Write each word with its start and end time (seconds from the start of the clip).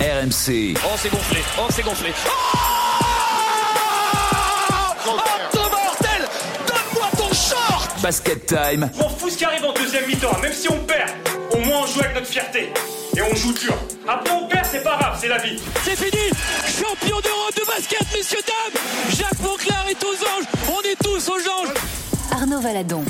RMC. 0.00 0.78
Oh, 0.82 0.96
c'est 0.96 1.10
gonflé. 1.10 1.40
Oh, 1.58 1.66
c'est 1.68 1.82
gonflé. 1.82 2.08
Oh, 2.24 2.30
oh 5.06 5.10
mortel 5.54 6.26
Donne-moi 6.66 7.06
ton 7.18 7.34
short 7.34 8.00
Basket 8.00 8.46
Time. 8.46 8.90
On 8.98 9.10
fous 9.10 9.28
ce 9.28 9.36
qui 9.36 9.44
arrive 9.44 9.62
en 9.62 9.74
deuxième 9.74 10.06
mi-temps. 10.06 10.38
Même 10.40 10.54
si 10.54 10.70
on 10.70 10.78
perd, 10.84 11.10
au 11.52 11.58
moins 11.58 11.82
on 11.82 11.86
joue 11.86 12.00
avec 12.00 12.14
notre 12.14 12.28
fierté. 12.28 12.72
Et 13.14 13.20
on 13.20 13.34
joue 13.34 13.52
dur. 13.52 13.74
Après 14.08 14.32
on 14.32 14.48
perd, 14.48 14.64
c'est 14.72 14.82
pas 14.82 14.96
grave, 14.96 15.18
c'est 15.20 15.28
la 15.28 15.36
vie. 15.36 15.60
C'est 15.84 15.96
fini 15.96 16.30
Champion 16.64 17.20
d'Europe 17.20 17.54
de 17.56 17.66
basket, 17.66 18.16
messieurs, 18.16 18.38
dames 18.46 18.82
Jacques 19.10 19.40
Monclar 19.40 19.86
est 19.90 20.02
aux 20.02 20.14
anges 20.14 20.46
On 20.74 20.80
est 20.80 20.96
tous 21.04 21.28
aux 21.28 21.32
anges 21.32 21.74
Arnaud 22.32 22.60
Valadon. 22.60 23.04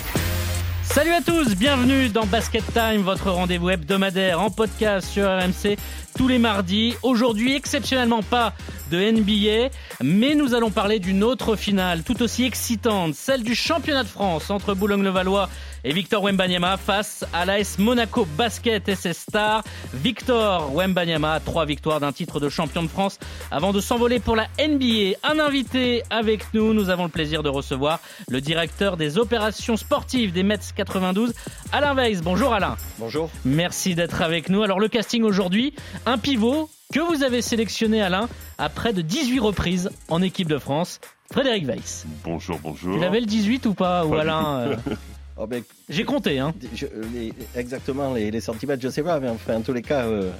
Salut 0.92 1.12
à 1.12 1.20
tous, 1.20 1.54
bienvenue 1.54 2.08
dans 2.08 2.26
Basket 2.26 2.64
Time, 2.72 3.02
votre 3.02 3.30
rendez-vous 3.30 3.70
hebdomadaire 3.70 4.40
en 4.40 4.50
podcast 4.50 5.06
sur 5.06 5.24
RMC 5.24 5.76
tous 6.20 6.28
les 6.28 6.38
mardis. 6.38 6.94
Aujourd'hui, 7.02 7.56
exceptionnellement 7.56 8.22
pas 8.22 8.52
de 8.90 8.98
NBA, 8.98 9.74
mais 10.02 10.34
nous 10.34 10.54
allons 10.54 10.70
parler 10.70 10.98
d'une 10.98 11.24
autre 11.24 11.56
finale 11.56 12.02
tout 12.02 12.22
aussi 12.22 12.44
excitante, 12.44 13.14
celle 13.14 13.42
du 13.42 13.54
championnat 13.54 14.02
de 14.02 14.08
France 14.08 14.50
entre 14.50 14.74
Boulogne-le-Valois 14.74 15.48
et 15.84 15.92
Victor 15.92 16.22
Wembanyama 16.22 16.76
face 16.76 17.24
à 17.32 17.44
l'AS 17.46 17.78
Monaco 17.78 18.26
Basket 18.36 18.94
SS 18.94 19.18
Star. 19.18 19.62
Victor 19.94 20.74
Wembanyama 20.74 21.40
trois 21.40 21.64
victoires 21.64 22.00
d'un 22.00 22.12
titre 22.12 22.40
de 22.40 22.48
champion 22.48 22.82
de 22.82 22.88
France 22.88 23.18
avant 23.50 23.72
de 23.72 23.80
s'envoler 23.80 24.20
pour 24.20 24.36
la 24.36 24.48
NBA. 24.58 25.16
Un 25.22 25.38
invité 25.38 26.02
avec 26.10 26.52
nous, 26.52 26.74
nous 26.74 26.90
avons 26.90 27.04
le 27.04 27.10
plaisir 27.10 27.42
de 27.42 27.48
recevoir 27.48 28.00
le 28.28 28.40
directeur 28.40 28.96
des 28.96 29.16
opérations 29.16 29.76
sportives 29.76 30.32
des 30.32 30.42
Mets 30.42 30.58
92, 30.74 31.32
Alain 31.72 31.94
Weiss. 31.94 32.20
Bonjour 32.20 32.52
Alain. 32.52 32.76
Bonjour. 32.98 33.30
Merci 33.44 33.94
d'être 33.94 34.20
avec 34.20 34.48
nous. 34.48 34.62
Alors 34.62 34.80
le 34.80 34.88
casting 34.88 35.22
aujourd'hui, 35.22 35.72
un 36.10 36.18
pivot 36.18 36.68
que 36.92 36.98
vous 37.00 37.22
avez 37.22 37.40
sélectionné 37.40 38.02
Alain 38.02 38.28
à 38.58 38.68
près 38.68 38.92
de 38.92 39.00
18 39.00 39.38
reprises 39.38 39.90
en 40.08 40.20
équipe 40.22 40.48
de 40.48 40.58
France. 40.58 41.00
Frédéric 41.32 41.64
Weiss. 41.66 42.04
Bonjour, 42.24 42.58
bonjour. 42.60 42.94
Tu 42.94 43.00
l'avais 43.00 43.20
le 43.20 43.26
18 43.26 43.66
ou 43.66 43.74
pas, 43.74 44.04
ou 44.04 44.14
Alain 44.16 44.58
euh, 44.58 44.76
Oh, 45.36 45.46
ben, 45.46 45.62
J'ai 45.88 46.02
compté, 46.04 46.40
hein. 46.40 46.52
je- 46.74 46.86
les- 47.14 47.32
exactement, 47.54 48.12
les, 48.12 48.30
les 48.32 48.40
centimètres, 48.40 48.82
je 48.82 48.88
sais 48.88 49.02
pas, 49.04 49.20
mais 49.20 49.28
enfin, 49.28 49.56
en 49.56 49.60
tous 49.62 49.72
les 49.72 49.80
cas, 49.82 50.04
euh, 50.04 50.30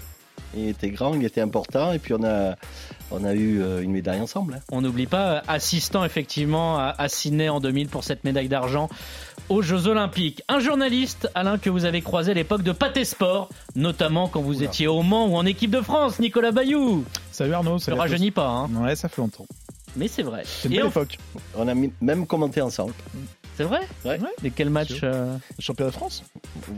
il 0.56 0.68
était 0.68 0.90
grand, 0.90 1.14
il 1.14 1.24
était 1.24 1.40
important, 1.40 1.92
et 1.92 1.98
puis 2.00 2.12
on 2.14 2.24
a, 2.24 2.56
on 3.12 3.24
a 3.24 3.32
eu 3.32 3.62
euh, 3.62 3.80
une 3.82 3.92
médaille 3.92 4.20
ensemble. 4.20 4.54
hein. 4.54 4.60
On 4.72 4.80
n'oublie 4.82 5.06
pas, 5.06 5.42
assistant 5.46 6.04
effectivement 6.04 6.76
à, 6.78 6.94
à 6.98 7.08
Sydney 7.08 7.48
en 7.48 7.60
2000 7.60 7.88
pour 7.88 8.02
cette 8.04 8.24
médaille 8.24 8.48
d'argent 8.48 8.90
aux 9.50 9.60
Jeux 9.62 9.86
Olympiques. 9.88 10.42
Un 10.48 10.60
journaliste, 10.60 11.28
Alain, 11.34 11.58
que 11.58 11.68
vous 11.68 11.84
avez 11.84 12.00
croisé 12.00 12.30
à 12.30 12.34
l'époque 12.34 12.62
de 12.62 12.72
Pâté 12.72 13.04
Sport, 13.04 13.50
notamment 13.74 14.28
quand 14.28 14.40
vous 14.40 14.62
étiez 14.62 14.86
au 14.86 15.02
Mans 15.02 15.26
ou 15.26 15.36
en 15.36 15.44
équipe 15.44 15.72
de 15.72 15.80
France, 15.82 16.18
Nicolas 16.20 16.52
Bayou. 16.52 17.04
Salut 17.32 17.52
Arnaud, 17.52 17.78
Ça 17.78 17.92
ne 17.92 17.98
rajeunit 17.98 18.30
pas, 18.30 18.48
hein. 18.48 18.70
Ouais, 18.76 18.96
ça 18.96 19.08
fait 19.08 19.20
longtemps. 19.20 19.46
mais 19.96 20.08
c'est 20.08 20.22
vrai. 20.22 20.42
C'est 20.44 20.68
une 20.68 20.76
belle 20.76 20.86
époque. 20.86 21.18
On 21.56 21.68
a 21.68 21.74
même 22.00 22.26
commenté 22.26 22.60
ensemble. 22.62 22.94
C'est 23.56 23.64
vrai 23.64 23.80
Ouais. 24.06 24.18
Et 24.42 24.50
quel 24.50 24.70
match 24.70 25.00
euh, 25.02 25.36
Championnat 25.58 25.90
de 25.90 25.96
France? 25.96 26.22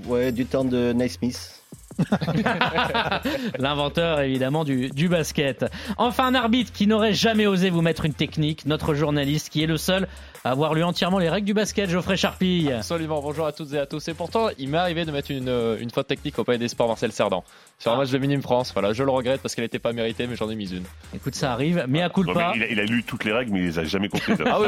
Ouais, 0.06 0.32
du 0.32 0.46
temps 0.46 0.64
de 0.64 0.92
Naismith. 0.92 1.61
L'inventeur 3.58 4.20
évidemment 4.20 4.64
du, 4.64 4.88
du 4.90 5.08
basket. 5.08 5.66
Enfin 5.98 6.26
un 6.26 6.34
arbitre 6.34 6.72
qui 6.72 6.86
n'aurait 6.86 7.14
jamais 7.14 7.46
osé 7.46 7.70
vous 7.70 7.82
mettre 7.82 8.04
une 8.04 8.14
technique, 8.14 8.66
notre 8.66 8.94
journaliste 8.94 9.48
qui 9.50 9.62
est 9.62 9.66
le 9.66 9.76
seul 9.76 10.08
à 10.44 10.50
avoir 10.50 10.74
lu 10.74 10.82
entièrement 10.82 11.18
les 11.18 11.28
règles 11.28 11.46
du 11.46 11.54
basket, 11.54 11.88
Geoffrey 11.88 12.16
Charpille. 12.16 12.72
Absolument, 12.72 13.20
bonjour 13.20 13.46
à 13.46 13.52
toutes 13.52 13.72
et 13.74 13.78
à 13.78 13.86
tous. 13.86 14.08
Et 14.08 14.14
pourtant, 14.14 14.48
il 14.58 14.68
m'est 14.68 14.78
arrivé 14.78 15.04
de 15.04 15.12
mettre 15.12 15.30
une, 15.30 15.48
euh, 15.48 15.78
une 15.78 15.90
faute 15.90 16.08
technique 16.08 16.38
au 16.38 16.44
Palais 16.44 16.58
des 16.58 16.68
Sports 16.68 16.88
Marcel 16.88 17.12
Cerdan. 17.12 17.44
Sur 17.78 17.92
un 17.92 17.96
match 17.96 18.10
de 18.10 18.18
Minime 18.18 18.42
France. 18.42 18.72
Voilà, 18.72 18.92
je 18.92 19.02
le 19.02 19.10
regrette 19.10 19.40
parce 19.40 19.54
qu'elle 19.54 19.64
n'était 19.64 19.78
pas 19.78 19.92
méritée, 19.92 20.26
mais 20.26 20.36
j'en 20.36 20.50
ai 20.50 20.56
mis 20.56 20.70
une. 20.72 20.84
Écoute, 21.14 21.34
ça 21.34 21.52
arrive, 21.52 21.84
mais 21.88 22.02
à 22.02 22.08
coup 22.08 22.24
de 22.24 22.32
pas. 22.32 22.52
il, 22.56 22.62
a, 22.62 22.66
il 22.68 22.80
a 22.80 22.84
lu 22.84 23.04
toutes 23.04 23.24
les 23.24 23.32
règles, 23.32 23.52
mais 23.52 23.60
il 23.60 23.66
les 23.66 23.78
a 23.78 23.84
jamais 23.84 24.08
comprises. 24.08 24.38
Ah 24.44 24.60
oui. 24.60 24.66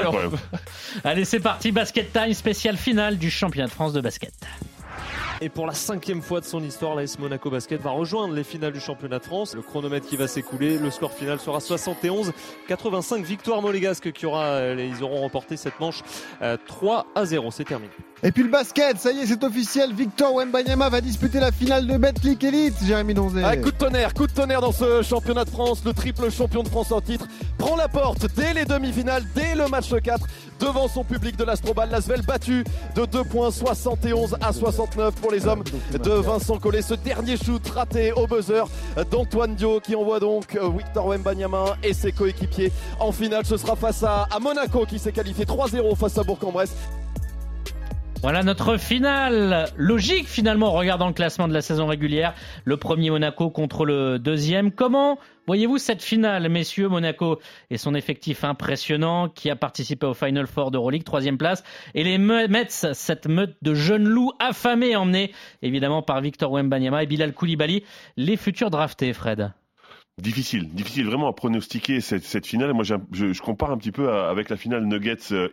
Allez, 1.05 1.25
c'est 1.25 1.41
parti, 1.41 1.73
Basket 1.73 2.13
Time, 2.13 2.33
spécial 2.35 2.77
finale 2.77 3.19
du 3.19 3.31
championnat 3.31 3.67
de 3.67 3.73
France 3.73 3.93
de 3.93 4.01
basket. 4.01 4.33
Et 5.41 5.49
pour 5.49 5.67
la 5.67 5.75
cinquième 5.75 6.23
fois 6.23 6.41
de 6.41 6.45
son 6.45 6.63
histoire, 6.63 6.95
l'AS 6.95 7.19
Monaco 7.19 7.51
Basket 7.51 7.81
va 7.81 7.91
rejoindre 7.91 8.35
les 8.35 8.45
finales 8.45 8.73
du 8.73 8.81
championnat 8.81 9.19
de 9.19 9.25
France. 9.25 9.55
Le 9.55 9.63
chronomètre 9.63 10.07
qui 10.07 10.17
va 10.17 10.29
s'écouler, 10.29 10.79
le 10.79 10.91
score 10.91 11.13
final 11.13 11.41
sera 11.41 11.59
71-85. 11.59 13.23
Victoire 13.23 13.61
monégasque 13.61 14.13
qui 14.13 14.27
aura, 14.27 14.45
euh, 14.45 14.91
ils 14.91 15.03
auront 15.03 15.21
remporté 15.21 15.57
cette 15.57 15.79
manche 15.81 16.03
euh, 16.43 16.57
3 16.67 17.07
à 17.15 17.25
0. 17.25 17.51
C'est 17.51 17.65
terminé. 17.65 17.91
Et 18.23 18.33
puis 18.33 18.43
le 18.43 18.49
basket, 18.49 18.99
ça 18.99 19.13
y 19.13 19.19
est, 19.19 19.27
c'est 19.27 19.45
officiel. 19.45 19.93
Victor 19.93 20.35
Wembanyama 20.35 20.89
va 20.89 21.03
disputer 21.03 21.41
la 21.41 21.53
finale 21.53 21.87
de 21.87 21.99
Betclic 21.99 22.43
Elite, 22.43 22.75
Jérémy 22.83 23.13
Donzé. 23.13 23.43
Ah, 23.45 23.57
coup 23.57 23.71
de 23.71 23.77
tonnerre, 23.77 24.15
coup 24.15 24.27
de 24.27 24.33
tonnerre 24.33 24.63
dans 24.63 24.73
ce 24.73 25.03
championnat 25.03 25.45
de 25.45 25.51
France. 25.51 25.83
Le 25.85 25.93
triple 25.93 26.31
champion 26.31 26.63
de 26.63 26.69
France 26.69 26.91
en 26.91 27.03
titre 27.03 27.27
prend 27.59 27.77
la 27.77 27.87
porte 27.89 28.27
dès 28.35 28.55
les 28.55 28.65
demi-finales, 28.65 29.25
dès 29.35 29.55
le 29.55 29.69
match 29.69 29.91
4, 29.95 30.27
devant 30.59 30.89
son 30.89 31.05
public 31.05 31.37
de 31.37 31.45
l'Astrobal. 31.45 31.91
Lasvel 31.91 32.23
battu 32.23 32.65
de 32.95 33.05
2 33.05 33.25
points 33.25 33.51
71 33.51 34.37
à 34.41 34.55
69 34.55 35.15
pour 35.17 35.31
les 35.31 35.47
hommes 35.47 35.65
de 35.93 36.11
Vincent 36.11 36.59
Collet. 36.59 36.81
Ce 36.81 36.95
dernier 36.95 37.37
shoot 37.37 37.69
raté 37.69 38.13
au 38.13 38.27
buzzer 38.27 38.65
d'Antoine 39.11 39.55
Dio 39.55 39.81
qui 39.81 39.95
envoie 39.95 40.19
donc 40.21 40.57
euh, 40.57 40.71
Victor 40.71 41.09
Wembanyama 41.09 41.77
et 41.83 41.93
ses 41.93 42.13
coéquipiers 42.13 42.73
en 43.01 43.13
finale. 43.13 43.45
Ce 43.45 43.59
sera 43.59 43.77
face 43.77 44.03
à, 44.03 44.29
à 44.35 44.39
Monaco 44.39 44.87
qui 44.87 44.99
s'est 44.99 45.13
qualifié 45.13 45.45
3-0 45.45 45.95
face 45.97 46.17
à 46.17 46.23
Bourg-en-Bresse. 46.23 46.73
Voilà 48.25 48.43
notre 48.43 48.79
finale. 48.79 49.67
Logique 49.77 50.27
finalement, 50.27 50.69
en 50.69 50.73
regardant 50.73 51.09
le 51.09 51.13
classement 51.13 51.47
de 51.47 51.53
la 51.53 51.61
saison 51.61 51.87
régulière. 51.87 52.33
Le 52.65 52.79
premier 52.79 53.11
Monaco 53.11 53.51
contre 53.51 53.85
le 53.85 54.19
deuxième. 54.19 54.73
Comment 54.73 55.19
voyez-vous 55.47 55.77
cette 55.77 56.03
finale, 56.03 56.49
messieurs? 56.49 56.89
Monaco 56.89 57.39
et 57.69 57.77
son 57.77 57.95
effectif 57.95 58.43
impressionnant 58.43 59.29
qui 59.29 59.51
a 59.51 59.57
participé 59.57 60.07
au 60.07 60.15
Final 60.15 60.47
Four 60.47 60.71
d'Euroleague, 60.71 61.05
troisième 61.05 61.37
place. 61.37 61.65
Et 61.93 62.03
les 62.03 62.17
Me- 62.17 62.49
Mets, 62.49 62.95
cette 62.95 63.27
meute 63.27 63.57
de 63.61 63.75
jeunes 63.75 64.09
loups 64.09 64.33
affamés, 64.39 64.97
emmenés 64.97 65.31
évidemment 65.61 66.01
par 66.01 66.23
Victor 66.23 66.51
Wembanyama 66.51 67.03
et 67.03 67.07
Bilal 67.07 67.35
Koulibaly, 67.35 67.85
les 68.17 68.39
futurs 68.39 68.71
draftés, 68.71 69.13
Fred? 69.13 69.53
Difficile, 70.17 70.71
difficile 70.71 71.05
vraiment 71.05 71.29
à 71.29 71.35
pronostiquer 71.35 72.01
cette, 72.01 72.47
finale. 72.47 72.73
Moi, 72.73 72.85
je, 72.85 73.39
compare 73.43 73.71
un 73.71 73.77
petit 73.77 73.93
peu 73.93 74.11
avec 74.11 74.49
la 74.49 74.57
finale 74.57 74.87
Nuggets 74.87 75.33
euh. 75.33 75.49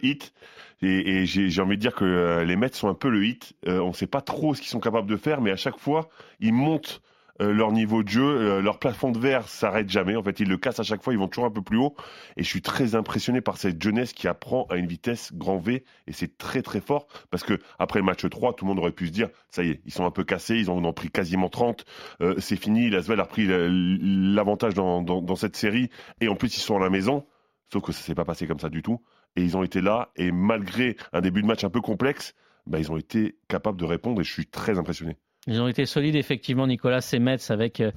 Et, 0.83 1.25
j'ai 1.25 1.61
envie 1.61 1.75
de 1.77 1.81
dire 1.81 1.93
que 1.95 2.05
euh, 2.05 2.43
les 2.43 2.55
Mets 2.55 2.73
sont 2.73 2.89
un 2.89 2.95
peu 2.95 3.09
le 3.09 3.23
Heat. 3.25 3.53
Euh, 3.67 3.79
on 3.79 3.89
ne 3.89 3.93
sait 3.93 4.07
pas 4.07 4.21
trop 4.21 4.55
ce 4.55 4.61
qu'ils 4.61 4.69
sont 4.69 4.79
capables 4.79 5.09
de 5.09 5.17
faire, 5.17 5.39
mais 5.41 5.51
à 5.51 5.55
chaque 5.55 5.77
fois, 5.77 6.09
ils 6.39 6.53
montent 6.53 7.01
euh, 7.39 7.53
leur 7.53 7.71
niveau 7.71 8.01
de 8.03 8.09
jeu, 8.09 8.59
leur 8.61 8.77
plafond 8.79 9.11
de 9.11 9.19
verre 9.19 9.47
s'arrête 9.47 9.89
jamais. 9.89 10.15
En 10.15 10.23
fait, 10.23 10.39
ils 10.39 10.47
le 10.49 10.57
cassent 10.57 10.79
à 10.79 10.83
chaque 10.83 11.03
fois, 11.03 11.13
ils 11.13 11.19
vont 11.19 11.27
toujours 11.27 11.45
un 11.45 11.51
peu 11.51 11.61
plus 11.61 11.77
haut. 11.77 11.95
Et 12.35 12.43
je 12.43 12.47
suis 12.47 12.61
très 12.63 12.95
impressionné 12.95 13.41
par 13.41 13.57
cette 13.57 13.81
jeunesse 13.81 14.13
qui 14.13 14.27
apprend 14.27 14.65
à 14.71 14.75
une 14.75 14.87
vitesse 14.87 15.33
grand 15.33 15.57
V. 15.57 15.83
Et 16.07 16.13
c'est 16.13 16.37
très 16.39 16.61
très 16.63 16.81
fort 16.81 17.07
parce 17.29 17.43
que 17.43 17.59
après 17.79 17.99
le 17.99 18.05
match 18.05 18.27
3, 18.27 18.55
tout 18.55 18.65
le 18.65 18.69
monde 18.69 18.79
aurait 18.79 18.91
pu 18.91 19.07
se 19.07 19.11
dire, 19.11 19.29
ça 19.49 19.63
y 19.63 19.69
est, 19.69 19.81
ils 19.85 19.93
sont 19.93 20.05
un 20.05 20.11
peu 20.11 20.23
cassés, 20.23 20.57
ils 20.57 20.69
en 20.71 20.83
ont 20.83 20.93
pris 20.93 21.09
quasiment 21.09 21.49
30. 21.49 21.85
Euh, 22.21 22.35
c'est 22.39 22.55
fini, 22.57 22.89
Lasvel 22.89 23.19
a 23.19 23.25
pris 23.25 23.45
la- 23.47 23.67
l'avantage 23.69 24.73
dans, 24.73 25.01
dans, 25.03 25.21
dans 25.21 25.35
cette 25.35 25.55
série. 25.55 25.89
Et 26.21 26.27
en 26.27 26.35
plus, 26.35 26.55
ils 26.57 26.61
sont 26.61 26.75
à 26.77 26.79
la 26.79 26.89
maison. 26.89 27.25
Sauf 27.71 27.83
que 27.83 27.91
ça 27.91 28.01
s'est 28.01 28.15
pas 28.15 28.25
passé 28.25 28.47
comme 28.47 28.59
ça 28.59 28.69
du 28.69 28.81
tout. 28.81 28.99
Et 29.35 29.43
ils 29.43 29.55
ont 29.57 29.63
été 29.63 29.81
là. 29.81 30.09
Et 30.15 30.31
malgré 30.31 30.97
un 31.13 31.21
début 31.21 31.41
de 31.41 31.47
match 31.47 31.63
un 31.63 31.69
peu 31.69 31.81
complexe, 31.81 32.33
bah, 32.67 32.79
ils 32.79 32.91
ont 32.91 32.97
été 32.97 33.35
capables 33.47 33.79
de 33.79 33.85
répondre. 33.85 34.21
Et 34.21 34.23
je 34.23 34.31
suis 34.31 34.45
très 34.45 34.77
impressionné. 34.77 35.17
Ils 35.47 35.59
ont 35.61 35.67
été 35.67 35.85
solides 35.85 36.15
effectivement, 36.15 36.67
Nicolas 36.67 37.07
et 37.13 37.19
Mets 37.19 37.49
avec 37.49 37.79
euh, 37.79 37.91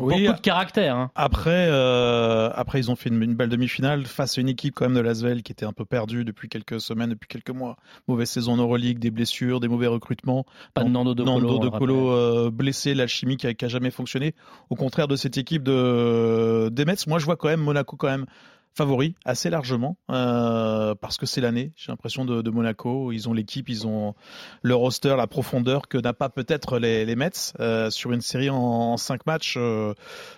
Oui, 0.00 0.24
beaucoup 0.24 0.36
de 0.38 0.42
caractère. 0.42 0.96
hein. 0.96 1.10
Après, 1.14 1.66
euh, 1.68 2.50
après, 2.54 2.80
ils 2.80 2.90
ont 2.90 2.96
fait 2.96 3.10
une, 3.10 3.22
une 3.22 3.34
belle 3.36 3.48
demi-finale 3.48 4.06
face 4.06 4.38
à 4.38 4.40
une 4.40 4.48
équipe 4.48 4.74
quand 4.74 4.86
même 4.86 4.96
de 4.96 5.00
Lasvel 5.00 5.42
qui 5.44 5.52
était 5.52 5.66
un 5.66 5.72
peu 5.72 5.84
perdue 5.84 6.24
depuis 6.24 6.48
quelques 6.48 6.80
semaines, 6.80 7.10
depuis 7.10 7.28
quelques 7.28 7.50
mois. 7.50 7.76
Mauvaise 8.08 8.28
saison 8.28 8.54
en 8.54 8.56
Euroleague, 8.56 8.98
des 8.98 9.12
blessures, 9.12 9.60
des 9.60 9.68
mauvais 9.68 9.86
recrutements. 9.86 10.46
Pas 10.74 10.82
de 10.82 10.88
Nando 10.88 11.14
de 11.14 11.22
Nando 11.22 11.46
Colo, 11.46 11.56
on 11.58 11.64
de 11.64 11.68
Colo 11.68 12.10
euh, 12.10 12.50
blessé, 12.50 12.94
l'alchimie 12.94 13.36
qui 13.36 13.46
a, 13.46 13.54
qui 13.54 13.64
a 13.64 13.68
jamais 13.68 13.90
fonctionné. 13.92 14.34
Au 14.68 14.74
contraire 14.74 15.06
de 15.06 15.14
cette 15.14 15.38
équipe 15.38 15.62
de 15.62 16.70
des 16.72 16.84
Mets, 16.84 16.94
moi 17.06 17.20
je 17.20 17.24
vois 17.24 17.36
quand 17.36 17.48
même 17.48 17.60
Monaco 17.60 17.96
quand 17.96 18.08
même 18.08 18.26
favori 18.74 19.14
assez 19.24 19.50
largement 19.50 19.98
euh, 20.10 20.94
parce 20.94 21.16
que 21.16 21.26
c'est 21.26 21.40
l'année. 21.40 21.72
J'ai 21.76 21.92
l'impression 21.92 22.24
de, 22.24 22.50
Monaco, 22.50 23.12
ils 23.12 23.28
ont 23.28 23.32
l'équipe, 23.32 23.68
ils 23.68 23.86
ont 23.86 24.14
le 24.62 24.74
roster, 24.74 25.14
la 25.16 25.26
profondeur 25.26 25.88
que 25.88 25.98
n'a 25.98 26.12
pas 26.12 26.28
peut-être 26.28 26.78
les, 26.78 27.04
les 27.04 27.16
Mets 27.16 27.30
euh, 27.60 27.90
sur 27.90 28.12
une 28.12 28.20
série 28.20 28.50
en, 28.50 28.96
cinq 28.96 29.26
matchs. 29.26 29.54
euh, 29.56 29.94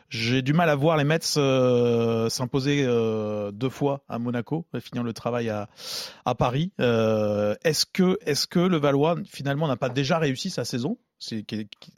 J'ai 0.08 0.42
du 0.42 0.52
mal 0.52 0.68
à 0.68 0.74
voir 0.74 0.96
les 0.96 1.04
Mets 1.04 1.20
s'imposer 2.30 2.84
deux 3.52 3.68
fois 3.70 4.04
à 4.08 4.18
Monaco, 4.18 4.66
finir 4.80 5.04
le 5.04 5.12
travail 5.12 5.48
à, 5.48 5.68
à 6.24 6.34
Paris. 6.34 6.72
Est-ce 6.78 7.86
que 7.86 8.18
est-ce 8.26 8.46
que 8.46 8.60
le 8.60 8.78
Valois 8.78 9.16
finalement 9.26 9.68
n'a 9.68 9.76
pas 9.76 9.88
déjà 9.88 10.18
réussi 10.18 10.50
sa 10.50 10.64
saison? 10.64 10.98
C'est 11.18 11.44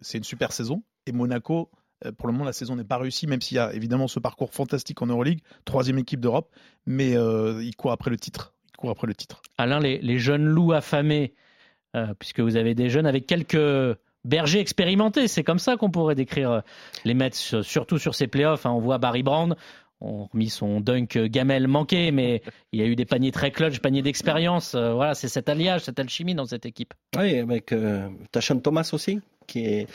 c'est 0.01 0.19
une 0.19 0.25
super 0.25 0.53
saison 0.53 0.83
et 1.07 1.13
Monaco 1.13 1.71
pour 2.13 2.27
le 2.27 2.33
moment, 2.33 2.45
la 2.45 2.53
saison 2.53 2.77
n'est 2.77 2.85
pas 2.85 2.99
réussie, 2.99 3.27
même 3.27 3.41
s'il 3.41 3.57
y 3.57 3.61
a 3.61 3.73
évidemment 3.75 4.09
ce 4.09 4.19
parcours 4.21 4.53
fantastique 4.53 5.01
en 5.03 5.07
Euroleague, 5.07 5.41
troisième 5.65 5.99
équipe 5.99 6.21
d'Europe, 6.21 6.51
mais 6.87 7.17
euh, 7.17 7.63
il 7.63 7.75
court 7.77 7.93
après 7.93 8.11
le 8.11 8.17
titre. 8.17 8.55
Il 8.73 8.77
court 8.77 8.91
après 8.91 9.07
le 9.07 9.15
titre. 9.15 9.43
Alain, 9.59 9.81
les, 9.81 9.99
les 9.99 10.19
jeunes 10.19 10.47
loups 10.47 10.73
affamés, 10.73 11.35
euh, 11.97 12.13
puisque 12.19 12.41
vous 12.41 12.57
avez 12.57 12.75
des 12.75 12.91
jeunes 12.91 13.07
avec 13.07 13.27
quelques 13.27 13.97
berger 14.25 14.59
expérimenté. 14.59 15.29
C'est 15.29 15.45
comme 15.45 15.59
ça 15.59 15.77
qu'on 15.77 15.91
pourrait 15.91 16.15
décrire 16.15 16.51
euh, 16.51 16.61
les 17.05 17.15
Mets, 17.15 17.31
surtout 17.35 17.99
sur 17.99 18.15
ces 18.15 18.27
playoffs. 18.27 18.65
hein. 18.67 18.71
On 18.71 18.81
voit 18.81 18.99
Barry 18.99 19.23
Brown, 19.23 19.55
on 20.01 20.25
remis 20.27 20.49
son 20.51 20.81
dunk 20.81 21.19
gamelle 21.27 21.69
manqué, 21.69 22.11
mais 22.11 22.43
il 22.73 22.81
y 22.81 22.83
a 22.83 22.87
eu 22.87 22.97
des 22.97 23.05
paniers 23.05 23.33
très 23.33 23.51
clutch, 23.51 23.81
paniers 23.81 24.03
d'expérience. 24.03 24.75
Euh, 24.75 24.93
Voilà, 24.95 25.15
c'est 25.15 25.29
cet 25.29 25.49
alliage, 25.49 25.83
cette 25.83 25.99
alchimie 25.99 26.35
dans 26.35 26.47
cette 26.47 26.67
équipe. 26.67 26.95
Oui, 27.17 27.39
avec 27.39 27.73
euh, 27.73 28.09
Tachan 28.33 28.59
Thomas 28.59 28.89
aussi, 28.93 29.21
qui 29.47 29.65
est. 29.67 29.87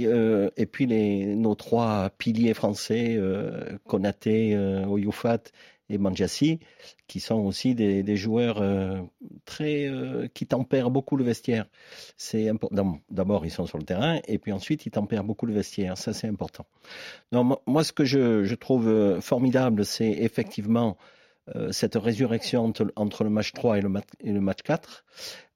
euh, 0.00 0.50
et 0.56 0.66
puis 0.66 0.86
les, 0.86 1.34
nos 1.36 1.54
trois 1.54 2.10
piliers 2.18 2.54
français, 2.54 3.16
euh, 3.16 3.78
Konaté, 3.86 4.54
euh, 4.54 4.84
et 5.92 5.98
Manjassi, 5.98 6.60
qui 7.08 7.18
sont 7.18 7.40
aussi 7.40 7.74
des, 7.74 8.16
joueurs 8.16 8.62
euh, 8.62 9.00
très 9.44 9.88
euh, 9.88 10.28
qui 10.32 10.46
tempèrent 10.46 10.90
beaucoup 10.90 11.16
le 11.16 11.24
vestiaire. 11.24 11.66
C'est. 12.16 12.50
D'abord, 13.10 13.44
ils 13.44 13.50
sont 13.50 13.66
sur 13.66 13.78
le 13.78 13.84
terrain, 13.84 14.20
et 14.28 14.38
puis 14.38 14.52
ensuite, 14.52 14.86
ils 14.86 14.90
tempèrent 14.90 15.24
beaucoup 15.24 15.46
le 15.46 15.52
vestiaire. 15.52 15.98
Ça, 15.98 16.12
c'est 16.12 16.28
important. 16.28 16.64
Non, 17.32 17.58
moi, 17.66 17.82
ce 17.84 17.92
que 17.92 18.04
je, 18.04 18.54
trouve 18.54 19.20
formidable, 19.20 19.84
c'est 19.84 20.10
effectivement 20.10 20.96
cette 21.72 21.96
résurrection 21.96 22.72
entre, 22.94 23.24
le 23.24 23.30
match 23.30 23.52
3 23.52 23.78
et 23.78 23.80
le, 23.80 23.88
mat- 23.88 24.14
et 24.20 24.30
le 24.30 24.40
match 24.40 24.62
4. 24.62 25.04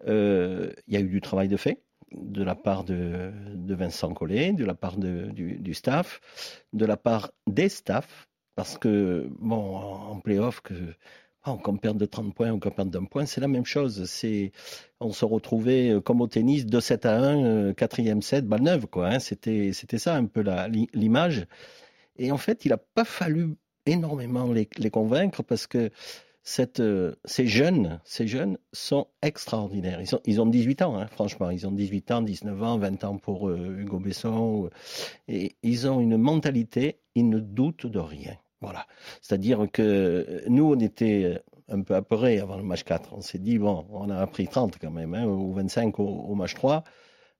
Euh, 0.08 0.72
Il 0.88 0.94
y 0.94 0.96
a 0.96 1.00
eu 1.00 1.08
du 1.08 1.20
travail 1.20 1.46
de 1.48 1.56
fait 1.56 1.78
de 2.16 2.43
la 2.43 2.55
part 2.55 2.84
de, 2.84 3.32
Vincent 3.75 4.12
Collet, 4.14 4.52
de 4.52 4.64
la 4.64 4.75
part 4.75 4.96
du, 4.96 5.75
staff, 5.75 6.20
de 6.72 6.87
la 6.87 6.96
part 6.96 7.31
des 7.46 7.69
staffs, 7.69 8.28
parce 8.55 8.78
que, 8.78 9.28
bon, 9.40 9.76
en 9.76 10.20
play-off, 10.20 10.61
que, 10.61 10.75
bon, 11.44 11.56
qu'on 11.58 11.76
perde 11.76 11.99
de 11.99 12.06
30 12.06 12.34
points 12.34 12.52
ou 12.52 12.58
qu'on 12.58 12.70
perde 12.70 12.90
d'un 12.90 13.05
point, 13.05 13.26
c'est 13.26 13.40
la 13.40 13.49
même 13.49 13.64
chose. 13.64 14.05
On 15.00 15.12
se 15.12 15.25
retrouvait 15.25 15.90
euh, 15.90 16.00
comme 16.00 16.20
au 16.20 16.28
tennis, 16.28 16.64
2-7 16.64 17.06
à 17.06 17.16
1, 17.16 17.44
euh, 17.44 17.72
quatrième 17.75 18.22
set, 18.22 18.46
balle 18.46 18.62
neuve, 18.62 18.87
quoi. 18.87 19.08
hein. 19.08 19.19
C'était, 19.19 19.72
ça 19.72 20.14
un 20.14 20.26
peu 20.26 20.44
l'image. 20.93 21.46
Et 22.17 22.31
en 22.31 22.38
fait, 22.38 22.64
il 22.64 22.69
n'a 22.69 22.78
pas 22.78 23.05
fallu 23.05 23.56
énormément 23.87 24.50
les 24.52 24.90
convaincre 24.90 25.43
parce 25.43 25.67
que 25.67 25.90
euh, 26.81 27.14
ces 27.25 27.46
jeunes, 27.46 28.00
ces 28.05 28.26
jeunes 28.26 28.58
sont 28.73 29.06
extraordinaires. 29.23 30.00
Ils, 30.00 30.06
sont, 30.06 30.20
ils 30.25 30.41
ont 30.41 30.46
18 30.46 30.82
ans, 30.82 30.99
hein, 30.99 31.06
franchement. 31.06 31.50
Ils 31.50 31.67
ont 31.67 31.73
18 31.73 32.11
ans, 32.11 32.23
19 32.23 32.62
ans, 32.62 32.79
20 32.79 33.05
ans 33.05 33.17
pour 33.19 33.49
euh, 33.49 33.76
Hugo 33.79 33.99
Besson. 33.99 34.70
Et 35.29 35.56
ils 35.62 35.88
ont 35.88 36.00
une 36.00 36.17
mentalité, 36.17 37.00
ils 37.14 37.29
ne 37.29 37.38
doutent 37.38 37.87
de 37.87 37.99
rien. 37.99 38.37
Voilà. 38.61 38.87
C'est-à-dire 39.23 39.67
que 39.73 39.82
euh, 39.82 40.41
nous, 40.49 40.64
on 40.64 40.79
était 40.79 41.41
un 41.69 41.81
peu 41.81 41.94
apeurés 41.94 42.38
avant 42.41 42.56
le 42.56 42.62
match 42.62 42.85
4. 42.85 43.14
On 43.14 43.20
s'est 43.23 43.38
dit, 43.38 43.58
bon, 43.58 43.87
on 43.91 44.11
a 44.11 44.26
pris 44.26 44.46
30 44.46 44.79
quand 44.79 44.91
même, 44.91 45.14
hein, 45.14 45.25
ou 45.26 45.52
25 45.55 45.99
au, 45.99 46.05
au 46.05 46.35
match 46.35 46.55
3. 46.55 46.85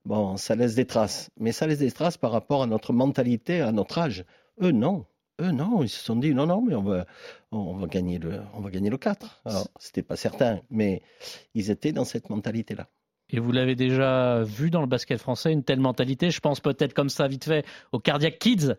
Bon, 0.05 0.37
ça 0.37 0.55
laisse 0.55 0.75
des 0.75 0.85
traces. 0.85 1.29
Mais 1.37 1.51
ça 1.51 1.67
laisse 1.67 1.79
des 1.79 1.91
traces 1.91 2.17
par 2.17 2.31
rapport 2.31 2.63
à 2.63 2.67
notre 2.67 2.93
mentalité, 2.93 3.61
à 3.61 3.71
notre 3.71 3.97
âge. 3.99 4.25
Eux, 4.61 4.71
non. 4.71 5.05
Eux, 5.41 5.51
non. 5.51 5.83
Ils 5.83 5.89
se 5.89 6.03
sont 6.03 6.15
dit, 6.15 6.33
non, 6.33 6.45
non, 6.47 6.61
mais 6.61 6.75
on 6.75 6.83
va, 6.83 7.05
on 7.51 7.75
va 7.75 7.87
gagner 7.87 8.19
le, 8.19 8.41
on 8.53 8.61
va 8.61 8.69
gagner 8.69 8.89
le 8.89 8.97
4. 8.97 9.41
Alors, 9.45 9.67
c'était 9.79 10.03
pas 10.03 10.15
certain, 10.15 10.61
mais 10.69 11.01
ils 11.53 11.71
étaient 11.71 11.91
dans 11.91 12.05
cette 12.05 12.29
mentalité-là. 12.29 12.87
Et 13.31 13.39
vous 13.39 13.51
l'avez 13.51 13.75
déjà 13.75 14.43
vu 14.43 14.69
dans 14.69 14.81
le 14.81 14.87
basket 14.87 15.19
français, 15.19 15.51
une 15.51 15.63
telle 15.63 15.79
mentalité. 15.79 16.29
Je 16.29 16.39
pense 16.39 16.59
peut-être 16.59 16.93
comme 16.93 17.09
ça, 17.09 17.27
vite 17.27 17.45
fait, 17.45 17.65
aux 17.91 17.99
Cardiac 17.99 18.37
Kids. 18.39 18.75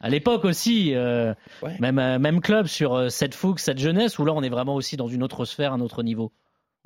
À 0.00 0.08
l'époque 0.10 0.44
aussi, 0.44 0.94
euh, 0.94 1.34
Ouais. 1.62 1.76
même, 1.80 1.98
euh, 1.98 2.18
même 2.18 2.40
club 2.40 2.66
sur 2.66 2.94
euh, 2.94 3.08
cette 3.08 3.34
fougue, 3.34 3.58
cette 3.58 3.78
jeunesse, 3.78 4.18
où 4.18 4.24
là 4.24 4.32
on 4.34 4.42
est 4.42 4.48
vraiment 4.48 4.74
aussi 4.74 4.96
dans 4.96 5.08
une 5.08 5.22
autre 5.22 5.44
sphère, 5.44 5.72
un 5.72 5.80
autre 5.80 6.02
niveau? 6.02 6.32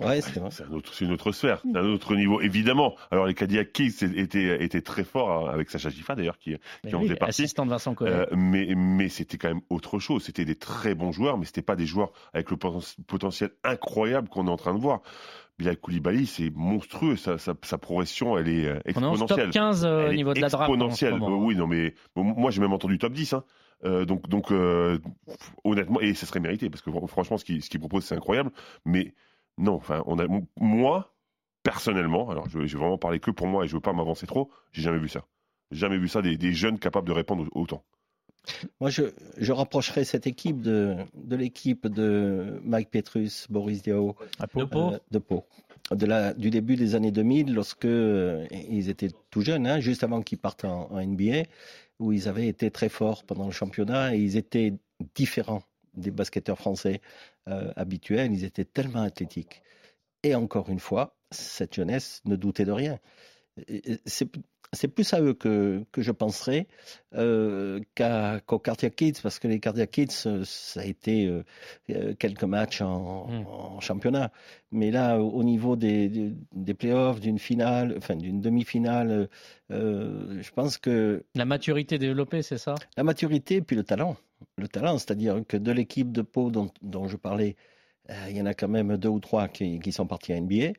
Ouais, 0.01 0.21
c'est 0.21 0.41
vrai. 0.41 0.51
C'est 0.51 0.65
un 0.65 0.73
autre- 0.73 0.93
c'est 0.93 1.05
une 1.05 1.13
autre 1.13 1.31
sphère, 1.31 1.61
c'est 1.63 1.79
un 1.79 1.85
autre 1.85 2.17
niveau, 2.17 2.41
évidemment. 2.41 2.97
Alors 3.13 3.27
les 3.27 3.35
Cadillac 3.35 3.73
Kids 3.73 4.05
étaient, 4.17 4.65
étaient 4.65 4.81
très 4.83 5.05
forts, 5.05 5.47
hein, 5.49 5.53
avec 5.53 5.71
Sacha 5.71 5.89
Gifa 5.89 6.17
d'ailleurs, 6.17 6.37
qui, 6.39 6.57
Mais 6.83 6.91
qui 6.91 6.97
en 6.97 6.99
oui, 7.01 7.05
faisait 7.07 7.17
partie. 7.17 7.43
assistant 7.43 7.65
de 7.65 7.71
Vincent 7.71 7.95
Collet. 7.95 8.11
Euh, 8.13 8.27
mais 8.37 8.73
mais 8.77 9.09
c'était 9.09 9.39
quand 9.39 9.49
même 9.49 9.61
autre 9.71 10.01
chose. 10.01 10.25
C'était 10.25 10.45
des 10.45 10.57
très 10.57 10.97
bons 10.97 11.13
joueurs, 11.13 11.39
mais 11.39 11.47
c'était 11.47 11.63
pas 11.63 11.77
des 11.77 11.87
joueurs 11.87 12.11
avec 12.33 12.51
le 12.51 12.57
poten- 12.57 12.97
potentiel 13.07 13.51
incroyable 13.63 14.29
qu'on 14.29 14.49
est 14.49 14.51
en 14.51 14.57
train 14.57 14.75
de 14.75 14.81
voir. 14.81 15.01
Bilal 15.61 15.77
Koulibaly, 15.77 16.27
c'est 16.27 16.51
monstrueux. 16.53 17.15
Sa, 17.15 17.39
sa, 17.39 17.55
sa 17.63 17.79
progression, 17.79 18.37
elle 18.37 18.49
est 18.49 18.67
euh, 18.67 18.81
on 18.87 18.91
est 18.91 19.05
en 19.05 19.11
exponentielle. 19.13 19.45
top 19.47 19.51
15 19.53 19.85
euh, 19.85 20.09
au 20.09 20.13
niveau 20.13 20.35
de 20.35 20.41
la 20.41 20.49
draft. 20.49 20.69
en 20.69 20.75
ce 20.75 20.75
exponentielle. 20.75 21.15
moment. 21.21 21.37
Euh, 21.41 21.47
oui, 21.47 21.55
non, 21.55 21.69
mais 21.69 21.95
moi 22.17 22.51
j'ai 22.51 22.61
même 22.61 22.73
entendu 22.73 22.99
top 22.99 23.13
10. 23.13 23.35
Hein. 23.35 23.45
Euh, 23.85 24.05
donc, 24.05 24.29
donc 24.29 24.51
euh, 24.51 24.99
honnêtement, 25.63 26.01
et 26.01 26.15
ce 26.15 26.27
serait 26.27 26.41
mérité 26.41 26.69
parce 26.71 26.83
que 26.83 26.91
fr- 26.91 27.07
franchement, 27.07 27.39
ce 27.39 27.45
qu'il 27.45 27.63
ce 27.63 27.71
qu'il 27.71 27.79
propose, 27.81 28.05
c'est 28.05 28.17
incroyable. 28.17 28.51
Mais 28.85 29.15
non, 29.59 29.75
enfin, 29.75 30.03
on 30.07 30.19
a, 30.19 30.27
moi 30.61 31.15
personnellement, 31.63 32.31
alors 32.31 32.49
je, 32.49 32.59
vais- 32.59 32.67
je 32.67 32.75
vais 32.77 32.81
vraiment 32.81 32.99
parler 32.99 33.21
que 33.21 33.31
pour 33.31 33.47
moi 33.47 33.65
et 33.65 33.69
je 33.69 33.75
veux 33.75 33.81
pas 33.81 33.93
m'avancer 33.93 34.27
trop. 34.27 34.51
J'ai 34.73 34.83
jamais 34.83 34.99
vu 34.99 35.09
ça. 35.09 35.25
J'ai 35.71 35.79
Jamais 35.81 35.99
vu 35.99 36.09
ça 36.09 36.21
des, 36.23 36.37
des 36.37 36.53
jeunes 36.53 36.79
capables 36.79 37.07
de 37.09 37.13
répondre 37.13 37.47
autant. 37.53 37.85
Moi, 38.81 38.91
je, 38.91 39.05
je 39.39 39.53
rapprocherais 39.53 40.05
cette 40.05 40.27
équipe 40.27 40.61
de, 40.61 40.97
de 41.15 41.35
l'équipe 41.37 41.87
de 41.87 42.61
Mike 42.63 42.91
Petrus, 42.91 43.47
Boris 43.51 43.83
Diaw, 43.83 44.15
À 44.39 44.47
Pau. 44.47 44.61
De 44.61 44.65
Pau. 44.67 44.93
euh, 44.93 44.99
de 45.11 45.19
Pau. 45.19 45.45
De 45.91 46.05
la, 46.05 46.35
du 46.35 46.51
début 46.51 46.77
des 46.77 46.95
années 46.95 47.11
2000, 47.11 47.55
lorsque 47.55 47.87
euh, 47.87 48.47
ils 48.51 48.91
étaient 48.91 49.11
tout 49.31 49.41
jeunes, 49.41 49.67
hein, 49.67 49.81
juste 49.81 50.05
avant 50.05 50.21
qu'ils 50.21 50.39
partent 50.39 50.65
en, 50.67 50.91
en 50.93 51.01
NBA, 51.01 51.45
où 51.99 52.13
ils 52.13 52.29
avaient 52.29 52.47
été 52.49 52.71
très 52.71 52.91
forts 52.91 53.25
pendant 53.25 53.47
le 53.47 53.53
championnat 53.53 54.15
et 54.15 54.19
ils 54.19 54.37
étaient 54.37 54.75
différents 55.15 55.63
des 55.97 56.11
basketteurs 56.11 56.59
français 56.59 57.01
euh, 57.49 57.73
habituels. 57.77 58.33
Ils 58.33 58.45
étaient 58.45 58.65
tellement 58.65 59.03
athlétiques. 59.03 59.63
Et 60.23 60.35
encore 60.35 60.69
une 60.71 60.81
fois, 60.81 61.17
cette 61.31 61.75
jeunesse 61.75 62.23
ne 62.25 62.37
doutait 62.37 62.65
de 62.65 62.73
rien. 62.73 62.99
C'est 64.73 64.89
plus 64.89 65.15
à 65.15 65.21
eux 65.21 65.35
que, 65.35 65.85
que 65.93 66.03
je 66.03 66.11
penserais 66.11 66.67
euh, 67.15 67.79
qu'aux 68.47 68.59
Cardiac 68.59 68.97
Kids, 68.97 69.21
parce 69.23 69.39
que 69.39 69.47
les 69.47 69.61
Cardiac 69.61 69.91
Kids, 69.93 70.27
euh, 70.27 70.43
ça 70.45 70.81
a 70.81 70.85
été 70.85 71.27
euh, 71.91 72.15
quelques 72.15 72.43
matchs 72.43 72.81
en, 72.81 73.29
Mm. 73.29 73.47
en 73.47 73.81
championnat. 73.81 74.33
Mais 74.73 74.91
là, 74.91 75.19
au 75.21 75.31
au 75.31 75.45
niveau 75.45 75.77
des, 75.77 76.09
des, 76.09 76.33
des 76.53 76.75
playoffs, 76.75 77.21
d'une 77.21 77.39
finale, 77.39 77.95
enfin 77.97 78.17
d'une 78.17 78.41
demi-finale, 78.41 79.29
euh, 79.71 80.43
je 80.43 80.51
pense 80.51 80.79
que 80.79 81.25
La 81.37 81.45
maturité 81.45 81.99
développée, 81.99 82.43
c'est 82.43 82.59
ça? 82.59 82.75
La 82.97 83.05
maturité 83.05 83.57
et 83.57 83.63
puis 83.63 83.77
le 83.77 83.85
talent. 83.85 84.17
Le 84.57 84.69
talent, 84.69 84.99
c'est-à-dire 84.99 85.43
que 85.47 85.57
de 85.57 85.73
l'équipe 85.73 86.13
de 86.13 86.23
Pau 86.23 86.51
dont, 86.51 86.71
dont 86.83 87.09
je 87.09 87.17
parlais, 87.17 87.57
euh, 88.11 88.27
il 88.29 88.37
y 88.37 88.43
en 88.43 88.47
a 88.47 88.53
quand 88.53 88.69
même 88.69 88.97
deux 88.99 89.09
ou 89.09 89.21
trois 89.21 89.49
qui, 89.49 89.81
qui 89.81 89.91
sont 89.91 90.07
partis 90.07 90.33
à 90.33 90.41
NBA. 90.41 90.73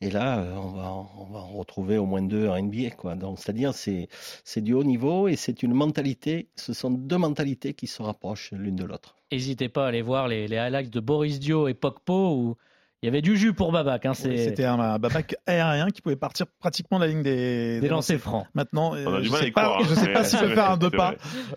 Et 0.00 0.10
là, 0.10 0.40
euh, 0.40 0.54
on 0.56 0.72
va, 0.72 0.90
on 1.18 1.24
va 1.26 1.38
en 1.38 1.52
retrouver 1.52 1.98
au 1.98 2.06
moins 2.06 2.22
deux 2.22 2.48
en 2.48 2.60
NBA. 2.60 2.90
Quoi. 2.90 3.14
Donc, 3.14 3.38
c'est-à-dire 3.38 3.74
c'est 3.74 4.08
c'est 4.44 4.60
du 4.60 4.72
haut 4.72 4.82
niveau 4.82 5.28
et 5.28 5.36
c'est 5.36 5.62
une 5.62 5.74
mentalité. 5.74 6.48
Ce 6.56 6.72
sont 6.72 6.90
deux 6.90 7.18
mentalités 7.18 7.74
qui 7.74 7.86
se 7.86 8.02
rapprochent 8.02 8.52
l'une 8.52 8.76
de 8.76 8.84
l'autre. 8.84 9.16
N'hésitez 9.30 9.68
pas 9.68 9.84
à 9.84 9.88
aller 9.88 10.02
voir 10.02 10.26
les, 10.26 10.48
les 10.48 10.56
highlights 10.56 10.90
de 10.90 11.00
Boris 11.00 11.38
Dio 11.38 11.68
et 11.68 11.74
Pogpo 11.74 12.34
où 12.34 12.56
il 13.04 13.08
y 13.08 13.08
avait 13.10 13.20
du 13.20 13.36
jus 13.36 13.52
pour 13.52 13.70
Babac. 13.70 14.06
Hein, 14.06 14.14
C'était 14.14 14.64
un, 14.64 14.80
un 14.80 14.98
babac 14.98 15.36
aérien 15.46 15.90
qui 15.90 16.00
pouvait 16.00 16.16
partir 16.16 16.46
pratiquement 16.58 16.98
de 16.98 17.04
la 17.04 17.10
ligne 17.10 17.22
des, 17.22 17.78
des 17.78 17.88
lancers 17.88 18.18
francs. 18.18 18.46
Maintenant, 18.54 18.94
euh, 18.94 19.04
On 19.06 19.14
a 19.16 19.20
du 19.20 19.28
je 19.28 19.34
à 19.34 19.38
sais 19.40 19.50
pas, 19.50 19.64
croire. 19.64 19.80
hein. 19.82 19.86
je 19.86 19.94
sais 19.94 20.10
pas 20.10 20.24
C'est- 20.24 20.38
s'il 20.38 20.48
peut 20.48 20.54
faire 20.54 20.70
un 20.70 20.76
deux 20.78 20.88
pas 20.90 21.14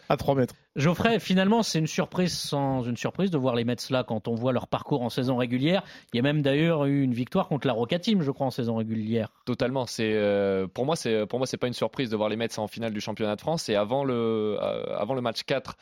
à 0.10 0.18
3 0.18 0.36
mètres. 0.36 0.56
Geoffrey, 0.76 1.20
finalement, 1.22 1.64
c'est 1.64 1.80
une 1.80 1.88
surprise 1.88 2.38
sans 2.38 2.84
une 2.84 2.98
surprise 2.98 3.32
de 3.32 3.38
voir 3.38 3.56
les 3.56 3.64
Mets 3.64 3.78
là 3.90 4.04
quand 4.04 4.28
on 4.28 4.36
voit 4.36 4.52
leur 4.52 4.68
parcours 4.68 5.02
en 5.04 5.10
saison 5.10 5.38
régulière. 5.38 5.84
Il 6.14 6.18
y 6.18 6.20
a 6.20 6.24
même 6.24 6.42
d'ailleurs 6.42 6.84
eu 6.84 7.02
une 7.02 7.14
victoire 7.14 7.48
contre 7.48 7.66
la 7.66 7.72
Roca 7.74 7.98
Team, 7.98 8.22
je 8.24 8.32
crois, 8.32 8.48
en 8.48 8.52
saison 8.52 8.76
régulière. 8.76 9.30
Totalement. 9.46 9.86
C'est 9.86 10.12
euh, 10.14 10.68
pour 10.68 10.86
moi, 10.86 10.98
c'est 10.98 11.26
pour 11.28 11.40
moi, 11.40 11.48
c'est 11.48 11.56
pas 11.58 11.68
une 11.68 11.74
surprise 11.74 12.10
de 12.10 12.18
voir 12.18 12.28
les 12.28 12.36
Mets 12.36 12.60
en 12.60 12.68
finale 12.68 12.92
du 12.92 13.00
championnat 13.00 13.38
de 13.38 13.42
France. 13.42 13.70
Et 13.70 13.76
avant 13.76 14.04
le 14.04 14.58
euh, 14.62 14.84
avant 14.98 15.14
le 15.14 15.22
match 15.22 15.44
4 15.44 15.78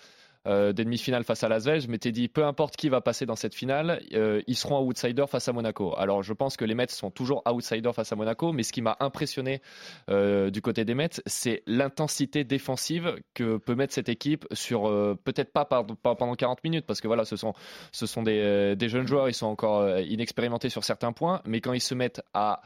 euh, 0.48 0.74
des 0.74 0.84
demi-finales 0.84 1.24
face 1.24 1.44
à 1.44 1.50
Las 1.50 1.66
Vegas, 1.66 1.80
je 1.80 1.88
m'étais 1.88 2.12
dit 2.12 2.28
peu 2.28 2.46
importe 2.46 2.76
qui 2.76 2.90
va 2.90 3.02
passer 3.02 3.26
dans 3.26 3.36
cette 3.36 3.56
finale, 3.56 4.02
euh, 4.14 4.42
ils 4.48 4.56
seront 4.56 4.82
outsiders 4.82 5.30
face 5.30 5.48
à 5.48 5.54
Monaco. 5.54 5.94
Alors 5.98 6.24
je 6.24 6.34
pense 6.34 6.58
que 6.58 6.66
les 6.66 6.76
Mets 6.76 6.88
sont 6.90 7.12
toujours 7.12 7.44
outsiders 7.48 7.94
face 7.94 8.12
à 8.12 8.16
Monaco, 8.16 8.52
mais 8.52 8.64
ce 8.64 8.72
qui 8.72 8.82
m'a 8.82 8.98
impressionné 9.00 9.62
euh, 10.10 10.50
du 10.50 10.62
côté 10.62 10.86
des 10.86 10.94
Mets, 10.94 11.22
c'est 11.26 11.64
l'intensité 11.68 12.44
défensive 12.44 13.16
que 13.34 13.58
peut 13.58 13.76
mettre 13.76 13.94
cette 13.94 14.10
équipe 14.10 14.46
sur 14.52 14.88
euh, 14.88 15.18
peut-être 15.24 15.52
pas, 15.52 15.66
pendant 15.66 16.36
40 16.36 16.64
minutes 16.64 16.86
parce 16.86 17.02
que 17.02 17.08
voilà, 17.08 17.26
ce 17.26 17.36
sont 17.36 17.54
ce 17.92 18.06
sont 18.06 18.24
des, 18.24 18.76
jeunes 18.88 19.08
joueurs, 19.08 19.30
ils 19.30 19.34
sont 19.34 19.48
encore 19.48 20.00
inexpérimentés 20.00 20.70
sur 20.70 20.84
certains 20.84 21.12
points, 21.12 21.42
mais 21.46 21.62
quand 21.62 21.74
ils 21.74 21.82
se 21.82 21.96
mettent 21.96 22.22
à 22.34 22.62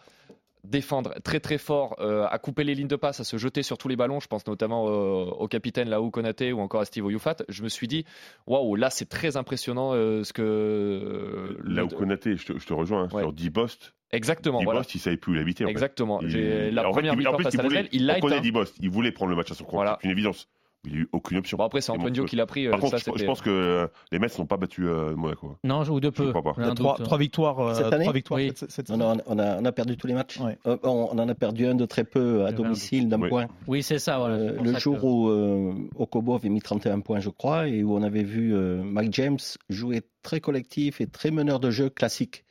défendre 0.64 1.14
très 1.24 1.40
très 1.40 1.58
fort, 1.58 1.96
euh, 2.00 2.26
à 2.30 2.38
couper 2.40 2.64
les 2.64 2.76
lignes 2.76 2.88
de 2.88 2.96
passe, 2.96 3.20
à 3.20 3.24
se 3.24 3.38
jeter 3.38 3.64
sur 3.64 3.78
tous 3.78 3.88
les 3.88 3.96
ballons. 3.96 4.20
Je 4.20 4.28
pense 4.28 4.46
notamment 4.48 4.88
euh, 4.88 5.26
au 5.26 5.48
capitaine 5.48 5.90
Laou 5.90 6.12
Konaté 6.12 6.52
ou 6.54 6.60
encore 6.60 6.82
à 6.82 6.86
Steve 6.86 7.06
Oyufat. 7.06 7.38
Je 7.48 7.64
me 7.64 7.70
suis 7.70 7.88
dit, 7.88 8.06
waouh, 8.48 8.76
là 8.76 8.90
c'est 8.90 9.08
très 9.10 9.38
impressionnant 9.38 9.92
euh, 9.94 10.24
ce 10.24 10.34
que. 10.34 11.58
le- 11.60 11.88
Konaté, 11.88 12.36
je 12.38 12.46
te, 12.46 12.58
je 12.60 12.66
te 12.66 12.74
rejoins, 12.74 13.04
hein, 13.04 13.10
Ouais. 13.14 13.22
sur 13.24 13.34
10 13.34 13.50
Bost, 13.50 13.94
Exactement, 14.12 14.60
10 14.60 14.66
voilà. 14.66 14.80
Bost, 14.82 14.96
il 14.96 15.00
savait 15.00 15.18
plus 15.18 15.32
où 15.34 15.36
l'habiter. 15.36 15.64
en 15.64 15.68
fait. 15.68 15.72
Exactement. 15.72 16.20
La 16.22 16.88
en 16.88 16.92
première 16.92 17.14
en 17.14 17.16
victoire 17.16 17.36
plus, 17.36 17.44
face 17.44 17.54
il 17.54 17.60
à 17.60 17.64
la 17.64 17.70
voulait- 17.70 17.82
Lasvel, 17.84 18.00
il 18.00 18.06
l'a 18.06 18.18
éteint. 18.18 18.40
10 18.42 18.52
Bost, 18.52 18.76
il 18.82 18.90
voulait 18.90 19.12
prendre 19.12 19.30
le 19.32 19.36
match 19.38 19.52
à 19.52 19.54
son 19.54 19.64
compte, 19.64 19.76
Voilà. 19.76 19.98
c'est 20.02 20.08
une 20.08 20.12
évidence. 20.12 20.48
Il 20.86 20.92
n'y 20.94 20.98
a 20.98 21.02
eu 21.02 21.10
aucune 21.12 21.38
option. 21.38 21.58
Bon, 21.58 21.66
après, 21.66 21.82
c'est 21.82 21.92
Antonio 21.92 22.24
qui 22.24 22.38
l'a 22.38 22.46
pris. 22.46 22.66
euh, 22.68 22.72
Par 22.72 22.80
contre, 22.80 22.98
ça, 22.98 23.12
je, 23.14 23.26
pense 23.26 23.42
que 23.42 23.50
euh, 23.50 23.88
les 24.14 24.20
Mets 24.20 24.28
n'ont 24.40 24.46
pas 24.46 24.56
battu 24.56 24.88
euh, 24.88 25.14
Monaco. 25.14 25.58
Non, 25.66 25.82
ou 25.84 26.00
de 26.00 26.06
Je 26.08 26.10
peu. 26.12 26.32
Trois, 26.32 26.54
doute. 26.74 27.04
trois 27.04 27.18
victoires, 27.18 27.60
euh, 27.60 27.74
Cette 27.74 27.92
année 27.92 28.06
trois 28.06 28.14
victoires 28.14 28.40
Oui. 28.40 28.54
cette, 28.56 28.72
cette 28.72 28.90
on 28.90 29.02
a, 29.02 29.18
on 29.28 29.66
a 29.66 29.72
perdu 29.74 29.98
tous 29.98 30.08
les 30.08 30.14
matchs. 30.14 30.40
Ouais. 30.40 30.58
Euh, 30.68 30.78
on, 30.84 31.10
on 31.12 31.20
en 31.20 31.28
a 31.28 31.36
perdu 31.36 31.66
un 31.68 31.76
de 31.76 31.86
très 31.86 32.06
peu 32.06 32.46
à 32.46 32.54
domicile 32.54 33.10
d'un 33.10 33.22
Oui. 33.22 33.28
point. 33.30 33.48
Oui, 33.68 33.84
c'est 33.84 34.00
ça. 34.00 34.20
Voilà, 34.20 34.36
Euh, 34.36 34.62
le 34.64 34.72
ça 34.74 34.80
jour 34.80 34.98
que- 35.02 35.06
où 35.06 35.28
euh, 35.30 35.74
Okobo 35.96 36.36
avait 36.36 36.48
mis 36.50 36.62
31 36.62 37.02
points, 37.02 37.20
je 37.20 37.30
crois, 37.30 37.68
et 37.68 37.84
où 37.84 37.94
on 37.96 38.02
avait 38.02 38.24
vu 38.24 38.56
euh, 38.56 38.82
Mike 38.82 39.14
James 39.14 39.38
jouer 39.70 40.02
très 40.24 40.40
collectif 40.40 41.02
et 41.02 41.08
très 41.08 41.32
meneur 41.32 41.60
de 41.60 41.72
jeu 41.72 41.90
classique. 41.90 42.46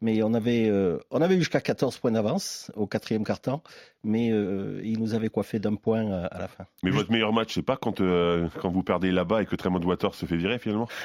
Mais 0.00 0.22
on 0.22 0.34
avait, 0.34 0.68
euh, 0.68 0.98
on 1.10 1.20
avait 1.22 1.34
eu 1.36 1.38
jusqu'à 1.38 1.60
14 1.60 1.98
points 1.98 2.12
d'avance 2.12 2.70
au 2.76 2.86
quatrième 2.86 3.24
quart-temps, 3.24 3.62
mais 4.04 4.30
euh, 4.30 4.80
il 4.84 4.98
nous 4.98 5.14
avait 5.14 5.28
coiffé 5.28 5.58
d'un 5.58 5.74
point 5.74 6.10
à, 6.10 6.26
à 6.26 6.38
la 6.38 6.48
fin. 6.48 6.64
Mais 6.82 6.90
votre 6.90 7.10
meilleur 7.10 7.32
match, 7.32 7.54
c'est 7.54 7.62
pas 7.62 7.76
quand, 7.76 8.00
euh, 8.00 8.48
quand 8.60 8.70
vous 8.70 8.82
perdez 8.82 9.12
là-bas 9.12 9.42
et 9.42 9.46
que 9.46 9.56
Tremont 9.56 9.80
Water 9.80 10.14
se 10.14 10.26
fait 10.26 10.36
virer 10.36 10.58
finalement 10.58 10.88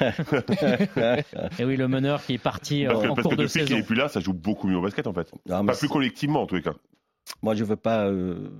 Et 1.58 1.64
oui, 1.64 1.76
le 1.76 1.88
meneur 1.88 2.22
qui 2.24 2.34
est 2.34 2.38
parti 2.38 2.84
Parce 2.86 3.02
que, 3.02 3.08
en 3.08 3.14
parce 3.14 3.22
cours 3.22 3.32
que 3.32 3.36
de 3.36 3.42
depuis 3.44 3.60
qu'il 3.60 3.68
saison. 3.68 3.76
n'est 3.76 3.82
plus 3.86 3.94
là, 3.96 4.08
ça 4.08 4.20
joue 4.20 4.32
beaucoup 4.34 4.66
mieux 4.66 4.76
au 4.76 4.82
basket 4.82 5.06
en 5.06 5.12
fait. 5.12 5.30
Non, 5.46 5.62
mais 5.62 5.72
Pas 5.72 5.78
plus 5.78 5.88
collectivement 5.88 6.42
en 6.42 6.46
tous 6.46 6.56
les 6.56 6.62
cas. 6.62 6.74
Moi, 7.42 7.54
je 7.54 7.64
veux 7.64 7.76
pas 7.76 8.06
euh, 8.06 8.50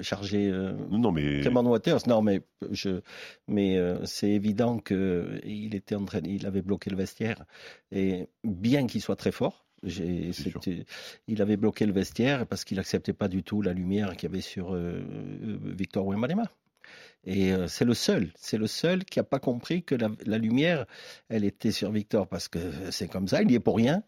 charger 0.00 0.50
euh, 0.50 0.72
Non, 0.90 1.12
mais. 1.12 1.40
Clement 1.40 1.62
Waters, 1.62 2.06
non, 2.06 2.22
mais 2.22 2.42
je, 2.70 3.00
mais 3.48 3.76
euh, 3.76 4.04
c'est 4.04 4.30
évident 4.30 4.78
que 4.78 5.40
il 5.44 5.74
était 5.74 5.94
en 5.94 6.04
train, 6.04 6.20
il 6.24 6.46
avait 6.46 6.62
bloqué 6.62 6.90
le 6.90 6.96
vestiaire 6.96 7.44
et 7.92 8.28
bien 8.44 8.86
qu'il 8.86 9.00
soit 9.00 9.16
très 9.16 9.32
fort, 9.32 9.66
il 9.82 11.42
avait 11.42 11.56
bloqué 11.56 11.86
le 11.86 11.92
vestiaire 11.92 12.46
parce 12.46 12.64
qu'il 12.64 12.78
acceptait 12.78 13.12
pas 13.12 13.28
du 13.28 13.42
tout 13.42 13.62
la 13.62 13.72
lumière 13.72 14.16
qu'il 14.16 14.28
y 14.28 14.32
avait 14.32 14.40
sur 14.40 14.74
euh, 14.74 15.02
euh, 15.42 15.58
Victor 15.62 16.06
Wembanyama. 16.06 16.50
Et 17.24 17.52
euh, 17.52 17.66
c'est 17.66 17.84
le 17.84 17.94
seul, 17.94 18.30
c'est 18.36 18.56
le 18.56 18.68
seul 18.68 19.04
qui 19.04 19.18
a 19.18 19.24
pas 19.24 19.40
compris 19.40 19.82
que 19.82 19.96
la, 19.96 20.08
la 20.26 20.38
lumière, 20.38 20.86
elle 21.28 21.44
était 21.44 21.72
sur 21.72 21.90
Victor 21.90 22.28
parce 22.28 22.46
que 22.48 22.58
c'est 22.90 23.08
comme 23.08 23.26
ça, 23.26 23.42
il 23.42 23.50
y 23.50 23.54
est 23.56 23.60
pour 23.60 23.76
rien 23.76 24.02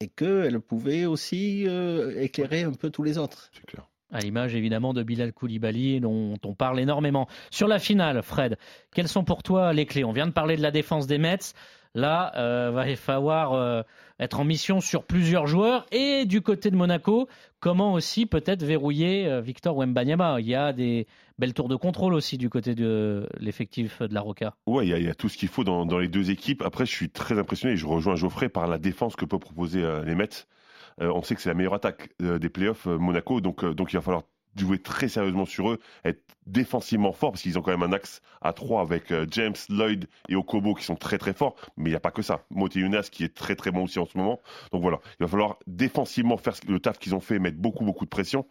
et 0.00 0.08
qu'elle 0.08 0.60
pouvait 0.60 1.04
aussi 1.04 1.64
euh, 1.66 2.20
éclairer 2.20 2.62
un 2.62 2.72
peu 2.72 2.90
tous 2.90 3.02
les 3.02 3.18
autres. 3.18 3.50
C'est 3.52 3.66
clair. 3.66 3.86
À 4.12 4.18
l'image 4.18 4.56
évidemment 4.56 4.92
de 4.92 5.04
Bilal 5.04 5.32
Koulibaly 5.32 6.00
dont 6.00 6.36
on 6.44 6.54
parle 6.54 6.80
énormément. 6.80 7.28
Sur 7.50 7.68
la 7.68 7.78
finale, 7.78 8.22
Fred, 8.22 8.56
quelles 8.92 9.08
sont 9.08 9.22
pour 9.22 9.44
toi 9.44 9.72
les 9.72 9.86
clés? 9.86 10.02
On 10.02 10.12
vient 10.12 10.26
de 10.26 10.32
parler 10.32 10.56
de 10.56 10.62
la 10.62 10.72
défense 10.72 11.06
des 11.06 11.18
Mets. 11.18 11.54
Là, 11.94 12.32
euh, 12.36 12.70
va 12.70 12.94
falloir 12.94 13.52
euh, 13.52 13.82
être 14.20 14.38
en 14.38 14.44
mission 14.44 14.80
sur 14.80 15.04
plusieurs 15.04 15.48
joueurs. 15.48 15.86
Et 15.90 16.24
du 16.24 16.40
côté 16.40 16.70
de 16.70 16.76
Monaco, 16.76 17.28
comment 17.58 17.94
aussi 17.94 18.26
peut-être 18.26 18.62
verrouiller 18.62 19.26
euh, 19.26 19.40
Victor 19.40 19.76
Wembanyama? 19.76 20.40
Il 20.40 20.46
y 20.46 20.54
a 20.54 20.72
des 20.72 21.08
belles 21.38 21.52
tours 21.52 21.68
de 21.68 21.74
contrôle 21.74 22.14
aussi 22.14 22.38
du 22.38 22.48
côté 22.48 22.76
de 22.76 23.28
l'effectif 23.38 24.02
de 24.02 24.14
la 24.14 24.20
Roca. 24.20 24.54
Ouais, 24.66 24.86
il 24.86 25.02
y, 25.02 25.08
a- 25.08 25.14
tout 25.14 25.28
ce 25.28 25.36
qu'il 25.36 25.48
faut 25.48 25.64
dans, 25.64 25.98
les 25.98 26.08
deux 26.08 26.30
équipes. 26.30 26.62
Après, 26.62 26.86
je 26.86 26.92
suis 26.92 27.10
très 27.10 27.38
impressionné 27.38 27.74
et 27.74 27.76
je 27.76 27.86
rejoins 27.86 28.14
Geoffrey 28.14 28.48
par 28.48 28.68
la 28.68 28.78
défense 28.78 29.16
que 29.16 29.24
peut 29.24 29.40
proposer 29.40 29.82
euh, 29.82 30.04
les 30.04 30.14
Mets. 30.14 30.46
On 31.02 31.22
sait 31.22 31.34
que 31.34 31.40
c'est 31.40 31.48
la 31.48 31.54
meilleure 31.54 31.72
attaque 31.72 32.10
des 32.20 32.50
playoffs 32.50 32.84
Monaco, 32.84 33.40
donc 33.40 33.62
il 33.62 33.96
va 33.96 34.02
falloir 34.02 34.24
jouer 34.56 34.78
très 34.78 35.08
sérieusement 35.08 35.46
sur 35.46 35.70
eux, 35.70 35.78
être 36.04 36.22
défensivement 36.46 37.12
fort 37.12 37.32
parce 37.32 37.42
qu'ils 37.42 37.58
ont 37.58 37.62
quand 37.62 37.70
même 37.70 37.82
un 37.82 37.92
axe 37.92 38.22
à 38.40 38.52
trois 38.52 38.82
avec 38.82 39.12
euh, 39.12 39.26
James, 39.30 39.54
Lloyd 39.68 40.08
et 40.28 40.34
Okobo 40.34 40.74
qui 40.74 40.84
sont 40.84 40.96
très 40.96 41.18
très 41.18 41.32
forts, 41.32 41.54
mais 41.76 41.90
il 41.90 41.92
n'y 41.92 41.96
a 41.96 42.00
pas 42.00 42.10
que 42.10 42.22
ça. 42.22 42.44
Mote 42.50 42.74
Younas 42.74 43.08
qui 43.10 43.24
est 43.24 43.34
très 43.34 43.54
très 43.54 43.70
bon 43.70 43.84
aussi 43.84 43.98
en 43.98 44.06
ce 44.06 44.16
moment. 44.18 44.40
Donc 44.72 44.82
voilà, 44.82 45.00
il 45.18 45.24
va 45.24 45.28
falloir 45.28 45.58
défensivement 45.66 46.36
faire 46.36 46.54
le 46.66 46.80
taf 46.80 46.98
qu'ils 46.98 47.14
ont 47.14 47.20
fait, 47.20 47.38
mettre 47.38 47.58
beaucoup 47.58 47.84
beaucoup 47.84 48.04
de 48.04 48.10
pression 48.10 48.46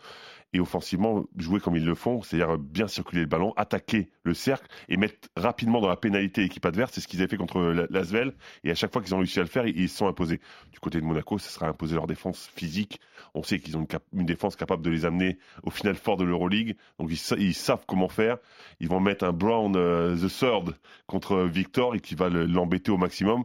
et 0.54 0.60
offensivement 0.60 1.26
jouer 1.38 1.60
comme 1.60 1.76
ils 1.76 1.86
le 1.86 1.94
font, 1.96 2.22
c'est-à-dire 2.22 2.58
bien 2.58 2.88
circuler 2.88 3.22
le 3.22 3.28
ballon, 3.28 3.54
attaquer 3.56 4.10
le 4.24 4.34
cercle 4.34 4.68
et 4.88 4.98
mettre 4.98 5.30
rapidement 5.38 5.80
dans 5.82 5.88
la 5.90 5.96
pénalité 5.96 6.42
l'équipe 6.42 6.66
adverse. 6.66 6.92
C'est 6.94 7.02
ce 7.02 7.08
qu'ils 7.08 7.20
avaient 7.22 7.30
fait 7.30 7.38
contre 7.38 7.60
la- 7.62 7.86
l'Asvel 7.90 8.34
et 8.64 8.72
à 8.72 8.76
chaque 8.76 8.92
fois 8.92 9.02
qu'ils 9.04 9.14
ont 9.14 9.20
réussi 9.20 9.40
à 9.40 9.44
le 9.44 9.48
faire, 9.48 9.68
ils 9.68 9.90
se 9.90 9.98
sont 9.98 10.08
imposés. 10.08 10.40
Du 10.72 10.80
côté 10.80 11.00
de 11.00 11.06
Monaco, 11.06 11.38
ce 11.38 11.50
sera 11.52 11.68
imposer 11.68 11.96
leur 11.96 12.08
défense 12.08 12.50
physique. 12.56 13.00
On 13.36 13.44
sait 13.44 13.60
qu'ils 13.60 13.78
ont 13.78 13.88
une, 14.14 14.26
défense 14.26 14.56
capable 14.56 14.82
de 14.84 14.90
les 14.90 15.06
amener 15.06 15.38
au 15.64 15.70
final 15.70 15.96
fort 15.96 16.18
de 16.18 16.24
l'Euroleague, 16.24 16.76
donc 16.98 17.10
ils, 17.12 17.18
sa- 17.18 17.36
ils 17.38 17.54
savent 17.54 17.84
comment 17.88 18.10
faire. 18.10 18.38
Ils 18.80 18.88
vont 18.88 19.00
mettre 19.00 19.26
un 19.26 19.34
Brown 19.34 19.76
euh, 19.76 20.16
the 20.16 20.30
Third 20.30 20.76
contre 21.06 21.44
Victor 21.44 21.94
et 21.96 22.00
qui 22.00 22.16
va 22.16 22.30
le- 22.30 22.46
l'embêter 22.46 22.92
au 22.92 22.98
maximum. 22.98 23.44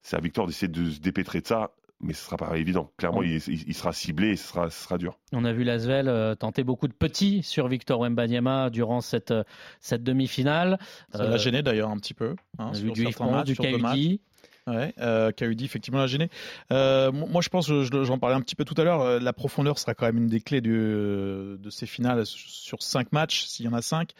C'est 0.00 0.16
à 0.16 0.20
Victor 0.20 0.46
d'essayer 0.46 0.68
de 0.68 0.88
se 0.90 1.00
dépêtrer 1.00 1.40
de 1.42 1.46
ça. 1.46 1.72
Mais 2.00 2.12
ce 2.12 2.24
sera 2.26 2.36
pas 2.36 2.56
évident. 2.56 2.92
Clairement, 2.96 3.22
il, 3.22 3.36
il- 3.48 3.64
il 3.68 3.74
sera 3.74 3.92
ciblé 3.92 4.28
et 4.28 4.36
ce 4.36 4.46
sera, 4.48 4.70
ce 4.70 4.84
sera 4.84 4.98
dur. 4.98 5.18
On 5.32 5.44
a 5.44 5.52
vu 5.52 5.64
Lasvel 5.64 6.08
euh, 6.08 6.34
tenter 6.36 6.62
beaucoup 6.62 6.86
de 6.86 6.92
petits 6.92 7.42
sur 7.42 7.66
Victor 7.66 7.98
Wembanyama 8.00 8.70
durant 8.70 9.00
cette, 9.00 9.32
euh, 9.32 9.42
cette 9.80 10.04
demi-finale. 10.04 10.78
Ça 11.12 11.24
Euh, 11.24 11.28
l'a 11.30 11.36
gêné 11.38 11.62
d'ailleurs 11.62 11.90
un 11.90 11.96
petit 11.96 12.14
peu. 12.14 12.36
Hein, 12.58 12.72
sur 12.72 12.92
du 12.92 13.02
matchs, 13.04 13.44
du 13.46 13.54
sur 13.54 13.64
deux 13.64 13.78
matchs. 13.78 13.94
KUD. 13.98 14.20
Ouais, 14.68 14.92
euh, 15.00 15.32
KUD 15.32 15.62
effectivement 15.62 15.98
l'a 15.98 16.06
gêné. 16.06 16.28
Euh, 16.72 17.10
mo- 17.10 17.26
moi 17.26 17.40
je 17.40 17.48
pense, 17.48 17.66
je- 17.66 18.04
j'en 18.04 18.18
parlais 18.18 18.36
un 18.36 18.42
petit 18.42 18.54
peu 18.54 18.66
tout 18.66 18.74
à 18.76 18.84
l'heure, 18.84 19.00
euh, 19.00 19.18
la 19.18 19.32
profondeur 19.32 19.78
sera 19.78 19.94
quand 19.94 20.04
même 20.04 20.18
une 20.18 20.26
des 20.26 20.40
clés 20.40 20.60
du, 20.60 20.70
de 20.78 21.68
ces 21.70 21.86
finales 21.86 22.26
sur 22.26 22.82
5 22.82 23.10
matchs, 23.12 23.44
s'il 23.46 23.64
y 23.64 23.68
en 23.68 23.72
a 23.72 23.80
5. 23.80 24.12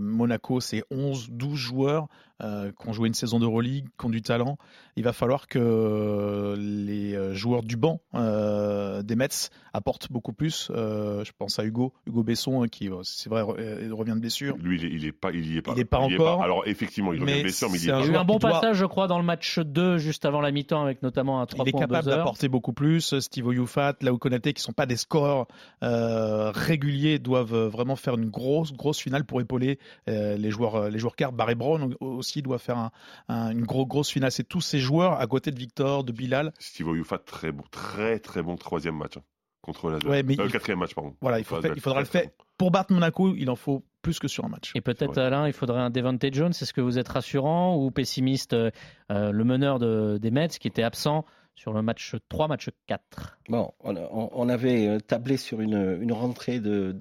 Monaco 0.00 0.60
c'est 0.60 0.84
11, 0.90 1.28
12 1.30 1.58
joueurs 1.58 2.06
euh, 2.40 2.72
qui 2.72 2.88
ont 2.88 2.92
joué 2.92 3.08
une 3.08 3.14
saison 3.14 3.38
d'Euroleague, 3.38 3.86
qui 3.98 4.06
ont 4.06 4.10
du 4.10 4.22
talent. 4.22 4.56
Il 4.96 5.04
va 5.04 5.12
falloir 5.12 5.46
que 5.48 6.56
les 6.58 7.14
euh, 7.14 7.34
joueurs 7.34 7.62
du 7.62 7.76
banc 7.76 8.00
euh, 8.14 9.02
des 9.02 9.16
Mets 9.16 9.28
apportent 9.72 10.10
beaucoup 10.10 10.32
plus. 10.32 10.70
Euh, 10.74 11.24
je 11.24 11.32
pense 11.38 11.58
à 11.58 11.64
Hugo, 11.64 11.92
Hugo 12.06 12.22
Besson, 12.22 12.66
qui 12.70 12.88
c'est 13.04 13.30
vrai 13.30 13.42
re- 13.42 13.90
revient 13.92 14.12
de 14.14 14.20
blessure. 14.20 14.56
Lui, 14.58 14.78
il 14.78 14.84
est, 14.84 14.90
il 14.90 15.04
est 15.06 15.12
pas, 15.12 15.30
il 15.32 15.52
y 15.52 15.56
est 15.56 15.62
pas. 15.62 15.72
Il 15.76 15.80
est 15.80 15.84
pas 15.84 15.98
encore. 15.98 16.42
Alors 16.42 16.62
effectivement, 16.66 17.12
il 17.12 17.20
revient 17.20 17.38
de 17.38 17.42
blessure, 17.42 17.70
mais 17.70 17.78
il 17.78 17.84
y 17.84 17.88
est 17.88 17.92
un 17.92 17.98
pas. 18.00 18.04
Il 18.04 18.06
y 18.06 18.10
a 18.10 18.14
eu 18.14 18.16
un 18.20 18.24
bon 18.24 18.38
doit- 18.38 18.50
passage, 18.50 18.76
je 18.76 18.84
crois, 18.86 19.06
dans 19.06 19.18
le 19.18 19.24
match 19.24 19.58
2, 19.58 19.98
juste 19.98 20.24
avant 20.24 20.40
la 20.40 20.50
mi-temps, 20.50 20.82
avec 20.82 21.02
notamment 21.02 21.40
un 21.40 21.46
3 21.46 21.64
Il 21.64 21.68
est 21.68 21.72
points 21.72 21.80
capable 21.82 22.08
d'apporter 22.08 22.48
beaucoup 22.48 22.72
plus. 22.72 23.18
Steve 23.20 23.46
Oyufat, 23.46 23.94
Lao 24.02 24.18
Konaté, 24.18 24.52
qui 24.52 24.62
sont 24.62 24.72
pas 24.72 24.86
des 24.86 24.96
scoreurs 24.96 25.46
euh, 25.82 26.50
réguliers, 26.52 27.18
doivent 27.18 27.54
vraiment 27.66 27.96
faire 27.96 28.14
une 28.14 28.28
grosse, 28.28 28.72
grosse 28.72 28.98
finale 28.98 29.24
pour 29.24 29.40
épauler 29.40 29.78
euh, 30.08 30.36
les 30.36 30.50
joueurs, 30.50 30.90
les 30.90 30.98
joueurs 30.98 31.16
cartes. 31.16 31.34
Barry 31.34 31.54
Brown 31.54 31.94
aussi 32.00 32.29
doit 32.42 32.58
faire 32.58 32.78
un- 32.78 32.90
un- 33.28 33.50
une 33.50 33.64
grosse, 33.64 33.86
grosse 33.88 34.10
finale. 34.10 34.30
C'est 34.32 34.44
tous 34.48 34.60
ces 34.60 34.78
joueurs 34.78 35.20
à 35.20 35.26
côté 35.26 35.50
de 35.50 35.58
Victor, 35.58 36.04
de 36.04 36.12
Bilal. 36.12 36.52
Steve 36.58 36.88
Oyufat, 36.88 37.18
très 37.18 37.52
bon, 37.52 37.64
très 37.70 38.18
très 38.20 38.42
bon 38.42 38.56
troisième 38.56 38.96
match 38.96 39.16
hein, 39.16 39.22
contre 39.60 39.90
la 39.90 39.98
Ouais, 40.08 40.22
mais 40.22 40.38
euh, 40.40 40.44
il- 40.46 40.52
quatrième 40.52 40.78
match, 40.78 40.94
pardon. 40.94 41.14
Voilà, 41.20 41.38
il, 41.38 41.44
faut 41.44 41.56
Contre 41.56 41.62
faire- 41.62 41.70
Lasvel, 41.70 41.78
il 41.78 41.82
faudra 41.82 42.00
le 42.00 42.06
faire. 42.06 42.24
bon. 42.24 42.44
Pour 42.56 42.70
battre 42.70 42.92
Monaco, 42.92 43.34
il 43.36 43.48
en 43.50 43.56
faut 43.56 43.84
plus 44.02 44.18
que 44.18 44.28
sur 44.28 44.44
un 44.44 44.48
match. 44.48 44.72
Et 44.74 44.80
peut-être. 44.82 45.18
Alain, 45.18 45.46
il 45.46 45.52
faudrait 45.54 45.80
un 45.80 45.90
Devante 45.90 46.24
Jones. 46.32 46.50
Est-ce 46.52 46.72
que 46.74 46.80
vous 46.82 46.98
êtes 46.98 47.08
rassurant 47.08 47.76
ou 47.76 47.90
pessimiste 47.90 48.52
euh, 48.52 48.70
euh, 49.10 49.30
Le 49.32 49.44
meneur 49.44 49.78
de- 49.78 50.18
des 50.20 50.30
Mets 50.30 50.48
qui 50.48 50.68
était 50.68 50.82
absent 50.82 51.24
sur 51.54 51.72
le 51.72 51.80
match 51.82 52.14
3, 52.28 52.48
match 52.48 52.68
4. 52.86 53.38
Bon, 53.48 53.72
on, 53.80 54.48
avait 54.48 54.86
euh, 54.88 54.98
tablé 55.00 55.36
sur 55.36 55.60
une, 55.62 55.98
une 56.00 56.12
rentrée 56.12 56.60
de 56.60 56.94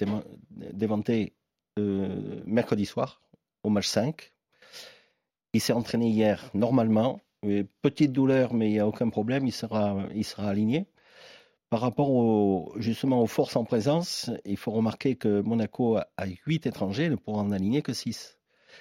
euh, 1.78 2.42
mercredi 2.46 2.86
soir 2.86 3.22
au 3.64 3.70
match 3.70 3.88
5. 3.88 4.34
Il 5.54 5.62
s'est 5.62 5.74
entraîné 5.74 6.10
hier 6.10 6.50
normalement. 6.54 7.20
Et 7.44 7.66
petite 7.82 8.12
douleur, 8.12 8.54
mais 8.54 8.68
il 8.70 8.74
n'y 8.74 8.80
a 8.80 8.88
aucun 8.88 9.10
problème, 9.10 9.48
il 9.48 9.54
sera, 9.54 9.98
il 10.14 10.26
sera 10.26 10.50
aligné. 10.50 10.88
Par 11.70 11.80
rapport 11.82 12.10
au, 12.10 12.74
justement 12.78 13.22
aux 13.22 13.28
forces 13.28 13.56
en 13.56 13.64
présence, 13.64 14.30
il 14.44 14.58
faut 14.58 14.72
remarquer 14.72 15.16
que 15.16 15.40
Monaco 15.42 15.96
a, 15.98 16.08
a 16.18 16.26
8 16.48 16.66
étrangers, 16.68 17.10
ne 17.10 17.16
pourra 17.16 17.42
en 17.42 17.52
aligner 17.52 17.82
que 17.82 17.94
6. 17.94 18.38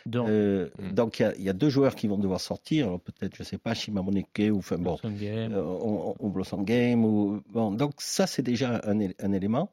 Donc, 0.06 0.28
Euh, 0.28 0.70
Mm. 0.78 0.92
Donc 0.94 1.18
il 1.18 1.22
y 1.22 1.24
a- 1.26 1.34
il 1.36 1.42
y, 1.44 1.48
a 1.48 1.52
deux 1.52 1.68
joueurs 1.70 1.94
qui 1.94 2.08
vont 2.08 2.18
devoir 2.18 2.40
sortir. 2.40 2.86
Alors 2.86 3.00
peut-être, 3.00 3.36
je 3.36 3.42
ne 3.42 3.46
sais 3.46 3.58
pas, 3.58 3.74
Shimamoneke 3.74 4.50
ou 4.52 4.58
enfin 4.58 4.76
bon, 4.76 4.96
Blossom 5.02 5.16
Game. 5.16 5.52
euh, 5.52 5.62
on, 5.62 6.14
on 6.18 6.28
Blossom 6.28 6.64
Game. 6.64 7.04
Ou, 7.04 7.42
bon, 7.50 7.70
donc 7.72 7.92
ça, 7.98 8.26
c'est 8.26 8.42
déjà 8.42 8.80
un 8.86 9.32
élément. 9.32 9.70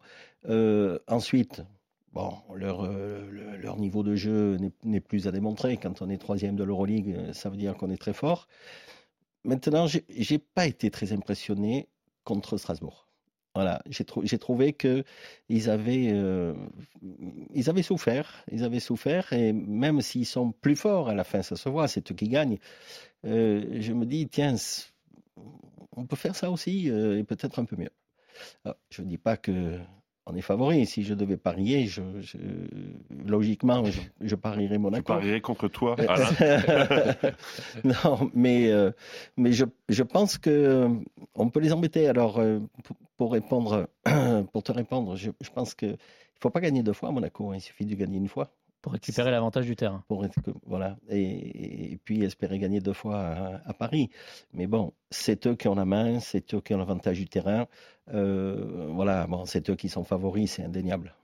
Euh, 0.47 0.99
ensuite, 1.07 1.63
bon, 2.15 2.33
leur, 2.55 2.83
euh, 2.85 3.29
le- 3.29 3.57
leur 3.57 3.77
niveau 3.77 4.01
de 4.01 4.15
jeu 4.15 4.57
n'est- 4.83 5.01
plus 5.01 5.27
à 5.27 5.31
démontrer. 5.31 5.77
Quand 5.77 6.01
on 6.01 6.09
est 6.09 6.17
troisième 6.17 6.55
de 6.55 6.63
l'Euroleague, 6.63 7.13
euh, 7.13 7.33
ça 7.33 7.49
veut 7.49 7.57
dire 7.57 7.75
qu'on 7.75 7.91
est 7.91 7.97
très 7.97 8.13
fort. 8.13 8.47
Maintenant, 9.43 9.85
j'ai 9.87 10.39
pas 10.39 10.65
été 10.65 10.89
très 10.89 11.11
impressionné 11.13 11.89
contre 12.23 12.57
Strasbourg. 12.57 13.07
Voilà, 13.53 13.81
j'ai 13.87 14.03
trou- 14.03 14.25
j'ai 14.25 14.39
trouvé 14.39 14.73
que 14.73 15.03
ils 15.49 15.69
avaient, 15.69 16.09
euh, 16.11 16.53
avaient 17.67 17.83
souffert, 17.83 18.43
ils 18.51 18.63
avaient 18.63 18.81
souffert, 18.81 19.31
et 19.31 19.53
même 19.53 20.01
s'ils 20.01 20.25
sont 20.25 20.51
plus 20.51 20.75
forts 20.75 21.07
à 21.09 21.13
la 21.13 21.23
fin, 21.23 21.41
ça 21.41 21.55
se 21.55 21.69
voit, 21.69 21.87
c'est 21.87 22.11
eux 22.11 22.15
qui 22.15 22.27
gagnent. 22.27 22.57
Je 23.23 23.93
me 23.93 24.05
dis, 24.05 24.27
tiens, 24.27 24.55
on 25.95 26.05
peut 26.05 26.17
faire 26.17 26.35
ça 26.35 26.49
aussi, 26.51 26.87
et 26.87 27.23
peut-être 27.23 27.59
un 27.59 27.65
peu 27.65 27.77
mieux. 27.77 27.91
Je 28.89 29.01
ne 29.03 29.07
dis 29.07 29.17
pas 29.17 29.37
que 29.37 29.79
on 30.25 30.35
est 30.35 30.41
favori. 30.41 30.85
Si 30.85 31.03
je 31.03 31.13
devais 31.13 31.37
parier, 31.37 31.85
je, 31.87 32.01
je- 32.21 32.37
logiquement, 33.27 33.83
je, 33.85 34.01
je 34.21 34.35
parierais 34.35 34.75
Je 34.75 34.79
Monaco. 34.79 35.03
parierais 35.13 35.41
contre 35.41 35.67
toi, 35.67 35.95
Euh, 35.99 36.07
Alain. 36.07 37.31
non, 37.83 38.29
mais, 38.33 38.71
euh, 38.71 38.91
mais 39.37 39.51
je, 39.51 39.65
je 39.89 40.03
pense 40.03 40.37
que 40.37 40.49
euh, 40.49 40.89
on 41.35 41.49
peut 41.49 41.59
les 41.59 41.71
embêter. 41.73 42.07
Alors, 42.07 42.41
pour, 43.17 43.31
répondre, 43.33 43.87
pour 44.51 44.63
te 44.63 44.71
répondre, 44.71 45.15
je, 45.15 45.31
je 45.41 45.49
pense 45.49 45.73
que 45.75 45.85
il 45.85 46.39
faut 46.41 46.49
pas 46.49 46.59
gagner 46.61 46.83
deux 46.83 46.93
fois 46.93 47.09
à 47.09 47.11
Monaco. 47.11 47.53
Il 47.53 47.61
suffit 47.61 47.85
de 47.85 47.95
gagner 47.95 48.17
une 48.17 48.27
fois. 48.27 48.49
Pour 48.85 48.93
récupérer 48.93 49.31
l'avantage 49.31 49.65
du 49.65 49.75
terrain. 49.75 50.03
Voilà. 50.67 50.95
Et, 51.09 51.97
puis 52.03 52.23
espérer 52.23 52.59
gagner 52.59 52.81
deux 52.81 52.93
fois 52.93 53.17
à, 53.17 53.61
à 53.67 53.73
Paris. 53.73 54.11
Mais 54.53 54.67
bon, 54.67 54.93
c'est 55.09 55.47
eux 55.47 55.55
qui 55.55 55.67
ont 55.67 55.73
la 55.73 55.85
main, 55.85 56.19
c'est 56.19 56.53
eux 56.53 56.61
qui 56.61 56.75
ont 56.75 56.77
l'avantage 56.77 57.17
du 57.17 57.27
terrain. 57.27 57.65
Euh, 58.13 58.87
voilà, 58.91 59.25
bon, 59.25 59.45
c'est 59.45 59.71
eux 59.71 59.75
qui 59.75 59.89
sont 59.89 60.03
favoris, 60.03 60.51
c'est 60.51 60.63
indéniable. 60.63 61.15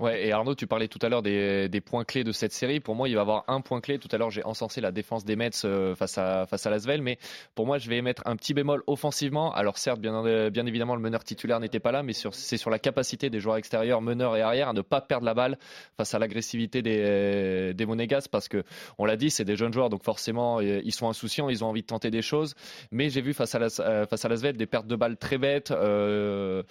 Ouais, 0.00 0.26
et 0.26 0.32
Arnaud, 0.32 0.54
tu 0.54 0.66
parlais 0.66 0.88
tout 0.88 0.98
à 1.02 1.10
l'heure 1.10 1.20
des, 1.22 1.68
des, 1.68 1.80
points 1.82 2.04
clés 2.04 2.24
de 2.24 2.32
cette 2.32 2.52
série. 2.52 2.80
Pour 2.80 2.94
moi, 2.94 3.06
il 3.06 3.14
va 3.14 3.18
y 3.18 3.20
avoir 3.20 3.44
un 3.48 3.60
point 3.60 3.82
clé. 3.82 3.98
Tout 3.98 4.08
à 4.12 4.16
l'heure, 4.16 4.30
j'ai 4.30 4.42
encensé 4.44 4.80
la 4.80 4.92
défense 4.92 5.26
des 5.26 5.36
Mets 5.36 5.50
euh, 5.66 5.94
face 5.94 6.16
à 6.16 6.46
face 6.46 6.64
à 6.64 6.70
Lasvel, 6.70 7.02
mais 7.02 7.18
pour 7.54 7.66
moi, 7.66 7.76
je 7.76 7.90
vais 7.90 8.00
mettre 8.00 8.22
un 8.24 8.34
petit 8.36 8.54
bémol 8.54 8.82
offensivement. 8.86 9.52
Alors 9.52 9.76
certes, 9.76 10.00
bien, 10.00 10.48
bien 10.50 10.64
évidemment, 10.64 10.94
le 10.94 11.02
meneur 11.02 11.22
titulaire 11.22 11.60
n'était 11.60 11.80
pas 11.80 11.92
là, 11.92 12.02
mais 12.02 12.14
c'est 12.14 12.56
sur 12.56 12.70
la 12.70 12.78
capacité 12.78 13.28
des 13.28 13.40
joueurs 13.40 13.56
extérieurs, 13.56 14.00
meneurs 14.00 14.36
et 14.36 14.40
arrière, 14.40 14.70
à 14.70 14.72
ne 14.72 14.80
pas 14.80 15.02
perdre 15.02 15.26
la 15.26 15.34
balle 15.34 15.58
face 15.98 16.14
à 16.14 16.18
l'agressivité 16.18 16.80
des, 16.80 17.74
des 17.74 17.86
Monégas, 17.86 18.26
parce 18.30 18.48
que 18.48 18.64
on 18.96 19.04
l'a 19.04 19.16
dit, 19.16 19.30
c'est 19.30 19.44
des 19.44 19.56
jeunes 19.56 19.74
joueurs, 19.74 19.90
donc 19.90 20.02
forcément, 20.02 20.60
ils 20.60 20.92
sont 20.92 21.10
insouciants, 21.10 21.50
ils 21.50 21.62
ont 21.62 21.68
envie 21.68 21.82
de 21.82 21.86
tenter 21.86 22.10
des 22.10 22.22
choses. 22.22 22.54
Mais 22.90 23.10
j'ai 23.10 23.20
vu 23.20 23.34
face 23.34 23.54
à 23.54 23.58
la, 23.58 23.68
face 24.06 24.24
à 24.24 24.28
Lasvel 24.28 24.56
des 24.56 24.66
pertes 24.66 24.86
de 24.86 24.96
balles 24.96 25.18
très 25.18 25.36
bêtes. 25.36 25.70
Euh, 25.70 26.62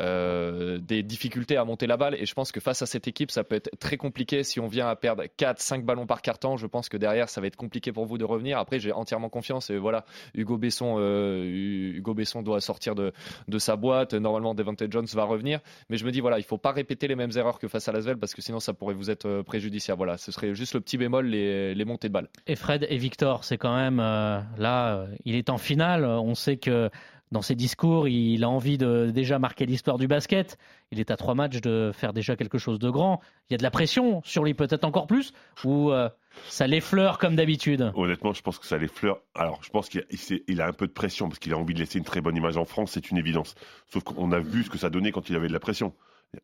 euh, 0.00 0.78
des 0.78 1.02
difficultés 1.02 1.56
à 1.56 1.64
monter 1.64 1.86
la 1.86 1.96
balle. 1.96 2.14
Et 2.14 2.26
je 2.26 2.34
pense 2.34 2.52
que 2.52 2.60
face 2.60 2.82
à 2.82 2.86
cette 2.86 3.08
équipe, 3.08 3.30
ça 3.30 3.44
peut 3.44 3.54
être 3.54 3.70
très 3.78 3.96
compliqué 3.96 4.42
si 4.42 4.60
on 4.60 4.66
vient 4.66 4.88
à 4.88 4.96
perdre 4.96 5.24
4, 5.36 5.60
5 5.60 5.84
ballons 5.84 6.06
par 6.06 6.22
carton. 6.22 6.56
Je 6.56 6.66
pense 6.66 6.88
que 6.88 6.96
derrière, 6.96 7.28
ça 7.28 7.40
va 7.40 7.46
être 7.46 7.56
compliqué 7.56 7.92
pour 7.92 8.06
vous 8.06 8.18
de 8.18 8.24
revenir. 8.24 8.58
Après, 8.58 8.78
j'ai 8.78 8.92
entièrement 8.92 9.28
confiance. 9.28 9.70
Et 9.70 9.78
voilà, 9.78 10.04
Hugo 10.34 10.58
Besson, 10.58 10.96
euh, 10.98 11.44
Hugo 11.44 12.14
Besson 12.14 12.42
doit 12.42 12.60
sortir 12.60 12.94
de, 12.94 13.12
de 13.48 13.58
sa 13.58 13.76
boîte. 13.76 14.14
Normalement, 14.14 14.54
Devante 14.54 14.82
Jones 14.90 15.06
va 15.12 15.24
revenir. 15.24 15.60
Mais 15.88 15.96
je 15.96 16.04
me 16.04 16.10
dis, 16.10 16.20
voilà, 16.20 16.38
il 16.38 16.44
faut 16.44 16.58
pas 16.58 16.72
répéter 16.72 17.08
les 17.08 17.16
mêmes 17.16 17.32
erreurs 17.36 17.58
que 17.58 17.68
face 17.68 17.88
à 17.88 17.92
Lasvel 17.92 18.18
parce 18.18 18.34
que 18.34 18.42
sinon, 18.42 18.60
ça 18.60 18.74
pourrait 18.74 18.94
vous 18.94 19.10
être 19.10 19.26
euh, 19.26 19.42
préjudiciable. 19.42 19.98
Voilà, 19.98 20.18
ce 20.18 20.32
serait 20.32 20.54
juste 20.54 20.74
le 20.74 20.80
petit 20.80 20.98
bémol, 20.98 21.26
les, 21.26 21.74
les 21.74 21.84
montées 21.84 22.08
de 22.08 22.12
balle. 22.12 22.28
Et 22.46 22.56
Fred 22.56 22.86
et 22.88 22.98
Victor, 22.98 23.44
c'est 23.44 23.58
quand 23.58 23.74
même 23.74 23.96
là, 23.96 25.06
il 25.24 25.36
est 25.36 25.50
en 25.50 25.58
finale. 25.58 26.04
On 26.04 26.34
sait 26.34 26.56
que 26.56 26.90
dans 27.32 27.42
ses 27.42 27.56
discours, 27.56 28.06
il 28.06 28.44
a 28.44 28.48
envie 28.48 28.78
de 28.78 29.10
déjà 29.12 29.38
marquer 29.38 29.66
l'histoire 29.66 29.98
du 29.98 30.06
basket. 30.06 30.58
Il 30.92 31.00
est 31.00 31.10
à 31.10 31.16
trois 31.16 31.34
matchs 31.34 31.60
de 31.60 31.90
faire 31.92 32.12
déjà 32.12 32.36
quelque 32.36 32.58
chose 32.58 32.78
de 32.78 32.88
grand. 32.88 33.20
Il 33.48 33.52
y 33.52 33.56
a 33.56 33.58
de 33.58 33.64
la 33.64 33.70
pression 33.70 34.22
sur 34.24 34.44
lui, 34.44 34.54
peut-être 34.54 34.84
encore 34.84 35.08
plus, 35.08 35.32
ou 35.64 35.90
euh, 35.90 36.08
ça 36.48 36.68
l'effleure 36.68 37.18
comme 37.18 37.34
d'habitude? 37.34 37.90
Honnêtement, 37.96 38.32
je 38.32 38.42
pense 38.42 38.58
que 38.58 38.66
ça 38.66 38.78
l'effleure. 38.78 39.18
Alors, 39.34 39.60
je 39.62 39.70
pense 39.70 39.88
qu'il 39.88 40.60
a, 40.60 40.66
un 40.66 40.72
peu 40.72 40.86
de 40.86 40.92
pression 40.92 41.28
parce 41.28 41.40
qu'il 41.40 41.52
a 41.52 41.58
envie 41.58 41.74
de 41.74 41.80
laisser 41.80 41.98
une 41.98 42.04
très 42.04 42.20
bonne 42.20 42.36
image 42.36 42.56
en 42.56 42.64
France, 42.64 42.92
c'est 42.92 43.10
une 43.10 43.18
évidence. 43.18 43.56
Sauf 43.92 44.04
qu'on 44.04 44.30
a 44.30 44.38
vu 44.38 44.62
ce 44.62 44.70
que 44.70 44.78
ça 44.78 44.88
donnait 44.88 45.10
quand 45.10 45.28
il 45.28 45.34
avait 45.34 45.48
de 45.48 45.52
la 45.52 45.60
pression. 45.60 45.94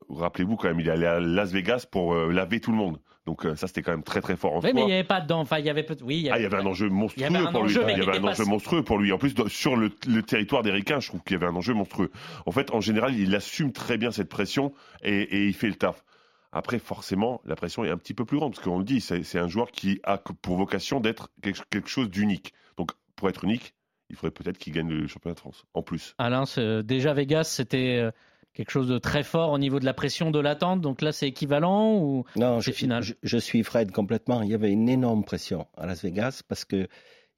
Rappelez-vous 0.08 0.56
quand 0.56 0.68
même, 0.68 0.80
il 0.80 0.88
est 0.88 0.92
allé 0.92 1.06
à 1.06 1.20
Las 1.20 1.52
Vegas 1.52 1.86
pour 1.90 2.14
euh, 2.14 2.32
laver 2.32 2.60
tout 2.60 2.72
le 2.72 2.76
monde. 2.76 2.98
Donc 3.24 3.46
euh, 3.46 3.54
ça, 3.54 3.68
c'était 3.68 3.82
quand 3.82 3.92
même 3.92 4.02
très 4.02 4.20
très 4.20 4.36
fort 4.36 4.54
en 4.54 4.60
oui, 4.60 4.72
mais 4.74 4.82
il 4.82 4.86
n'y 4.86 4.92
avait 4.92 5.04
pas 5.04 5.20
dedans. 5.20 5.40
Enfin, 5.40 5.58
il 5.58 5.64
y 5.64 5.70
avait 5.70 5.86
oui, 6.02 6.16
il 6.16 6.22
y 6.22 6.30
avait, 6.30 6.38
ah, 6.38 6.40
il 6.40 6.42
y 6.42 6.46
avait 6.46 6.56
un 6.56 6.66
enjeu 6.66 6.88
monstrueux 6.88 7.28
pour 7.52 7.64
lui. 7.64 7.72
Il 7.72 7.98
y 7.98 8.02
avait 8.02 8.18
un 8.18 8.24
enjeu 8.24 8.44
monstrueux 8.44 8.82
pour 8.82 8.98
lui. 8.98 9.12
En 9.12 9.18
plus, 9.18 9.34
sur 9.48 9.76
le, 9.76 9.92
le 10.08 10.22
territoire 10.22 10.62
des 10.62 10.72
Ricains, 10.72 10.98
je 10.98 11.08
trouve 11.08 11.22
qu'il 11.22 11.34
y 11.34 11.36
avait 11.36 11.46
un 11.46 11.54
enjeu 11.54 11.72
monstrueux. 11.72 12.10
En 12.46 12.50
fait, 12.50 12.72
en 12.72 12.80
général, 12.80 13.14
il 13.14 13.34
assume 13.36 13.72
très 13.72 13.96
bien 13.96 14.10
cette 14.10 14.28
pression 14.28 14.72
et, 15.02 15.22
et 15.22 15.46
il 15.46 15.54
fait 15.54 15.68
le 15.68 15.74
taf. 15.76 16.04
Après, 16.50 16.78
forcément, 16.78 17.40
la 17.44 17.56
pression 17.56 17.84
est 17.84 17.90
un 17.90 17.96
petit 17.96 18.12
peu 18.12 18.24
plus 18.24 18.38
grande 18.38 18.54
parce 18.54 18.64
qu'on 18.64 18.78
le 18.78 18.84
dit, 18.84 19.00
c'est 19.00 19.38
un 19.38 19.48
joueur 19.48 19.70
qui 19.70 20.00
a 20.02 20.18
pour 20.18 20.56
vocation 20.56 21.00
d'être 21.00 21.30
quelque 21.40 21.88
chose 21.88 22.10
d'unique. 22.10 22.52
Donc, 22.76 22.90
pour 23.16 23.28
être 23.28 23.44
unique, 23.44 23.72
il 24.10 24.16
faudrait 24.16 24.32
peut-être 24.32 24.58
qu'il 24.58 24.74
gagne 24.74 24.90
le 24.90 25.06
championnat 25.06 25.34
de 25.34 25.40
France 25.40 25.64
en 25.72 25.82
plus. 25.82 26.14
Alain, 26.18 26.44
déjà 26.84 27.14
Vegas, 27.14 27.44
c'était 27.44 27.98
euh, 28.02 28.10
quelque 28.54 28.70
chose 28.70 28.88
de 28.88 28.98
très 28.98 29.22
fort 29.22 29.52
au 29.52 29.58
niveau 29.58 29.80
de 29.80 29.84
la 29.84 29.94
pression 29.94 30.30
de 30.30 30.38
l'attente. 30.38 30.80
Donc 30.80 31.02
là, 31.02 31.12
c'est 31.12 31.28
équivalent 31.28 31.96
ou 31.96 32.24
non 32.36 32.60
c'est 32.60 32.72
final 32.72 33.02
je, 33.02 33.14
je, 33.22 33.38
suis 33.38 33.62
Fred 33.62 33.90
complètement. 33.90 34.42
Il 34.42 34.50
y 34.50 34.54
avait 34.54 34.70
une 34.70 34.88
énorme 34.88 35.24
pression 35.24 35.66
à 35.76 35.86
Las 35.86 36.02
Vegas 36.02 36.42
parce 36.46 36.64
que 36.64 36.88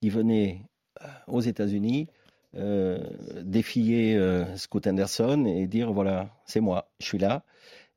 il 0.02 0.10
venait 0.10 0.62
euh, 1.02 1.06
aux 1.28 1.40
États-Unis 1.40 2.08
euh, 2.56 2.98
défier 3.42 4.16
euh, 4.16 4.56
Scott 4.56 4.86
Anderson 4.86 5.44
et 5.44 5.66
dire 5.66 5.92
voilà, 5.92 6.30
c'est 6.46 6.60
moi, 6.60 6.88
je 7.00 7.06
suis 7.06 7.18
là. 7.18 7.42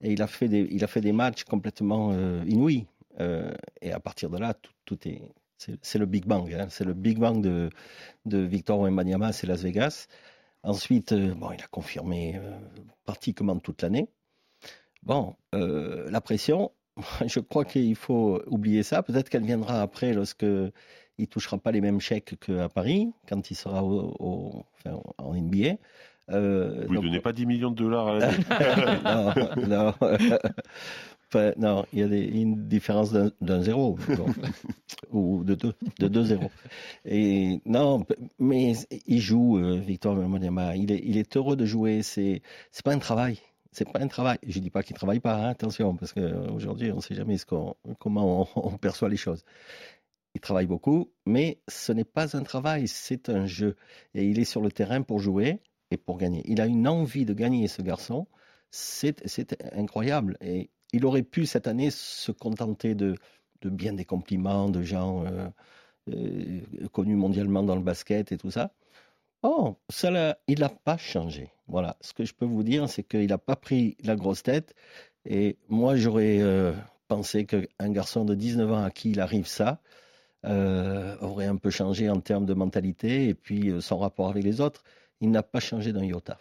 Et 0.02 0.12
il 0.12 0.22
a 0.22 0.28
fait 0.28 0.48
des, 0.48 0.68
il 0.72 0.84
a 0.84 0.88
fait 0.88 1.02
des 1.02 1.12
matchs 1.12 1.44
complètement 1.44 2.12
euh, 2.14 2.44
inouïs. 2.48 2.88
Et 3.82 3.92
à 3.92 4.00
partir 4.00 4.30
de 4.30 4.38
là, 4.38 4.54
tout, 4.54 4.72
tout 4.86 5.08
est 5.08 5.22
c'est 5.58 5.98
le 5.98 6.06
Big 6.06 6.26
Bang. 6.26 6.54
Hein. 6.54 6.68
C'est 6.70 6.84
le 6.84 6.94
Big 6.94 7.18
Bang 7.18 7.42
de, 7.42 7.72
de 8.26 8.38
Victor 8.38 8.80
Wembanyama, 8.80 9.34
c'est 9.34 9.48
Las 9.48 9.64
Vegas. 9.64 10.08
Ensuite, 10.64 11.12
euh, 11.12 11.34
bon, 11.34 11.52
il 11.52 11.62
a 11.62 11.68
confirmé 11.68 12.36
euh, 12.36 12.52
pratiquement 13.06 13.58
toute 13.60 13.82
l'année. 13.82 14.10
Bon, 15.04 15.36
euh, 15.56 16.10
la 16.10 16.22
pression, 16.22 16.72
je 17.26 17.40
crois 17.40 17.66
qu'il 17.66 17.96
faut 17.96 18.42
oublier 18.48 18.84
ça. 18.84 19.04
Peut-être 19.04 19.30
qu'elle 19.30 19.46
viendra 19.46 19.82
après 19.82 20.14
lorsque 20.14 20.46
il 21.18 21.28
touchera 21.28 21.58
pas 21.58 21.72
les 21.72 21.82
mêmes 21.82 22.00
chèques 22.00 22.36
qu'à 22.40 22.70
Paris, 22.70 23.12
quand 23.28 23.50
il 23.50 23.56
sera 23.56 23.84
au, 23.84 24.16
au, 24.20 24.66
enfin, 24.74 25.00
en 25.18 25.34
NBA. 25.34 25.78
Euh, 26.30 26.86
Vous 26.88 26.96
ne 26.96 27.02
donnez 27.02 27.22
pas 27.22 27.32
10 27.32 27.46
millions 27.46 27.72
de 27.72 27.76
dollars 27.76 28.08
à 28.08 28.20
l'année 28.20 28.44
Non, 29.06 29.34
non. 29.68 29.94
Enfin, 31.30 31.52
non, 31.58 31.86
il 31.92 32.00
y 32.00 32.04
a 32.04 32.08
des, 32.08 32.24
une 32.24 32.68
différence 32.68 33.12
d'un 33.12 33.62
zéro, 33.62 33.98
bon, 34.16 34.28
ou 35.12 35.44
de 35.44 35.56
deux, 35.56 35.74
de 36.00 36.08
deux 36.08 36.24
zéros. 36.24 36.52
Et 37.04 37.60
non, 37.66 38.06
mais 38.40 38.74
il 39.08 39.20
joue, 39.20 39.58
euh, 39.58 39.78
Victor 39.78 40.18
Wembanyama. 40.18 40.78
Il 40.78 40.92
est, 40.92 41.02
il 41.04 41.18
est 41.18 41.36
heureux 41.36 41.58
de 41.58 41.66
jouer. 41.66 42.02
C'est, 42.02 42.42
c'est 42.72 42.84
pas 42.84 42.94
un 42.94 43.00
travail. 43.00 43.40
C'est 43.74 43.92
pas 43.92 44.00
un 44.00 44.08
travail. 44.08 44.38
Je 44.48 44.60
dis 44.60 44.70
pas 44.70 44.84
qu'il 44.84 44.96
travaille 44.96 45.20
pas. 45.20 45.36
Hein, 45.36 45.50
attention, 45.50 45.98
parce 45.98 46.14
qu'aujourd'hui, 46.14 46.94
on 46.94 47.02
sait 47.02 47.16
jamais 47.16 47.38
ce 47.38 47.46
qu'on, 47.46 47.76
comment 48.00 48.48
on, 48.56 48.70
on 48.74 48.78
perçoit 48.78 49.10
les 49.10 49.18
choses. 49.18 49.44
Il 50.34 50.40
travaille 50.40 50.68
beaucoup, 50.68 51.12
mais 51.26 51.60
ce 51.68 51.92
n'est 51.92 52.06
pas 52.06 52.38
un 52.38 52.44
travail, 52.44 52.88
c'est 52.88 53.28
un 53.30 53.46
jeu. 53.46 53.76
Et 54.14 54.24
il 54.24 54.40
est 54.40 54.46
sur 54.46 54.62
le 54.62 54.72
terrain 54.72 55.02
pour 55.02 55.20
jouer 55.20 55.60
et 55.92 55.98
pour 55.98 56.18
gagner. 56.18 56.44
Il 56.46 56.62
a 56.62 56.68
une 56.68 56.88
envie 56.88 57.26
de 57.26 57.34
gagner, 57.34 57.68
ce 57.68 57.82
garçon. 57.82 58.28
C'est, 58.70 59.28
c'est 59.28 59.62
incroyable. 59.74 60.38
Et 60.42 60.70
il 60.94 61.06
aurait 61.06 61.24
pu 61.24 61.46
cette 61.46 61.68
année 61.68 61.92
se 61.92 62.32
contenter 62.32 62.96
de, 62.96 63.16
bien 63.64 63.94
des 63.94 64.06
compliments 64.06 64.70
de 64.70 64.82
gens 64.82 65.26
euh, 65.26 65.48
euh, 66.10 66.88
connus 66.92 67.16
mondialement 67.16 67.64
dans 67.64 67.76
le 67.76 67.82
basket 67.82 68.32
et 68.32 68.38
tout 68.38 68.52
ça. 68.52 68.72
Oh, 69.44 69.78
ça 69.90 70.38
il 70.48 70.60
n'a 70.60 70.70
pas 70.70 70.98
changé. 70.98 71.52
Voilà, 71.68 71.98
ce 72.02 72.14
que 72.14 72.26
je 72.26 72.34
peux 72.34 72.46
vous 72.46 72.64
dire, 72.64 72.90
c'est 72.90 73.04
qu'il 73.04 73.28
n'a 73.28 73.38
pas 73.38 73.56
pris 73.56 73.98
la 74.04 74.16
grosse 74.16 74.44
tête. 74.44 74.74
Et 75.26 75.58
moi, 75.68 75.96
j'aurais 75.96 76.40
euh, 76.42 76.74
pensé 77.08 77.46
qu'un 77.46 77.90
garçon 77.90 78.26
de 78.26 78.36
19 78.36 78.72
ans 78.72 78.84
à 78.84 78.92
qui 78.92 79.12
il 79.12 79.20
arrive 79.20 79.48
ça 79.48 79.82
aurait 80.44 81.48
un 81.48 81.58
peu 81.58 81.70
changé 81.70 82.10
en 82.10 82.22
termes 82.22 82.46
de 82.46 82.54
mentalité 82.54 83.28
et 83.28 83.34
puis 83.34 83.74
son 83.82 83.98
rapport 83.98 84.30
avec 84.30 84.46
les 84.46 84.62
autres. 84.62 84.84
Il 85.20 85.30
n'a 85.30 85.44
pas 85.44 85.60
changé 85.60 85.92
d'un 85.92 86.06
iota. 86.06 86.40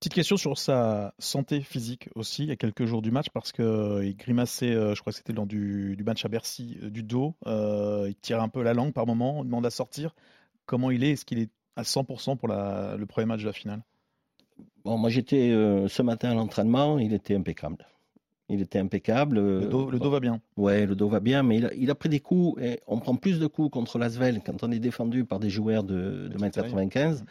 Petite 0.00 0.14
question 0.14 0.38
sur 0.38 0.56
sa 0.56 1.12
santé 1.18 1.60
physique 1.60 2.08
aussi, 2.14 2.44
il 2.44 2.48
y 2.48 2.52
a 2.52 2.56
quelques 2.56 2.86
jours 2.86 3.02
du 3.02 3.10
match, 3.10 3.26
parce 3.34 3.52
qu'il 3.52 3.66
euh, 3.66 4.12
grimaçait, 4.16 4.70
euh, 4.70 4.94
je 4.94 5.00
crois 5.02 5.12
que 5.12 5.18
c'était 5.18 5.34
lors 5.34 5.44
du, 5.44 5.94
du, 5.94 6.04
match 6.04 6.24
à 6.24 6.28
Bercy, 6.28 6.78
euh, 6.82 6.88
du 6.88 7.02
dos. 7.02 7.34
Euh, 7.46 8.06
il 8.08 8.14
tire 8.14 8.40
un 8.40 8.48
peu 8.48 8.62
la 8.62 8.72
langue 8.72 8.94
par 8.94 9.06
moment, 9.06 9.40
on 9.40 9.44
demande 9.44 9.66
à 9.66 9.70
sortir. 9.70 10.14
Comment 10.64 10.90
il 10.90 11.04
est? 11.04 11.10
Est-ce 11.10 11.26
qu'il 11.26 11.38
est 11.38 11.50
à 11.76 11.82
100% 11.82 12.38
pour 12.38 12.48
la, 12.48 12.96
le 12.96 13.04
premier 13.04 13.26
match 13.26 13.42
de 13.42 13.46
la 13.46 13.52
finale? 13.52 13.82
Bon, 14.86 14.96
moi 14.96 15.10
j'étais 15.10 15.50
euh, 15.50 15.86
ce 15.86 16.00
matin 16.00 16.30
à 16.30 16.34
l'entraînement, 16.34 16.98
il 16.98 17.12
était 17.12 17.34
impeccable. 17.34 17.86
Il 18.48 18.62
était 18.62 18.78
impeccable. 18.78 19.38
Le 19.38 19.66
dos, 19.66 19.90
le 19.90 19.98
dos 19.98 20.10
va 20.10 20.20
bien. 20.20 20.40
Ouais, 20.56 20.86
le 20.86 20.94
dos 20.94 21.10
va 21.10 21.20
bien, 21.20 21.42
mais 21.42 21.58
il 21.58 21.66
a, 21.66 21.74
il 21.74 21.90
a, 21.90 21.94
pris 21.94 22.08
des 22.08 22.20
coups. 22.20 22.58
Et 22.62 22.80
on 22.86 22.98
prend 23.00 23.16
plus 23.16 23.38
de 23.38 23.46
coups 23.46 23.70
contre 23.70 23.98
l'Asvel 23.98 24.40
quand 24.44 24.62
on 24.62 24.72
est 24.72 24.78
défendu 24.78 25.26
par 25.26 25.40
des 25.40 25.50
joueurs 25.50 25.84
de, 25.84 26.26
de 26.28 26.38
1m95 26.38 27.22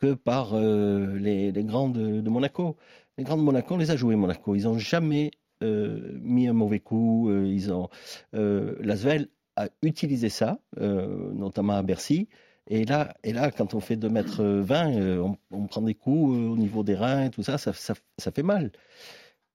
que 0.00 0.14
par 0.14 0.54
euh, 0.54 1.16
les, 1.18 1.52
les, 1.52 1.64
grands 1.64 1.88
de, 1.88 2.28
Monaco. 2.28 2.76
Les 3.18 3.24
grands 3.24 3.36
de 3.36 3.42
Monaco, 3.42 3.74
on 3.74 3.78
les 3.78 3.90
a 3.90 3.96
joués 3.96 4.16
Monaco. 4.16 4.56
Ils 4.56 4.64
n'ont 4.64 4.78
jamais 4.78 5.30
euh, 5.62 6.18
mis 6.22 6.48
un 6.48 6.52
mauvais 6.52 6.80
coup. 6.80 7.30
Euh, 7.30 7.46
ils 7.46 7.72
ont 7.72 7.88
Lasvel 8.32 9.28
a 9.56 9.68
utilisé 9.82 10.30
ça, 10.30 10.58
notamment 10.78 11.74
à 11.74 11.82
Bercy. 11.82 12.28
Et 12.66 12.84
là, 12.84 13.14
et 13.24 13.32
là, 13.32 13.50
quand 13.50 13.74
on 13.74 13.80
fait 13.80 13.96
2 13.96 14.08
mètres 14.08 14.42
20, 14.42 15.20
on, 15.50 15.66
prend 15.66 15.82
des 15.82 15.94
coups 15.94 16.30
au 16.30 16.56
niveau 16.56 16.82
des 16.82 16.94
reins 16.94 17.24
et 17.24 17.30
tout 17.30 17.42
ça, 17.42 17.58
ça, 17.58 17.72
fait 17.72 18.42
mal. 18.42 18.70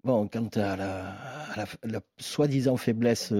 Bon, 0.04 0.28
quant 0.28 0.50
à 0.56 0.76
la, 0.76 2.02
soi-disant 2.18 2.78
faiblesse 2.78 3.34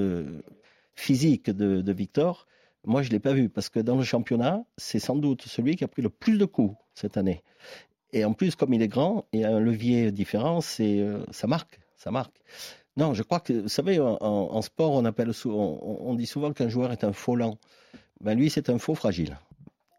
physique 0.96 1.52
de 1.52 1.92
Victor, 1.92 2.48
moi, 2.86 3.02
je 3.02 3.10
ne 3.10 3.14
l'ai 3.14 3.20
pas 3.20 3.34
vu 3.34 3.50
parce 3.50 3.70
que 3.70 3.80
dans 3.80 3.96
le 3.96 4.04
championnat, 4.04 4.64
c'est 4.78 5.00
sans 5.00 5.16
doute 5.16 5.44
celui 5.44 5.76
qui 5.76 5.84
a 5.84 5.88
pris 5.88 6.02
le 6.02 6.10
plus 6.10 6.38
de 6.38 6.46
coups 6.46 6.76
cette 6.94 7.18
année. 7.18 7.44
Et 8.14 8.24
en 8.24 8.34
plus, 8.34 8.56
comme 8.56 8.74
il 8.74 8.82
est 8.82 8.88
grand, 8.88 9.26
il 9.34 9.44
a 9.44 9.56
un 9.56 9.60
levier 9.60 10.12
différent, 10.12 10.60
euh, 10.80 11.26
ça 11.32 11.48
marque, 11.48 11.80
ça 11.98 12.12
marque. 12.12 12.42
Non, 12.98 13.14
je 13.14 13.24
crois 13.24 13.42
que, 13.42 13.54
vous 13.54 13.68
savez, 13.68 14.00
en, 14.00 14.62
sport, 14.62 14.94
on 14.94 15.04
appelle, 15.04 15.32
on, 15.46 16.16
dit 16.16 16.26
souvent 16.26 16.54
qu'un 16.54 16.70
joueur 16.70 16.94
est 16.94 17.04
un 17.04 17.12
faux 17.12 17.36
lent. 17.36 17.58
Ben 18.22 18.38
lui, 18.38 18.50
c'est 18.50 18.70
un 18.70 18.78
faux 18.78 18.96
fragile. 18.96 19.38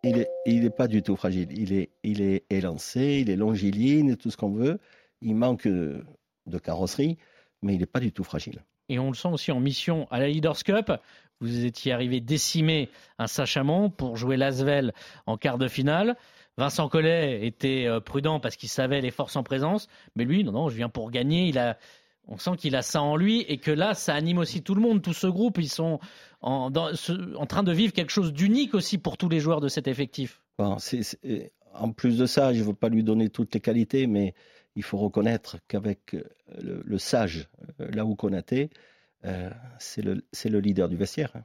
Il 0.02 0.18
est, 0.18 0.28
il 0.46 0.64
est 0.64 0.70
pas 0.70 0.88
du 0.88 1.02
tout 1.02 1.14
fragile. 1.14 1.48
Il 1.50 1.74
est, 1.74 1.90
il 2.04 2.22
est 2.22 2.44
élancé, 2.48 3.18
il 3.20 3.28
est 3.28 3.36
longiligne, 3.36 4.16
tout 4.16 4.30
ce 4.30 4.38
qu'on 4.38 4.52
veut. 4.52 4.78
Il 5.20 5.34
manque 5.34 5.66
de 5.66 6.58
carrosserie, 6.62 7.18
mais 7.60 7.74
il 7.74 7.80
n'est 7.80 7.86
pas 7.86 8.00
du 8.00 8.12
tout 8.12 8.24
fragile. 8.24 8.62
Et 8.88 8.98
on 8.98 9.08
le 9.08 9.14
sent 9.14 9.28
aussi 9.28 9.52
en 9.52 9.60
mission 9.60 10.06
à 10.10 10.18
la 10.18 10.28
Leaders 10.28 10.62
Cup. 10.64 10.92
Vous 11.40 11.64
étiez 11.64 11.92
arrivé 11.92 12.20
décimer 12.20 12.88
un 13.18 13.26
Sachamon 13.26 13.90
pour 13.90 14.16
jouer 14.16 14.36
l'Asvel 14.36 14.92
en 15.26 15.36
quart 15.36 15.58
de 15.58 15.68
finale. 15.68 16.16
Vincent 16.56 16.88
Collet 16.88 17.46
était 17.46 17.84
euh, 17.86 18.00
prudent 18.00 18.40
parce 18.40 18.56
qu'il 18.56 18.70
savait 18.70 19.02
les 19.02 19.10
forces 19.10 19.36
en 19.36 19.42
présence, 19.42 19.88
mais 20.14 20.24
lui, 20.24 20.42
non, 20.42 20.52
non, 20.52 20.68
je 20.70 20.76
viens 20.76 20.88
pour 20.88 21.10
gagner. 21.10 21.48
Il 21.48 21.58
a, 21.58 21.76
on 22.26 22.38
sent 22.38 22.52
qu'il 22.56 22.74
a 22.74 22.82
ça 22.82 23.02
en 23.02 23.16
lui 23.16 23.42
et 23.42 23.58
que 23.58 23.70
là, 23.70 23.92
ça 23.92 24.14
anime 24.14 24.38
aussi 24.38 24.62
tout 24.62 24.74
le 24.74 24.80
monde, 24.80 25.02
tout 25.02 25.12
ce 25.12 25.26
groupe. 25.26 25.58
Ils 25.58 25.68
sont 25.68 26.00
en, 26.40 26.70
train 26.70 27.62
de 27.62 27.72
vivre 27.72 27.92
quelque 27.92 28.12
chose 28.12 28.32
d'unique 28.32 28.74
aussi 28.74 28.96
pour 28.96 29.18
tous 29.18 29.28
les 29.28 29.40
joueurs 29.40 29.60
de 29.60 29.68
cet 29.68 29.86
effectif. 29.88 30.40
En 30.58 31.92
plus 31.92 32.16
de 32.16 32.24
ça, 32.24 32.54
je 32.54 32.60
ne 32.60 32.64
veux 32.64 32.74
pas 32.74 32.88
lui 32.88 33.04
donner 33.04 33.28
toutes 33.28 33.52
les 33.52 33.60
qualités, 33.60 34.06
mais 34.06 34.32
il 34.76 34.82
faut 34.82 34.98
reconnaître 34.98 35.58
qu'avec 35.66 36.14
euh, 36.14 36.82
le, 36.84 36.98
sage, 36.98 37.48
euh, 37.80 37.90
là 37.90 38.04
où 38.04 38.14
Konaté, 38.14 38.70
euh, 39.24 39.50
c'est 39.78 40.02
le, 40.02 40.22
le, 40.44 40.60
leader 40.60 40.88
du 40.88 40.96
vestiaire. 40.96 41.32
Hein. 41.34 41.42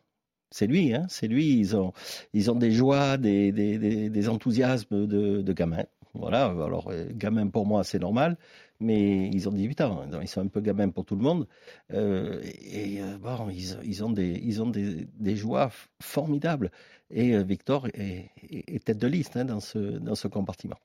C'est 0.52 0.68
lui, 0.68 0.94
hein, 0.94 1.06
c'est 1.10 1.28
lui. 1.28 1.58
Ils 1.58 1.76
ont, 1.78 1.94
ils 2.34 2.52
ont 2.52 2.56
des 2.56 2.72
joies, 2.72 3.18
des, 3.18 3.52
des, 3.54 4.10
des, 4.10 4.30
enthousiasmes 4.30 5.08
de, 5.08 5.42
de 5.42 5.54
gamins. 5.54 5.86
Voilà, 6.14 6.48
alors 6.48 6.92
gamin 7.14 7.48
pour 7.48 7.66
moi 7.66 7.86
c'est 7.86 8.00
normal, 8.00 8.38
mais 8.82 9.30
ils 9.30 9.48
ont 9.48 9.54
18 9.54 9.80
ans, 9.80 10.04
ils 10.22 10.28
sont 10.28 10.42
un 10.42 10.48
peu 10.48 10.60
gamins 10.60 10.90
pour 10.90 11.06
tout 11.06 11.16
le 11.16 11.22
monde. 11.22 11.48
et 11.90 13.00
bon, 13.22 13.50
ils, 13.50 13.78
ils, 13.86 14.04
ont 14.04 14.10
des, 14.10 14.42
ils 14.44 14.62
ont 14.62 14.70
des, 14.70 15.08
des 15.18 15.38
joies 15.38 15.72
formidables. 16.02 16.70
Et 17.12 17.42
Victor 17.44 17.88
est, 17.94 18.84
tête 18.84 18.98
de 18.98 19.08
liste 19.08 19.38
hein, 19.38 19.46
dans, 19.46 19.62
ce, 19.62 19.78
dans 19.78 20.16
ce 20.16 20.28
compartiment. 20.28 20.76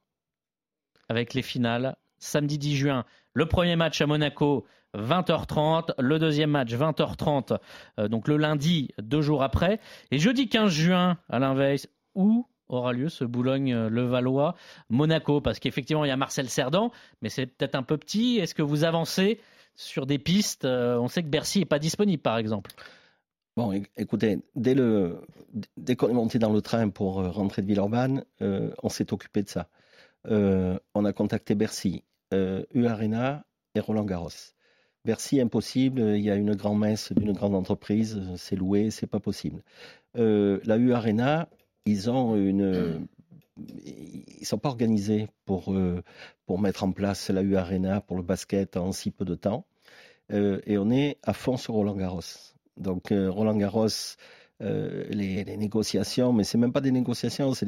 Avec 1.09 1.35
les 1.35 1.43
finales, 1.43 1.97
samedi 2.19 2.59
10 2.59 2.77
juin. 2.77 3.05
Le 3.35 3.47
premier 3.47 3.77
match 3.77 4.01
à 4.01 4.07
Monaco, 4.07 4.67
20h30. 4.97 5.93
Le 5.99 6.19
deuxième 6.19 6.51
match, 6.51 6.73
20h30, 6.73 7.59
euh, 7.99 8.09
donc 8.09 8.29
le 8.29 8.37
lundi, 8.37 8.91
deux 9.01 9.23
jours 9.23 9.43
après. 9.43 9.81
Et 10.11 10.19
jeudi 10.19 10.49
15 10.49 10.71
juin, 10.71 11.17
à 11.29 11.39
l'inverse, 11.39 11.89
où 12.15 12.47
aura 12.69 12.93
lieu 12.93 13.09
ce 13.09 13.25
Boulogne-Levallois-Monaco 13.25 15.41
Parce 15.41 15.61
qu'effectivement, 15.61 16.05
il 16.05 16.09
y 16.09 16.13
a 16.13 16.17
Marcel 16.17 16.49
Cerdan, 16.49 16.91
mais 17.23 17.29
c'est 17.29 17.47
peut-être 17.47 17.77
un 17.77 17.83
peu 17.83 17.97
petit. 17.97 18.39
Est-ce 18.39 18.55
que 18.55 18.63
vous 18.63 18.85
avancez 18.85 19.41
sur 19.77 20.07
des 20.07 20.19
pistes? 20.19 20.65
Euh, 20.65 20.99
On 20.99 21.09
sait 21.09 21.23
que 21.23 21.29
Bercy 21.29 21.61
n'est 21.61 21.67
pas 21.67 21.79
disponible, 21.79 22.23
par 22.23 22.39
exemple. 22.39 22.73
Bon, 23.57 23.73
écoutez, 23.97 24.41
dès, 24.55 24.75
le, 24.75 25.23
dès 25.77 25.97
qu'on 25.97 26.11
est 26.11 26.15
monté 26.15 26.39
dans 26.39 26.53
le 26.53 26.61
train 26.61 26.91
pour 26.91 27.21
euh, 27.21 27.31
rentrer 27.31 27.63
de 27.63 27.67
Villeurbanne, 27.67 28.25
on 28.41 28.89
s'est 28.89 29.13
occupé 29.13 29.43
de 29.43 29.49
ça. 29.49 29.69
Euh, 30.29 30.79
on 30.95 31.05
a 31.05 31.13
contacté 31.13 31.55
Bercy, 31.55 32.03
euh, 32.33 32.65
U-Arena 32.75 33.45
et 33.75 33.81
Roland 33.81 34.05
Garros. 34.05 34.31
Bercy, 35.05 35.41
impossible, 35.41 36.01
il 36.01 36.23
y 36.23 36.31
a 36.31 36.35
une 36.35 36.55
grande 36.57 36.81
messe 36.81 37.13
d'une 37.13 37.33
grande 37.33 37.55
entreprise, 37.55 38.21
c'est 38.37 38.57
loué, 38.57 38.91
c'est 38.91 39.07
pas 39.07 39.21
possible. 39.21 39.63
Euh, 40.17 40.59
la 40.65 40.79
U-Arena, 40.79 41.49
ils 41.85 42.11
ont 42.11 42.35
une. 42.35 43.07
Ils 43.57 44.45
sont 44.45 44.59
pas 44.59 44.69
organisés 44.69 45.29
pour, 45.47 45.75
pour 46.45 46.59
mettre 46.59 46.85
en 46.85 46.93
place 46.93 47.31
la 47.31 47.43
U-Arena 47.43 48.03
pour 48.03 48.17
le 48.17 48.23
basket 48.23 48.77
en 48.77 48.93
si 48.93 49.11
peu 49.11 49.25
de 49.25 49.35
temps. 49.35 49.65
et 50.31 50.77
on 50.77 50.91
est 50.91 51.19
à 51.23 51.33
fond 51.33 51.57
sur 51.57 51.75
Roland 51.75 51.97
Garros. 51.97 52.21
Donc 52.77 53.11
Roland 53.11 53.57
Garros, 53.57 53.89
euh, 54.63 55.05
les, 55.11 55.45
négociations, 55.57 56.33
mais 56.33 56.43
c'est 56.43 56.57
même 56.57 56.73
pas 56.73 56.81
des 56.81 56.91
négociations, 56.91 57.53
c'est 57.53 57.67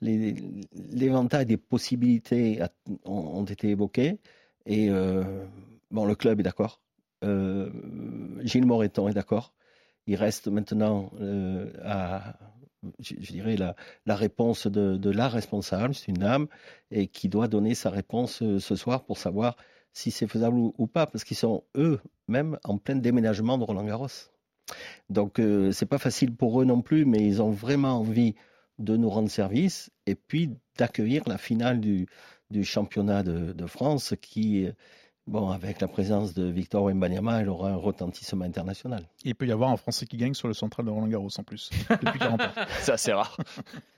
l'éventail 0.00 1.46
des 1.46 1.56
possibilités 1.56 2.60
ont, 3.04 3.44
été 3.44 3.68
évoqués. 3.70 4.18
Et 4.66 4.90
euh, 4.90 5.46
bon, 5.90 6.04
le 6.06 6.16
club 6.16 6.40
est 6.40 6.42
d'accord. 6.42 6.80
Euh, 7.22 7.70
Gilles 8.42 8.66
Moreton 8.66 9.08
est 9.08 9.14
d'accord. 9.14 9.52
Il 10.06 10.16
reste 10.16 10.48
maintenant 10.48 11.12
à, 11.84 12.36
je, 12.98 13.14
dirais, 13.14 13.56
la, 13.56 14.16
réponse 14.16 14.66
de, 14.66 14.96
de, 14.96 15.10
la 15.10 15.28
responsable, 15.28 15.94
c'est 15.94 16.08
une 16.08 16.14
dame, 16.14 16.48
et 16.90 17.06
qui 17.06 17.28
doit 17.28 17.46
donner 17.46 17.76
sa 17.76 17.90
réponse 17.90 18.42
ce 18.58 18.76
soir 18.76 19.04
pour 19.04 19.18
savoir 19.18 19.56
si 19.92 20.10
c'est 20.10 20.26
faisable 20.26 20.56
ou, 20.56 20.74
ou 20.78 20.86
pas, 20.88 21.06
parce 21.06 21.22
qu'ils 21.22 21.36
sont 21.36 21.62
eux-mêmes 21.76 22.58
en 22.64 22.78
plein 22.78 22.96
déménagement 22.96 23.58
de 23.58 23.64
Roland 23.64 23.84
Garros. 23.84 24.08
Donc 25.08 25.38
euh, 25.38 25.72
c'est 25.72 25.86
pas 25.86 25.98
facile 25.98 26.34
pour 26.34 26.60
eux 26.60 26.64
non 26.64 26.82
plus, 26.82 27.04
mais 27.04 27.26
ils 27.26 27.42
ont 27.42 27.50
vraiment 27.50 27.98
envie 27.98 28.34
de 28.78 28.96
nous 28.96 29.10
rendre 29.10 29.30
service 29.30 29.90
et 30.06 30.14
puis 30.14 30.50
d'accueillir 30.78 31.22
la 31.26 31.38
finale 31.38 31.80
du, 31.80 32.06
championnat 32.62 33.22
de, 33.22 33.52
de, 33.52 33.66
France 33.66 34.14
qui 34.20 34.66
Bon, 35.30 35.48
avec 35.50 35.80
la 35.80 35.86
présence 35.86 36.34
de 36.34 36.42
Victor 36.50 36.82
Wembanyama, 36.82 37.42
elle 37.42 37.48
aura 37.50 37.70
un 37.70 37.76
retentissement 37.76 38.44
international. 38.44 39.04
il 39.24 39.36
peut 39.36 39.46
y 39.46 39.52
avoir 39.52 39.70
un 39.70 39.76
Français 39.76 40.04
qui 40.04 40.16
gagne 40.16 40.34
sur 40.34 40.48
le 40.48 40.54
central 40.54 40.86
de 40.86 40.90
Roland 40.90 41.06
Garros 41.06 41.28
en 41.38 41.44
plus, 41.44 41.70
depuis 41.88 42.18
40 42.18 42.40
ans. 42.40 42.44
C'est 42.80 42.90
assez 42.90 43.12
rare. 43.12 43.36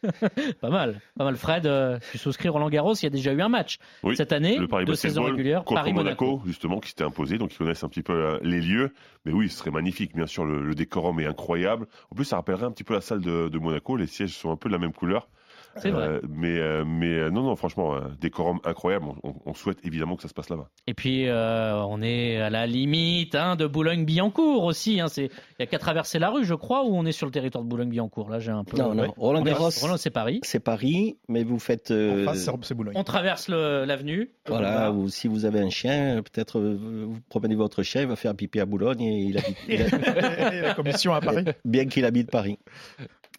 pas 0.60 0.68
mal, 0.68 1.00
pas 1.16 1.24
mal. 1.24 1.36
Fred, 1.36 1.64
euh, 1.64 1.98
tu 2.10 2.18
souscris 2.18 2.50
Roland 2.50 2.68
Garros, 2.68 2.92
il 2.96 3.04
y 3.04 3.06
a 3.06 3.10
déjà 3.10 3.32
eu 3.32 3.40
un 3.40 3.48
match 3.48 3.78
cette 4.14 4.32
année, 4.32 4.58
le 4.58 4.68
Paris 4.68 4.84
de 4.84 4.92
saison 4.92 5.24
régulière, 5.24 5.64
contre 5.64 5.80
Paris-Monaco, 5.80 6.42
justement, 6.44 6.80
qui 6.80 6.90
s'était 6.90 7.04
imposé, 7.04 7.38
donc 7.38 7.54
ils 7.54 7.56
connaissent 7.56 7.82
un 7.82 7.88
petit 7.88 8.02
peu 8.02 8.12
euh, 8.12 8.38
les 8.42 8.60
lieux. 8.60 8.92
Mais 9.24 9.32
oui, 9.32 9.48
ce 9.48 9.56
serait 9.56 9.70
magnifique, 9.70 10.14
bien 10.14 10.26
sûr, 10.26 10.44
le, 10.44 10.74
décorum 10.74 11.18
est 11.18 11.26
incroyable. 11.26 11.86
En 12.10 12.14
plus, 12.14 12.26
ça 12.26 12.36
rappellerait 12.36 12.66
un 12.66 12.72
petit 12.72 12.84
peu 12.84 12.92
la 12.92 13.00
salle 13.00 13.22
de, 13.22 13.48
de 13.48 13.58
Monaco, 13.58 13.96
les 13.96 14.06
sièges 14.06 14.36
sont 14.36 14.50
un 14.50 14.56
peu 14.56 14.68
de 14.68 14.74
la 14.74 14.78
même 14.78 14.92
couleur. 14.92 15.28
C'est 15.76 15.90
vrai. 15.90 16.06
Euh, 16.06 16.20
mais, 16.28 16.58
euh, 16.58 16.84
mais 16.84 17.18
euh, 17.18 17.30
non, 17.30 17.42
non, 17.42 17.56
franchement, 17.56 17.98
décorum 18.20 18.60
incroyable. 18.64 19.06
On, 19.22 19.54
souhaite 19.54 19.78
évidemment 19.84 20.16
que 20.16 20.22
ça 20.22 20.28
se 20.28 20.34
passe 20.34 20.48
là-bas. 20.48 20.68
Et 20.86 20.94
puis, 20.94 21.26
on 21.28 22.02
est 22.02 22.38
à 22.38 22.50
la 22.50 22.66
limite 22.66 23.34
hein, 23.34 23.56
de 23.56 23.66
Boulogne-Billancourt 23.66 24.64
aussi. 24.64 25.00
Hein, 25.00 25.06
il 25.16 25.28
n'y 25.58 25.64
a 25.64 25.66
qu'à 25.66 25.78
traverser 25.78 26.18
la 26.18 26.30
rue, 26.30 26.44
je 26.44 26.54
crois, 26.54 26.84
ou 26.84 26.96
on 26.96 27.04
est 27.04 27.12
sur 27.12 27.26
le 27.26 27.32
territoire 27.32 27.64
de 27.64 27.68
Boulogne-Billancourt? 27.68 28.30
Là, 28.30 28.38
j'ai 28.38 28.50
un 28.50 28.64
peu. 28.64 28.76
Non, 28.76 28.94
non. 28.94 29.12
Roland 29.16 29.42
Garros, 29.42 29.70
c'est 29.70 30.10
Paris. 30.10 30.40
C'est 30.42 30.60
Paris, 30.60 31.18
mais 31.28 31.44
vous 31.44 31.58
faites. 31.58 31.88
c'est 31.88 32.74
Boulogne. 32.74 32.94
On 32.96 33.04
traverse 33.04 33.48
l'avenue. 33.48 34.30
Voilà, 34.46 34.92
ou 34.92 35.08
si 35.08 35.28
vous 35.28 35.44
avez 35.44 35.60
un 35.60 35.70
chien, 35.70 36.22
peut-être 36.22 36.60
vous 36.60 37.18
promenez 37.28 37.54
votre 37.54 37.82
chien, 37.82 38.02
il 38.02 38.08
va 38.08 38.16
faire 38.16 38.34
pipi 38.34 38.60
à 38.60 38.66
Boulogne 38.66 39.02
et 39.02 39.22
il 39.22 39.38
habite. 39.38 39.58
la 40.62 40.74
commission 40.74 41.14
à 41.14 41.20
Paris. 41.20 41.44
Bien 41.64 41.86
qu'il 41.86 42.04
habite 42.04 42.30
Paris. 42.30 42.58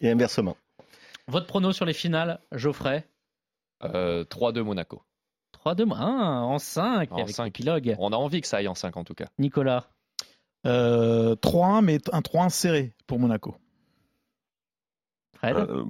Et 0.00 0.10
inversement. 0.10 0.56
Votre 1.28 1.46
prono 1.46 1.72
sur 1.72 1.84
les 1.84 1.94
finales, 1.94 2.40
Geoffrey 2.52 3.06
euh, 3.82 4.24
3-2 4.24 4.60
Monaco. 4.62 5.02
3-2 5.64 5.92
ah, 5.94 6.42
en 6.42 6.58
5 6.58 7.12
en 7.12 7.16
avec 7.16 7.34
5. 7.34 7.54
On 7.98 8.12
a 8.12 8.16
envie 8.16 8.40
que 8.40 8.46
ça 8.46 8.58
aille 8.58 8.68
en 8.68 8.74
5 8.74 8.96
en 8.96 9.04
tout 9.04 9.14
cas. 9.14 9.26
Nicolas 9.38 9.88
euh, 10.66 11.34
3-1, 11.36 11.84
mais 11.84 11.98
un 12.12 12.20
3-1 12.20 12.48
serré 12.48 12.94
pour 13.06 13.18
Monaco. 13.18 13.56
Fred 15.36 15.56
euh, 15.56 15.84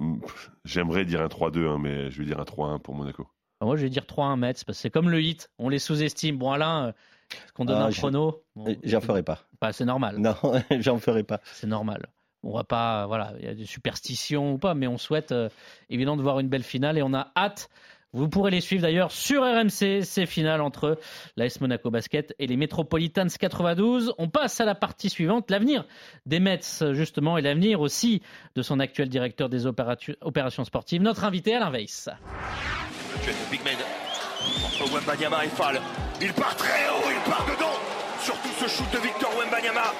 J'aimerais 0.65 1.05
dire 1.05 1.21
un 1.21 1.27
3-2, 1.27 1.67
hein, 1.67 1.77
mais 1.79 2.11
je 2.11 2.19
vais 2.19 2.25
dire 2.25 2.39
un 2.39 2.43
3-1 2.43 2.79
pour 2.79 2.93
Monaco. 2.93 3.27
Ah, 3.61 3.65
moi, 3.65 3.77
je 3.77 3.83
vais 3.83 3.89
dire 3.89 4.03
3-1 4.03 4.37
Metz, 4.37 4.63
parce 4.65 4.77
que 4.77 4.81
c'est 4.81 4.89
comme 4.89 5.09
le 5.09 5.21
hit, 5.21 5.49
on 5.59 5.69
les 5.69 5.79
sous-estime. 5.79 6.37
Bon, 6.37 6.51
Alain, 6.51 6.93
est-ce 7.31 7.53
qu'on 7.53 7.63
donne 7.63 7.81
ah, 7.81 7.85
un 7.85 7.91
chrono 7.91 8.43
J'en 8.83 8.99
ferai 8.99 9.23
pas. 9.23 9.47
Bah, 9.61 9.71
c'est 9.71 9.85
normal. 9.85 10.17
Non, 10.17 10.35
j'en 10.79 10.99
ferai 10.99 11.23
pas. 11.23 11.39
C'est 11.45 11.67
normal 11.67 12.07
on 12.45 12.55
va 12.55 12.63
pas, 12.63 13.07
voilà, 13.07 13.33
il 13.39 13.45
y 13.45 13.47
a 13.47 13.55
des 13.55 13.65
superstitions 13.65 14.53
ou 14.53 14.57
pas, 14.57 14.75
mais 14.75 14.87
on 14.87 14.97
souhaite 14.97 15.31
euh, 15.31 15.49
évidemment 15.89 16.15
de 16.15 16.21
voir 16.21 16.39
une 16.39 16.47
belle 16.47 16.63
finale 16.63 16.97
et 16.97 17.01
on 17.01 17.13
a 17.13 17.31
hâte. 17.35 17.69
Vous 18.13 18.29
pourrez 18.29 18.49
les 18.49 18.61
suivre 18.61 18.83
d'ailleurs 18.83 19.11
sur 19.11 19.41
RMC, 19.41 20.03
ces 20.03 20.25
finales 20.25 20.61
entre 20.61 20.97
l'AS 21.35 21.59
Monaco 21.59 21.91
Basket 21.91 22.33
et 22.39 22.47
les 22.47 22.55
Metropolitans 22.55 23.27
92. 23.27 24.13
On 24.17 24.29
passe 24.29 24.61
à 24.61 24.65
la 24.65 24.73
partie 24.73 25.09
suivante, 25.09 25.51
l'avenir 25.51 25.85
des 26.25 26.39
Mets 26.39 26.61
justement 26.93 27.37
et 27.37 27.41
l'avenir 27.41 27.81
aussi 27.81 28.21
de 28.55 28.61
son 28.61 28.79
actuel 28.79 29.09
directeur 29.09 29.49
des 29.49 29.65
opérations 29.65 30.63
sportives, 30.63 31.01
notre 31.01 31.25
invité 31.25 31.55
Alain 31.55 31.71
Weiss. 31.71 32.09
Il 36.21 36.31
part 36.31 36.55
très 36.55 36.87
haut, 36.89 37.09
il 37.09 37.29
part 37.29 37.45
dedans. 37.45 37.73
Surtout 38.21 38.49
ce 38.59 38.67
shoot 38.67 38.89
de 38.93 38.99
Victor 38.99 39.29
Wembanyama. 39.37 39.91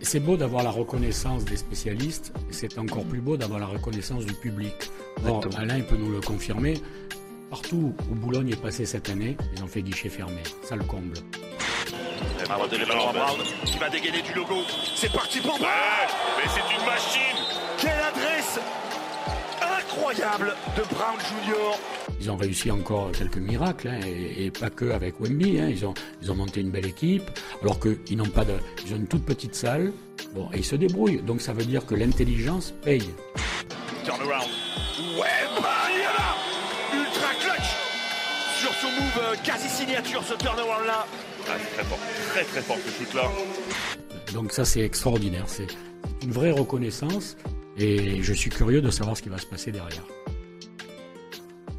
C'est 0.00 0.20
beau 0.20 0.36
d'avoir 0.36 0.62
la 0.62 0.70
reconnaissance 0.70 1.44
des 1.44 1.56
spécialistes, 1.56 2.32
c'est 2.50 2.78
encore 2.78 3.04
plus 3.04 3.20
beau 3.20 3.36
d'avoir 3.36 3.60
la 3.60 3.66
reconnaissance 3.66 4.24
du 4.24 4.34
public. 4.34 4.74
Or, 5.26 5.44
Alain 5.56 5.80
peut 5.80 5.96
nous 5.96 6.10
le 6.10 6.20
confirmer. 6.20 6.74
Partout 7.50 7.94
où 8.10 8.14
Boulogne 8.14 8.50
est 8.50 8.60
passé 8.60 8.84
cette 8.84 9.08
année, 9.08 9.36
ils 9.56 9.64
ont 9.64 9.66
fait 9.66 9.82
guichet 9.82 10.10
fermé. 10.10 10.42
Ça 10.62 10.76
le 10.76 10.84
comble. 10.84 11.14
qui 13.64 13.78
va 13.78 13.88
dégainer 13.88 14.22
du 14.22 14.34
logo. 14.34 14.56
C'est 14.94 15.12
parti 15.12 15.40
pour 15.40 15.58
Mais 15.58 16.48
c'est 16.48 16.78
une 16.78 16.84
machine 16.84 17.37
incroyable 19.98 20.54
de 20.76 20.82
Brown 20.94 21.18
Junior 21.20 21.78
ils 22.20 22.30
ont 22.32 22.36
réussi 22.36 22.68
encore 22.72 23.12
quelques 23.12 23.36
miracles, 23.36 23.88
hein, 23.88 24.00
et, 24.04 24.50
pas 24.50 24.70
que 24.70 24.90
avec 24.90 25.20
Wemby. 25.20 25.60
Hein, 25.60 25.68
ils, 25.70 25.86
ont, 25.86 25.94
ils 26.20 26.32
ont 26.32 26.34
monté 26.34 26.60
une 26.60 26.70
belle 26.70 26.86
équipe, 26.86 27.30
alors 27.62 27.78
qu'ils 27.78 28.16
n'ont 28.16 28.24
pas 28.24 28.44
de. 28.44 28.54
Ils 28.84 28.92
ont 28.92 28.96
une 28.96 29.06
toute 29.06 29.24
petite 29.24 29.54
salle, 29.54 29.92
bon, 30.34 30.48
et 30.52 30.58
ils 30.58 30.64
se 30.64 30.74
débrouillent. 30.74 31.22
Donc 31.22 31.40
ça 31.40 31.52
veut 31.52 31.64
dire 31.64 31.86
que 31.86 31.94
l'intelligence 31.94 32.74
paye. 32.82 33.08
Turnaround. 34.04 34.48
Ouais, 35.16 35.62
bah, 35.62 35.68
Ultra 36.92 37.34
clutch 37.40 37.76
Sur 38.58 38.72
son 38.72 38.88
move 38.88 39.22
euh, 39.22 39.36
quasi 39.44 39.68
signature, 39.68 40.24
ce 40.24 40.34
turnaround 40.34 40.86
là. 40.86 41.06
Ah, 41.48 41.52
très 41.74 41.84
fort. 41.84 41.98
Très 42.32 42.44
très 42.44 42.62
fort 42.62 42.78
ce 42.84 43.04
shoot 43.04 43.14
là. 43.14 43.30
Donc 44.32 44.50
ça, 44.50 44.64
c'est 44.64 44.80
extraordinaire. 44.80 45.44
C'est 45.46 45.68
une 46.24 46.32
vraie 46.32 46.50
reconnaissance 46.50 47.36
et 47.78 48.22
je 48.22 48.32
suis 48.32 48.50
curieux 48.50 48.80
de 48.80 48.90
savoir 48.90 49.16
ce 49.16 49.22
qui 49.22 49.28
va 49.28 49.38
se 49.38 49.46
passer 49.46 49.72
derrière. 49.72 50.02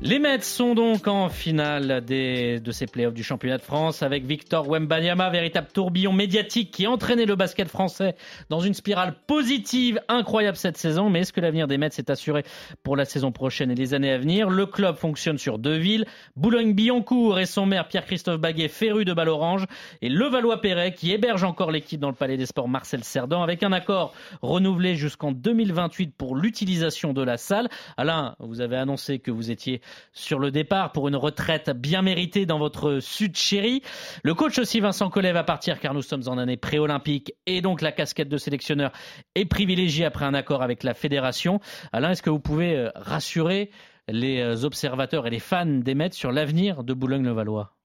Les 0.01 0.17
Mets 0.17 0.39
sont 0.39 0.75
donc 0.75 1.09
en 1.09 1.27
finale 1.27 2.01
des, 2.05 2.61
de 2.61 2.71
ces 2.71 2.87
playoffs 2.87 3.13
du 3.13 3.21
championnat 3.21 3.57
de 3.57 3.63
France 3.63 4.01
avec 4.01 4.23
Victor 4.23 4.65
Wembanyama, 4.69 5.29
véritable 5.29 5.67
tourbillon 5.73 6.13
médiatique 6.13 6.71
qui 6.71 6.87
entraînait 6.87 7.25
le 7.25 7.35
basket 7.35 7.67
français 7.67 8.15
dans 8.49 8.61
une 8.61 8.73
spirale 8.73 9.15
positive 9.27 9.99
incroyable 10.07 10.55
cette 10.55 10.77
saison. 10.77 11.09
Mais 11.09 11.19
est-ce 11.19 11.33
que 11.33 11.41
l'avenir 11.41 11.67
des 11.67 11.77
Mets 11.77 11.89
est 11.97 12.09
assuré 12.09 12.45
pour 12.81 12.95
la 12.95 13.03
saison 13.03 13.33
prochaine 13.33 13.71
et 13.71 13.75
les 13.75 13.93
années 13.93 14.13
à 14.13 14.17
venir? 14.17 14.49
Le 14.49 14.65
club 14.65 14.95
fonctionne 14.95 15.37
sur 15.37 15.59
deux 15.59 15.75
villes, 15.75 16.05
Boulogne-Billancourt 16.37 17.37
et 17.37 17.45
son 17.45 17.65
maire 17.65 17.89
Pierre-Christophe 17.89 18.39
Baguet, 18.39 18.69
féru 18.69 19.03
de 19.03 19.11
balle 19.11 19.27
orange, 19.27 19.65
et 20.01 20.07
Levallois-Perret 20.07 20.93
qui 20.93 21.11
héberge 21.11 21.43
encore 21.43 21.71
l'équipe 21.71 21.99
dans 21.99 22.07
le 22.09 22.15
Palais 22.15 22.37
des 22.37 22.45
Sports 22.45 22.69
Marcel 22.69 23.03
Cerdan 23.03 23.43
avec 23.43 23.63
un 23.63 23.73
accord 23.73 24.13
renouvelé 24.41 24.95
jusqu'en 24.95 25.33
2028 25.33 26.15
pour 26.17 26.37
l'utilisation 26.37 27.11
de 27.11 27.21
la 27.21 27.35
salle. 27.35 27.67
Alain, 27.97 28.37
vous 28.39 28.61
avez 28.61 28.77
annoncé 28.77 29.19
que 29.19 29.29
vous 29.29 29.51
étiez 29.51 29.81
sur 30.13 30.39
le 30.39 30.51
départ 30.51 30.91
pour 30.91 31.07
une 31.07 31.15
retraite 31.15 31.69
bien 31.69 32.01
méritée 32.01 32.45
dans 32.45 32.59
votre 32.59 32.99
sud 32.99 33.35
chéri. 33.35 33.81
Le 34.23 34.33
coach 34.33 34.59
aussi 34.59 34.79
Vincent 34.79 35.09
Collet 35.09 35.31
va 35.31 35.43
partir 35.43 35.79
car 35.79 35.93
nous 35.93 36.01
sommes 36.01 36.23
en 36.27 36.37
année 36.37 36.57
pré-olympique 36.57 37.33
et 37.45 37.61
donc 37.61 37.81
la 37.81 37.91
casquette 37.91 38.29
de 38.29 38.37
sélectionneur 38.37 38.91
est 39.35 39.45
privilégiée 39.45 40.05
après 40.05 40.25
un 40.25 40.33
accord 40.33 40.61
avec 40.61 40.83
la 40.83 40.93
fédération. 40.93 41.59
Alain, 41.91 42.11
est-ce 42.11 42.21
que 42.21 42.29
vous 42.29 42.39
pouvez 42.39 42.75
euh, 42.75 42.89
rassurer 42.95 43.71
les 44.07 44.39
euh, 44.39 44.63
observateurs 44.63 45.27
et 45.27 45.29
les 45.29 45.39
fans 45.39 45.65
des 45.65 45.95
Mets 45.95 46.11
sur 46.11 46.31
l'avenir 46.31 46.83
de 46.83 46.93
Boulogne-le-Valois? 46.93 47.75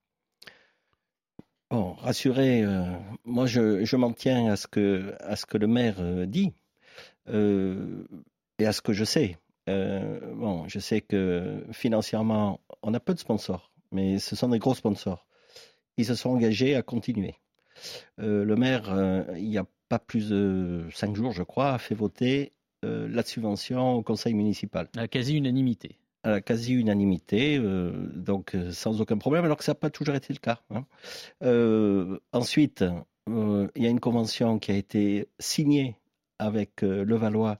Rassurer, 1.70 2.62
euh, 2.62 2.84
moi 3.24 3.46
je, 3.46 3.96
m'en 3.96 4.12
tiens 4.12 4.52
à 4.52 4.56
ce 4.56 4.66
que 4.66 5.58
le 5.58 5.66
maire 5.66 5.96
dit 6.26 6.52
et 7.26 8.66
à 8.66 8.72
ce 8.72 8.80
que 8.80 8.92
je 8.92 9.04
sais. 9.04 9.38
Euh, 9.68 10.20
bon, 10.34 10.68
je 10.68 10.78
sais 10.78 11.00
que 11.00 11.64
financièrement, 11.72 12.60
on 12.82 12.94
a 12.94 13.00
peu 13.00 13.14
de 13.14 13.18
sponsors, 13.18 13.72
mais 13.92 14.18
ce 14.18 14.36
sont 14.36 14.48
des 14.48 14.58
gros 14.58 14.74
sponsors. 14.74 15.26
Ils 15.96 16.04
se 16.04 16.14
sont 16.14 16.30
engagés 16.30 16.74
à 16.74 16.82
continuer. 16.82 17.36
Euh, 18.20 18.44
le 18.44 18.56
maire, 18.56 18.92
euh, 18.92 19.24
il 19.36 19.48
n'y 19.48 19.58
a 19.58 19.66
pas 19.88 19.98
plus 19.98 20.28
de 20.28 20.86
cinq 20.92 21.16
jours, 21.16 21.32
je 21.32 21.42
crois, 21.42 21.72
a 21.72 21.78
fait 21.78 21.94
voter 21.94 22.52
la 22.86 23.22
subvention 23.22 23.94
au 23.94 24.02
conseil 24.02 24.34
municipal. 24.34 24.90
À 24.94 25.00
la 25.00 25.08
quasi-unanimité. 25.08 25.96
À 26.22 26.28
la 26.28 26.42
quasi-unanimité, 26.42 27.58
donc 27.58 28.54
sans 28.72 29.00
aucun 29.00 29.16
problème, 29.16 29.46
alors 29.46 29.56
que 29.56 29.64
ça 29.64 29.70
n'a 29.70 29.76
pas 29.76 29.88
toujours 29.88 30.14
été 30.14 30.34
le 30.34 30.38
cas. 30.38 30.60
Hein. 30.68 30.84
ensuite, 32.34 32.84
il 33.26 33.82
y 33.82 33.86
a 33.86 33.88
une 33.88 34.00
convention 34.00 34.58
qui 34.58 34.70
a 34.70 34.74
été 34.74 35.30
signée 35.38 35.96
avec 36.38 36.82
le 36.82 37.16
Valois 37.16 37.58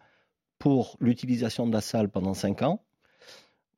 pour 0.65 0.97
l'utilisation 0.99 1.67
de 1.67 1.75
la 1.75 1.83
salle 1.83 2.09
pendant 2.09 2.33
cinq 2.33 2.63
ans. 2.63 2.83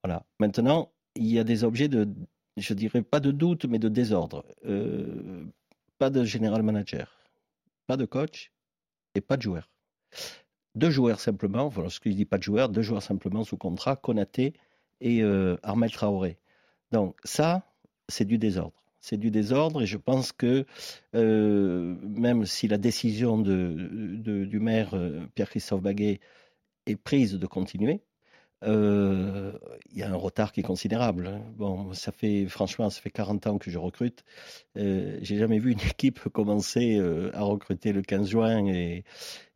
Voilà. 0.05 0.25
Maintenant, 0.39 0.93
il 1.17 1.27
y 1.27 1.41
a 1.41 1.43
des 1.43 1.65
objets 1.65 1.89
de, 1.89 2.09
je 2.57 2.75
dirais 2.75 3.03
pas 3.03 3.19
de 3.19 3.33
doute, 3.33 3.65
mais 3.65 3.81
de 3.81 3.89
désordre. 3.89 4.45
Euh, 4.65 5.47
pas 5.99 6.11
de 6.11 6.23
général 6.23 6.63
manager, 6.63 7.11
pas 7.89 7.97
de 7.97 8.05
coach 8.05 8.53
et 9.17 9.21
pas 9.21 9.37
de 9.37 9.43
joueur. 9.43 9.69
Deux 10.77 10.91
joueurs 10.91 11.19
simplement, 11.19 11.67
voilà 11.67 11.91
ce 11.91 11.99
que 11.99 12.09
je 12.09 12.15
dis 12.15 12.25
pas 12.25 12.39
de 12.39 12.45
joueurs, 12.45 12.69
deux 12.69 12.83
joueurs 12.83 13.03
simplement 13.03 13.43
sous 13.43 13.57
contrat, 13.57 13.97
Konaté 13.97 14.55
et 15.01 15.25
euh, 15.25 15.57
Armel 15.65 15.91
Traoré. 15.91 16.39
Donc 16.93 17.17
ça, 17.25 17.65
c'est 18.09 18.27
du 18.27 18.39
désordre. 18.39 18.81
C'est 19.01 19.17
du 19.17 19.33
désordre 19.33 19.83
et 19.83 19.87
je 19.87 19.97
pense 19.97 20.31
que 20.31 20.67
euh, 21.17 21.97
même 22.03 22.47
si 22.47 22.69
la 22.69 22.79
décision 22.79 23.39
de, 23.39 24.15
du 24.45 24.61
maire 24.61 24.95
Pierre-Christophe 25.35 25.83
Baguet 25.83 26.21
est 26.87 26.97
prise 26.97 27.35
de 27.35 27.47
continuer, 27.47 28.03
euh, 28.65 29.53
il 29.91 29.99
y 29.99 30.03
a 30.03 30.11
un 30.11 30.17
retard 30.17 30.53
qui 30.53 30.61
est 30.61 30.63
considérable. 30.63 31.27
Hein. 31.29 31.43
Bon, 31.57 31.93
ça 31.93 32.11
fait 32.13 32.47
franchement, 32.47 32.89
ça 32.91 33.01
fait 33.01 33.11
40 33.11 33.47
ans 33.47 33.59
que 33.59 33.71
je 33.71 33.79
recrute. 33.79 34.25
Euh, 34.77 35.19
J'ai 35.23 35.37
jamais 35.39 35.59
vu 35.59 35.73
une 35.73 35.81
équipe 35.91 36.21
commencer 36.31 36.97
euh, 36.99 37.31
à 37.35 37.43
recruter 37.43 37.93
le 37.93 38.03
15 38.03 38.29
juin 38.29 38.67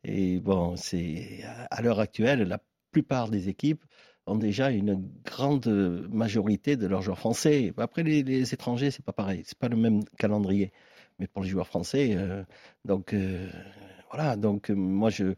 et, 0.03 0.39
bon, 0.39 0.75
c'est 0.75 1.43
à 1.71 1.81
l'heure 1.81 1.99
actuelle, 1.99 2.43
la 2.43 2.59
plupart 2.91 3.29
des 3.29 3.49
équipes 3.49 3.83
ont 4.27 4.35
déjà 4.35 4.69
une 4.71 5.09
grande 5.25 5.67
majorité 6.11 6.77
de 6.77 6.87
leurs 6.87 7.01
joueurs 7.01 7.17
français. 7.19 7.73
Après 7.77 8.03
les, 8.03 8.23
les 8.23 8.53
étrangers, 8.53 8.91
c'est 8.91 9.03
pas 9.03 9.13
pareil, 9.13 9.43
c'est 9.45 9.57
pas 9.57 9.69
le 9.69 9.77
même 9.77 10.03
calendrier. 10.17 10.71
Mais 11.19 11.27
pour 11.27 11.43
les 11.43 11.49
joueurs 11.49 11.67
français, 11.67 12.15
euh, 12.15 12.43
donc 12.85 13.15
voilà, 14.13 14.35
donc 14.35 14.69
euh, 14.69 14.75
moi, 14.75 15.09
je, 15.09 15.35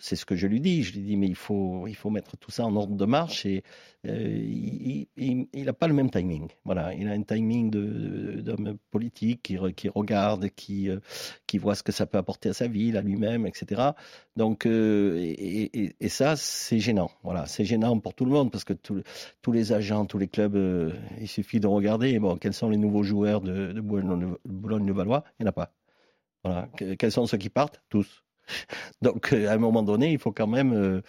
c'est 0.00 0.16
ce 0.16 0.24
que 0.24 0.34
je 0.34 0.48
lui 0.48 0.60
dis. 0.60 0.82
Je 0.82 0.94
lui 0.94 1.02
dis, 1.02 1.16
mais 1.16 1.28
il 1.28 1.36
faut, 1.36 1.86
il 1.86 1.94
faut 1.94 2.10
mettre 2.10 2.36
tout 2.36 2.50
ça 2.50 2.64
en 2.64 2.74
ordre 2.74 2.96
de 2.96 3.04
marche 3.04 3.46
et 3.46 3.62
euh, 4.06 5.06
il 5.16 5.46
n'a 5.54 5.72
pas 5.72 5.86
le 5.86 5.94
même 5.94 6.10
timing. 6.10 6.48
Voilà, 6.64 6.94
il 6.94 7.06
a 7.08 7.12
un 7.12 7.22
timing 7.22 7.70
d'homme 7.70 8.76
politique 8.90 9.42
qui, 9.42 9.88
regarde, 9.88 10.48
qui, 10.50 10.90
euh, 10.90 10.98
qui 11.46 11.58
voit 11.58 11.76
ce 11.76 11.84
que 11.84 11.92
ça 11.92 12.06
peut 12.06 12.18
apporter 12.18 12.48
à 12.48 12.54
sa 12.54 12.66
ville, 12.66 12.96
à 12.96 13.02
lui-même, 13.02 13.46
etc. 13.46 13.90
Donc, 14.36 14.66
et, 14.66 15.94
ça, 16.08 16.34
c'est 16.34 16.80
gênant. 16.80 17.10
Voilà, 17.22 17.46
c'est 17.46 17.64
gênant 17.64 17.98
pour 18.00 18.14
tout 18.14 18.24
le 18.24 18.32
monde 18.32 18.50
parce 18.50 18.64
que 18.64 18.72
tous 18.72 19.52
les 19.52 19.72
agents, 19.72 20.06
tous 20.06 20.18
les 20.18 20.28
clubs, 20.28 20.92
il 21.20 21.28
suffit 21.28 21.60
de 21.60 21.68
regarder. 21.68 22.18
Bon, 22.18 22.36
quels 22.36 22.54
sont 22.54 22.68
les 22.68 22.78
nouveaux 22.78 23.04
joueurs 23.04 23.40
de, 23.40 23.72
de 23.72 23.80
Boulogne-le-Valois 23.80 25.24
Il 25.38 25.44
n'y 25.44 25.46
en 25.46 25.50
a 25.50 25.52
pas. 25.52 25.72
Quels 26.98 27.12
sont 27.12 27.26
ceux 27.26 27.38
qui 27.38 27.48
partent? 27.48 27.80
Tous. 27.88 28.24
Donc, 29.02 29.32
euh, 29.32 29.48
à 29.48 29.54
un 29.54 29.58
moment 29.58 29.82
donné, 29.82 30.12
il 30.12 30.18
faut 30.18 30.32
quand 30.32 30.46
même 30.46 30.72
euh, 30.72 31.02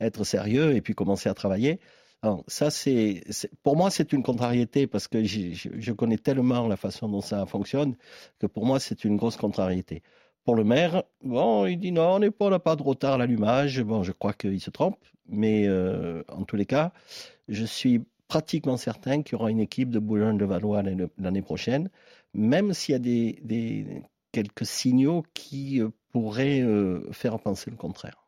être 0.00 0.24
sérieux 0.24 0.74
et 0.74 0.80
puis 0.80 0.94
commencer 0.94 1.28
à 1.28 1.34
travailler. 1.34 1.80
ça, 2.46 2.70
c'est, 2.70 3.22
pour 3.62 3.76
moi, 3.76 3.90
c'est 3.90 4.12
une 4.12 4.22
contrariété 4.22 4.86
parce 4.86 5.08
que 5.08 5.24
je, 5.24 5.92
connais 5.92 6.18
tellement 6.18 6.68
la 6.68 6.76
façon 6.76 7.08
dont 7.08 7.20
ça 7.20 7.46
fonctionne 7.46 7.96
que 8.38 8.46
pour 8.46 8.66
moi, 8.66 8.78
c'est 8.80 9.04
une 9.04 9.16
grosse 9.16 9.36
contrariété. 9.36 10.02
Pour 10.44 10.56
le 10.56 10.64
maire, 10.64 11.04
bon, 11.22 11.66
il 11.66 11.78
dit 11.78 11.92
non, 11.92 12.14
on 12.14 12.18
n'est 12.18 12.32
pas, 12.32 12.50
n'a 12.50 12.58
pas 12.58 12.74
de 12.74 12.82
retard 12.82 13.14
à 13.14 13.18
l'allumage. 13.18 13.80
Bon, 13.82 14.02
je 14.02 14.10
crois 14.12 14.32
qu'il 14.32 14.60
se 14.60 14.70
trompe, 14.70 14.98
mais 15.28 15.68
euh, 15.68 16.24
en 16.28 16.44
tous 16.44 16.56
les 16.56 16.66
cas, 16.66 16.92
je 17.48 17.64
suis 17.64 18.02
pratiquement 18.26 18.76
certain 18.76 19.22
qu'il 19.22 19.36
y 19.36 19.40
aura 19.40 19.50
une 19.50 19.60
équipe 19.60 19.90
de 19.90 19.98
Boulogne-de-Valois 19.98 20.82
l'année 21.18 21.42
prochaine, 21.42 21.90
même 22.34 22.72
s'il 22.72 22.94
y 22.94 22.96
a 22.96 22.98
des, 22.98 24.02
quelques 24.32 24.66
signaux 24.66 25.24
qui 25.34 25.80
euh, 25.80 25.90
pourraient 26.10 26.60
euh, 26.60 27.10
faire 27.12 27.38
penser 27.38 27.70
le 27.70 27.76
contraire. 27.76 28.26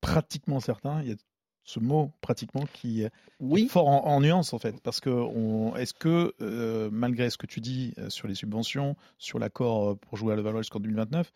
Pratiquement 0.00 0.60
certain, 0.60 1.02
il 1.02 1.10
y 1.10 1.12
a 1.12 1.16
ce 1.62 1.78
mot 1.78 2.10
pratiquement 2.20 2.64
qui, 2.72 3.02
est 3.02 3.68
fort 3.68 3.86
en, 3.86 4.20
nuance 4.20 4.52
en 4.54 4.58
fait, 4.58 4.80
parce 4.82 4.98
que 4.98 5.78
est-ce 5.78 5.94
que 5.94 6.34
euh, 6.40 6.88
malgré 6.90 7.30
ce 7.30 7.38
que 7.38 7.46
tu 7.46 7.60
dis 7.60 7.94
sur 8.08 8.26
les 8.26 8.34
subventions, 8.34 8.96
sur 9.18 9.38
l'accord 9.38 9.96
pour 9.98 10.16
jouer 10.16 10.32
à 10.32 10.36
Levallois 10.36 10.62
jusqu'en 10.62 10.80
2029, 10.80 11.32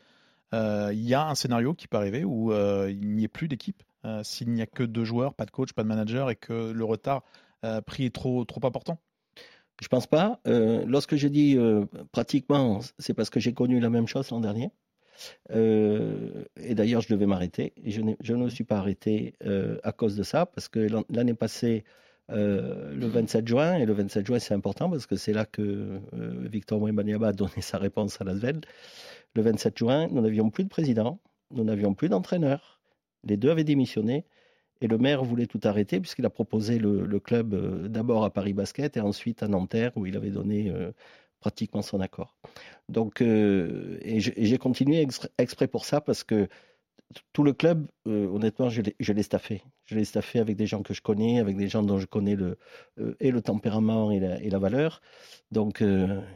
il 0.53 1.03
y 1.03 1.14
a 1.14 1.29
un 1.29 1.35
scénario 1.35 1.75
qui 1.75 1.87
peut 1.87 1.99
arriver 1.99 2.25
où 2.25 2.53
il 2.53 3.14
n'y 3.14 3.25
ait 3.25 3.29
plus 3.29 3.49
d'équipe 3.49 3.83
s'il 4.23 4.51
n'y 4.51 4.62
a 4.62 4.66
que 4.66 4.83
deux 4.83 5.05
joueurs, 5.05 5.35
pas 5.35 5.44
de 5.44 5.51
coach, 5.53 5.73
pas 5.73 5.83
de 5.85 5.88
manager 5.88 6.31
et 6.31 6.37
que 6.37 6.73
le 6.73 6.85
retard 6.85 7.23
pris 7.87 8.07
est 8.07 8.14
trop 8.14 8.44
trop 8.44 8.66
important? 8.66 8.99
Je 9.83 9.89
pense 9.89 10.07
pas. 10.07 10.41
Euh, 10.47 10.85
lorsque 10.87 11.17
j'ai 11.17 11.31
dit 11.31 11.57
euh, 11.57 11.85
pratiquement, 12.13 12.81
c'est 12.99 13.15
parce 13.15 13.31
que 13.31 13.41
j'ai 13.41 13.53
connu 13.53 13.81
la 13.81 13.91
même 13.91 14.07
chose 14.07 14.31
l'an 14.31 14.41
dernier. 14.41 14.71
Euh, 15.51 16.45
et 16.57 16.75
d'ailleurs, 16.75 17.01
je 17.01 17.09
devais 17.09 17.27
m'arrêter. 17.27 17.73
Et 17.83 17.91
je, 17.91 18.01
ne 18.01 18.37
me 18.37 18.49
suis 18.49 18.65
pas 18.65 18.77
arrêté 18.77 19.35
à 19.83 19.93
cause 19.93 20.17
de 20.17 20.23
ça, 20.23 20.47
parce 20.47 20.69
que 20.69 20.87
l'année 21.11 21.35
passée, 21.35 21.85
le 22.29 23.07
27 23.07 23.47
juin, 23.47 23.77
et 23.77 23.87
le 23.87 23.93
27 23.93 24.27
juin, 24.27 24.39
c'est 24.39 24.55
important 24.55 24.91
parce 24.91 25.07
que 25.07 25.17
c'est 25.17 25.33
là 25.33 25.45
que 25.45 26.01
Victor 26.13 26.81
Mwembanyama 26.81 27.29
a 27.29 27.33
donné 27.33 27.61
sa 27.61 27.79
réponse 27.79 28.21
à 28.21 28.25
Lasvel. 28.25 28.61
Le 29.35 29.43
27 29.43 29.77
juin, 29.79 30.09
nous 30.11 30.21
n'avions 30.21 30.51
plus 30.51 30.65
de 30.65 30.69
président, 30.69 31.21
nous 31.51 31.65
n'avions 31.65 31.95
plus 31.95 32.09
d'entraîneur. 32.09 32.81
Les 33.25 33.37
deux 33.37 33.51
avaient 33.51 33.65
démissionné. 33.65 34.25
Et 34.81 34.87
le 34.87 34.99
maire 34.99 35.25
voulait 35.25 35.47
tout 35.47 35.61
arrêter 35.65 36.01
puisqu'il 36.01 36.27
a 36.27 36.31
proposé 36.31 36.79
le, 36.79 37.19
club 37.21 37.55
euh, 37.55 37.89
d'abord 37.89 38.25
à 38.25 38.31
Paris 38.31 38.53
Basket 38.53 38.97
et 38.97 39.01
ensuite 39.01 39.43
à 39.43 39.49
Nanterre 39.49 39.93
où 39.97 40.07
il 40.07 40.17
avait 40.17 40.31
donné 40.31 40.71
euh, 40.71 40.93
pratiquement 41.41 41.83
son 41.83 42.01
accord. 42.01 42.37
Donc, 42.89 43.23
euh, 43.23 43.99
et 44.03 44.21
j'ai 44.21 44.59
continué 44.59 45.07
exprès 45.39 45.69
pour 45.69 45.85
ça 45.85 46.01
parce 46.01 46.25
que 46.25 46.49
tout 47.33 47.45
le 47.45 47.53
club, 47.53 47.87
honnêtement, 48.07 48.71
je 48.71 49.13
l'ai 49.13 49.23
staffé. 49.23 49.63
Je 49.85 49.95
l'ai 49.95 50.05
staffé 50.05 50.41
avec 50.41 50.57
des 50.57 50.67
gens 50.67 50.83
que 50.83 50.95
je 50.95 51.01
connais, 51.01 51.39
avec 51.39 51.57
des 51.57 51.69
gens 51.69 51.83
dont 51.83 51.99
je 51.99 52.07
connais 52.07 52.35
le, 52.35 52.59
et 53.21 53.31
le 53.31 53.41
tempérament 53.41 54.11
et 54.11 54.19
la, 54.19 54.43
et 54.43 54.51
la 54.51 54.59
valeur. 54.59 55.01
Donc, 55.53 55.85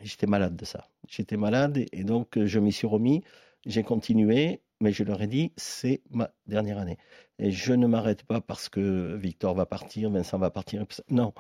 j'étais 0.03 0.27
malade 0.27 0.55
de 0.55 0.65
ça. 0.65 0.87
J'étais 1.09 1.37
malade 1.37 1.79
et, 1.91 2.05
donc 2.05 2.39
je 2.39 2.61
m'y 2.61 2.71
suis 2.71 2.87
remis. 2.87 3.25
J'ai 3.67 3.83
continué 3.83 4.61
mais 4.81 4.93
je 4.93 5.03
leur 5.03 5.21
ai 5.23 5.27
dit, 5.27 5.53
c'est 5.57 6.01
ma 6.11 6.31
dernière 6.47 6.79
année. 6.79 6.99
Et 7.39 7.51
je 7.51 7.73
ne 7.73 7.87
m'arrête 7.87 8.23
pas 8.25 8.41
parce 8.41 8.69
que 8.69 9.17
Victor 9.17 9.55
va 9.55 9.67
partir, 9.67 10.11
Vincent 10.11 10.39
va 10.39 10.51
partir. 10.51 10.85
Non, 11.11 11.33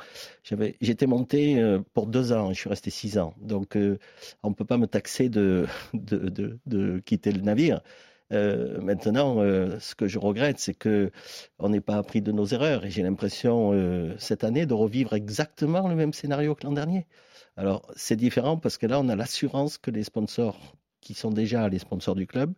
j'étais 0.80 1.06
monté 1.06 1.60
euh, 1.60 1.80
pour 1.94 2.06
deux 2.06 2.32
ans, 2.32 2.52
je 2.52 2.58
suis 2.58 2.68
resté 2.68 2.90
six 2.90 3.18
ans. 3.18 3.34
Donc, 3.40 3.76
euh, 3.76 3.98
on 4.42 4.50
ne 4.50 4.54
peut 4.54 4.64
pas 4.64 4.76
me 4.78 4.86
taxer 4.86 5.28
de, 5.28 5.66
de, 5.94 6.58
de, 6.66 6.98
quitter 7.00 7.32
le 7.32 7.42
navire. 7.42 7.80
Euh, 8.32 8.80
maintenant, 8.80 9.36
ce 9.80 9.94
que 9.94 10.06
je 10.06 10.18
regrette, 10.18 10.58
c'est 10.58 10.74
que 10.74 11.10
on 11.58 11.70
n'ait 11.70 11.80
pas 11.80 11.96
appris 11.96 12.22
de 12.22 12.32
nos 12.32 12.46
erreurs. 12.46 12.84
Et 12.84 12.90
j'ai 12.90 13.02
l'impression 13.02 13.72
cette 14.18 14.44
année 14.44 14.66
de 14.66 14.74
revivre 14.74 15.14
exactement 15.14 15.88
le 15.88 15.94
même 15.94 16.12
scénario 16.12 16.54
que 16.54 16.66
l'an 16.66 16.72
dernier. 16.72 17.06
Alors, 17.56 17.90
c'est 17.96 18.16
différent 18.16 18.56
parce 18.56 18.78
que 18.78 18.86
là, 18.86 19.00
on 19.00 19.08
a 19.08 19.16
l'assurance 19.16 19.78
que 19.78 19.90
les 19.90 20.04
sponsors 20.04 20.58
qui 21.00 21.14
sont 21.14 21.30
déjà 21.30 21.68
les 21.68 21.78
sponsors 21.78 22.14
du 22.14 22.26
club, 22.26 22.52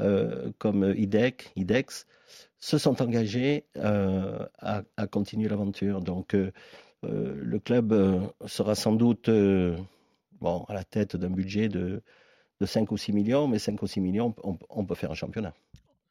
euh, 0.00 0.50
comme 0.58 0.94
IDEC, 0.96 1.52
IDEX, 1.56 2.06
se 2.58 2.78
sont 2.78 3.02
engagés 3.02 3.64
euh, 3.76 4.46
à, 4.58 4.82
à, 4.96 5.06
continuer 5.06 5.48
l'aventure. 5.48 6.00
Donc, 6.00 6.34
euh, 6.34 6.50
le 7.02 7.58
club 7.58 7.94
sera 8.46 8.74
sans 8.74 8.92
doute 8.92 9.30
bon, 10.40 10.64
à 10.68 10.74
la 10.74 10.84
tête 10.84 11.16
d'un 11.16 11.30
budget 11.30 11.68
de, 11.68 12.02
de 12.60 12.66
5 12.66 12.92
ou 12.92 12.96
6 12.96 13.12
millions, 13.12 13.48
mais 13.48 13.58
5 13.58 13.82
ou 13.82 13.86
6 13.86 14.00
millions, 14.00 14.34
on, 14.42 14.58
on 14.68 14.84
peut 14.84 14.94
faire 14.94 15.10
un 15.10 15.14
championnat. 15.14 15.54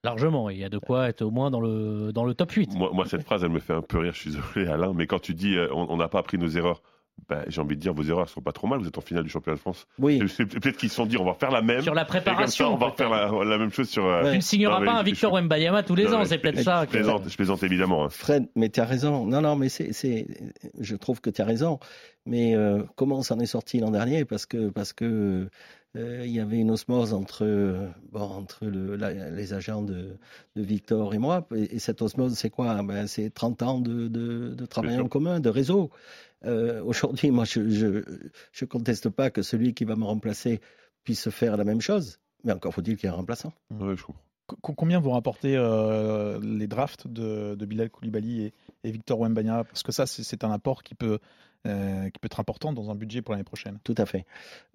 Largement, 0.03 0.49
il 0.49 0.57
y 0.57 0.63
a 0.63 0.69
de 0.69 0.77
quoi 0.77 1.09
être 1.09 1.21
au 1.21 1.29
moins 1.29 1.51
dans 1.51 1.59
le, 1.59 2.11
dans 2.13 2.23
le 2.23 2.33
top 2.33 2.51
8. 2.51 2.73
Moi, 2.75 2.89
moi, 2.93 3.05
cette 3.05 3.23
phrase, 3.23 3.43
elle 3.43 3.51
me 3.51 3.59
fait 3.59 3.73
un 3.73 3.81
peu 3.81 3.99
rire, 3.99 4.13
je 4.13 4.19
suis 4.19 4.31
désolé 4.55 4.67
Alain, 4.67 4.93
mais 4.93 5.07
quand 5.07 5.19
tu 5.19 5.33
dis 5.33 5.57
on 5.71 5.97
n'a 5.97 6.07
pas 6.07 6.19
appris 6.19 6.37
nos 6.37 6.49
erreurs, 6.49 6.81
ben, 7.27 7.43
j'ai 7.47 7.61
envie 7.61 7.75
de 7.75 7.81
dire, 7.81 7.93
vos 7.93 8.03
erreurs 8.03 8.25
ne 8.25 8.29
sont 8.29 8.41
pas 8.41 8.51
trop 8.51 8.67
mal. 8.67 8.79
Vous 8.79 8.87
êtes 8.87 8.97
en 8.97 9.01
finale 9.01 9.23
du 9.23 9.29
championnat 9.29 9.55
de 9.55 9.61
France. 9.61 9.87
Oui. 9.99 10.19
Peut-être 10.19 10.77
qu'ils 10.77 10.89
se 10.89 10.95
sont 10.95 11.05
dit, 11.05 11.17
on 11.17 11.25
va 11.25 11.33
faire 11.33 11.51
la 11.51 11.61
même. 11.61 11.81
Sur 11.81 11.93
la 11.93 12.05
préparation. 12.05 12.67
Ça, 12.67 12.71
on 12.71 12.77
va 12.77 12.91
faire 12.91 13.09
la, 13.09 13.31
la, 13.45 13.57
même 13.57 13.71
chose 13.71 13.89
sur. 13.89 14.05
Ouais. 14.05 14.31
Tu 14.31 14.37
ne 14.37 14.41
signeras 14.41 14.83
pas 14.83 14.93
un 14.93 15.03
Victor 15.03 15.33
Wembayama 15.33 15.83
tous 15.83 15.95
les 15.95 16.05
non, 16.05 16.17
ans, 16.17 16.25
c'est 16.25 16.37
peut-être 16.37 16.61
ça. 16.61 16.85
Je 16.85 16.89
plaisante, 16.89 17.23
je 17.27 17.35
plaisante 17.35 17.63
évidemment. 17.63 18.05
Hein. 18.05 18.09
Fred, 18.09 18.47
mais 18.55 18.69
tu 18.69 18.79
as 18.79 18.85
raison. 18.85 19.25
Non, 19.25 19.41
non, 19.41 19.55
mais 19.55 19.69
c'est, 19.69 20.27
je 20.79 20.95
trouve 20.95 21.21
que 21.21 21.29
tu 21.29 21.41
as 21.41 21.45
raison. 21.45 21.79
Mais 22.25 22.55
euh, 22.55 22.83
comment 22.95 23.17
on 23.17 23.23
s'en 23.23 23.39
est 23.39 23.45
sorti 23.45 23.79
l'an 23.79 23.91
dernier? 23.91 24.25
Parce 24.25 24.45
que, 24.45 24.69
parce 24.69 24.93
que 24.93 25.49
euh, 25.95 26.23
il 26.23 26.31
y 26.31 26.39
avait 26.39 26.57
une 26.57 26.69
osmose 26.69 27.13
entre, 27.13 27.89
bon, 28.11 28.21
entre 28.21 28.65
le, 28.65 28.95
la, 28.95 29.11
les 29.11 29.53
agents 29.53 29.81
de, 29.81 30.17
de, 30.55 30.61
Victor 30.61 31.13
et 31.15 31.17
moi. 31.17 31.47
Et, 31.55 31.75
et 31.75 31.79
cette 31.79 32.01
osmose, 32.01 32.33
c'est 32.33 32.51
quoi? 32.51 32.83
Ben, 32.83 33.07
C'est 33.07 33.31
30 33.31 33.61
ans 33.63 33.79
de, 33.79 34.07
de, 34.07 34.53
de 34.53 34.65
travail 34.65 34.99
en 34.99 35.07
commun, 35.07 35.39
de 35.39 35.49
réseau. 35.49 35.89
Euh, 36.45 36.81
Aujourd'hui, 36.83 37.31
moi, 37.31 37.45
je 37.45 37.59
ne 37.59 38.03
je, 38.51 38.65
conteste 38.65 39.09
pas 39.09 39.29
que 39.29 39.41
celui 39.41 39.73
qui 39.73 39.85
va 39.85 39.95
me 39.95 40.05
remplacer 40.05 40.61
puisse 41.03 41.29
faire 41.29 41.57
la 41.57 41.63
même 41.63 41.81
chose, 41.81 42.19
mais 42.43 42.53
encore 42.53 42.73
faut-il 42.73 42.95
qu'il 42.97 43.07
y 43.07 43.11
ait 43.11 43.13
un 43.13 43.17
remplaçant. 43.17 43.53
Je 43.71 44.03
comprends. 44.03 44.23
Combien 44.61 44.99
vont 44.99 45.11
rapporter 45.11 45.55
euh, 45.55 46.39
les 46.41 46.65
drafts 46.65 47.07
de, 47.07 47.53
de, 47.53 47.65
Bilal 47.67 47.91
Koulibaly 47.91 48.45
et, 48.45 48.53
et 48.83 48.91
Victor 48.91 49.19
Wembanyama? 49.19 49.63
Parce 49.63 49.83
que 49.83 49.91
ça, 49.91 50.07
c'est 50.07 50.43
un 50.43 50.51
apport 50.51 50.81
qui 50.81 50.95
peut, 50.95 51.19
euh, 51.67 52.09
qui 52.09 52.19
peut 52.19 52.27
être 52.27 52.39
important 52.39 52.71
dans 52.71 52.89
un 52.89 52.95
budget 52.95 53.21
pour 53.21 53.33
l'année 53.33 53.43
prochaine. 53.43 53.79
Tout 53.83 53.95
à 53.97 54.05
fait. 54.05 54.25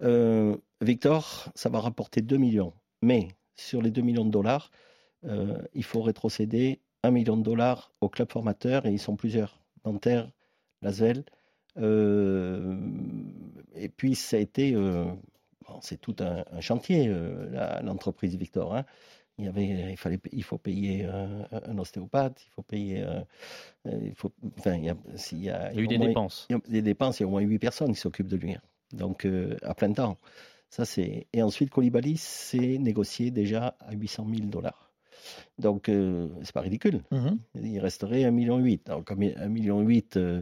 Euh, 0.03 0.55
Victor, 0.81 1.51
ça 1.55 1.67
va 1.67 1.79
rapporter 1.79 2.21
2 2.21 2.37
millions. 2.37 2.73
Mais 3.01 3.29
sur 3.55 3.81
les 3.81 3.89
2 3.89 4.03
millions 4.03 4.25
de 4.25 4.29
dollars, 4.29 4.69
euh, 5.23 5.57
il 5.73 5.83
faut 5.83 6.03
rétrocéder 6.03 6.81
1 7.01 7.09
million 7.09 7.37
de 7.37 7.41
dollars 7.41 7.91
au 8.01 8.09
club 8.09 8.31
formateur 8.31 8.85
et 8.85 8.91
ils 8.91 8.99
sont 8.99 9.15
plusieurs. 9.15 9.59
Nanterre, 9.83 10.29
Lasvel. 10.83 11.23
Euh, 11.77 12.77
et 13.75 13.89
puis, 13.89 14.15
ça 14.15 14.37
a 14.37 14.39
été. 14.39 14.73
Bon, 14.73 15.79
c'est 15.81 15.99
tout 15.99 16.15
un, 16.19 16.45
un 16.51 16.61
chantier, 16.61 17.13
l'entreprise 17.81 18.35
Victor. 18.35 18.75
Hein 18.75 18.85
il 19.37 19.45
y 19.45 19.47
avait, 19.47 19.91
il 19.91 19.97
fallait, 19.97 20.19
il 20.31 20.43
faut 20.43 20.57
payer 20.57 21.05
un, 21.05 21.47
un 21.51 21.77
ostéopathe, 21.77 22.41
il 22.45 22.49
faut 22.51 22.61
payer, 22.61 23.03
euh, 23.03 23.21
il 23.85 24.15
faut, 24.15 24.31
enfin, 24.57 24.75
il 24.75 24.85
y 24.85 24.89
a, 24.89 24.95
il 25.31 25.43
y 25.43 25.49
a, 25.49 25.71
il 25.71 25.77
y 25.77 25.79
a 25.79 25.83
eu 25.83 25.87
des 25.87 25.97
moins, 25.97 26.07
dépenses. 26.07 26.47
Il 26.49 26.53
y 26.53 26.55
a 26.55 26.59
des 26.69 26.81
dépenses, 26.81 27.19
il 27.19 27.23
y 27.23 27.25
a 27.25 27.27
au 27.27 27.31
moins 27.31 27.41
huit 27.41 27.59
personnes 27.59 27.93
qui 27.93 27.99
s'occupent 27.99 28.29
de 28.29 28.37
lui, 28.37 28.55
donc 28.93 29.25
euh, 29.25 29.57
à 29.61 29.75
plein 29.75 29.91
temps. 29.91 30.17
Ça 30.69 30.85
c'est, 30.85 31.27
et 31.33 31.43
ensuite 31.43 31.69
Colibali 31.69 32.17
s'est 32.17 32.77
négocié 32.77 33.29
déjà 33.31 33.75
à 33.79 33.93
800 33.93 34.25
000 34.33 34.47
dollars. 34.47 34.84
Donc 35.59 35.89
euh, 35.89 36.27
c'est 36.43 36.53
pas 36.53 36.61
ridicule. 36.61 37.01
-hmm. 37.11 37.37
Il 37.55 37.79
resterait 37.79 38.23
1,8 38.23 38.31
million. 38.31 38.59
Donc 38.85 39.11
1,8 39.11 39.49
million 39.49 39.85
euh, 40.17 40.41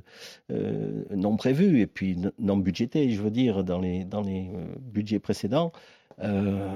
euh, 0.52 1.04
non 1.16 1.38
prévu 1.38 1.82
et 1.82 1.88
puis 1.88 2.18
non 2.40 2.58
budgété, 2.58 3.10
je 3.10 3.22
veux 3.22 3.32
dire, 3.32 3.64
dans 3.64 3.80
les, 3.80 4.06
dans 4.06 4.22
les 4.22 4.50
budgets 4.80 5.20
précédents. 5.20 5.72
Euh, 6.20 6.70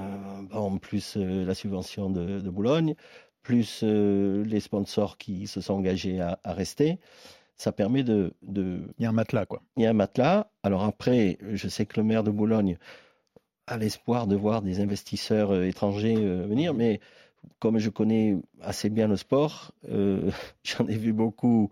en 0.52 0.78
plus 0.78 1.16
euh, 1.16 1.44
la 1.44 1.54
subvention 1.54 2.10
de, 2.10 2.40
de, 2.40 2.50
Boulogne, 2.50 2.94
plus 3.42 3.80
euh, 3.82 4.44
les 4.44 4.60
sponsors 4.60 5.16
qui 5.16 5.46
se 5.46 5.60
sont 5.60 5.74
engagés 5.74 6.20
à, 6.20 6.38
à 6.42 6.52
rester, 6.52 6.98
ça 7.56 7.72
permet 7.72 8.02
de, 8.02 8.34
de, 8.42 8.82
Il 8.98 9.04
y 9.04 9.06
a 9.06 9.10
un 9.10 9.12
matelas, 9.12 9.46
quoi. 9.46 9.62
Il 9.76 9.84
y 9.84 9.86
a 9.86 9.90
un 9.90 9.94
matelas. 9.94 10.50
Alors 10.62 10.84
après, 10.84 11.38
je 11.52 11.68
sais 11.68 11.86
que 11.86 12.00
le 12.00 12.04
maire 12.04 12.24
de 12.24 12.30
Boulogne 12.30 12.78
a 13.66 13.76
l'espoir 13.76 14.26
de 14.26 14.36
voir 14.36 14.62
des 14.62 14.80
investisseurs 14.80 15.62
étrangers 15.62 16.16
venir, 16.16 16.72
mais 16.72 17.00
comme 17.58 17.78
je 17.78 17.90
connais 17.90 18.36
assez 18.60 18.90
bien 18.90 19.08
le 19.08 19.16
sport, 19.16 19.72
euh, 19.88 20.30
j'en 20.64 20.86
ai 20.86 20.96
vu 20.96 21.12
beaucoup 21.12 21.70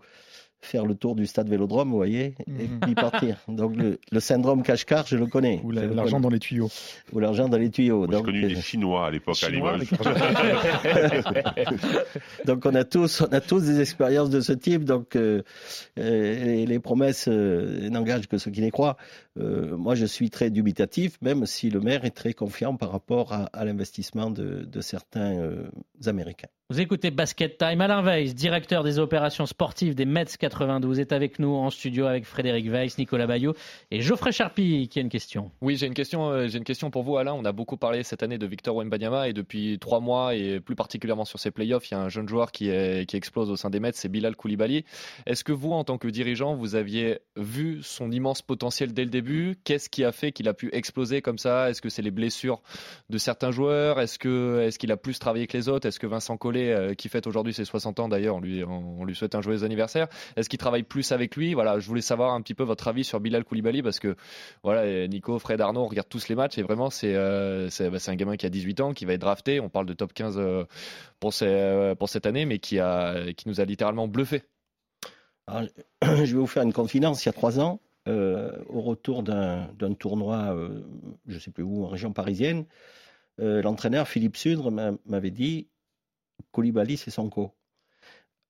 faire 0.67 0.85
le 0.85 0.95
tour 0.95 1.15
du 1.15 1.25
stade 1.25 1.49
Vélodrome, 1.49 1.89
vous 1.89 1.95
voyez, 1.95 2.35
Mhm. 2.47 2.59
et 2.61 2.67
puis 2.81 2.95
partir. 2.95 3.37
Donc 3.47 3.75
le, 3.75 3.99
le 4.11 4.19
syndrome 4.19 4.63
cache-car, 4.63 5.05
je 5.07 5.17
le 5.17 5.25
connais. 5.25 5.61
Ou 5.63 5.71
l'argent 5.71 6.19
dans 6.19 6.29
les 6.29 6.39
tuyaux. 6.39 6.69
Ou 7.13 7.19
l'argent 7.19 7.49
dans 7.49 7.57
les 7.57 7.69
tuyaux. 7.69 8.05
J'ai 8.05 8.11
Donc, 8.11 8.25
connu 8.25 8.45
euh, 8.45 8.47
des 8.49 8.61
Chinois 8.61 9.07
à 9.07 9.11
l'époque 9.11 9.41
à 9.43 9.49
Limoges. 9.49 9.89
donc 12.45 12.65
on 12.65 12.75
a 12.75 12.83
tous, 12.83 13.21
on 13.21 13.33
a 13.33 13.41
tous 13.41 13.61
des 13.61 13.81
expériences 13.81 14.29
de 14.29 14.41
ce 14.41 14.53
type. 14.53 14.83
Donc 14.83 15.15
euh, 15.15 15.41
euh, 15.99 16.43
les, 16.45 16.65
les 16.65 16.79
promesses 16.79 17.27
euh, 17.27 17.89
n'engagent 17.89 18.27
que 18.27 18.37
ceux 18.37 18.51
qui 18.51 18.61
les 18.61 18.71
croient. 18.71 18.97
Euh, 19.39 19.75
moi, 19.77 19.95
je 19.95 20.05
suis 20.05 20.29
très 20.29 20.49
dubitatif, 20.49 21.17
même 21.21 21.45
si 21.45 21.69
le 21.69 21.79
maire 21.79 22.05
est 22.05 22.11
très 22.15 22.33
confiant 22.33 22.75
par 22.75 22.91
rapport 22.91 23.33
à, 23.33 23.45
à 23.53 23.65
l'investissement 23.65 24.29
de, 24.31 24.63
de 24.65 24.81
certains 24.81 25.37
euh, 25.39 25.69
Américains. 26.05 26.47
Vous 26.69 26.81
écoutez 26.81 27.11
Basket 27.11 27.57
Time. 27.57 27.79
Alain 27.79 28.01
Weiss, 28.01 28.35
directeur 28.35 28.83
des 28.83 28.99
opérations 28.99 29.45
sportives 29.45 29.95
des 29.95 30.03
Mets 30.03 30.25
92, 30.25 30.99
est 30.99 31.13
avec 31.13 31.39
nous 31.39 31.55
en 31.55 31.69
studio 31.69 32.07
avec 32.07 32.25
Frédéric 32.25 32.69
Weiss, 32.69 32.97
Nicolas 32.97 33.25
Bayot 33.25 33.55
et 33.89 34.01
Geoffrey 34.01 34.33
Charpie 34.33 34.89
qui 34.89 34.99
a 34.99 35.01
une 35.01 35.07
question. 35.07 35.49
Oui, 35.61 35.77
j'ai 35.77 35.87
une 35.87 35.93
question. 35.93 36.29
euh, 36.29 36.49
J'ai 36.49 36.57
une 36.57 36.65
question 36.65 36.91
pour 36.91 37.03
vous, 37.03 37.15
Alain. 37.15 37.31
On 37.31 37.45
a 37.45 37.53
beaucoup 37.53 37.77
parlé 37.77 38.03
cette 38.03 38.21
année 38.21 38.37
de 38.37 38.45
Victor 38.45 38.75
Wembanyama 38.75 39.29
et 39.29 39.33
depuis 39.33 39.79
trois 39.79 40.01
mois 40.01 40.35
et 40.35 40.59
plus 40.59 40.75
particulièrement 40.75 41.23
sur 41.23 41.39
ces 41.39 41.51
playoffs, 41.51 41.89
il 41.89 41.93
y 41.93 41.95
a 41.95 42.01
un 42.01 42.09
jeune 42.09 42.27
joueur 42.27 42.51
qui, 42.51 42.67
explose 42.69 43.49
au 43.49 43.55
sein 43.55 43.69
des 43.69 43.79
Mets, 43.79 43.93
c'est 43.93 44.09
Bilal 44.09 44.35
Koulibaly. 44.35 44.83
Est-ce 45.25 45.45
que 45.45 45.53
vous, 45.53 45.71
en 45.71 45.85
tant 45.85 45.97
que 45.97 46.09
dirigeant, 46.09 46.53
vous 46.53 46.75
aviez 46.75 47.19
vu 47.37 47.79
son 47.81 48.11
immense 48.11 48.41
potentiel 48.41 48.93
dès 48.93 49.05
le 49.05 49.09
début? 49.09 49.55
Qu'est-ce 49.63 49.89
qui 49.89 50.03
a 50.03 50.11
fait 50.11 50.33
qu'il 50.33 50.49
a 50.49 50.53
pu 50.53 50.69
exploser 50.73 51.21
comme 51.21 51.37
ça? 51.37 51.69
Est-ce 51.69 51.81
que 51.81 51.87
c'est 51.87 52.01
les 52.01 52.11
blessures 52.11 52.61
de 53.09 53.17
certains 53.17 53.51
joueurs? 53.51 54.01
Est-ce 54.01 54.17
est-ce 54.67 54.77
qu'il 54.77 54.91
a 54.91 54.97
plus 54.97 55.17
travaillé 55.17 55.47
que 55.47 55.55
les 55.55 55.69
autres? 55.69 55.87
Est-ce 55.87 56.01
que 56.01 56.07
Vincent 56.07 56.35
Collet, 56.35 56.56
euh, 56.65 56.93
qui 56.93 57.09
fête 57.09 57.27
aujourd'hui 57.27 57.53
ses 57.53 57.65
60 57.65 57.99
ans 57.99 58.09
d'ailleurs, 58.09 58.35
on 58.35 58.39
lui, 59.05 59.15
souhaite 59.15 59.35
un 59.35 59.41
joyeux 59.41 59.63
anniversaire, 59.63 60.07
est-ce 60.35 60.49
qu'il 60.49 60.59
travaille 60.59 60.83
plus 60.83 61.11
avec 61.11 61.35
lui? 61.35 61.53
Voilà, 61.53 61.79
je 61.79 61.87
voulais 61.87 62.01
savoir 62.01 62.33
un 62.33 62.41
petit 62.41 62.53
peu 62.53 62.63
votre 62.63 62.87
avis 62.87 63.03
sur 63.03 63.19
Bilal 63.19 63.43
Koulibaly 63.43 63.81
parce 63.81 63.99
que 63.99 64.15
voilà, 64.63 65.07
Nico, 65.07 65.39
Fred, 65.39 65.61
Arnaud, 65.61 65.81
on 65.81 65.87
regarde 65.87 66.09
tous 66.09 66.27
les 66.27 66.35
matchs 66.35 66.57
et 66.57 66.63
vraiment 66.63 66.89
c'est 66.89 67.13
euh, 67.15 67.69
bah, 67.79 67.97
un 68.07 68.15
gamin 68.15 68.37
qui 68.37 68.45
a 68.45 68.49
18 68.49 68.81
ans, 68.81 68.93
qui 68.93 69.05
va 69.05 69.13
être 69.13 69.21
drafté. 69.21 69.59
On 69.59 69.69
parle 69.69 69.85
de 69.85 69.93
top 69.93 70.13
15 70.13 70.37
euh, 70.37 70.65
pour, 71.19 71.33
ces, 71.33 71.45
euh, 71.47 71.95
pour 71.95 72.09
cette 72.09 72.25
année, 72.25 72.45
mais 72.45 72.59
qui, 72.59 72.79
a, 72.79 73.31
qui 73.33 73.47
nous 73.47 73.61
a 73.61 73.65
littéralement 73.65 74.07
bluffé. 74.07 74.43
Je 76.01 76.07
vais 76.07 76.33
vous 76.33 76.47
faire 76.47 76.63
une 76.63 76.73
confidence. 76.73 77.23
Il 77.23 77.27
y 77.27 77.29
a 77.29 77.33
trois 77.33 77.59
ans, 77.59 77.79
au 78.05 78.81
retour 78.81 79.23
d'un 79.23 79.93
tournoi, 79.99 80.55
je 81.25 81.33
ne 81.35 81.39
sais 81.39 81.51
plus 81.51 81.63
où, 81.63 81.83
en 81.83 81.87
région 81.87 82.13
parisienne, 82.13 82.65
l'entraîneur 83.37 84.07
Philippe 84.07 84.37
Sudre 84.37 84.71
m'a- 84.71 84.93
m'avait 85.05 85.31
dit 85.31 85.67
Koulibaly, 86.51 86.97
c'est 86.97 87.11
son 87.11 87.29
co. 87.29 87.51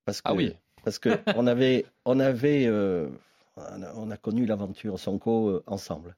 Parce 0.05 0.21
que, 0.21 0.27
Ah 0.29 0.33
oui. 0.33 0.53
Parce 0.83 0.99
que 0.99 1.09
on 1.35 1.47
avait, 1.47 1.85
on 2.05 2.19
avait, 2.19 2.65
euh, 2.67 3.09
on 3.57 3.81
a, 3.83 3.93
on 3.95 4.11
a 4.11 4.17
connu 4.17 4.45
l'aventure 4.45 4.99
Sonko 4.99 5.49
euh, 5.49 5.63
ensemble. 5.67 6.15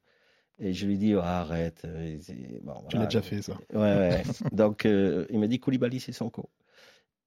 Et 0.60 0.74
je 0.74 0.86
lui 0.86 0.98
dis 0.98 1.16
oh, 1.16 1.20
arrête. 1.22 1.82
euh, 1.86 2.18
c'est- 2.22 2.62
bon, 2.64 2.74
Tu 2.90 2.98
l'as 2.98 3.06
déjà 3.06 3.22
fait, 3.22 3.42
ça. 3.42 3.54
Ouais, 3.74 3.80
ouais. 3.80 4.24
Donc 4.52 4.86
euh, 4.86 5.26
il 5.30 5.40
m'a 5.40 5.48
dit 5.48 5.60
Koulibaly, 5.60 6.00
c'est 6.00 6.12
son 6.12 6.30
co. 6.30 6.50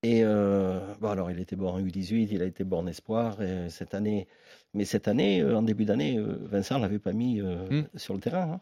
Et 0.04 0.22
euh, 0.24 0.80
bon, 1.00 1.10
alors 1.10 1.30
il 1.30 1.38
était 1.38 1.56
bon 1.56 1.68
en 1.70 1.78
U18, 1.80 2.28
il 2.32 2.42
a 2.42 2.44
été 2.44 2.64
bon 2.64 2.78
en 2.80 2.86
espoir 2.88 3.40
et 3.40 3.70
cette 3.70 3.94
année. 3.94 4.26
Mais 4.74 4.84
cette 4.84 5.06
année, 5.08 5.40
euh, 5.40 5.56
en 5.56 5.62
début 5.62 5.84
d'année, 5.84 6.18
euh, 6.18 6.38
Vincent 6.42 6.78
l'avait 6.78 6.98
pas 6.98 7.12
mis 7.12 7.40
euh, 7.40 7.68
Hmm. 7.70 7.82
sur 7.96 8.14
le 8.14 8.20
terrain. 8.20 8.52
hein. 8.54 8.60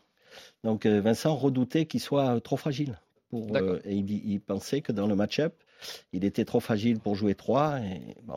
Donc 0.65 0.87
euh, 0.87 1.01
Vincent 1.01 1.35
redoutait 1.35 1.87
qu'il 1.87 2.01
soit 2.01 2.41
trop 2.43 2.57
fragile. 2.57 2.99
Pour, 3.31 3.57
euh, 3.57 3.81
et 3.85 3.95
il, 3.97 4.11
il 4.11 4.41
pensait 4.41 4.83
que 4.83 4.93
dans 4.93 5.07
le 5.07 5.17
match-up, 5.17 5.55
il 6.13 6.25
était 6.25 6.45
trop 6.45 6.61
fragile 6.61 7.01
pour 7.01 7.15
jouer 7.15 7.35
3. 7.35 7.81
Et, 7.81 8.17
bon. 8.23 8.37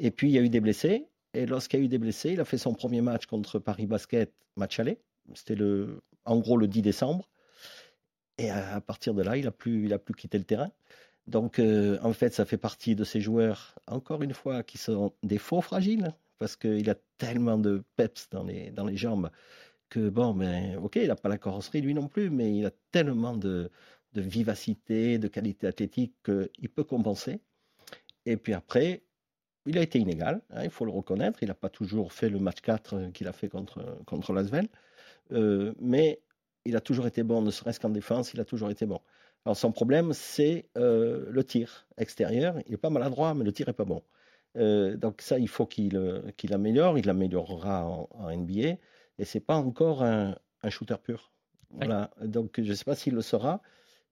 et 0.00 0.10
puis 0.10 0.28
il 0.28 0.32
y 0.34 0.38
a 0.38 0.42
eu 0.42 0.48
des 0.48 0.60
blessés. 0.60 1.06
Et 1.34 1.46
lorsqu'il 1.46 1.80
y 1.80 1.82
a 1.82 1.86
eu 1.86 1.88
des 1.88 1.98
blessés, 1.98 2.30
il 2.30 2.40
a 2.40 2.44
fait 2.44 2.58
son 2.58 2.74
premier 2.74 3.00
match 3.00 3.26
contre 3.26 3.58
Paris 3.58 3.86
Basket, 3.86 4.32
match 4.56 4.78
aller. 4.78 4.98
C'était 5.34 5.56
le, 5.56 6.00
en 6.24 6.38
gros 6.38 6.56
le 6.56 6.68
10 6.68 6.82
décembre. 6.82 7.28
Et 8.38 8.50
à, 8.50 8.80
partir 8.80 9.14
de 9.14 9.22
là, 9.22 9.36
il 9.36 9.46
a 9.46 9.52
plus, 9.52 9.92
a 9.92 9.98
plus 9.98 10.14
quitté 10.14 10.38
le 10.38 10.44
terrain. 10.44 10.70
Donc, 11.26 11.58
euh, 11.58 11.98
en 12.02 12.12
fait, 12.12 12.34
ça 12.34 12.44
fait 12.44 12.58
partie 12.58 12.94
de 12.94 13.04
ces 13.04 13.20
joueurs, 13.20 13.76
encore 13.86 14.22
une 14.22 14.34
fois, 14.34 14.62
qui 14.62 14.76
sont 14.76 15.12
des 15.22 15.38
faux 15.38 15.60
fragiles, 15.60 16.12
parce 16.38 16.56
qu'il 16.56 16.88
a 16.90 16.96
tellement 17.16 17.58
de 17.58 17.82
peps 17.96 18.28
dans 18.30 18.42
les, 18.42 18.70
dans 18.70 18.84
les 18.84 18.96
jambes 18.96 19.30
que, 19.88 20.08
bon, 20.08 20.34
ben, 20.34 20.76
ok, 20.82 20.96
il 20.96 21.08
n'a 21.08 21.16
pas 21.16 21.28
la 21.28 21.38
carrosserie, 21.38 21.80
lui 21.80 21.94
non 21.94 22.08
plus, 22.08 22.28
mais 22.28 22.54
il 22.54 22.66
a 22.66 22.72
tellement 22.90 23.36
de, 23.36 23.70
de 24.14 24.20
vivacité, 24.20 25.18
de 25.18 25.28
qualité 25.28 25.66
athlétique 25.66 26.14
qu'il 26.22 26.68
peut 26.70 26.84
compenser. 26.84 27.40
Et 28.26 28.36
puis 28.36 28.54
après, 28.54 29.02
il 29.66 29.78
a 29.78 29.82
été 29.82 29.98
inégal, 29.98 30.42
hein, 30.50 30.64
il 30.64 30.70
faut 30.70 30.84
le 30.84 30.90
reconnaître. 30.90 31.42
Il 31.42 31.48
n'a 31.48 31.54
pas 31.54 31.68
toujours 31.68 32.12
fait 32.12 32.28
le 32.28 32.38
match 32.38 32.60
4 32.60 33.10
qu'il 33.12 33.28
a 33.28 33.32
fait 33.32 33.48
contre, 33.48 33.98
contre 34.06 34.32
Lasvel. 34.32 34.68
Euh, 35.32 35.72
mais 35.80 36.20
il 36.64 36.76
a 36.76 36.80
toujours 36.80 37.06
été 37.06 37.22
bon, 37.22 37.42
ne 37.42 37.50
serait-ce 37.50 37.80
qu'en 37.80 37.90
défense, 37.90 38.32
il 38.34 38.40
a 38.40 38.44
toujours 38.44 38.70
été 38.70 38.86
bon. 38.86 39.00
Alors 39.44 39.56
son 39.56 39.72
problème, 39.72 40.12
c'est 40.12 40.68
euh, 40.78 41.26
le 41.28 41.44
tir 41.44 41.86
extérieur. 41.98 42.56
Il 42.66 42.72
n'est 42.72 42.78
pas 42.78 42.90
maladroit, 42.90 43.34
mais 43.34 43.44
le 43.44 43.52
tir 43.52 43.66
n'est 43.66 43.74
pas 43.74 43.84
bon. 43.84 44.02
Euh, 44.56 44.96
donc 44.96 45.20
ça, 45.20 45.38
il 45.38 45.48
faut 45.48 45.66
qu'il 45.66 46.32
qu'il 46.36 46.54
améliore. 46.54 46.98
Il 46.98 47.06
l'améliorera 47.06 47.84
en, 47.84 48.36
NBA. 48.36 48.76
Et 49.18 49.24
c'est 49.24 49.40
pas 49.40 49.56
encore 49.56 50.02
un, 50.02 50.36
un 50.62 50.70
shooter 50.70 50.96
pur. 51.02 51.32
Voilà. 51.70 52.10
Donc 52.22 52.60
je 52.60 52.70
ne 52.70 52.74
sais 52.74 52.84
pas 52.84 52.94
s'il 52.94 53.14
le 53.14 53.22
sera. 53.22 53.60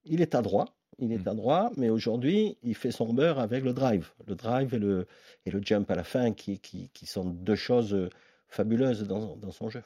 Il 0.05 0.21
est 0.21 0.35
adroit. 0.35 0.65
Il 0.99 1.11
est 1.11 1.25
mmh. 1.25 1.29
adroit, 1.29 1.71
mais 1.75 1.89
aujourd'hui, 1.89 2.57
il 2.61 2.75
fait 2.75 2.91
son 2.91 3.13
beurre 3.13 3.39
avec 3.39 3.63
le 3.63 3.73
drive. 3.73 4.11
Le 4.27 4.35
drive 4.35 4.73
et 4.75 4.79
le, 4.79 5.07
et 5.45 5.51
le 5.51 5.61
jump 5.63 5.89
à 5.89 5.95
la 5.95 6.03
fin, 6.03 6.31
qui, 6.33 6.59
qui, 6.59 6.89
qui 6.93 7.05
sont 7.05 7.25
deux 7.25 7.55
choses 7.55 8.09
fabuleuses 8.47 9.07
dans, 9.07 9.35
dans 9.35 9.51
son 9.51 9.69
jeu. 9.69 9.81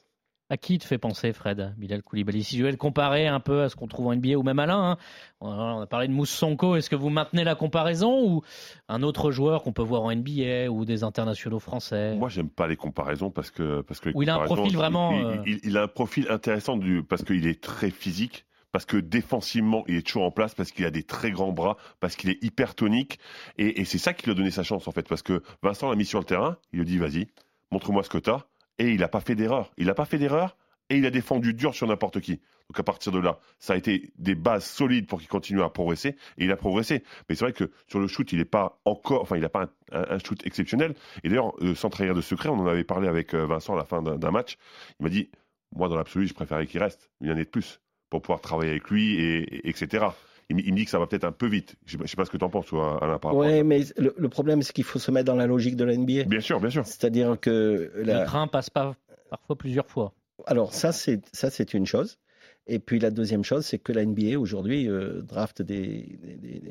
À 0.49 0.55
qui 0.55 0.77
te 0.77 0.85
fait 0.85 0.97
penser, 0.97 1.33
Fred, 1.33 1.73
Bilal 1.77 2.01
Koulibaly? 2.01 2.41
Si 2.41 2.57
je 2.57 2.63
vais 2.63 2.71
le 2.71 2.77
comparer 2.77 3.27
un 3.27 3.41
peu 3.41 3.63
à 3.63 3.69
ce 3.69 3.75
qu'on 3.75 3.87
trouve 3.87 4.07
en 4.07 4.15
NBA 4.15 4.37
ou 4.37 4.43
même 4.43 4.59
Alain, 4.59 4.91
hein, 4.91 4.97
on 5.41 5.81
a 5.81 5.87
parlé 5.87 6.07
de 6.07 6.13
Mousse 6.13 6.29
Sonko, 6.29 6.77
est-ce 6.77 6.89
que 6.89 6.95
vous 6.95 7.09
maintenez 7.09 7.43
la 7.43 7.55
comparaison 7.55 8.25
ou 8.25 8.43
un 8.87 9.03
autre 9.03 9.31
joueur 9.31 9.61
qu'on 9.61 9.73
peut 9.73 9.83
voir 9.83 10.03
en 10.03 10.15
NBA 10.15 10.69
ou 10.69 10.85
des 10.85 11.03
internationaux 11.03 11.59
français? 11.59 12.15
Moi, 12.15 12.29
j'aime 12.29 12.49
pas 12.49 12.65
les 12.67 12.77
comparaisons 12.77 13.29
parce 13.29 13.51
que 13.51 13.81
parce 13.81 13.99
que 13.99 14.09
il 14.15 14.29
a 14.29 14.35
un 14.35 14.45
profil 14.45 14.73
vraiment. 14.77 15.11
Il, 15.45 15.55
euh, 15.55 15.59
il, 15.63 15.77
a 15.77 15.83
un 15.83 15.87
profil 15.89 16.27
intéressant 16.29 16.77
du 16.77 17.03
parce 17.03 17.25
qu'il 17.25 17.45
est 17.45 17.61
très 17.61 17.89
physique 17.89 18.45
parce 18.77 18.85
que 18.85 18.97
défensivement, 18.97 19.83
il 19.87 19.95
est 19.95 20.05
toujours 20.05 20.21
en 20.21 20.29
place, 20.29 20.53
parce 20.53 20.69
qu'il 20.69 20.85
a 20.85 20.91
des 20.91 21.01
très 21.01 21.31
grands 21.31 21.51
bras, 21.51 21.77
parce 21.99 22.15
qu'il 22.15 22.29
est 22.29 22.37
hyper 22.43 22.75
tonique. 22.75 23.17
Et, 23.57 23.83
c'est 23.85 23.97
ça 23.97 24.13
qui 24.13 24.25
lui 24.25 24.33
a 24.33 24.35
donné 24.35 24.51
sa 24.51 24.61
chance, 24.61 24.87
en 24.87 24.91
fait. 24.91 25.07
Parce 25.07 25.23
que 25.23 25.41
Vincent 25.63 25.89
l'a 25.89 25.95
mis 25.95 26.05
sur 26.05 26.19
le 26.19 26.25
terrain, 26.25 26.59
il 26.71 26.77
lui 26.77 26.85
dit, 26.85 26.99
vas-y, 26.99 27.25
montre-moi 27.71 28.03
ce 28.03 28.09
que 28.09 28.19
tu 28.19 28.29
as 28.29 28.45
et 28.77 28.91
il 28.91 28.99
n'a 28.99 29.07
pas 29.07 29.19
fait 29.19 29.33
d'erreur. 29.33 29.71
Il 29.79 29.87
n'a 29.87 29.95
pas 29.95 30.05
fait 30.05 30.19
d'erreur 30.19 30.57
et 30.91 30.97
il 30.97 31.07
a 31.07 31.09
défendu 31.09 31.55
dur 31.55 31.73
sur 31.73 31.87
n'importe 31.87 32.19
qui. 32.19 32.33
Donc 32.69 32.79
à 32.79 32.83
partir 32.83 33.11
de 33.11 33.17
là, 33.17 33.39
ça 33.57 33.73
a 33.73 33.77
été 33.77 34.11
des 34.19 34.35
bases 34.35 34.65
solides 34.65 35.07
pour 35.07 35.17
qu'il 35.17 35.27
continue 35.27 35.63
à 35.63 35.69
progresser 35.69 36.09
et 36.37 36.45
il 36.45 36.51
a 36.51 36.55
progressé. 36.55 37.03
Mais 37.29 37.33
c'est 37.33 37.45
vrai 37.45 37.53
que 37.53 37.71
sur 37.87 37.99
le 37.99 38.05
shoot, 38.05 38.31
il 38.31 38.37
n'est 38.37 38.45
pas 38.45 38.79
encore, 38.85 39.23
enfin 39.23 39.37
il 39.37 39.41
n'a 39.41 39.49
pas 39.49 39.71
un, 39.91 40.19
shoot 40.19 40.45
exceptionnel. 40.45 40.93
Et 41.23 41.29
d'ailleurs, 41.29 41.51
euh, 41.63 41.73
sans 41.73 41.89
trahir 41.89 42.13
de 42.13 42.21
secret, 42.21 42.49
on 42.49 42.59
en 42.59 42.67
avait 42.67 42.83
parlé 42.83 43.07
avec 43.07 43.33
euh, 43.33 43.47
Vincent 43.47 43.73
à 43.73 43.77
la 43.77 43.85
fin 43.85 44.03
d'un 44.03 44.31
match. 44.31 44.59
Il 44.99 45.03
m'a 45.05 45.09
dit, 45.09 45.31
moi 45.75 45.89
dans 45.89 45.95
l'absolu, 45.95 46.27
je 46.27 46.35
préférais 46.35 46.67
qu'il 46.67 46.79
reste 46.79 47.09
une 47.21 47.31
année 47.31 47.43
de 47.43 47.49
plus 47.49 47.81
pour 48.09 48.21
pouvoir 48.21 48.41
travailler 48.41 48.71
avec 48.71 48.89
lui 48.89 49.19
et, 49.19 49.67
etc. 49.67 50.07
Il, 50.49 50.55
me 50.55 50.61
dit 50.61 50.85
que 50.85 50.91
ça 50.91 50.99
va 50.99 51.07
peut-être 51.07 51.25
un 51.25 51.33
peu 51.33 51.47
vite. 51.47 51.75
Je 51.85 51.97
ne 51.97 52.07
sais 52.07 52.15
pas 52.15 52.23
ce 52.23 52.31
que 52.31 52.37
tu 52.37 52.45
en 52.45 52.49
penses, 52.49 52.67
toi, 52.67 52.99
Alain. 53.01 53.19
Oui, 53.33 53.63
mais 53.63 53.81
le, 53.97 54.29
problème, 54.29 54.61
c'est 54.61 54.71
qu'il 54.71 54.85
faut 54.85 54.99
se 54.99 55.11
mettre 55.11 55.25
dans 55.25 55.35
la 55.35 55.45
logique 55.45 55.75
de 55.75 55.83
la 55.83 55.95
NBA. 55.95 56.23
Bien 56.23 56.39
sûr, 56.39 56.61
bien 56.61 56.69
sûr. 56.69 56.85
C'est-à-dire 56.85 57.37
que. 57.39 57.91
La... 57.97 58.21
Le 58.21 58.25
train 58.25 58.47
passe 58.47 58.69
pas 58.69 58.95
parfois 59.29 59.57
plusieurs 59.57 59.87
fois. 59.87 60.13
Alors 60.45 60.73
ça 60.73 60.91
c'est 60.91 61.21
ça 61.33 61.49
c'est 61.49 61.73
une 61.73 61.85
chose. 61.85 62.19
Et 62.67 62.79
puis 62.79 62.99
la 62.99 63.11
deuxième 63.11 63.43
chose, 63.43 63.65
c'est 63.65 63.79
que 63.79 63.93
la 63.93 64.05
NBA 64.05 64.37
aujourd'hui 64.37 64.89
euh, 64.89 65.21
draft 65.21 65.61
des, 65.61 66.19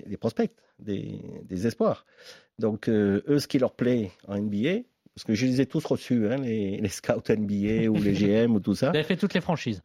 des, 0.07 0.17
prospects, 0.19 0.53
des, 0.79 1.67
espoirs. 1.67 2.05
Donc 2.59 2.89
euh, 2.89 3.23
eux, 3.29 3.39
ce 3.39 3.49
qui 3.49 3.59
leur 3.59 3.73
plaît 3.73 4.11
en 4.29 4.39
NBA, 4.39 4.81
parce 5.15 5.25
que 5.25 5.35
je 5.35 5.47
les 5.47 5.63
ai 5.63 5.67
tous 5.67 5.83
reçus, 5.87 6.31
hein, 6.31 6.37
les, 6.37 6.87
scouts 6.91 7.23
NBA 7.31 7.89
ou 7.89 7.95
les 7.95 8.13
GM 8.13 8.55
ou 8.55 8.61
tout 8.61 8.75
ça. 8.75 8.91
Vous 8.91 8.97
avez 8.97 9.05
fait 9.05 9.17
toutes 9.17 9.33
les 9.33 9.41
franchises. 9.41 9.83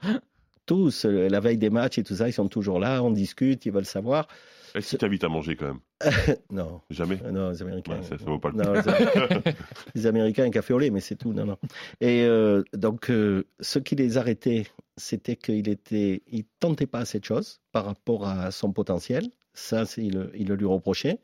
Tous, 0.66 1.06
euh, 1.06 1.28
la 1.28 1.40
veille 1.40 1.58
des 1.58 1.70
matchs 1.70 1.98
et 1.98 2.04
tout 2.04 2.16
ça, 2.16 2.28
ils 2.30 2.34
sont 2.34 2.48
toujours 2.48 2.80
là, 2.80 3.04
on 3.04 3.12
discute, 3.12 3.66
ils 3.66 3.72
veulent 3.72 3.86
savoir. 3.86 4.28
Est-ce 4.74 5.04
invites 5.04 5.24
à 5.24 5.30
manger 5.30 5.56
quand 5.56 5.68
même 5.68 5.80
Non. 6.52 6.82
Jamais 6.90 7.20
euh, 7.26 7.32
Non, 7.32 7.50
les 7.50 7.62
Américains. 7.62 8.02
ça, 8.04 8.16
vaut 8.18 8.40
pas 8.40 8.50
le 8.50 8.64
non, 8.64 8.74
les, 9.96 10.08
Américains, 10.08 10.46
un 10.46 10.50
café 10.50 10.74
au 10.74 10.80
lait, 10.80 10.90
mais 10.90 11.02
c'est 11.02 11.16
tout. 11.16 11.34
Non, 11.34 11.46
non. 11.46 11.58
Et 12.00 12.24
euh, 12.24 12.64
donc, 12.74 13.10
euh, 13.10 13.46
ce 13.60 13.80
qui 13.80 13.96
les 13.96 14.18
arrêtait, 14.18 14.68
c'était 14.98 15.36
qu'il 15.36 15.68
était, 15.68 16.24
il 16.28 16.46
tentait 16.60 16.88
pas 16.88 17.00
assez 17.00 17.20
de 17.20 17.26
choses 17.26 17.60
par 17.72 17.86
rapport 17.86 18.28
à 18.28 18.52
son 18.52 18.72
potentiel. 18.72 19.28
Ça, 19.54 19.84
il, 19.98 20.30
il 20.36 20.48
le 20.48 20.56
lui 20.56 20.66
reprochait. 20.66 21.20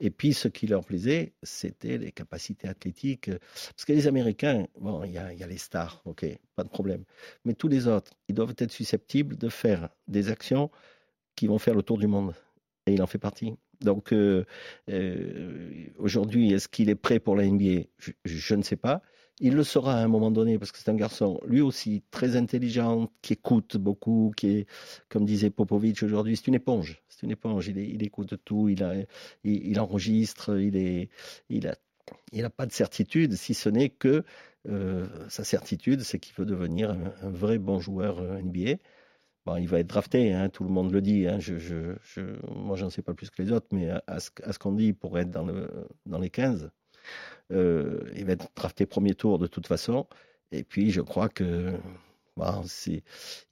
Et 0.00 0.10
puis, 0.10 0.34
ce 0.34 0.48
qui 0.48 0.66
leur 0.66 0.84
plaisait, 0.84 1.32
c'était 1.42 1.96
les 1.98 2.12
capacités 2.12 2.68
athlétiques. 2.68 3.30
Parce 3.30 3.84
que 3.86 3.92
les 3.92 4.06
Américains, 4.06 4.66
bon, 4.78 5.04
il 5.04 5.12
y 5.12 5.18
a, 5.18 5.46
les 5.46 5.56
stars, 5.58 6.02
ok, 6.04 6.26
pas 6.54 6.64
de 6.64 6.68
problème. 6.68 7.04
Mais 7.44 7.54
tous 7.54 7.68
les 7.68 7.88
autres, 7.88 8.12
ils 8.28 8.34
doivent 8.34 8.54
être 8.58 8.72
susceptibles 8.72 9.36
de 9.36 9.48
faire 9.48 9.88
des 10.06 10.28
actions 10.28 10.70
qui 11.34 11.46
vont 11.46 11.58
faire 11.58 11.74
le 11.74 11.82
tour 11.82 11.98
du 11.98 12.06
monde 12.06 12.34
et 12.86 12.92
il 12.94 13.02
en 13.02 13.06
fait 13.06 13.18
partie. 13.18 13.54
Donc 13.80 14.12
euh, 14.12 14.44
euh, 14.90 15.86
aujourd'hui, 15.98 16.52
est-ce 16.52 16.68
qu'il 16.68 16.88
est 16.88 16.94
prêt 16.94 17.20
pour 17.20 17.36
la 17.36 17.46
NBA 17.46 17.82
je, 18.24 18.54
ne 18.54 18.62
sais 18.62 18.76
pas. 18.76 19.02
Il 19.38 19.54
le 19.54 19.64
sera 19.64 19.94
à 19.94 20.02
un 20.02 20.08
moment 20.08 20.30
donné 20.30 20.58
parce 20.58 20.72
que 20.72 20.78
c'est 20.78 20.90
un 20.90 20.94
garçon, 20.94 21.40
lui 21.46 21.60
aussi, 21.60 22.02
très 22.10 22.36
intelligent, 22.36 23.10
qui 23.20 23.34
écoute 23.34 23.76
beaucoup, 23.76 24.32
qui 24.34 24.48
est, 24.48 24.66
comme 25.10 25.26
disait 25.26 25.50
Popovic 25.50 26.02
aujourd'hui, 26.02 26.36
c'est 26.36 26.46
une 26.46 26.54
éponge. 26.54 27.02
C'est 27.08 27.22
une 27.22 27.32
éponge. 27.32 27.68
Il, 27.68 28.02
écoute 28.02 28.34
tout, 28.44 28.68
il, 28.68 28.82
enregistre, 29.78 30.58
il 30.58 31.08
il 31.50 31.66
a, 31.68 31.74
n'a 32.32 32.50
pas 32.50 32.66
de 32.66 32.72
certitude, 32.72 33.34
si 33.34 33.52
ce 33.52 33.68
n'est 33.68 33.90
que 33.90 34.24
euh, 34.68 35.06
sa 35.28 35.44
certitude, 35.44 36.00
c'est 36.00 36.18
qu'il 36.18 36.34
veut 36.34 36.46
devenir 36.46 36.90
un, 36.90 37.30
vrai 37.30 37.58
bon 37.58 37.78
joueur 37.78 38.22
NBA 38.22 38.76
il 39.54 39.68
va 39.68 39.78
être 39.78 39.86
drafté, 39.86 40.32
hein, 40.32 40.48
tout 40.48 40.64
le 40.64 40.70
monde 40.70 40.92
le 40.92 41.00
dit. 41.00 41.26
Hein, 41.26 41.38
je, 41.38 41.58
je, 41.58 41.94
sais 42.90 43.02
pas 43.02 43.14
plus 43.14 43.30
que 43.30 43.42
les 43.42 43.52
autres, 43.52 43.68
mais 43.72 43.88
à, 44.06 44.20
ce, 44.20 44.58
qu'on 44.58 44.72
dit, 44.72 44.92
pourrait 44.92 45.22
être 45.22 45.30
dans 45.30 46.18
les 46.18 46.30
15. 46.30 46.70
Euh, 47.52 48.00
il 48.16 48.24
va 48.24 48.32
être 48.32 48.48
drafté 48.54 48.86
premier 48.86 49.14
tour 49.14 49.38
de 49.38 49.46
toute 49.46 49.66
façon. 49.66 50.06
Et 50.52 50.62
puis, 50.62 50.90
je 50.90 51.00
crois 51.00 51.28
que 51.28 51.72
bon, 52.36 52.62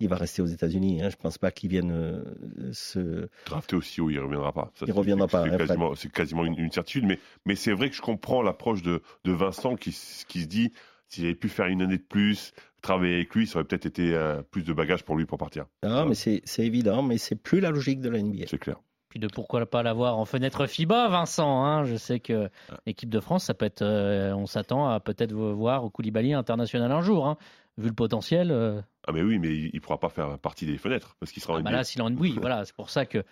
il 0.01 0.09
va 0.09 0.17
rester 0.17 0.43
aux 0.43 0.47
États-Unis. 0.47 1.03
Hein. 1.03 1.11
Je 1.11 1.17
ne 1.17 1.23
pense 1.23 1.39
pas 1.39 1.51
qu'il 1.51 1.71
vienne 1.71 1.93
euh, 1.93 2.73
se. 2.73 3.29
Drafté 3.47 3.77
aussi, 3.77 4.01
où 4.01 4.11
il 4.11 4.17
ne 4.17 4.23
reviendra 4.23 4.53
pas. 4.53 4.71
Ça, 4.75 4.87
il 4.87 4.93
ne 4.93 4.99
reviendra 4.99 5.29
pas. 5.29 5.45
C'est 5.45 5.57
quasiment, 5.57 5.95
quasiment 6.13 6.45
une, 6.45 6.71
certitude. 6.73 7.05
Mais, 7.05 7.19
mais 7.45 7.57
c'est 7.57 7.73
vrai 7.73 7.91
que 7.91 7.97
je 7.97 8.03
comprends 8.03 8.43
l'approche 8.43 8.83
de, 8.83 9.03
de 9.25 9.33
Vincent 9.33 9.77
qui, 9.77 9.91
qui 10.29 10.43
se 10.43 10.47
dit 10.47 10.73
s'il 11.09 11.25
avait 11.27 11.35
pu 11.35 11.49
faire 11.49 11.67
une 11.67 11.83
année 11.83 11.99
de 11.99 12.03
plus, 12.03 12.53
travailler 12.83 13.15
avec 13.15 13.35
lui, 13.35 13.47
ça 13.47 13.59
aurait 13.59 13.65
peut-être 13.65 13.87
été 13.87 14.15
euh, 14.15 14.43
plus 14.43 14.63
de 14.63 14.73
bagages 14.73 15.05
pour 15.05 15.17
lui 15.17 15.27
pour 15.27 15.39
partir. 15.39 15.67
Non, 15.83 16.07
mais 16.07 16.15
c'est 16.15 16.43
évident, 16.59 17.03
mais 17.03 17.19
c'est 17.19 17.37
plus 17.37 17.61
la 17.61 17.71
logique 17.71 18.01
de 18.01 18.09
la 18.09 18.21
NBA. 18.21 18.45
C'est 18.49 18.59
clair. 18.59 18.81
Puis 19.15 19.21
de 19.21 19.29
pourquoi 19.29 19.65
pas 19.65 19.85
l'avoir 19.85 20.19
en 20.19 20.25
fenêtre 20.25 20.67
FIBA, 20.67 21.07
Vincent. 21.07 21.65
Hein 21.65 21.85
je 21.85 21.95
sais 21.95 22.19
que 22.19 22.51
l'équipe 22.85 23.09
de 23.09 23.21
France, 23.21 23.45
ça 23.45 23.55
peut 23.55 23.65
être, 23.65 23.83
euh, 23.83 24.35
on 24.35 24.47
s'attend 24.47 24.89
à 24.89 24.99
peut-être 24.99 25.33
voir 25.33 25.85
au 25.85 25.91
Koulibaly 25.91 26.35
international 26.35 26.91
un 26.91 27.01
jour, 27.01 27.29
hein, 27.29 27.37
vu 27.79 27.87
le 27.87 27.95
potentiel. 27.95 28.51
Euh. 28.51 28.81
Ah 29.07 29.13
mais 29.13 29.23
oui, 29.23 29.39
mais 29.39 29.57
il, 29.57 29.71
ne 29.73 29.79
pourra 29.79 30.01
pas 30.01 30.09
faire 30.09 30.37
partie 30.41 30.67
des 30.67 30.79
fenêtres 30.79 31.15
parce 31.21 31.31
qu'il 31.31 31.41
sera 31.41 31.55
en 31.55 31.59
ah 31.59 31.63
bah 31.63 31.71
là, 31.71 31.85
s'il 31.85 32.03
en 32.03 32.13
oui, 32.13 32.37
voilà, 32.41 32.65
c'est 32.65 32.75
pour 32.75 32.91
ça 32.91 33.07
que 33.07 33.23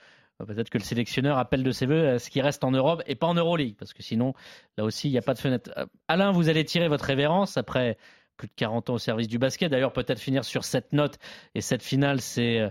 peut-être 0.46 0.70
que 0.70 0.78
le 0.78 0.84
sélectionneur 0.84 1.36
appelle 1.36 1.64
de 1.64 1.72
ses 1.72 1.86
voeux 1.86 2.10
à 2.10 2.18
ce 2.20 2.30
qui 2.30 2.40
reste 2.40 2.62
en 2.62 2.70
Europe 2.70 3.02
et 3.08 3.16
pas 3.16 3.26
en 3.26 3.34
Euroleague, 3.34 3.74
parce 3.76 3.92
que 3.92 4.04
sinon, 4.04 4.34
là 4.78 4.84
aussi, 4.84 5.08
il 5.08 5.10
n'y 5.10 5.18
a 5.18 5.22
pas 5.22 5.34
de 5.34 5.40
fenêtre. 5.40 5.68
Alain, 6.06 6.30
vous 6.30 6.48
allez 6.48 6.64
tirer 6.64 6.86
votre 6.86 7.06
révérence 7.06 7.56
après 7.56 7.98
plus 8.36 8.46
de 8.46 8.54
40 8.54 8.90
ans 8.90 8.94
au 8.94 8.98
service 8.98 9.26
du 9.26 9.38
basket. 9.38 9.68
D'ailleurs, 9.68 9.92
peut-être 9.92 10.20
finir 10.20 10.44
sur 10.44 10.62
cette 10.62 10.92
note 10.92 11.18
et 11.56 11.60
cette 11.60 11.82
finale, 11.82 12.20
c'est 12.20 12.60
euh, 12.60 12.70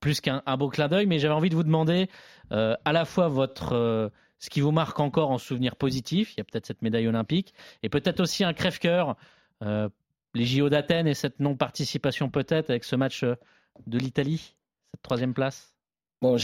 plus 0.00 0.20
qu'un 0.20 0.42
beau 0.56 0.68
clin 0.68 0.88
d'œil. 0.88 1.06
Mais 1.06 1.18
j'avais 1.18 1.34
envie 1.34 1.50
de 1.50 1.54
vous 1.54 1.64
demander 1.64 2.08
euh, 2.52 2.74
à 2.84 2.92
la 2.92 3.04
fois 3.04 3.28
votre 3.28 3.72
euh, 3.74 4.08
ce 4.38 4.50
qui 4.50 4.60
vous 4.60 4.70
marque 4.70 5.00
encore 5.00 5.30
en 5.30 5.38
souvenir 5.38 5.76
positif. 5.76 6.34
Il 6.34 6.38
y 6.38 6.40
a 6.40 6.44
peut-être 6.44 6.66
cette 6.66 6.82
médaille 6.82 7.08
olympique 7.08 7.54
et 7.82 7.88
peut-être 7.88 8.20
aussi 8.20 8.44
un 8.44 8.52
crève-cœur. 8.52 9.16
les 9.60 10.44
JO 10.44 10.68
d'Athènes 10.68 11.08
et 11.08 11.14
cette 11.14 11.40
non-participation 11.40 12.30
peut-être 12.30 12.70
avec 12.70 12.84
ce 12.84 12.94
match 12.94 13.24
de 13.24 13.98
l'Italie, 13.98 14.54
cette 14.92 15.02
troisième 15.02 15.34
place. 15.34 15.74
Bon, 16.22 16.36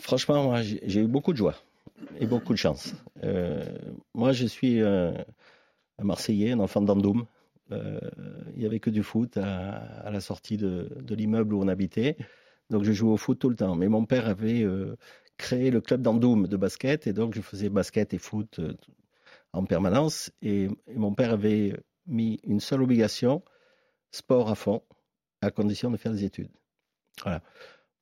franchement, 0.00 0.42
moi, 0.44 0.60
j'ai 0.62 1.00
eu 1.00 1.06
beaucoup 1.06 1.32
de 1.32 1.38
joie 1.38 1.54
et 2.20 2.26
beaucoup 2.26 2.52
de 2.52 2.58
chance. 2.58 2.94
moi, 4.12 4.32
je 4.32 4.46
suis 4.46 4.82
un 4.82 5.14
Marseillais, 6.04 6.52
un 6.52 6.60
enfant 6.60 6.82
d'Andoum. 6.82 7.26
Euh, 7.72 7.98
il 8.54 8.60
n'y 8.60 8.66
avait 8.66 8.80
que 8.80 8.90
du 8.90 9.02
foot 9.02 9.36
à, 9.36 10.10
la 10.10 10.20
sortie 10.20 10.56
de, 10.56 10.88
l'immeuble 11.10 11.54
où 11.54 11.62
on 11.62 11.68
habitait. 11.68 12.16
Donc 12.70 12.84
je 12.84 12.92
jouais 12.92 13.12
au 13.12 13.16
foot 13.16 13.38
tout 13.38 13.48
le 13.48 13.56
temps. 13.56 13.74
Mais 13.76 13.88
mon 13.88 14.04
père 14.04 14.28
avait 14.28 14.62
euh, 14.62 14.96
créé 15.36 15.70
le 15.70 15.80
club 15.80 16.02
d'Andoum 16.02 16.46
de 16.46 16.56
basket 16.56 17.06
et 17.06 17.12
donc 17.12 17.34
je 17.34 17.40
faisais 17.40 17.68
basket 17.68 18.14
et 18.14 18.18
foot 18.18 18.58
euh, 18.58 18.74
en 19.52 19.64
permanence. 19.64 20.30
Et, 20.42 20.68
mon 20.94 21.14
père 21.14 21.32
avait 21.32 21.74
mis 22.06 22.40
une 22.44 22.60
seule 22.60 22.82
obligation, 22.82 23.42
sport 24.10 24.50
à 24.50 24.54
fond, 24.54 24.82
à 25.40 25.50
condition 25.50 25.90
de 25.90 25.96
faire 25.96 26.12
des 26.12 26.24
études. 26.24 26.50
Voilà. 27.22 27.42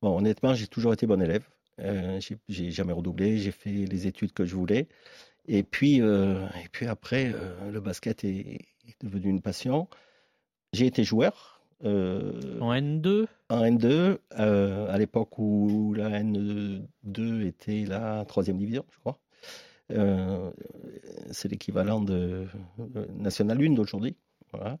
Bon, 0.01 0.17
honnêtement, 0.17 0.53
j'ai 0.53 0.67
toujours 0.67 0.93
été 0.93 1.05
bon 1.07 1.21
élève. 1.21 1.47
Euh, 1.79 2.19
j'ai- 2.47 2.71
jamais 2.71 2.93
redoublé. 2.93 3.37
J'ai 3.37 3.51
fait 3.51 3.69
les 3.69 4.07
études 4.07 4.33
que 4.33 4.45
je 4.45 4.55
voulais. 4.55 4.87
Et 5.47 5.63
puis, 5.63 6.01
euh, 6.01 6.47
et 6.63 6.69
puis 6.71 6.87
après, 6.87 7.31
euh, 7.33 7.71
le 7.71 7.81
basket 7.81 8.23
est 8.23 8.59
devenu 9.01 9.29
une 9.29 9.41
passion. 9.41 9.87
J'ai 10.73 10.87
été 10.87 11.03
joueur. 11.03 11.60
Euh, 11.85 12.59
En 12.59 12.73
N2 12.73 13.25
en 13.49 13.65
N2, 13.65 14.17
euh, 14.39 14.87
à 14.89 14.97
l'époque 14.97 15.37
où 15.37 15.93
la 15.93 16.21
N2 16.21 17.45
était 17.45 17.85
la 17.85 18.23
troisième 18.25 18.57
division, 18.57 18.85
je 18.91 18.99
crois. 18.99 19.19
Euh, 19.91 20.51
c'est 21.31 21.49
l'équivalent 21.49 21.99
de 21.99 22.47
National 23.13 23.61
1 23.61 23.73
d'aujourd'hui. 23.73 24.15
Voilà. 24.53 24.77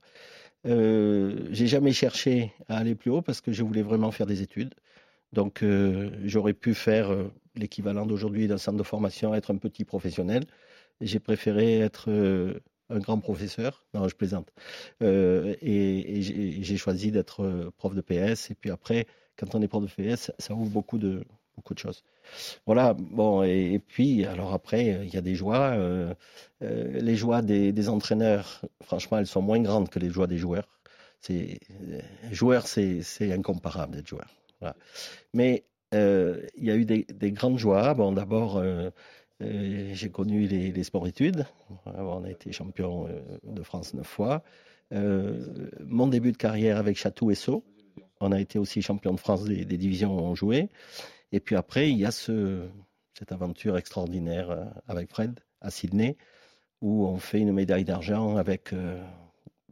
J'ai 0.63 1.67
jamais 1.67 1.91
cherché 1.91 2.53
à 2.69 2.77
aller 2.77 2.95
plus 2.95 3.11
haut 3.11 3.21
parce 3.21 3.41
que 3.41 3.51
je 3.51 3.63
voulais 3.63 3.81
vraiment 3.81 4.11
faire 4.11 4.27
des 4.27 4.41
études. 4.41 4.73
Donc, 5.33 5.65
j'aurais 6.23 6.53
pu 6.53 6.73
faire 6.73 7.13
l'équivalent 7.55 8.05
d'aujourd'hui 8.05 8.47
d'un 8.47 8.57
centre 8.57 8.77
de 8.77 8.83
formation, 8.83 9.33
être 9.33 9.51
un 9.51 9.57
petit 9.57 9.83
professionnel. 9.83 10.45
J'ai 11.01 11.19
préféré 11.19 11.79
être 11.79 12.09
un 12.91 12.99
grand 12.99 13.19
professeur. 13.19 13.83
Non, 13.93 14.07
je 14.07 14.15
plaisante. 14.15 14.51
Euh, 15.01 15.55
et 15.61 16.21
j'ai 16.21 16.77
choisi 16.77 17.11
d'être 17.11 17.43
euh, 17.43 17.71
prof 17.77 17.95
de 17.95 18.01
PS. 18.01 18.51
Et 18.51 18.55
puis 18.55 18.69
après, 18.69 19.07
quand 19.37 19.55
on 19.55 19.61
est 19.61 19.67
prof 19.67 19.83
de 19.83 19.89
PS, 19.89 20.31
ça 20.37 20.53
ouvre 20.53 20.69
beaucoup 20.69 20.97
de, 20.97 21.23
beaucoup 21.55 21.73
de 21.73 21.79
choses. 21.79 22.03
Voilà, 22.65 22.93
bon, 22.93 23.43
et, 23.43 23.79
puis, 23.79 24.25
alors 24.25 24.53
après, 24.53 24.93
euh, 24.93 25.05
il 25.05 25.13
y 25.13 25.17
a 25.17 25.21
des 25.21 25.35
joies. 25.35 25.75
les 26.61 27.15
joies 27.15 27.41
des, 27.41 27.89
entraîneurs, 27.89 28.61
franchement, 28.83 29.17
elles 29.17 29.27
sont 29.27 29.41
moins 29.41 29.59
grandes 29.59 29.89
que 29.89 29.99
les 29.99 30.09
joies 30.09 30.27
des 30.27 30.37
joueurs. 30.37 30.67
C'est, 31.19 31.59
joueur, 32.31 32.67
c'est, 32.67 33.31
incomparable 33.31 33.95
d'être 33.95 34.07
joueur. 34.07 34.27
Mais 35.33 35.65
il 35.93 36.63
y 36.65 36.71
a 36.71 36.75
eu 36.75 36.85
des, 36.85 37.05
des 37.05 37.31
grandes 37.31 37.57
joies. 37.57 37.93
Bon, 37.93 38.11
d'abord, 38.11 38.61
j'ai 39.41 40.09
connu 40.09 40.47
les, 40.47 40.71
les 40.71 40.83
sports-études. 40.83 41.45
On 41.85 42.23
a 42.23 42.29
été 42.29 42.51
champion 42.51 43.07
euh, 43.07 43.21
de 43.43 43.63
France 43.63 43.93
neuf 43.93 44.07
fois. 44.07 44.43
Euh, 44.93 45.69
mon 45.85 46.07
début 46.07 46.31
de 46.31 46.37
carrière 46.37 46.77
avec 46.77 46.97
Château 46.97 47.31
et 47.31 47.35
Sceaux. 47.35 47.63
On 48.19 48.31
a 48.31 48.39
été 48.39 48.59
aussi 48.59 48.81
champion 48.81 49.13
de 49.13 49.19
France 49.19 49.45
des, 49.45 49.65
divisions 49.65 50.15
où 50.15 50.21
on 50.21 50.35
jouait. 50.35 50.69
Et 51.31 51.39
puis 51.39 51.55
après, 51.55 51.89
il 51.89 51.97
y 51.97 52.05
a 52.05 52.11
ce, 52.11 52.67
cette 53.17 53.31
aventure 53.31 53.77
extraordinaire 53.77 54.51
euh, 54.51 54.65
avec 54.87 55.09
Fred 55.09 55.39
à 55.61 55.71
Sydney, 55.71 56.17
où 56.81 57.05
on 57.05 57.17
fait 57.17 57.39
une 57.39 57.53
médaille 57.53 57.85
d'argent 57.85 58.37
avec 58.37 58.73
euh, 58.73 59.03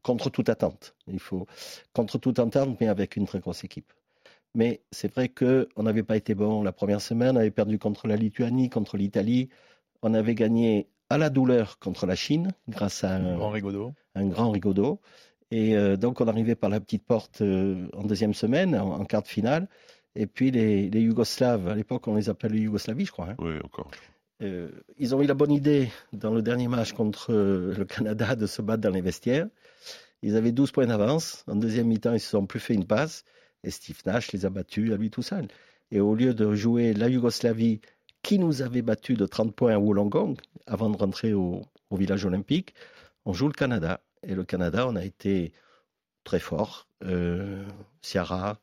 contre 0.04 0.30
toute 0.30 0.50
attente. 0.50 0.96
Il 1.08 1.20
faut 1.20 1.48
contre 1.94 2.18
toute 2.18 2.40
attente, 2.40 2.80
mais 2.80 2.88
avec 2.88 3.16
une 3.16 3.26
très 3.26 3.40
grosse 3.40 3.64
équipe. 3.64 3.92
Mais 4.56 4.82
c'est 4.92 5.14
vrai 5.14 5.30
qu'on 5.30 5.84
n'avait 5.84 6.04
pas 6.04 6.18
été 6.18 6.34
bon 6.36 6.64
la 6.64 6.72
première 6.72 7.02
semaine, 7.02 7.36
on 7.38 7.40
avait 7.40 7.52
perdu 7.52 7.78
contre 7.80 8.08
la 8.08 8.16
Lituanie, 8.16 8.70
contre 8.70 8.98
l'Italie. 8.98 9.50
On 10.02 10.14
avait 10.14 10.36
gagné 10.36 10.88
à 11.10 11.18
la 11.18 11.30
douleur 11.30 11.78
contre 11.80 12.06
la 12.06 12.16
Chine, 12.16 12.52
grâce 12.68 13.04
à 13.04 13.16
un 13.16 13.38
Grand 13.38 13.50
Rigaudot. 13.50 13.94
un 14.16 14.28
grand 14.28 14.52
rigaudot. 14.52 15.00
Et 15.52 15.76
euh, 15.76 15.98
donc, 15.98 16.22
on 16.22 16.28
arrivait 16.28 16.56
par 16.56 16.70
la 16.70 16.80
petite 16.80 17.04
porte 17.04 17.42
euh, 17.42 17.88
en 17.94 18.04
deuxième 18.04 18.34
semaine, 18.36 18.76
en, 18.76 19.00
en 19.00 19.06
quart 19.06 19.24
de 19.24 19.28
finale. 19.28 19.68
Et 20.16 20.28
puis, 20.28 20.52
les, 20.52 20.90
les 20.90 21.02
Yougoslaves, 21.02 21.68
à 21.68 21.76
l'époque, 21.76 22.08
on 22.08 22.16
les 22.16 22.30
appelait 22.30 22.50
les 22.50 22.60
Yougoslavie, 22.62 23.06
je 23.06 23.12
crois. 23.12 23.30
hein. 23.30 23.36
Oui, 23.40 23.54
encore. 23.64 23.90
Euh, 24.42 24.70
ils 24.98 25.14
ont 25.16 25.22
eu 25.22 25.26
la 25.26 25.34
bonne 25.34 25.52
idée, 25.52 25.90
dans 26.14 26.34
le 26.34 26.42
dernier 26.42 26.68
match 26.68 26.94
contre 26.94 27.34
le 27.34 27.86
Canada, 27.86 28.36
de 28.36 28.46
se 28.46 28.62
battre 28.62 28.82
dans 28.82 28.92
les 28.92 29.02
vestiaires. 29.02 29.48
Ils 30.22 30.36
avaient 30.36 30.52
12 30.52 30.72
points 30.72 30.86
d'avance. 30.88 31.44
En 31.48 31.56
deuxième 31.56 31.88
mi-temps, 31.88 32.14
ils 32.14 32.20
se 32.20 32.30
sont 32.30 32.46
plus 32.46 32.60
fait 32.60 32.74
une 32.76 32.86
passe. 32.86 33.24
Et 33.64 33.72
Steve 33.72 34.02
Nash 34.06 34.32
les 34.32 34.46
a 34.46 34.50
battus 34.50 34.92
à 34.92 34.98
lui 34.98 35.10
tout 35.10 35.22
seul. 35.22 35.48
Et 35.92 36.00
au 36.00 36.16
lieu 36.16 36.34
de 36.34 36.54
jouer 36.54 36.94
la 36.94 37.10
Yougoslavie, 37.10 37.82
qui 38.22 38.40
nous 38.40 38.62
avait 38.62 38.82
battus 38.82 39.18
de 39.18 39.26
30 39.26 39.56
points 39.56 39.74
à 39.74 39.80
Wollongong, 39.80 40.36
avant 40.68 40.90
de 40.90 40.98
rentrer 40.98 41.34
au, 41.34 41.64
village 41.92 42.26
olympique, 42.26 42.74
on 43.26 43.34
joue 43.34 43.48
le 43.48 43.54
Canada. 43.54 44.02
Et 44.24 44.36
le 44.36 44.44
Canada, 44.44 44.88
on 44.88 44.96
a 44.96 45.04
été 45.04 45.54
très 46.24 46.40
fort. 46.40 46.88
Euh, 47.04 47.66
Ciara, 48.02 48.60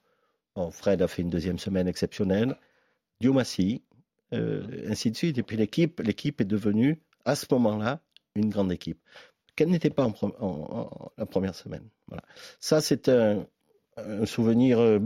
Fred 0.70 1.03
a 1.03 1.09
fait 1.09 1.22
une 1.22 1.30
deuxième 1.30 1.59
semaine 1.59 1.88
exceptionnelle. 1.88 2.57
Diomassi, 3.20 3.82
euh, 4.32 4.86
ainsi 4.88 5.11
de 5.11 5.16
suite. 5.16 5.38
Et 5.38 5.42
puis 5.42 5.57
l'équipe, 5.57 6.01
l'équipe 6.01 6.40
est 6.40 6.47
devenue, 6.47 7.01
à 7.24 7.34
ce 7.34 7.47
moment-là, 7.51 8.01
une 8.34 8.51
grande 8.51 8.72
équipe. 8.72 9.01
Qu'elle 9.57 9.70
n'était 9.70 9.90
pas 9.90 10.07
en- 10.07 11.11
la 11.16 11.26
première 11.26 11.55
semaine. 11.55 11.88
Voilà. 12.09 12.22
Ça, 12.61 12.80
c'est 12.80 13.09
un, 13.09 13.47
un 13.97 14.26
souvenir 14.26 14.78
euh, 14.78 14.99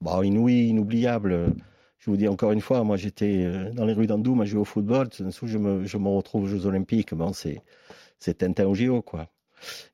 bon, 0.00 0.22
inouï, 0.22 0.68
inoubliable. 0.68 1.54
Je 1.98 2.10
vous 2.10 2.16
dis 2.16 2.28
encore 2.28 2.52
une 2.52 2.60
fois, 2.60 2.82
moi 2.84 2.96
j'étais 2.96 3.44
euh, 3.44 3.70
dans 3.70 3.84
les 3.84 3.92
rues 3.92 4.06
d'Andoum 4.06 4.40
à 4.40 4.44
jouer 4.44 4.60
au 4.60 4.64
football. 4.64 5.08
Tout 5.08 5.24
d'un 5.24 5.30
coup, 5.30 5.46
je 5.46 5.58
me, 5.58 5.84
je 5.84 5.96
me 5.98 6.08
retrouve 6.08 6.44
aux 6.44 6.48
Jeux 6.48 6.66
Olympiques. 6.66 7.14
Bon, 7.14 7.32
c'est, 7.32 7.62
Tintin 8.38 8.66
au 8.66 8.74
JO, 8.74 9.02
quoi. 9.02 9.28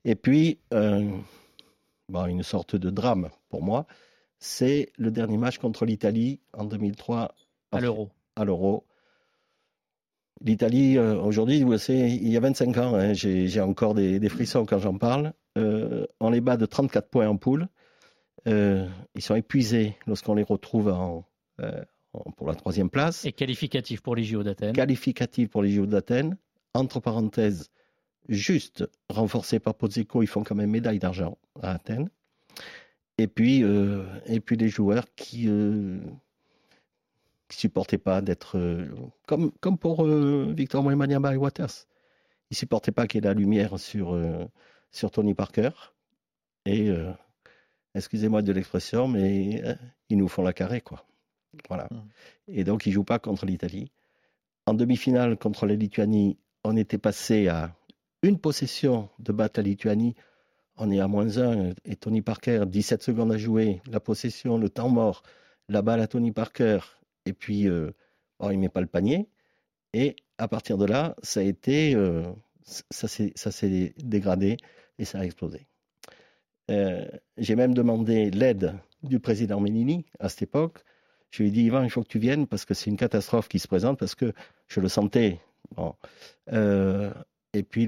Et 0.04 0.14
puis, 0.14 0.60
euh, 0.72 1.10
bon, 2.08 2.26
une 2.26 2.42
sorte 2.42 2.76
de 2.76 2.90
drame 2.90 3.28
pour 3.50 3.62
moi, 3.62 3.86
c'est 4.38 4.92
le 4.96 5.10
dernier 5.10 5.36
match 5.36 5.58
contre 5.58 5.84
l'Italie 5.84 6.40
en 6.52 6.64
2003 6.64 7.34
à 7.72 7.80
l'Euro. 7.80 8.10
à 8.36 8.44
l'Euro. 8.44 8.84
L'Italie, 10.40 10.96
aujourd'hui, 10.98 11.64
vous 11.64 11.76
savez, 11.78 12.12
il 12.12 12.28
y 12.28 12.36
a 12.36 12.40
25 12.40 12.76
ans, 12.78 12.94
hein, 12.94 13.12
j'ai 13.12 13.48
j'ai 13.48 13.60
encore 13.60 13.94
des, 13.94 14.20
des 14.20 14.28
frissons 14.28 14.64
quand 14.64 14.78
j'en 14.78 14.96
parle. 14.96 15.32
Euh, 15.58 16.06
on 16.20 16.30
les 16.30 16.40
bat 16.40 16.56
de 16.56 16.66
34 16.66 17.08
points 17.08 17.28
en 17.28 17.36
poule. 17.36 17.68
Euh, 18.46 18.88
ils 19.14 19.22
sont 19.22 19.34
épuisés 19.34 19.96
lorsqu'on 20.06 20.34
les 20.34 20.42
retrouve 20.42 20.88
en, 20.88 21.26
euh, 21.60 21.82
en- 22.12 22.30
pour 22.32 22.46
la 22.48 22.54
troisième 22.54 22.90
place. 22.90 23.24
Et 23.24 23.32
qualificatif 23.32 24.00
pour 24.00 24.14
les 24.16 24.24
JO 24.24 24.42
d'Athènes. 24.42 24.74
Qualificatif 24.74 25.48
pour 25.50 25.62
les 25.62 25.70
JO 25.70 25.86
d'Athènes. 25.86 26.36
Entre 26.74 27.00
parenthèses, 27.00 27.70
juste 28.28 28.88
renforcé 29.08 29.58
par 29.58 29.74
Pozzico, 29.74 30.22
ils 30.22 30.26
font 30.28 30.44
quand 30.44 30.54
même 30.54 30.70
médaille 30.70 30.98
d'argent 30.98 31.38
à 31.62 31.72
Athènes. 31.72 32.08
Et 33.16 33.26
puis, 33.26 33.64
euh, 33.64 34.04
et 34.26 34.38
puis 34.40 34.56
les 34.56 34.68
joueurs 34.68 35.04
qui 35.16 35.48
qui 37.48 37.56
supportaient 37.58 37.98
pas 37.98 38.20
d'être 38.20 38.58
comme 39.26 39.50
comme 39.60 39.78
pour 39.78 40.04
Victor 40.04 40.84
Wembanyama 40.84 41.32
et 41.34 41.36
Waters. 41.36 41.86
Ils 42.50 42.56
supportaient 42.56 42.92
pas 42.92 43.06
qu'il 43.06 43.22
y 43.22 43.26
ait 43.26 43.28
la 43.28 43.34
lumière 43.34 43.78
sur 43.78 44.16
sur 44.92 45.10
Tony 45.10 45.34
Parker. 45.34 45.70
Et 46.66 46.90
excusez-moi 47.94 48.42
de 48.42 48.52
l'expression, 48.52 49.08
mais 49.08 49.62
euh, 49.64 49.74
ils 50.08 50.18
nous 50.18 50.28
font 50.28 50.42
la 50.42 50.52
carré 50.52 50.80
quoi. 50.80 51.04
Voilà. 51.68 51.88
Et 52.46 52.64
donc 52.64 52.86
ils 52.86 52.92
jouent 52.92 53.04
pas 53.04 53.18
contre 53.18 53.46
l'Italie. 53.46 53.90
En 54.66 54.74
demi-finale 54.74 55.38
contre 55.38 55.66
la 55.66 55.74
Lituanie, 55.74 56.38
on 56.64 56.76
était 56.76 56.98
passé 56.98 57.48
à 57.48 57.74
une 58.22 58.38
possession 58.38 59.08
de 59.18 59.32
battre 59.32 59.60
la 59.60 59.64
Lituanie. 59.64 60.14
On 60.76 60.90
est 60.90 61.00
à 61.00 61.08
moins 61.08 61.38
1 61.38 61.72
et 61.84 61.96
Tony 61.96 62.22
Parker, 62.22 62.64
17 62.66 63.02
secondes 63.02 63.32
à 63.32 63.38
jouer, 63.38 63.80
la 63.90 64.00
possession, 64.00 64.58
le 64.58 64.68
temps 64.68 64.88
mort, 64.88 65.22
la 65.68 65.82
balle 65.82 66.00
à 66.00 66.06
Tony 66.06 66.32
Parker, 66.32 66.80
et 67.26 67.32
puis 67.32 67.68
euh, 67.68 67.90
bon, 68.38 68.50
il 68.50 68.58
met 68.58 68.68
pas 68.68 68.80
le 68.80 68.86
panier. 68.86 69.28
Et 69.92 70.16
à 70.36 70.48
partir 70.48 70.78
de 70.78 70.84
là, 70.84 71.16
ça 71.22 71.40
a 71.40 71.42
été, 71.42 71.94
euh, 71.94 72.24
ça 72.62 73.08
s'est 73.08 73.94
dégradé 73.98 74.58
et 74.98 75.04
ça 75.04 75.20
a 75.20 75.24
explosé. 75.24 75.66
Euh, 76.70 77.06
J'ai 77.36 77.56
même 77.56 77.74
demandé 77.74 78.30
l'aide 78.30 78.74
du 79.02 79.20
président 79.20 79.60
Menini 79.60 80.04
à 80.18 80.28
cette 80.28 80.42
époque. 80.42 80.84
Je 81.30 81.42
lui 81.42 81.50
ai 81.50 81.52
dit, 81.52 81.62
Ivan, 81.64 81.82
il 81.82 81.90
faut 81.90 82.02
que 82.02 82.08
tu 82.08 82.18
viennes 82.18 82.46
parce 82.46 82.64
que 82.64 82.74
c'est 82.74 82.90
une 82.90 82.96
catastrophe 82.96 83.48
qui 83.48 83.58
se 83.58 83.68
présente, 83.68 83.98
parce 83.98 84.14
que 84.14 84.32
je 84.66 84.80
le 84.80 84.88
sentais. 84.88 85.40
Euh, 86.52 87.12
et 87.52 87.62
puis, 87.62 87.86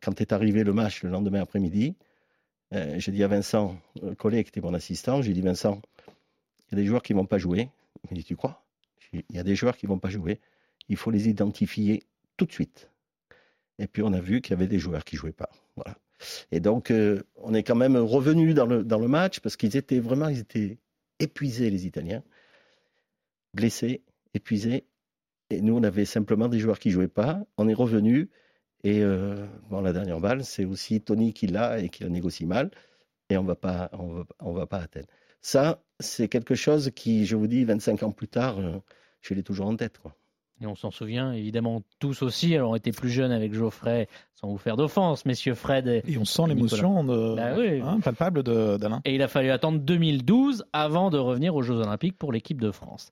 quand 0.00 0.20
est 0.20 0.32
arrivé 0.32 0.64
le 0.64 0.72
match 0.72 1.02
le 1.02 1.10
lendemain 1.10 1.40
après-midi, 1.40 1.94
euh, 2.72 2.98
j'ai 2.98 3.12
dit 3.12 3.22
à 3.24 3.28
Vincent 3.28 3.76
Collet, 4.18 4.44
qui 4.44 4.48
était 4.48 4.60
mon 4.60 4.74
assistant, 4.74 5.22
j'ai 5.22 5.32
dit, 5.32 5.40
Vincent, 5.40 5.80
il 6.70 6.72
y 6.72 6.80
a 6.80 6.82
des 6.82 6.86
joueurs 6.86 7.02
qui 7.02 7.14
ne 7.14 7.18
vont 7.18 7.26
pas 7.26 7.38
jouer. 7.38 7.68
Il 8.04 8.10
m'a 8.10 8.16
dit, 8.16 8.24
tu 8.24 8.36
crois? 8.36 8.62
Il 9.12 9.24
y 9.30 9.38
a 9.38 9.42
des 9.42 9.56
joueurs 9.56 9.76
qui 9.76 9.86
ne 9.86 9.90
vont 9.90 9.98
pas 9.98 10.10
jouer. 10.10 10.40
Il 10.88 10.96
faut 10.96 11.10
les 11.10 11.28
identifier 11.28 12.04
tout 12.36 12.46
de 12.46 12.52
suite. 12.52 12.90
Et 13.78 13.86
puis, 13.86 14.02
on 14.02 14.12
a 14.12 14.20
vu 14.20 14.40
qu'il 14.40 14.52
y 14.52 14.54
avait 14.54 14.68
des 14.68 14.78
joueurs 14.78 15.04
qui 15.04 15.16
ne 15.16 15.20
jouaient 15.20 15.32
pas. 15.32 15.50
Voilà. 15.76 15.96
Et 16.52 16.60
donc, 16.60 16.90
euh, 16.90 17.22
on 17.36 17.54
est 17.54 17.62
quand 17.62 17.76
même 17.76 17.96
revenu 17.96 18.54
dans 18.54 18.66
le, 18.66 18.84
dans 18.84 18.98
le 18.98 19.08
match 19.08 19.40
parce 19.40 19.56
qu'ils 19.56 19.76
étaient 19.76 20.00
vraiment 20.00 20.28
ils 20.28 20.40
étaient 20.40 20.78
épuisés, 21.18 21.70
les 21.70 21.86
Italiens 21.86 22.22
blessés, 23.54 24.02
épuisés. 24.34 24.84
Et 25.50 25.60
nous, 25.60 25.76
on 25.76 25.82
avait 25.82 26.04
simplement 26.04 26.48
des 26.48 26.58
joueurs 26.58 26.78
qui 26.78 26.90
jouaient 26.90 27.08
pas. 27.08 27.44
On 27.56 27.68
est 27.68 27.74
revenu. 27.74 28.30
Et 28.84 29.02
euh, 29.02 29.46
bon, 29.68 29.80
la 29.80 29.92
dernière 29.92 30.20
balle, 30.20 30.44
c'est 30.44 30.64
aussi 30.64 31.00
Tony 31.00 31.32
qui 31.32 31.46
l'a 31.46 31.80
et 31.80 31.88
qui 31.88 32.02
la 32.02 32.08
négocie 32.08 32.46
mal. 32.46 32.70
Et 33.28 33.36
on 33.36 33.44
va 33.44 33.56
pas, 33.56 33.90
on 33.92 34.08
va, 34.08 34.26
on 34.40 34.52
va 34.52 34.66
pas. 34.66 34.86
Ça, 35.42 35.82
c'est 35.98 36.28
quelque 36.28 36.54
chose 36.54 36.90
qui, 36.94 37.26
je 37.26 37.36
vous 37.36 37.46
dis, 37.46 37.64
25 37.64 38.02
ans 38.02 38.12
plus 38.12 38.28
tard, 38.28 38.58
euh, 38.58 38.78
je 39.20 39.34
l'ai 39.34 39.42
toujours 39.42 39.66
en 39.66 39.76
tête. 39.76 39.98
Quoi. 39.98 40.14
Et 40.62 40.66
on 40.66 40.74
s'en 40.74 40.90
souvient 40.90 41.32
évidemment 41.32 41.80
tous 42.00 42.20
aussi. 42.22 42.54
Alors 42.54 42.72
on 42.72 42.74
était 42.76 42.92
plus 42.92 43.08
jeunes 43.08 43.32
avec 43.32 43.54
Geoffrey, 43.54 44.08
sans 44.34 44.48
vous 44.48 44.58
faire 44.58 44.76
d'offense, 44.76 45.24
messieurs 45.24 45.54
Fred. 45.54 45.86
Et, 45.86 46.02
Et 46.06 46.18
on 46.18 46.26
sent 46.26 46.42
l'émotion 46.48 47.02
de- 47.02 47.34
Bah 47.34 47.54
oui. 47.56 47.80
hein, 47.82 47.98
palpable 48.00 48.42
de- 48.42 48.76
d'Alain. 48.76 49.00
Et 49.06 49.14
il 49.14 49.22
a 49.22 49.28
fallu 49.28 49.50
attendre 49.50 49.78
2012 49.78 50.64
avant 50.74 51.08
de 51.08 51.16
revenir 51.16 51.54
aux 51.54 51.62
Jeux 51.62 51.76
Olympiques 51.76 52.18
pour 52.18 52.30
l'équipe 52.30 52.60
de 52.60 52.70
France. 52.70 53.10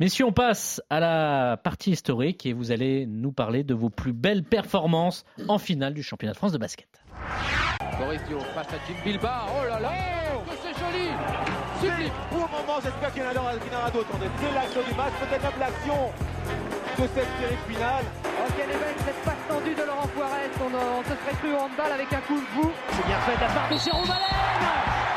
Messieurs, 0.00 0.24
on 0.24 0.32
passe 0.32 0.80
à 0.88 1.00
la 1.00 1.58
partie 1.62 1.90
historique 1.90 2.46
et 2.46 2.54
vous 2.54 2.72
allez 2.72 3.04
nous 3.06 3.32
parler 3.32 3.62
de 3.62 3.74
vos 3.74 3.90
plus 3.90 4.14
belles 4.14 4.42
performances 4.44 5.24
en 5.48 5.58
finale 5.58 5.92
du 5.92 6.02
championnat 6.02 6.32
de 6.32 6.38
France 6.38 6.52
de 6.52 6.58
basket. 6.58 6.88
Boris 7.98 8.20
Dio 8.28 8.38
face 8.54 8.68
à 8.68 8.76
Jim 8.88 8.94
Bilba. 9.04 9.46
Oh 9.50 9.68
là 9.68 9.80
là, 9.80 9.92
que 10.46 10.52
c'est 10.62 10.68
joli 10.78 11.08
Sublime 11.80 12.10
Pour 12.30 12.38
le 12.38 12.60
moment, 12.60 12.80
j'espère 12.82 13.12
qu'il 13.12 13.22
y 13.22 13.26
en 13.26 13.40
aura 13.40 13.90
d'autres. 13.90 14.08
On 14.14 14.22
est 14.22 14.30
dès 14.40 14.54
l'action 14.54 14.80
du 14.88 14.94
match, 14.96 15.12
peut-être 15.20 15.42
même 15.42 15.60
l'action 15.60 15.94
de 16.98 17.08
cette 17.14 17.28
série 17.40 17.58
finale. 17.68 18.04
Oh, 18.24 18.48
quelle 18.56 18.70
est 18.70 18.80
belle 18.80 18.96
cette 19.04 19.22
passe 19.24 19.42
tendue 19.48 19.74
de 19.74 19.82
Laurent 19.82 20.08
Poirette. 20.14 20.52
On, 20.60 20.72
euh, 20.72 20.98
on 20.98 21.02
se 21.04 21.12
serait 21.12 21.36
cru 21.40 21.52
au 21.52 21.60
handball 21.60 21.92
avec 21.92 22.10
un 22.12 22.22
coup 22.24 22.40
de 22.40 22.46
fou. 22.56 22.70
C'est 22.92 23.06
bien 23.06 23.20
fait 23.20 23.36
de 23.36 23.40
la 23.40 23.48
part 23.52 23.68
de 23.68 23.76
Jérôme 23.76 24.10
Allen 24.10 24.36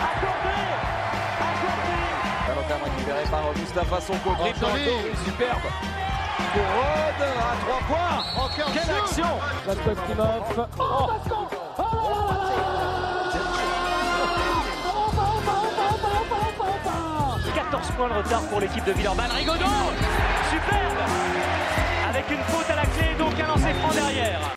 Accordé 0.04 0.60
Accordé 1.40 2.68
Ballon 2.68 2.84
récupéré 2.84 3.24
par 3.32 3.44
Moustapha 3.56 4.02
Sonko. 4.02 4.32
Oh, 4.36 4.44
dos, 4.44 5.24
superbe. 5.24 5.68
Pour 6.52 6.68
Rode 6.76 7.24
à 7.24 7.56
3 7.64 7.80
points. 7.88 8.44
Encore 8.44 8.72
Quelle 8.74 8.84
sûr. 8.84 9.04
action 9.04 9.32
Laskov 9.68 9.98
Oh 10.80 11.10
14 17.56 17.92
points 17.92 18.10
de 18.10 18.14
retard 18.14 18.42
pour 18.50 18.60
l'équipe 18.60 18.84
de 18.84 18.92
Villeurbanne. 18.94 19.32
Rigaudot 19.32 19.66
Superbe 20.50 21.39
Avec 22.20 22.32
une 22.38 22.44
faute 22.46 22.70
à 22.70 22.76
la 22.76 22.82
clé, 22.86 23.08
donc 23.18 23.40
un 23.40 23.48
lancer 23.48 23.74
franc 23.76 23.94
derrière. 23.94 24.56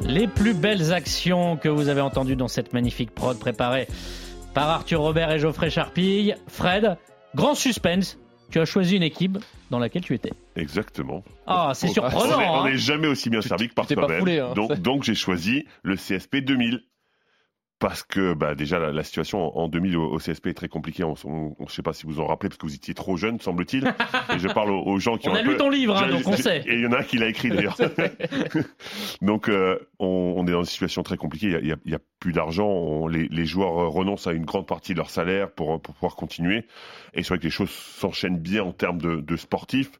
Les 0.00 0.26
plus 0.26 0.54
belles 0.54 0.94
actions 0.94 1.56
que 1.58 1.68
vous 1.68 1.88
avez 1.90 2.00
entendues 2.00 2.36
dans 2.36 2.48
cette 2.48 2.72
magnifique 2.72 3.10
prod 3.14 3.38
préparée 3.38 3.86
par 4.54 4.70
Arthur 4.70 5.00
Robert 5.00 5.30
et 5.30 5.38
Geoffrey 5.38 5.68
Charpille. 5.68 6.36
Fred, 6.48 6.96
grand 7.34 7.54
suspense. 7.54 8.18
Tu 8.50 8.60
as 8.60 8.64
choisi 8.64 8.96
une 8.96 9.02
équipe 9.02 9.36
dans 9.70 9.78
laquelle 9.78 10.02
tu 10.02 10.14
étais. 10.14 10.32
Exactement. 10.56 11.22
Ah, 11.46 11.72
c'est 11.74 11.88
surprenant, 11.88 12.34
On 12.36 12.38
n'est- 12.38 12.48
on 12.48 12.54
hein. 12.62 12.70
n'est 12.70 12.76
jamais 12.78 13.08
aussi 13.08 13.28
bien 13.28 13.42
servi 13.42 13.68
que 13.68 13.74
par 13.74 13.86
foulé, 13.86 14.38
hein. 14.38 14.52
Donc, 14.54 14.72
donc 14.80 15.02
j'ai 15.02 15.14
choisi 15.14 15.66
le 15.82 15.96
CSP 15.96 16.36
2000. 16.36 16.80
Parce 17.86 18.02
que 18.02 18.32
bah, 18.32 18.54
déjà 18.54 18.78
la, 18.78 18.92
la 18.92 19.02
situation 19.04 19.54
en 19.58 19.64
en 19.64 19.68
2000 19.68 19.96
au, 19.98 20.04
au 20.14 20.16
CSP 20.18 20.46
est 20.46 20.54
très 20.54 20.68
compliquée. 20.68 21.04
On 21.04 21.14
ne 21.60 21.68
sait 21.68 21.82
pas 21.82 21.92
si 21.92 22.06
vous 22.06 22.18
en 22.20 22.26
rappelez 22.26 22.48
parce 22.48 22.56
que 22.58 22.66
vous 22.66 22.74
étiez 22.74 22.94
trop 22.94 23.16
jeune, 23.18 23.38
semble-t-il. 23.40 23.86
Et 24.34 24.38
je 24.38 24.48
parle 24.48 24.70
aux, 24.70 24.82
aux 24.82 24.98
gens 24.98 25.18
qui 25.18 25.28
On 25.28 25.32
ont 25.32 25.34
a 25.34 25.38
un 25.40 25.42
lu 25.42 25.50
peu- 25.50 25.56
ton 25.58 25.68
livre, 25.68 25.96
hein, 25.96 26.08
donc 26.08 26.26
on 26.26 26.36
sait. 26.36 26.62
Et 26.66 26.74
il 26.76 26.80
y 26.80 26.86
en 26.86 26.92
a 26.92 27.00
un 27.00 27.02
qui 27.02 27.18
l'a 27.18 27.28
écrit 27.28 27.50
d'ailleurs. 27.50 27.76
donc 29.22 29.48
euh, 29.48 29.78
on, 29.98 30.34
on 30.36 30.46
est 30.46 30.50
dans 30.52 30.60
une 30.60 30.64
situation 30.66 31.02
très 31.02 31.16
compliquée. 31.16 31.58
Il 31.62 31.66
y 31.68 31.72
a- 31.72 31.96
a, 31.96 31.96
a 31.96 32.00
plus 32.20 32.32
d'argent. 32.32 32.66
On- 32.68 33.06
Les, 33.06 33.28
les 33.28 33.44
joueurs 33.44 33.78
euh, 33.78 33.88
renoncent 33.88 34.26
à 34.26 34.32
une 34.32 34.44
grande 34.44 34.66
partie 34.66 34.92
de 34.92 34.98
leur 34.98 35.10
salaire 35.10 35.50
pour, 35.50 35.80
pour 35.80 35.94
pouvoir 35.94 36.16
continuer. 36.16 36.64
Et 37.14 37.22
c'est 37.22 37.28
vrai 37.28 37.38
que 37.38 37.44
les 37.44 37.50
choses 37.50 37.70
s'enchaînent 37.70 38.38
bien 38.38 38.62
en 38.64 38.72
termes 38.72 39.00
de, 39.00 39.16
de 39.16 39.36
sportifs. 39.36 39.92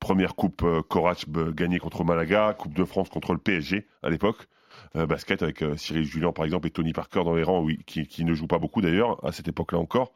Première 0.00 0.34
coupe 0.34 0.62
euh, 0.62 0.80
Corach 0.82 1.24
euh, 1.36 1.52
gagnée 1.52 1.78
contre 1.78 2.04
Malaga, 2.04 2.54
Coupe 2.58 2.74
de 2.74 2.84
France 2.84 3.08
contre 3.08 3.32
le 3.32 3.38
PSG 3.38 3.86
à 4.02 4.10
l'époque. 4.10 4.46
Euh, 4.94 5.06
basket 5.06 5.42
avec 5.42 5.62
euh, 5.62 5.76
Cyril 5.76 6.04
Julien 6.04 6.32
par 6.32 6.44
exemple 6.44 6.66
et 6.66 6.70
Tony 6.70 6.92
Parker 6.92 7.24
dans 7.24 7.34
les 7.34 7.42
rangs, 7.42 7.62
oui, 7.62 7.78
qui, 7.86 8.06
qui 8.06 8.24
ne 8.24 8.34
joue 8.34 8.46
pas 8.46 8.58
beaucoup 8.58 8.82
d'ailleurs 8.82 9.24
à 9.24 9.32
cette 9.32 9.48
époque-là 9.48 9.78
encore. 9.78 10.12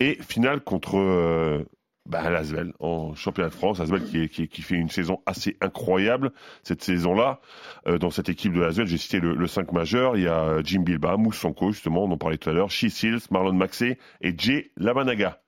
Et 0.00 0.18
finale 0.20 0.60
contre 0.62 0.98
euh, 0.98 1.64
bah, 2.06 2.28
l'Asvel 2.28 2.72
en 2.80 3.14
championnat 3.14 3.50
de 3.50 3.54
France. 3.54 3.78
Asvel 3.78 4.04
qui, 4.04 4.28
qui, 4.28 4.48
qui 4.48 4.62
fait 4.62 4.74
une 4.74 4.88
saison 4.88 5.20
assez 5.26 5.56
incroyable 5.60 6.32
cette 6.64 6.82
saison-là. 6.82 7.40
Euh, 7.86 7.98
dans 7.98 8.10
cette 8.10 8.28
équipe 8.28 8.52
de 8.52 8.60
l'Asvel, 8.60 8.88
j'ai 8.88 8.98
cité 8.98 9.20
le, 9.20 9.34
le 9.34 9.46
5 9.46 9.70
majeur. 9.72 10.16
Il 10.16 10.24
y 10.24 10.28
a 10.28 10.60
Jim 10.64 10.80
Bilba, 10.80 11.16
Moussonko 11.16 11.70
justement, 11.70 12.04
on 12.04 12.10
en 12.10 12.18
parlait 12.18 12.38
tout 12.38 12.50
à 12.50 12.52
l'heure, 12.52 12.72
Seals, 12.72 13.20
Marlon 13.30 13.52
Maxey 13.52 13.96
et 14.20 14.34
Jay 14.36 14.72
Lamanaga. 14.76 15.40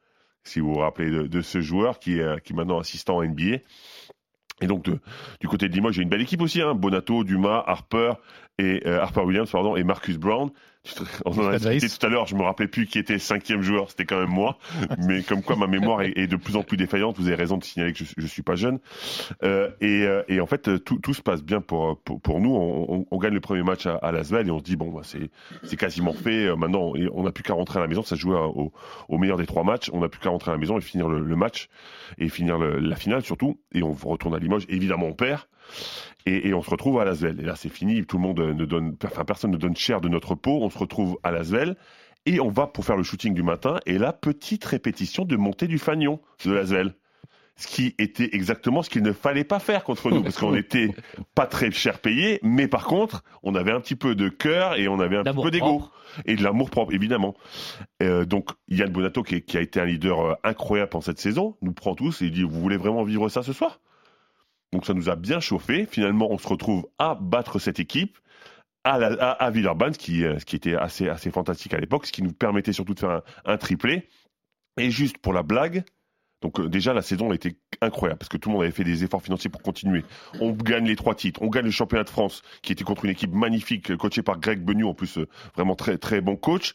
Si 0.44 0.60
vous 0.60 0.74
vous 0.74 0.80
rappelez 0.80 1.10
de, 1.10 1.26
de 1.26 1.40
ce 1.40 1.60
joueur 1.60 1.98
qui 1.98 2.18
est, 2.18 2.40
qui 2.42 2.52
est 2.52 2.56
maintenant 2.56 2.78
assistant 2.78 3.16
en 3.16 3.24
NBA. 3.24 3.58
Et 4.62 4.66
donc 4.66 4.88
du 5.40 5.48
côté 5.48 5.68
de 5.68 5.74
Limoges, 5.74 5.96
j'ai 5.96 6.02
une 6.02 6.08
belle 6.08 6.22
équipe 6.22 6.40
aussi, 6.40 6.62
hein. 6.62 6.74
Bonato, 6.74 7.24
Dumas, 7.24 7.62
Harper 7.66 8.12
euh, 8.86 9.00
Williams, 9.24 9.50
et 9.76 9.84
Marcus 9.84 10.16
Brown. 10.16 10.50
On 11.24 11.30
en 11.38 11.46
a 11.46 11.52
discuté 11.58 11.98
tout 11.98 12.06
à 12.06 12.08
l'heure. 12.08 12.26
Je 12.26 12.34
me 12.34 12.42
rappelais 12.42 12.66
plus 12.66 12.86
qui 12.86 12.98
était 12.98 13.18
cinquième 13.18 13.62
joueur. 13.62 13.90
C'était 13.90 14.04
quand 14.04 14.18
même 14.18 14.30
moi. 14.30 14.58
Mais 14.98 15.22
comme 15.22 15.42
quoi 15.42 15.54
ma 15.56 15.66
mémoire 15.68 16.02
est, 16.02 16.12
est 16.16 16.26
de 16.26 16.36
plus 16.36 16.56
en 16.56 16.62
plus 16.64 16.76
défaillante. 16.76 17.16
Vous 17.18 17.28
avez 17.28 17.36
raison 17.36 17.56
de 17.56 17.64
signaler 17.64 17.92
que 17.92 17.98
je, 18.04 18.12
je 18.16 18.26
suis 18.26 18.42
pas 18.42 18.56
jeune. 18.56 18.80
Euh, 19.44 19.70
et, 19.80 20.02
euh, 20.02 20.22
et 20.28 20.40
en 20.40 20.46
fait, 20.46 20.66
euh, 20.68 20.78
tout, 20.78 20.98
tout 20.98 21.14
se 21.14 21.22
passe 21.22 21.42
bien 21.42 21.60
pour 21.60 22.00
pour, 22.00 22.20
pour 22.20 22.40
nous. 22.40 22.50
On, 22.54 22.86
on- 22.96 23.06
on 23.10 23.18
gagne 23.18 23.34
le 23.34 23.40
premier 23.40 23.62
match 23.62 23.86
à, 23.86 23.94
à 23.96 24.10
Lasvel 24.12 24.48
et 24.48 24.50
on 24.50 24.58
se 24.58 24.64
dit 24.64 24.76
bon, 24.76 24.90
bah, 24.90 25.02
c'est 25.04 25.76
quasiment 25.76 26.12
fait. 26.12 26.46
Euh, 26.46 26.56
Maintenant, 26.56 26.92
on 27.12 27.22
n'a 27.22 27.30
plus 27.32 27.42
qu'à 27.44 27.54
rentrer 27.54 27.78
à 27.78 27.82
la 27.82 27.88
maison. 27.88 28.02
Ça 28.02 28.16
se 28.16 28.20
joue 28.20 28.34
à- 28.34 28.48
au, 28.48 28.72
au 29.08 29.18
meilleur 29.18 29.36
des 29.38 29.46
trois 29.46 29.64
matchs. 29.64 29.88
On 29.92 30.00
n'a 30.00 30.08
plus 30.08 30.20
qu'à 30.20 30.30
rentrer 30.30 30.50
à 30.50 30.54
la 30.54 30.58
maison 30.60 30.78
et 30.78 30.80
finir 30.80 31.08
le, 31.08 31.20
le 31.20 31.36
match 31.36 31.68
et 32.18 32.28
finir 32.28 32.58
le- 32.58 32.78
la 32.80 32.96
finale 32.96 33.22
surtout. 33.22 33.60
Et 33.72 33.82
on 33.84 33.92
retourne 33.92 34.34
à 34.34 34.38
Limoges. 34.38 34.64
Évidemment, 34.68 35.06
on 35.06 35.12
perd. 35.14 35.42
Et, 36.26 36.48
et 36.48 36.54
on 36.54 36.62
se 36.62 36.70
retrouve 36.70 37.00
à 37.00 37.04
Lasvel. 37.04 37.40
Et 37.40 37.44
là, 37.44 37.56
c'est 37.56 37.68
fini. 37.68 38.04
Tout 38.04 38.16
le 38.16 38.22
monde 38.22 38.40
ne 38.40 38.64
donne, 38.64 38.96
enfin, 39.04 39.24
personne 39.24 39.50
ne 39.50 39.56
donne 39.56 39.76
cher 39.76 40.00
de 40.00 40.08
notre 40.08 40.34
peau. 40.34 40.60
On 40.62 40.70
se 40.70 40.78
retrouve 40.78 41.18
à 41.22 41.30
Lasvel. 41.30 41.76
Et 42.24 42.40
on 42.40 42.50
va 42.50 42.66
pour 42.66 42.84
faire 42.84 42.96
le 42.96 43.02
shooting 43.02 43.34
du 43.34 43.42
matin. 43.42 43.80
Et 43.86 43.98
là, 43.98 44.12
petite 44.12 44.64
répétition 44.64 45.24
de 45.24 45.36
montée 45.36 45.66
du 45.66 45.78
fanion 45.78 46.20
de 46.44 46.52
Lasvel. 46.52 46.94
Ce 47.56 47.66
qui 47.66 47.94
était 47.98 48.30
exactement 48.32 48.82
ce 48.82 48.88
qu'il 48.88 49.02
ne 49.02 49.12
fallait 49.12 49.44
pas 49.44 49.58
faire 49.58 49.84
contre 49.84 50.10
nous. 50.10 50.22
Parce 50.22 50.38
qu'on 50.38 50.52
n'était 50.54 50.94
pas 51.34 51.46
très 51.46 51.70
cher 51.70 51.98
payé. 51.98 52.38
Mais 52.42 52.68
par 52.68 52.86
contre, 52.86 53.24
on 53.42 53.54
avait 53.54 53.72
un 53.72 53.80
petit 53.80 53.96
peu 53.96 54.14
de 54.14 54.28
cœur 54.28 54.76
et 54.76 54.88
on 54.88 55.00
avait 55.00 55.16
un 55.16 55.24
petit 55.24 55.42
peu 55.42 55.50
d'ego. 55.50 55.82
Et 56.24 56.36
de 56.36 56.42
l'amour 56.42 56.70
propre, 56.70 56.92
évidemment. 56.94 57.34
Euh, 58.02 58.24
donc, 58.24 58.50
Yann 58.68 58.90
Bonato, 58.90 59.22
qui, 59.22 59.42
qui 59.42 59.56
a 59.56 59.60
été 59.60 59.80
un 59.80 59.86
leader 59.86 60.20
euh, 60.20 60.34
incroyable 60.44 60.90
pendant 60.90 61.02
cette 61.02 61.18
saison, 61.18 61.56
nous 61.62 61.72
prend 61.72 61.94
tous 61.94 62.22
et 62.22 62.26
il 62.26 62.32
dit 62.32 62.42
Vous 62.42 62.60
voulez 62.60 62.76
vraiment 62.76 63.02
vivre 63.02 63.28
ça 63.28 63.42
ce 63.42 63.52
soir? 63.52 63.80
Donc, 64.72 64.86
ça 64.86 64.94
nous 64.94 65.08
a 65.08 65.16
bien 65.16 65.40
chauffé. 65.40 65.86
Finalement, 65.86 66.30
on 66.30 66.38
se 66.38 66.48
retrouve 66.48 66.88
à 66.98 67.14
battre 67.14 67.58
cette 67.58 67.78
équipe 67.78 68.18
à, 68.84 68.98
la, 68.98 69.50
Villeurbanne, 69.50 69.94
ce 69.94 69.98
qui, 69.98 70.24
euh, 70.24 70.38
ce 70.38 70.44
qui 70.44 70.56
était 70.56 70.74
assez, 70.74 71.08
assez 71.08 71.30
fantastique 71.30 71.74
à 71.74 71.78
l'époque, 71.78 72.06
ce 72.06 72.12
qui 72.12 72.22
nous 72.22 72.32
permettait 72.32 72.72
surtout 72.72 72.94
de 72.94 73.00
faire 73.00 73.22
un, 73.44 73.56
triplé. 73.56 74.08
Et 74.78 74.90
juste 74.90 75.18
pour 75.18 75.32
la 75.32 75.42
blague, 75.42 75.84
donc 76.40 76.58
euh, 76.58 76.68
déjà 76.68 76.94
la 76.94 77.02
saison 77.02 77.30
a 77.30 77.34
été 77.34 77.56
incroyable 77.80 78.18
parce 78.18 78.28
que 78.28 78.38
tout 78.38 78.48
le 78.48 78.54
monde 78.54 78.62
avait 78.62 78.72
fait 78.72 78.84
des 78.84 79.04
efforts 79.04 79.22
financiers 79.22 79.50
pour 79.50 79.62
continuer. 79.62 80.02
On 80.40 80.52
gagne 80.52 80.86
les 80.86 80.96
trois 80.96 81.14
titres, 81.14 81.42
on 81.42 81.48
gagne 81.48 81.66
le 81.66 81.70
championnat 81.70 82.04
de 82.04 82.10
France 82.10 82.42
qui 82.62 82.72
était 82.72 82.84
contre 82.84 83.04
une 83.04 83.10
équipe 83.10 83.32
magnifique 83.32 83.90
euh, 83.90 83.96
coachée 83.96 84.22
par 84.22 84.40
Greg 84.40 84.64
Benu 84.64 84.84
en 84.84 84.94
plus 84.94 85.18
vraiment 85.54 85.76
très 85.76 85.98
très 85.98 86.20
bon 86.20 86.36
coach. 86.36 86.74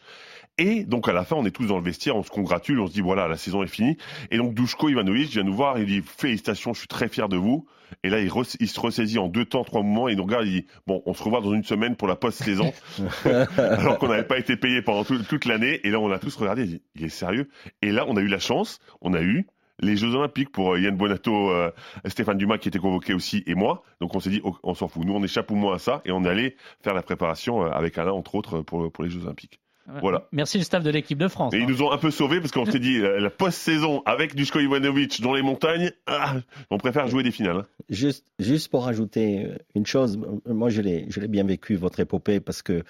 Et 0.60 0.84
donc 0.86 1.08
à 1.08 1.14
la 1.14 1.24
fin 1.24 1.36
on 1.36 1.45
est 1.45 1.51
tous 1.51 1.68
dans 1.68 1.78
le 1.78 1.84
vestiaire, 1.84 2.16
on 2.16 2.24
se 2.24 2.30
congratule, 2.32 2.80
on 2.80 2.88
se 2.88 2.93
dit 2.93 3.01
voilà 3.01 3.28
la 3.28 3.38
saison 3.38 3.62
est 3.64 3.68
finie. 3.68 3.97
Et 4.32 4.38
donc 4.38 4.53
Dushko 4.55 4.89
Ivanovic 4.89 5.30
vient 5.30 5.43
nous 5.43 5.53
voir, 5.55 5.78
il 5.78 5.86
dit 5.86 6.01
félicitations, 6.01 6.74
je 6.74 6.80
suis 6.80 6.88
très 6.88 7.08
fier 7.10 7.30
de 7.30 7.38
vous. 7.38 7.68
Et 8.03 8.10
là 8.10 8.20
il, 8.20 8.30
se 8.30 8.80
ressaisit 8.80 9.20
en 9.20 9.28
deux 9.28 9.45
temps, 9.45 9.64
trois 9.64 9.82
moments, 9.84 10.10
et 10.10 10.14
il 10.14 10.18
nous 10.18 10.24
regarde, 10.24 10.45
il 10.47 10.62
dit 10.64 10.68
bon 10.88 11.01
on 11.05 11.14
se 11.14 11.24
revoit 11.24 11.41
dans 11.41 11.53
une 11.53 11.64
semaine 11.64 11.95
pour 11.95 12.08
la 12.08 12.16
post-saison. 12.16 12.74
alors 13.58 13.97
qu'on 13.99 14.08
n'avait 14.08 14.24
pas 14.24 14.39
été 14.39 14.58
payé 14.58 14.82
pendant 14.82 15.03
tout- 15.03 15.24
toute 15.24 15.45
l'année. 15.45 15.80
Et 15.86 15.89
là, 15.91 15.99
on 15.99 16.12
a 16.12 16.20
tous 16.20 16.36
regardé, 16.36 16.64
il 16.64 16.70
dit, 16.70 16.82
il 16.95 17.03
est 17.05 17.10
sérieux. 17.10 17.49
Et 17.82 17.91
là, 17.91 18.05
on 18.08 18.18
a 18.18 18.22
eu 18.22 18.28
la 18.28 18.39
chance, 18.39 18.80
on 19.01 19.14
a 19.14 19.22
eu 19.22 19.45
les 19.80 19.95
Jeux 19.95 20.16
Olympiques 20.16 20.51
pour 20.51 20.74
euh, 20.74 20.80
Yann 20.80 20.97
Bonato, 20.97 21.51
euh, 21.51 21.72
Stéphane 22.08 22.38
Dumas 22.38 22.58
qui 22.58 22.68
était 22.68 22.80
convoqué 22.80 23.14
aussi 23.14 23.43
et 23.45 23.53
moi. 23.53 23.84
Donc 24.01 24.16
on 24.16 24.20
s'est 24.20 24.32
dit, 24.32 24.41
on 24.64 24.74
s'en 24.74 24.88
fout. 24.88 25.05
Nous, 25.05 25.14
on 25.14 25.24
échappe 25.24 25.51
au 25.51 25.55
moins 25.55 25.76
à 25.76 25.80
ça 25.80 26.01
et 26.03 26.12
on 26.12 26.24
est 26.26 26.30
allé 26.30 26.55
faire 26.82 26.95
la 26.95 27.03
préparation 27.03 27.64
euh, 27.64 27.70
avec 27.70 27.97
Alain, 27.99 28.12
entre 28.12 28.34
autres, 28.36 28.62
pour, 28.62 28.91
pour 28.91 29.03
les 29.03 29.10
Jeux 29.12 29.24
Olympiques. 29.24 29.60
Voilà. 30.02 30.28
Merci 30.32 30.58
le 30.58 30.64
staff 30.66 30.84
de 30.84 30.90
l'équipe 30.90 31.18
de 31.18 31.28
France. 31.28 31.54
Et 31.54 31.58
hein. 31.58 31.66
ils 31.66 31.70
nous 31.70 31.82
ont 31.82 31.92
un 31.92 31.98
peu 31.98 32.12
sauvés 32.12 32.40
parce 32.42 32.52
qu'on 32.52 32.66
s'est 32.66 32.80
dit, 32.80 32.98
euh, 33.00 33.20
la 33.20 33.30
post-saison 33.30 34.02
avec 34.06 34.36
Dushko 34.36 34.60
Ivanovic 34.60 35.22
dans 35.22 35.34
les 35.34 35.42
montagnes, 35.42 35.92
ah, 36.08 36.36
on 36.70 36.78
préfère 36.78 37.08
jouer 37.08 37.24
des 37.24 37.32
finales. 37.32 37.58
hein. 37.58 37.66
Juste, 37.90 38.26
juste 38.38 38.70
pour 38.70 38.88
ajouter 38.88 39.46
euh, 39.46 39.58
une 39.76 39.86
chose, 39.86 40.20
euh, 40.48 40.54
moi 40.54 40.70
je 40.70 40.82
l'ai, 40.82 41.06
je 41.10 41.20
l'ai 41.22 41.28
bien 41.30 41.46
vécu 41.46 41.76
votre 41.76 42.00
épopée 42.02 42.40
parce 42.42 42.62
que 42.62 42.84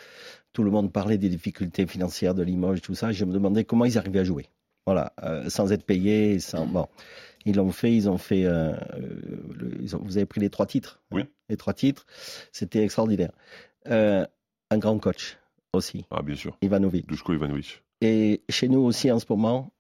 tout 0.54 0.64
le 0.64 0.72
monde 0.72 0.92
parlait 0.92 1.20
des 1.20 1.30
difficultés 1.30 1.86
financières 1.86 2.34
de 2.34 2.42
Limoges, 2.42 2.82
tout 2.82 2.96
ça. 2.96 3.12
Je 3.12 3.26
me 3.26 3.32
demandais 3.34 3.64
comment 3.64 3.86
ils 3.86 3.98
arrivaient 4.00 4.22
à 4.22 4.24
jouer. 4.24 4.48
Voilà, 4.88 5.14
euh, 5.24 5.50
sans 5.50 5.72
être 5.72 5.84
payés, 5.84 6.40
sans 6.40 6.66
bon. 6.66 6.88
Ils 7.46 7.58
l'ont 7.58 7.72
fait, 7.72 7.94
ils 7.94 8.10
ont 8.10 8.18
fait. 8.18 8.46
euh, 8.46 8.74
le- 9.54 9.72
ils 9.82 9.96
ont- 9.96 10.02
vous 10.04 10.18
avez 10.18 10.26
pris 10.26 10.42
les 10.42 10.50
trois 10.50 10.66
titres. 10.66 11.00
Oui. 11.12 11.26
Les 11.50 11.58
trois 11.58 11.74
titres, 11.74 12.06
c'était 12.52 12.84
extraordinaire. 12.84 13.32
Euh, 13.88 14.26
un 14.72 14.78
grand 14.80 14.98
coach 14.98 15.38
aussi, 15.74 16.06
Ah, 16.12 16.22
bien 16.22 16.36
sûr. 16.36 16.58
Ivanovic. 16.62 17.08
Dushko 17.08 17.34
Ivanovic. 17.34 17.84
Et 18.02 18.44
chez 18.50 18.68
nous 18.70 18.80
aussi 18.80 19.12
en 19.12 19.20
ce 19.20 19.26
moment, 19.30 19.72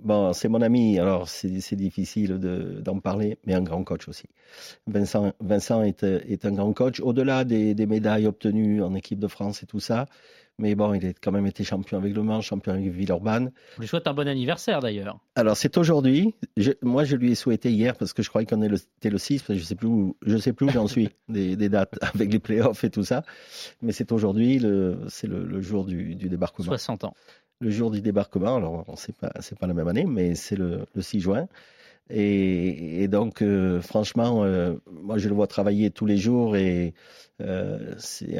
Bon, 0.00 0.32
c'est 0.32 0.48
mon 0.48 0.60
ami, 0.60 0.98
alors 0.98 1.28
c'est 1.28 1.76
difficile 1.76 2.38
d'en 2.82 2.98
parler, 2.98 3.38
mais 3.46 3.54
un 3.54 3.62
grand 3.62 3.84
coach 3.84 4.08
aussi. 4.08 4.26
Vincent, 4.88 5.32
Vincent 5.38 5.82
est, 5.82 6.02
est 6.02 6.44
un 6.44 6.52
grand 6.52 6.72
coach. 6.72 6.98
Au-delà 7.00 7.44
des, 7.44 7.74
des, 7.74 7.86
médailles 7.86 8.26
obtenues 8.26 8.82
en 8.82 8.94
équipe 8.96 9.20
de 9.20 9.28
France 9.28 9.62
et 9.62 9.66
tout 9.66 9.78
ça, 9.78 10.06
mais 10.58 10.74
bon, 10.74 10.94
il 10.94 11.06
a 11.06 11.12
quand 11.12 11.32
même 11.32 11.46
été 11.46 11.64
champion 11.64 11.98
avec 11.98 12.14
Le 12.14 12.22
Mans, 12.22 12.40
champion 12.40 12.72
avec 12.72 12.88
Villeurbanne. 12.88 13.52
Je 13.76 13.82
lui 13.82 13.88
souhaite 13.88 14.06
un 14.06 14.14
bon 14.14 14.26
anniversaire 14.26 14.80
d'ailleurs. 14.80 15.18
Alors 15.34 15.56
c'est 15.56 15.76
aujourd'hui. 15.78 16.34
Moi, 16.82 17.04
je 17.04 17.16
lui 17.16 17.32
ai 17.32 17.34
souhaité 17.34 17.70
hier 17.70 17.96
parce 17.96 18.12
que 18.12 18.22
je 18.22 18.28
croyais 18.28 18.46
qu'on 18.46 18.62
était 18.62 19.10
le 19.10 19.18
6, 19.18 19.42
parce 19.42 19.58
que 19.58 19.62
je 19.62 19.64
sais 19.64 19.74
plus 19.74 19.88
où, 19.88 20.16
je 20.24 20.36
sais 20.36 20.52
plus 20.52 20.66
où 20.66 20.70
j'en 20.70 20.86
suis 20.86 21.10
des, 21.28 21.56
des, 21.56 21.68
dates 21.68 21.96
avec 22.02 22.32
les 22.32 22.38
playoffs 22.38 22.84
et 22.84 22.90
tout 22.90 23.04
ça. 23.04 23.22
Mais 23.82 23.92
c'est 23.92 24.12
aujourd'hui, 24.12 24.60
c'est 25.08 25.26
le, 25.26 25.44
le, 25.44 25.60
jour 25.60 25.84
du, 25.84 26.14
du 26.14 26.28
débarquement. 26.28 26.66
60 26.66 27.04
ans 27.04 27.14
le 27.60 27.70
jour 27.70 27.90
du 27.90 28.00
débarquement. 28.00 28.56
Alors, 28.56 28.84
c'est 28.96 29.16
pas, 29.16 29.32
c'est 29.40 29.58
pas 29.58 29.66
la 29.66 29.74
même 29.74 29.88
année, 29.88 30.04
mais 30.04 30.34
c'est 30.34 30.56
le, 30.56 30.86
le 30.94 31.02
6 31.02 31.20
juin. 31.20 31.48
Et, 32.10 33.02
et 33.02 33.08
donc, 33.08 33.42
euh, 33.42 33.80
franchement, 33.80 34.44
euh, 34.44 34.74
moi, 34.90 35.18
je 35.18 35.28
le 35.28 35.34
vois 35.34 35.46
travailler 35.46 35.90
tous 35.90 36.06
les 36.06 36.16
jours 36.16 36.56
et 36.56 36.94
euh, 37.40 37.94
c'est 37.98 38.38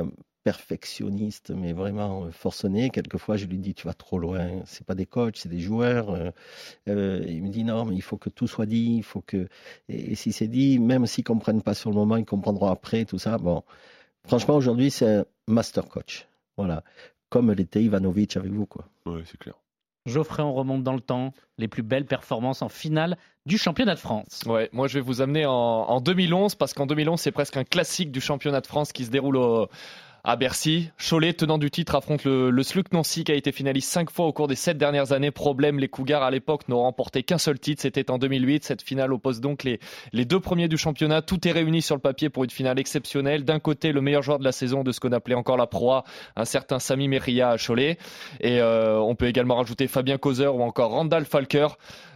perfectionniste, 0.48 1.50
mais 1.50 1.72
vraiment 1.72 2.30
forcené. 2.30 2.90
Quelquefois, 2.90 3.36
je 3.36 3.46
lui 3.46 3.58
dis, 3.58 3.74
tu 3.74 3.86
vas 3.86 3.94
trop 3.94 4.18
loin. 4.18 4.62
C'est 4.64 4.86
pas 4.86 4.94
des 4.94 5.06
coachs, 5.06 5.36
c'est 5.36 5.48
des 5.48 5.60
joueurs. 5.60 6.10
Euh, 6.88 7.24
il 7.26 7.42
me 7.42 7.48
dit, 7.48 7.64
non, 7.64 7.84
mais 7.84 7.94
il 7.94 8.02
faut 8.02 8.16
que 8.16 8.30
tout 8.30 8.46
soit 8.46 8.66
dit. 8.66 8.96
Il 8.96 9.02
faut 9.02 9.20
que. 9.20 9.48
Et, 9.88 10.12
et 10.12 10.14
si 10.14 10.32
c'est 10.32 10.48
dit, 10.48 10.78
même 10.78 11.06
s'ils 11.06 11.24
comprennent 11.24 11.62
pas 11.62 11.74
sur 11.74 11.90
le 11.90 11.96
moment, 11.96 12.16
ils 12.16 12.24
comprendront 12.24 12.68
après, 12.68 13.04
tout 13.04 13.18
ça. 13.18 13.38
Bon, 13.38 13.62
franchement, 14.26 14.56
aujourd'hui, 14.56 14.90
c'est 14.90 15.16
un 15.16 15.24
master 15.46 15.86
coach. 15.86 16.26
Voilà 16.56 16.82
comme 17.28 17.52
l'était 17.52 17.82
Ivanovic 17.82 18.36
avec 18.36 18.52
vous. 18.52 18.66
Quoi. 18.66 18.84
Ouais, 19.06 19.22
c'est 19.26 19.38
clair. 19.38 19.54
Geoffrey, 20.06 20.42
on 20.42 20.54
remonte 20.54 20.82
dans 20.82 20.94
le 20.94 21.00
temps. 21.00 21.34
Les 21.58 21.68
plus 21.68 21.82
belles 21.82 22.06
performances 22.06 22.62
en 22.62 22.68
finale 22.68 23.18
du 23.46 23.58
championnat 23.58 23.94
de 23.94 24.00
France. 24.00 24.42
Ouais, 24.46 24.68
moi 24.72 24.88
je 24.88 24.94
vais 24.94 25.00
vous 25.00 25.20
amener 25.20 25.44
en, 25.46 25.52
en 25.52 26.00
2011 26.00 26.54
parce 26.54 26.74
qu'en 26.74 26.86
2011 26.86 27.20
c'est 27.20 27.32
presque 27.32 27.56
un 27.56 27.64
classique 27.64 28.12
du 28.12 28.20
championnat 28.20 28.60
de 28.60 28.66
France 28.66 28.92
qui 28.92 29.04
se 29.04 29.10
déroule 29.10 29.36
au, 29.36 29.68
à 30.24 30.36
Bercy. 30.36 30.90
Cholet, 30.98 31.32
tenant 31.32 31.58
du 31.58 31.70
titre, 31.70 31.94
affronte 31.94 32.24
le, 32.24 32.50
le 32.50 32.62
Sluc 32.62 32.92
Nancy 32.92 33.24
qui 33.24 33.32
a 33.32 33.34
été 33.34 33.52
finaliste 33.52 33.90
cinq 33.90 34.10
fois 34.10 34.26
au 34.26 34.32
cours 34.32 34.48
des 34.48 34.54
sept 34.54 34.78
dernières 34.78 35.12
années. 35.12 35.30
Problème, 35.30 35.78
les 35.78 35.88
Cougars 35.88 36.22
à 36.22 36.30
l'époque 36.30 36.68
n'ont 36.68 36.82
remporté 36.82 37.22
qu'un 37.22 37.38
seul 37.38 37.58
titre, 37.58 37.82
c'était 37.82 38.10
en 38.10 38.18
2008. 38.18 38.64
Cette 38.64 38.82
finale 38.82 39.12
oppose 39.12 39.40
donc 39.40 39.64
les, 39.64 39.80
les 40.12 40.24
deux 40.24 40.40
premiers 40.40 40.68
du 40.68 40.76
championnat. 40.76 41.22
Tout 41.22 41.46
est 41.46 41.52
réuni 41.52 41.82
sur 41.82 41.94
le 41.94 42.00
papier 42.00 42.28
pour 42.28 42.44
une 42.44 42.50
finale 42.50 42.78
exceptionnelle. 42.78 43.44
D'un 43.44 43.58
côté, 43.60 43.92
le 43.92 44.00
meilleur 44.00 44.22
joueur 44.22 44.38
de 44.38 44.44
la 44.44 44.52
saison 44.52 44.84
de 44.84 44.92
ce 44.92 45.00
qu'on 45.00 45.12
appelait 45.12 45.34
encore 45.34 45.56
la 45.56 45.66
proie, 45.66 46.04
un 46.36 46.44
certain 46.44 46.78
Sami 46.78 47.08
Meria 47.08 47.50
à 47.50 47.56
Cholet. 47.56 47.98
Et 48.40 48.60
euh, 48.60 48.98
on 48.98 49.14
peut 49.14 49.26
également 49.26 49.56
rajouter 49.56 49.88
Fabien 49.88 50.18
Causer 50.18 50.48
ou 50.48 50.62
encore 50.62 50.90
Randall 50.90 51.24
Falker. 51.24 51.68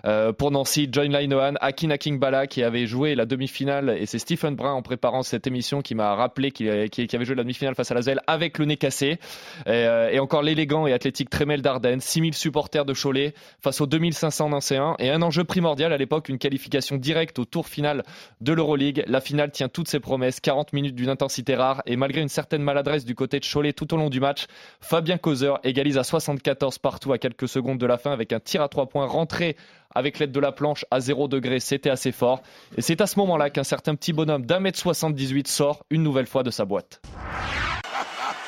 Euh, 0.05 0.33
pour 0.33 0.51
Nancy, 0.51 0.89
John 0.91 1.13
Lainohan, 1.13 1.55
Akin 1.61 1.91
Akingbala 1.91 2.49
qui 2.49 2.65
avait 2.65 2.87
joué 2.87 3.15
la 3.15 3.25
demi-finale 3.25 3.97
et 3.97 4.07
c'est 4.07 4.19
Stephen 4.19 4.57
Brun 4.57 4.73
en 4.73 4.83
préparant 4.83 5.23
cette 5.23 5.47
émission 5.47 5.81
qui 5.81 5.95
m'a 5.95 6.17
rappelé 6.17 6.51
qu'il 6.51 6.69
avait 6.69 7.25
joué 7.25 7.37
la 7.37 7.45
demi-finale 7.45 7.77
face 7.77 7.92
à 7.92 7.92
avec 8.27 8.59
le 8.59 8.65
nez 8.65 8.77
cassé. 8.77 9.19
Et, 9.67 9.71
euh, 9.71 10.11
et 10.11 10.19
encore 10.19 10.43
l'élégant 10.43 10.87
et 10.87 10.93
athlétique 10.93 11.31
Trémel 11.31 11.63
d'Ardennes, 11.63 12.01
6000 12.01 12.35
supporters 12.35 12.85
de 12.85 12.95
Cholet 12.95 13.35
face 13.61 13.81
aux 13.81 13.87
2500 13.87 14.51
nancéens 14.51 14.95
et 14.99 15.11
un 15.11 15.23
enjeu 15.23 15.45
primordial 15.45 15.93
à 15.93 15.97
l'époque, 15.97 16.29
une 16.29 16.39
qualification 16.39 16.97
directe 16.97 17.39
au 17.39 17.45
tour 17.45 17.69
final 17.69 18.03
de 18.41 18.53
l'Euroleague. 18.53 19.05
La 19.07 19.21
finale 19.21 19.51
tient 19.51 19.69
toutes 19.69 19.89
ses 19.89 20.01
promesses, 20.01 20.41
40 20.41 20.73
minutes 20.73 20.95
d'une 20.95 21.09
intensité 21.09 21.55
rare 21.55 21.83
et 21.87 21.97
malgré 21.97 22.21
une 22.21 22.29
certaine 22.29 22.63
maladresse 22.63 23.05
du 23.05 23.15
côté 23.15 23.41
de 23.41 23.45
Cholet 23.45 23.73
tout 23.73 23.93
au 23.95 23.97
long 23.97 24.11
du 24.11 24.21
match, 24.21 24.47
Fabien 24.81 25.19
Causer 25.19 25.55
égalise 25.65 25.99
à 25.99 26.05
74 26.05 26.79
partout 26.79 27.13
à 27.13 27.19
quelques 27.19 27.49
secondes 27.49 27.79
de 27.79 27.87
la 27.87 27.99
fin 27.99 28.13
avec 28.13 28.33
un 28.33 28.41
tir 28.41 28.63
à 28.63 28.69
trois 28.69 28.89
points 28.89 29.07
rentré 29.07 29.57
avec 29.95 30.19
l'aide 30.19 30.33
de 30.33 30.41
la 30.41 30.53
planche 30.53 30.85
à 30.91 31.01
0 31.01 31.29
degré, 31.29 31.61
c'était 31.61 31.91
assez 31.91 32.13
fort. 32.13 32.43
Et 32.77 32.83
c'est 32.83 33.01
à 33.01 33.07
ce 33.07 33.19
moment-là 33.19 33.51
qu'un 33.51 33.65
certain 33.65 33.95
petit 33.95 34.13
bonhomme 34.13 34.47
d'un 34.47 34.61
mètre 34.61 34.79
78 34.79 35.49
sort 35.49 35.85
une 35.91 36.03
nouvelle 36.03 36.27
fois 36.27 36.43
de 36.43 36.51
sa 36.51 36.65
boîte. 36.65 37.01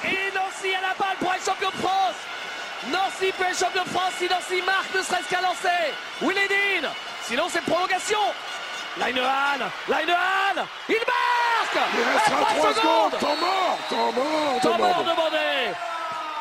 Et 0.05 0.09
Nancy 0.35 0.75
à 0.75 0.81
la 0.83 0.95
balle 0.99 1.17
pour 1.19 1.33
être 1.33 1.45
champion 1.45 1.69
de 1.71 1.77
France. 1.77 2.15
Nancy 2.93 3.33
peut 3.39 3.45
être 3.45 3.59
champion 3.59 3.83
de 3.83 3.89
France 3.89 4.13
si 4.19 4.25
Nancy 4.29 4.63
marque 4.67 4.95
ne 4.95 5.03
serait-ce 5.03 5.31
qu'à 5.31 5.41
lancer. 5.41 5.93
Willedin 6.23 6.89
Sinon 7.23 7.45
c'est 7.49 7.63
prolongation. 7.63 8.19
Linehan 8.99 9.67
Linehan 9.89 10.67
Il 10.89 10.95
marque. 10.95 11.79
Il 11.97 12.05
restera 12.15 12.55
3 12.55 12.75
secondes. 12.75 13.19
Temps 13.19 13.37
mort 13.37 13.79
Temps 13.91 14.13
mort 14.13 14.61
Temps 14.63 14.79
mort 14.79 15.05
demandé. 15.05 15.75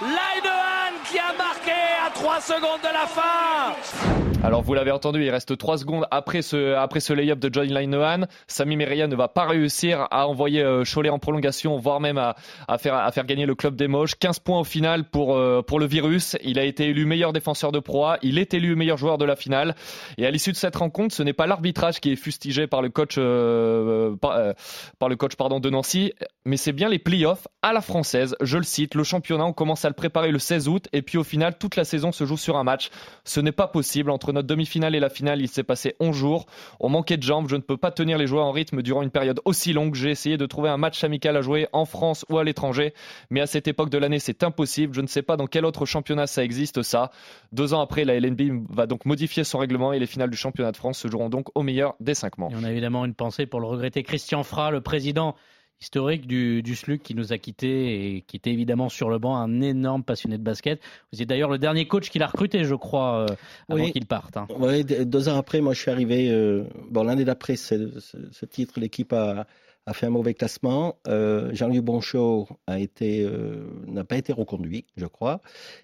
Linehan 0.01 0.93
qui 1.09 1.17
a 1.19 1.33
marqué 1.37 1.71
à 2.05 2.09
3 2.23 2.39
secondes 2.39 2.79
de 2.81 2.87
la 2.87 3.05
fin 3.05 4.23
alors 4.45 4.61
vous 4.61 4.73
l'avez 4.73 4.91
entendu, 4.91 5.23
il 5.23 5.29
reste 5.29 5.57
3 5.57 5.77
secondes 5.77 6.05
après 6.11 6.41
ce, 6.41 6.73
après 6.73 6.99
ce 6.99 7.13
lay-up 7.13 7.39
de 7.39 7.49
John 7.49 7.65
Linehan. 7.65 8.25
Sami 8.45 8.75
Meria 8.75 9.07
ne 9.07 9.15
va 9.15 9.29
pas 9.29 9.45
réussir 9.45 10.05
à 10.11 10.27
envoyer 10.27 10.61
euh, 10.61 10.83
Cholet 10.83 11.09
en 11.09 11.17
prolongation, 11.17 11.77
voire 11.77 12.01
même 12.01 12.17
à, 12.17 12.35
faire, 12.77 13.25
gagner 13.25 13.45
le 13.45 13.55
club 13.55 13.77
des 13.77 13.87
moches. 13.87 14.15
15 14.15 14.39
points 14.39 14.59
au 14.59 14.65
final 14.65 15.05
pour, 15.05 15.37
euh, 15.37 15.61
pour 15.61 15.79
le 15.79 15.85
virus. 15.85 16.35
Il 16.43 16.59
a 16.59 16.65
été 16.65 16.89
élu 16.89 17.05
meilleur 17.05 17.31
défenseur 17.31 17.71
de 17.71 17.79
proie. 17.79 18.17
Il 18.21 18.37
est 18.37 18.53
élu 18.53 18.75
meilleur 18.75 18.97
joueur 18.97 19.17
de 19.17 19.23
la 19.23 19.37
finale. 19.37 19.75
Et 20.17 20.25
à 20.25 20.31
l'issue 20.31 20.51
de 20.51 20.57
cette 20.57 20.75
rencontre, 20.75 21.15
ce 21.15 21.23
n'est 21.23 21.31
pas 21.31 21.47
l'arbitrage 21.47 22.01
qui 22.01 22.11
est 22.11 22.17
fustigé 22.17 22.67
par 22.67 22.81
le 22.81 22.89
coach, 22.89 23.15
euh, 23.17 24.17
par, 24.17 25.07
le 25.07 25.15
coach 25.15 25.37
pardon, 25.37 25.61
de 25.61 25.69
Nancy, 25.69 26.11
mais 26.43 26.57
c'est 26.57 26.73
bien 26.73 26.89
les 26.89 26.99
playoffs 26.99 27.47
à 27.61 27.71
la 27.71 27.79
française. 27.79 28.35
Je 28.41 28.57
le 28.57 28.63
cite, 28.63 28.93
le 28.95 29.05
championnat, 29.05 29.45
on 29.45 29.53
commence 29.53 29.85
à 29.85 29.87
le 29.87 29.95
préparer 29.95 30.31
le 30.31 30.39
16 30.39 30.67
août 30.67 30.87
et 30.91 31.01
puis 31.01 31.17
au 31.17 31.23
final, 31.23 31.57
toute 31.57 31.77
la 31.77 31.85
saison 31.85 32.11
se 32.13 32.25
joue 32.25 32.37
sur 32.37 32.57
un 32.57 32.63
match. 32.63 32.89
Ce 33.23 33.39
n'est 33.39 33.51
pas 33.51 33.67
possible 33.67 34.09
entre 34.09 34.31
notre 34.31 34.47
demi-finale 34.47 34.95
et 34.95 34.99
la 34.99 35.09
finale, 35.09 35.41
il 35.41 35.47
s'est 35.47 35.63
passé 35.63 35.95
11 35.99 36.15
jours. 36.15 36.45
On 36.79 36.89
manquait 36.89 37.17
de 37.17 37.23
jambes, 37.23 37.47
je 37.49 37.55
ne 37.55 37.61
peux 37.61 37.77
pas 37.77 37.91
tenir 37.91 38.17
les 38.17 38.27
joueurs 38.27 38.45
en 38.45 38.51
rythme 38.51 38.81
durant 38.81 39.01
une 39.01 39.11
période 39.11 39.39
aussi 39.45 39.73
longue. 39.73 39.95
J'ai 39.95 40.09
essayé 40.09 40.37
de 40.37 40.45
trouver 40.45 40.69
un 40.69 40.77
match 40.77 41.03
amical 41.03 41.35
à 41.37 41.41
jouer 41.41 41.67
en 41.73 41.85
France 41.85 42.25
ou 42.29 42.37
à 42.37 42.43
l'étranger, 42.43 42.93
mais 43.29 43.41
à 43.41 43.47
cette 43.47 43.67
époque 43.67 43.89
de 43.89 43.97
l'année, 43.97 44.19
c'est 44.19 44.43
impossible. 44.43 44.93
Je 44.93 45.01
ne 45.01 45.07
sais 45.07 45.21
pas 45.21 45.37
dans 45.37 45.47
quel 45.47 45.65
autre 45.65 45.85
championnat 45.85 46.27
ça 46.27 46.43
existe 46.43 46.81
ça. 46.83 47.11
Deux 47.51 47.73
ans 47.73 47.81
après, 47.81 48.05
la 48.05 48.19
LNB 48.19 48.65
va 48.69 48.87
donc 48.87 49.05
modifier 49.05 49.43
son 49.43 49.57
règlement 49.57 49.93
et 49.93 49.99
les 49.99 50.07
finales 50.07 50.29
du 50.29 50.37
championnat 50.37 50.71
de 50.71 50.77
France 50.77 50.99
se 50.99 51.07
joueront 51.07 51.29
donc 51.29 51.47
au 51.55 51.63
meilleur 51.63 51.95
des 51.99 52.13
cinq 52.13 52.37
manches. 52.37 52.53
Et 52.53 52.57
on 52.59 52.63
a 52.63 52.71
évidemment 52.71 53.05
une 53.05 53.15
pensée 53.15 53.45
pour 53.45 53.59
le 53.59 53.67
regretter 53.67 54.03
Christian 54.03 54.43
Fra, 54.43 54.71
le 54.71 54.81
président 54.81 55.35
historique 55.83 56.27
du, 56.27 56.63
du 56.63 56.75
SLUC 56.75 57.03
qui 57.03 57.13
nous 57.13 57.33
a 57.33 57.37
quittés 57.37 58.15
et 58.15 58.21
qui 58.21 58.37
était 58.37 58.51
évidemment 58.51 58.87
sur 58.87 59.09
le 59.09 59.19
banc, 59.19 59.35
un 59.35 59.59
énorme 59.59 60.01
passionné 60.03 60.37
de 60.37 60.43
basket. 60.43 60.81
Vous 61.11 61.21
êtes 61.21 61.27
d'ailleurs 61.27 61.49
le 61.49 61.57
dernier 61.57 61.85
coach 61.87 62.09
qu'il 62.09 62.23
a 62.23 62.27
recruté, 62.27 62.63
je 62.63 62.75
crois, 62.75 63.25
euh, 63.29 63.35
avant 63.67 63.83
Oui. 63.83 63.91
qu'il 63.91 64.05
parte. 64.05 64.37
hein. 64.37 64.47
Oui, 64.57 64.85
deux 64.85 65.27
ans 65.27 65.37
après, 65.37 65.59
moi 65.59 65.73
je 65.73 65.81
suis 65.81 65.91
arrivé. 65.91 66.29
euh, 66.31 66.63
bon, 66.89 67.03
l'année 67.03 67.25
d'après, 67.25 67.57
ce, 67.57 68.45
titre, 68.45 68.79
l'équipe 68.79 69.11
a, 69.11 69.45
a 69.85 69.93
fait 69.93 70.05
un 70.05 70.09
mauvais 70.09 70.33
classement. 70.33 70.95
Euh, 71.09 71.49
Jean-Louis 71.53 71.81
Bonchot 71.81 72.47
a 72.65 72.79
été, 72.79 73.21
euh, 73.25 73.67
n'a 73.85 74.05
pas 74.05 74.15
été 74.15 74.31
reconduit, 74.31 74.85
je 74.95 75.05
crois. 75.05 75.41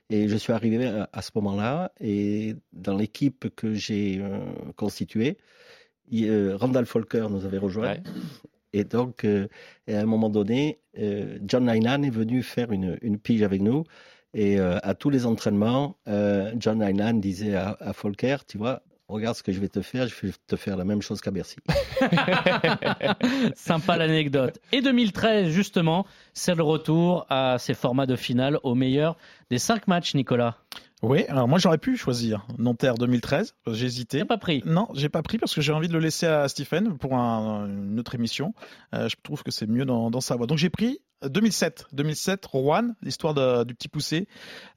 Et 0.10 0.30
je 0.30 0.38
suis 0.38 0.54
arrivé 0.54 0.86
à, 0.88 1.10
à 1.12 1.22
ce 1.22 1.32
moment-là. 1.36 1.92
Et 2.00 2.56
dans 2.72 2.96
l'équipe 2.96 3.50
que 3.54 3.74
j'ai 3.74 4.20
euh, 4.22 4.40
constituée, 4.78 5.38
il- 6.10 6.30
euh, 6.30 6.56
Randall 6.56 6.86
Folker 6.86 7.28
nous 7.30 7.44
avait 7.46 7.58
rejoint. 7.58 7.98
Et 8.74 8.84
donc, 8.84 9.24
euh, 9.24 9.48
à 9.88 9.98
un 9.98 10.06
moment 10.06 10.30
donné, 10.30 10.80
euh, 10.98 11.40
John 11.44 11.66
Nynan 11.66 12.04
est 12.04 12.10
venu 12.10 12.44
faire 12.44 12.72
une, 12.72 13.18
pige 13.18 13.42
avec 13.42 13.62
nous. 13.62 13.84
Et 14.34 14.60
euh, 14.60 14.78
à 14.84 14.94
tous 14.94 15.10
les 15.10 15.26
entraînements, 15.26 15.98
John 16.06 16.80
Nynan 16.80 17.16
disait 17.16 17.56
à, 17.56 17.78
à 17.80 17.94
Folker, 17.94 18.38
tu 18.48 18.58
vois, 18.58 18.84
regarde 19.10 19.36
ce 19.36 19.44
que 19.44 19.52
je 19.52 19.60
vais 19.60 19.70
te 19.70 19.82
faire, 19.82 20.08
je 20.08 20.28
vais 20.28 20.34
te 20.48 20.56
faire 20.56 20.78
la 20.78 20.86
même 20.86 21.02
chose 21.02 21.20
qu'à 21.20 21.32
Bercy. 21.32 21.58
Sympa 23.56 23.98
l'anecdote. 23.98 24.60
Et 24.72 24.82
2013, 24.82 25.50
justement, 25.50 26.06
c'est 26.34 26.56
le 26.56 26.64
retour 26.64 27.26
à 27.30 27.58
ces 27.58 27.74
formats 27.74 28.06
de 28.06 28.16
finale 28.16 28.60
au 28.64 28.76
meilleur 28.76 29.18
des 29.50 29.58
cinq 29.58 29.88
matchs, 29.88 30.14
Nicolas. 30.14 30.58
Oui, 31.02 31.24
alors 31.30 31.48
moi 31.48 31.60
j'aurais 31.60 31.78
pu 31.78 31.96
choisir 31.96 32.46
Nanterre 32.58 32.96
2013, 32.96 33.56
j'ai 33.68 33.86
hésité. 33.86 34.26
pas 34.26 34.38
pris 34.38 34.62
Non, 34.66 34.88
j'ai 34.96 35.08
pas 35.08 35.22
pris 35.22 35.38
parce 35.38 35.56
que 35.56 35.62
j'ai 35.62 35.72
envie 35.72 35.88
de 35.88 35.94
le 35.94 36.00
laisser 36.00 36.26
à 36.26 36.48
Stephen 36.50 36.98
pour 36.98 37.16
un- 37.16 37.68
une 37.68 37.98
autre 38.00 38.16
émission. 38.16 38.54
Euh, 38.94 39.08
je 39.08 39.16
trouve 39.24 39.42
que 39.44 39.52
c'est 39.52 39.66
mieux 39.68 39.86
dans, 39.86 40.12
dans 40.12 40.20
sa 40.20 40.36
voix. 40.36 40.46
Donc 40.46 40.58
j'ai 40.58 40.70
pris 40.70 41.00
2007, 41.28 41.88
2007, 41.92 42.46
Rouen, 42.46 42.96
l'histoire 43.02 43.66
du 43.66 43.76
petit 43.76 43.90
poussé. 43.90 44.28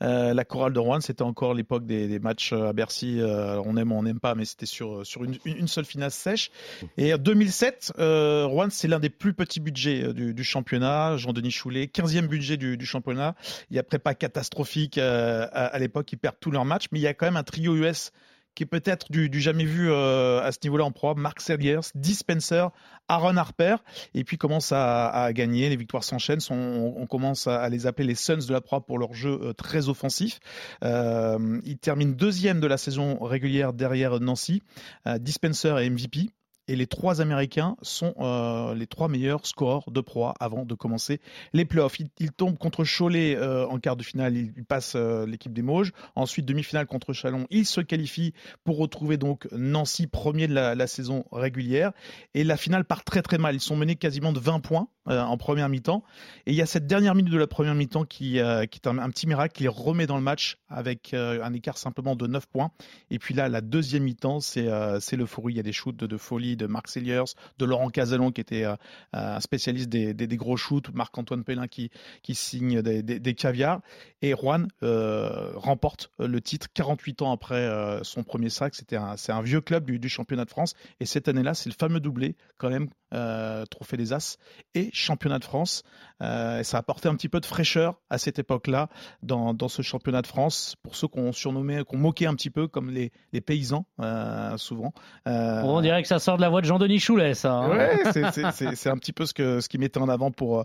Euh, 0.02 0.34
la 0.34 0.44
chorale 0.44 0.72
de 0.72 0.78
Rouen, 0.78 1.00
c'était 1.00 1.22
encore 1.22 1.54
l'époque 1.54 1.86
des, 1.86 2.18
matchs 2.18 2.52
à 2.52 2.72
Bercy. 2.72 3.20
euh, 3.20 3.60
on 3.64 3.76
aime, 3.76 3.92
ou 3.92 3.96
on 3.96 4.02
n'aime 4.02 4.20
pas, 4.20 4.34
mais 4.34 4.44
c'était 4.44 4.66
sur 4.66 5.02
une, 5.22 5.68
seule 5.68 5.84
finale 5.84 6.10
sèche. 6.10 6.50
Et 6.96 7.14
en 7.14 7.18
2007, 7.18 7.92
euh, 7.98 8.44
Rouen, 8.46 8.68
c'est 8.70 8.88
l'un 8.88 8.98
des 8.98 9.10
plus 9.10 9.34
petits 9.34 9.60
budgets 9.60 10.02
euh, 10.02 10.32
du, 10.32 10.44
championnat. 10.44 11.16
Jean-Denis 11.16 11.50
Choulet, 11.50 11.86
15e 11.86 12.26
budget 12.26 12.56
du, 12.56 12.86
championnat. 12.86 13.34
Il 13.70 13.76
y 13.76 13.78
a 13.78 13.82
prépa 13.82 14.14
catastrophique 14.14 14.98
euh, 14.98 15.46
à, 15.52 15.66
à 15.66 15.78
l'époque, 15.78 16.10
ils 16.12 16.18
perdent 16.18 16.40
tous 16.40 16.50
leurs 16.50 16.64
matchs, 16.64 16.86
mais 16.90 16.98
il 16.98 17.02
y 17.02 17.06
a 17.06 17.14
quand 17.14 17.26
même 17.26 17.36
un 17.36 17.44
trio 17.44 17.76
US 17.76 18.12
qui 18.54 18.62
est 18.64 18.66
peut-être 18.66 19.10
du, 19.10 19.40
jamais 19.40 19.64
vu 19.64 19.90
euh, 19.90 20.42
à 20.42 20.52
ce 20.52 20.58
niveau-là 20.64 20.84
en 20.84 20.92
proie. 20.92 21.14
Mark 21.14 21.40
Selliers, 21.40 21.80
Dispenser, 21.94 22.66
Aaron 23.08 23.36
Harper, 23.36 23.76
et 24.14 24.24
puis 24.24 24.38
commence 24.38 24.72
à, 24.72 25.30
gagner. 25.32 25.68
Les 25.68 25.76
victoires 25.76 26.04
s'enchaînent. 26.04 26.40
On, 26.50 27.06
commence 27.06 27.46
à, 27.46 27.68
les 27.68 27.86
appeler 27.86 28.08
les 28.08 28.14
Suns 28.14 28.46
de 28.46 28.52
la 28.52 28.60
proie 28.60 28.84
pour 28.84 28.98
leur 28.98 29.14
jeu 29.14 29.38
euh, 29.42 29.52
très 29.52 29.88
offensif. 29.88 30.40
Euh, 30.84 31.60
ils 31.64 31.78
terminent 31.78 32.12
deuxième 32.12 32.60
de 32.60 32.66
la 32.66 32.76
saison 32.76 33.18
régulière 33.22 33.72
derrière 33.72 34.20
Nancy. 34.20 34.62
Euh, 35.06 35.18
Dispenser 35.18 35.74
et 35.80 35.90
MVP. 35.90 36.30
Et 36.68 36.76
les 36.76 36.86
trois 36.86 37.20
Américains 37.20 37.76
sont 37.82 38.14
euh, 38.20 38.74
les 38.74 38.86
trois 38.86 39.08
meilleurs 39.08 39.46
scoreurs 39.46 39.90
de 39.90 40.00
proie 40.00 40.34
avant 40.38 40.64
de 40.64 40.74
commencer 40.74 41.20
les 41.52 41.64
playoffs. 41.64 41.98
Ils, 41.98 42.08
ils 42.20 42.30
tombent 42.30 42.56
contre 42.56 42.84
Cholet 42.84 43.34
euh, 43.36 43.66
en 43.66 43.80
quart 43.80 43.96
de 43.96 44.04
finale, 44.04 44.36
ils, 44.36 44.64
passent 44.64 44.94
euh, 44.94 45.26
l'équipe 45.26 45.52
des 45.52 45.62
Mauges. 45.62 45.92
Ensuite, 46.14 46.46
demi-finale 46.46 46.86
contre 46.86 47.12
Chalon, 47.12 47.48
ils 47.50 47.66
se 47.66 47.80
qualifient 47.80 48.32
pour 48.62 48.78
retrouver 48.78 49.16
donc 49.16 49.48
Nancy 49.50 50.06
premier 50.06 50.46
de 50.46 50.54
la, 50.54 50.86
saison 50.86 51.24
régulière. 51.32 51.90
Et 52.34 52.44
la 52.44 52.56
finale 52.56 52.84
part 52.84 53.02
très 53.02 53.22
très 53.22 53.38
mal. 53.38 53.56
Ils 53.56 53.60
sont 53.60 53.76
menés 53.76 53.96
quasiment 53.96 54.32
de 54.32 54.38
20 54.38 54.60
points 54.60 54.88
en 55.06 55.36
première 55.36 55.68
mi-temps. 55.68 56.04
Et 56.46 56.52
il 56.52 56.56
y 56.56 56.62
a 56.62 56.66
cette 56.66 56.86
dernière 56.86 57.16
minute 57.16 57.32
de 57.32 57.38
la 57.38 57.48
première 57.48 57.74
mi-temps 57.74 58.04
qui, 58.04 58.38
est 58.38 58.40
un, 58.40 58.66
petit 59.10 59.26
miracle 59.26 59.54
qui 59.54 59.64
les 59.64 59.68
remet 59.68 60.06
dans 60.06 60.16
le 60.16 60.22
match 60.22 60.58
avec 60.68 61.14
un 61.14 61.52
écart 61.52 61.78
simplement 61.78 62.14
de 62.14 62.26
9 62.26 62.46
points. 62.46 62.70
Et 63.10 63.18
puis 63.18 63.34
là, 63.34 63.48
la 63.48 63.60
deuxième 63.60 64.04
mi-temps, 64.04 64.40
c'est 64.40 65.16
l'euphorie. 65.16 65.54
Il 65.54 65.56
y 65.56 65.60
a 65.60 65.64
des 65.64 65.72
shoots 65.72 65.96
de 65.96 66.16
folie 66.16 66.51
de 66.56 66.66
Marc 66.66 66.88
Selliers, 66.88 67.24
de 67.58 67.64
Laurent 67.64 67.90
Casalon 67.90 68.30
qui 68.30 68.40
était 68.40 68.64
euh, 68.64 68.76
un 69.12 69.40
spécialiste 69.40 69.88
des, 69.88 70.36
gros 70.36 70.56
shoots, 70.56 70.92
Marc-Antoine 70.92 71.44
Pellin 71.44 71.68
qui, 71.68 71.90
qui 72.22 72.34
signe 72.34 72.82
des, 72.82 73.34
caviars. 73.34 73.80
Et 74.20 74.34
Juan 74.34 74.68
euh, 74.82 75.52
remporte 75.54 76.10
le 76.18 76.40
titre 76.40 76.68
48 76.74 77.22
ans 77.22 77.32
après 77.32 77.54
euh, 77.56 78.02
son 78.02 78.22
premier 78.22 78.50
sac. 78.50 78.74
C'était 78.74 78.96
un, 78.96 79.16
c'est 79.16 79.32
un 79.32 79.42
vieux 79.42 79.60
club 79.60 79.84
du, 79.84 79.98
du, 79.98 80.08
championnat 80.08 80.44
de 80.44 80.50
France. 80.50 80.74
Et 81.00 81.06
cette 81.06 81.28
année-là, 81.28 81.54
c'est 81.54 81.70
le 81.70 81.74
fameux 81.78 82.00
doublé 82.00 82.36
quand 82.58 82.70
même, 82.70 82.88
euh, 83.12 83.64
trophée 83.66 83.96
des 83.96 84.12
As 84.12 84.38
et 84.74 84.90
championnat 84.92 85.38
de 85.38 85.44
France. 85.44 85.82
et 86.20 86.64
ça 86.64 86.76
a 86.76 86.80
apporté 86.80 87.08
un 87.08 87.14
petit 87.14 87.28
peu 87.28 87.40
de 87.40 87.46
fraîcheur 87.46 88.00
à 88.10 88.18
cette 88.18 88.38
époque-là 88.38 88.88
dans, 89.22 89.54
dans 89.54 89.68
ce 89.68 89.82
championnat 89.82 90.22
de 90.22 90.26
France 90.26 90.76
pour 90.82 90.96
ceux 90.96 91.08
qu'on 91.08 91.32
surnommait, 91.32 91.84
qu'on 91.84 91.98
moquait 91.98 92.26
un 92.26 92.34
petit 92.34 92.50
peu 92.50 92.68
comme 92.68 92.90
les, 92.90 93.12
les 93.32 93.40
paysans 93.40 93.86
souvent. 94.56 94.92
on 95.26 95.80
dirait 95.80 96.02
que 96.02 96.08
ça 96.08 96.18
sort 96.18 96.36
de 96.36 96.42
la 96.42 96.48
voix 96.48 96.60
de 96.60 96.66
Jean-Denis 96.66 97.00
Choulet, 97.00 97.34
ça. 97.34 97.54
Hein 97.54 97.70
ouais, 97.70 98.32
c'est 98.74 98.90
un 98.90 98.96
petit 98.96 99.12
peu 99.12 99.26
ce 99.26 99.34
que 99.34 99.60
ce 99.60 99.68
qui 99.68 99.78
mettait 99.78 99.98
en 99.98 100.08
avant 100.08 100.30
pour 100.30 100.64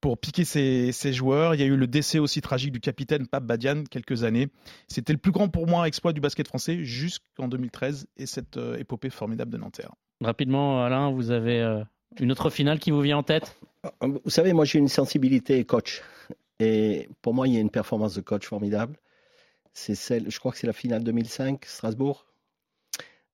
pour 0.00 0.18
piquer 0.18 0.44
ses, 0.44 0.92
ses, 0.92 1.12
joueurs. 1.12 1.54
Il 1.54 1.60
y 1.60 1.64
a 1.64 1.66
eu 1.66 1.76
le 1.76 1.86
décès 1.86 2.18
aussi 2.18 2.40
tragique 2.40 2.72
du 2.72 2.80
capitaine 2.80 3.26
Pape 3.26 3.44
Badian 3.44 3.84
quelques 3.84 4.24
années. 4.24 4.48
C'était 4.88 5.12
le 5.12 5.18
plus 5.18 5.32
grand 5.32 5.48
pour 5.48 5.66
moi 5.66 5.86
exploit 5.86 6.12
du 6.12 6.20
basket 6.20 6.48
français 6.48 6.84
jusqu'en 6.84 7.48
2013 7.48 8.06
et 8.16 8.26
cette 8.26 8.56
euh, 8.56 8.78
épopée 8.78 9.10
formidable 9.10 9.50
de 9.50 9.58
Nanterre. 9.58 9.92
Rapidement, 10.20 10.84
Alain, 10.84 11.10
vous 11.10 11.30
avez 11.30 11.60
euh, 11.60 11.82
une 12.18 12.30
autre 12.30 12.50
finale 12.50 12.78
qui 12.78 12.90
vous 12.90 13.00
vient 13.00 13.18
en 13.18 13.22
tête? 13.22 13.56
Vous 14.02 14.28
savez, 14.28 14.52
moi 14.52 14.66
j'ai 14.66 14.78
une 14.78 14.88
sensibilité 14.88 15.64
coach 15.64 16.02
et 16.58 17.08
pour 17.22 17.32
moi 17.32 17.48
il 17.48 17.54
y 17.54 17.56
a 17.56 17.60
une 17.60 17.70
performance 17.70 18.14
de 18.14 18.20
coach 18.20 18.46
formidable. 18.46 18.98
C'est 19.72 19.94
celle, 19.94 20.30
je 20.30 20.38
crois 20.38 20.52
que 20.52 20.58
c'est 20.58 20.66
la 20.66 20.74
finale 20.74 21.02
2005 21.04 21.64
Strasbourg. 21.64 22.26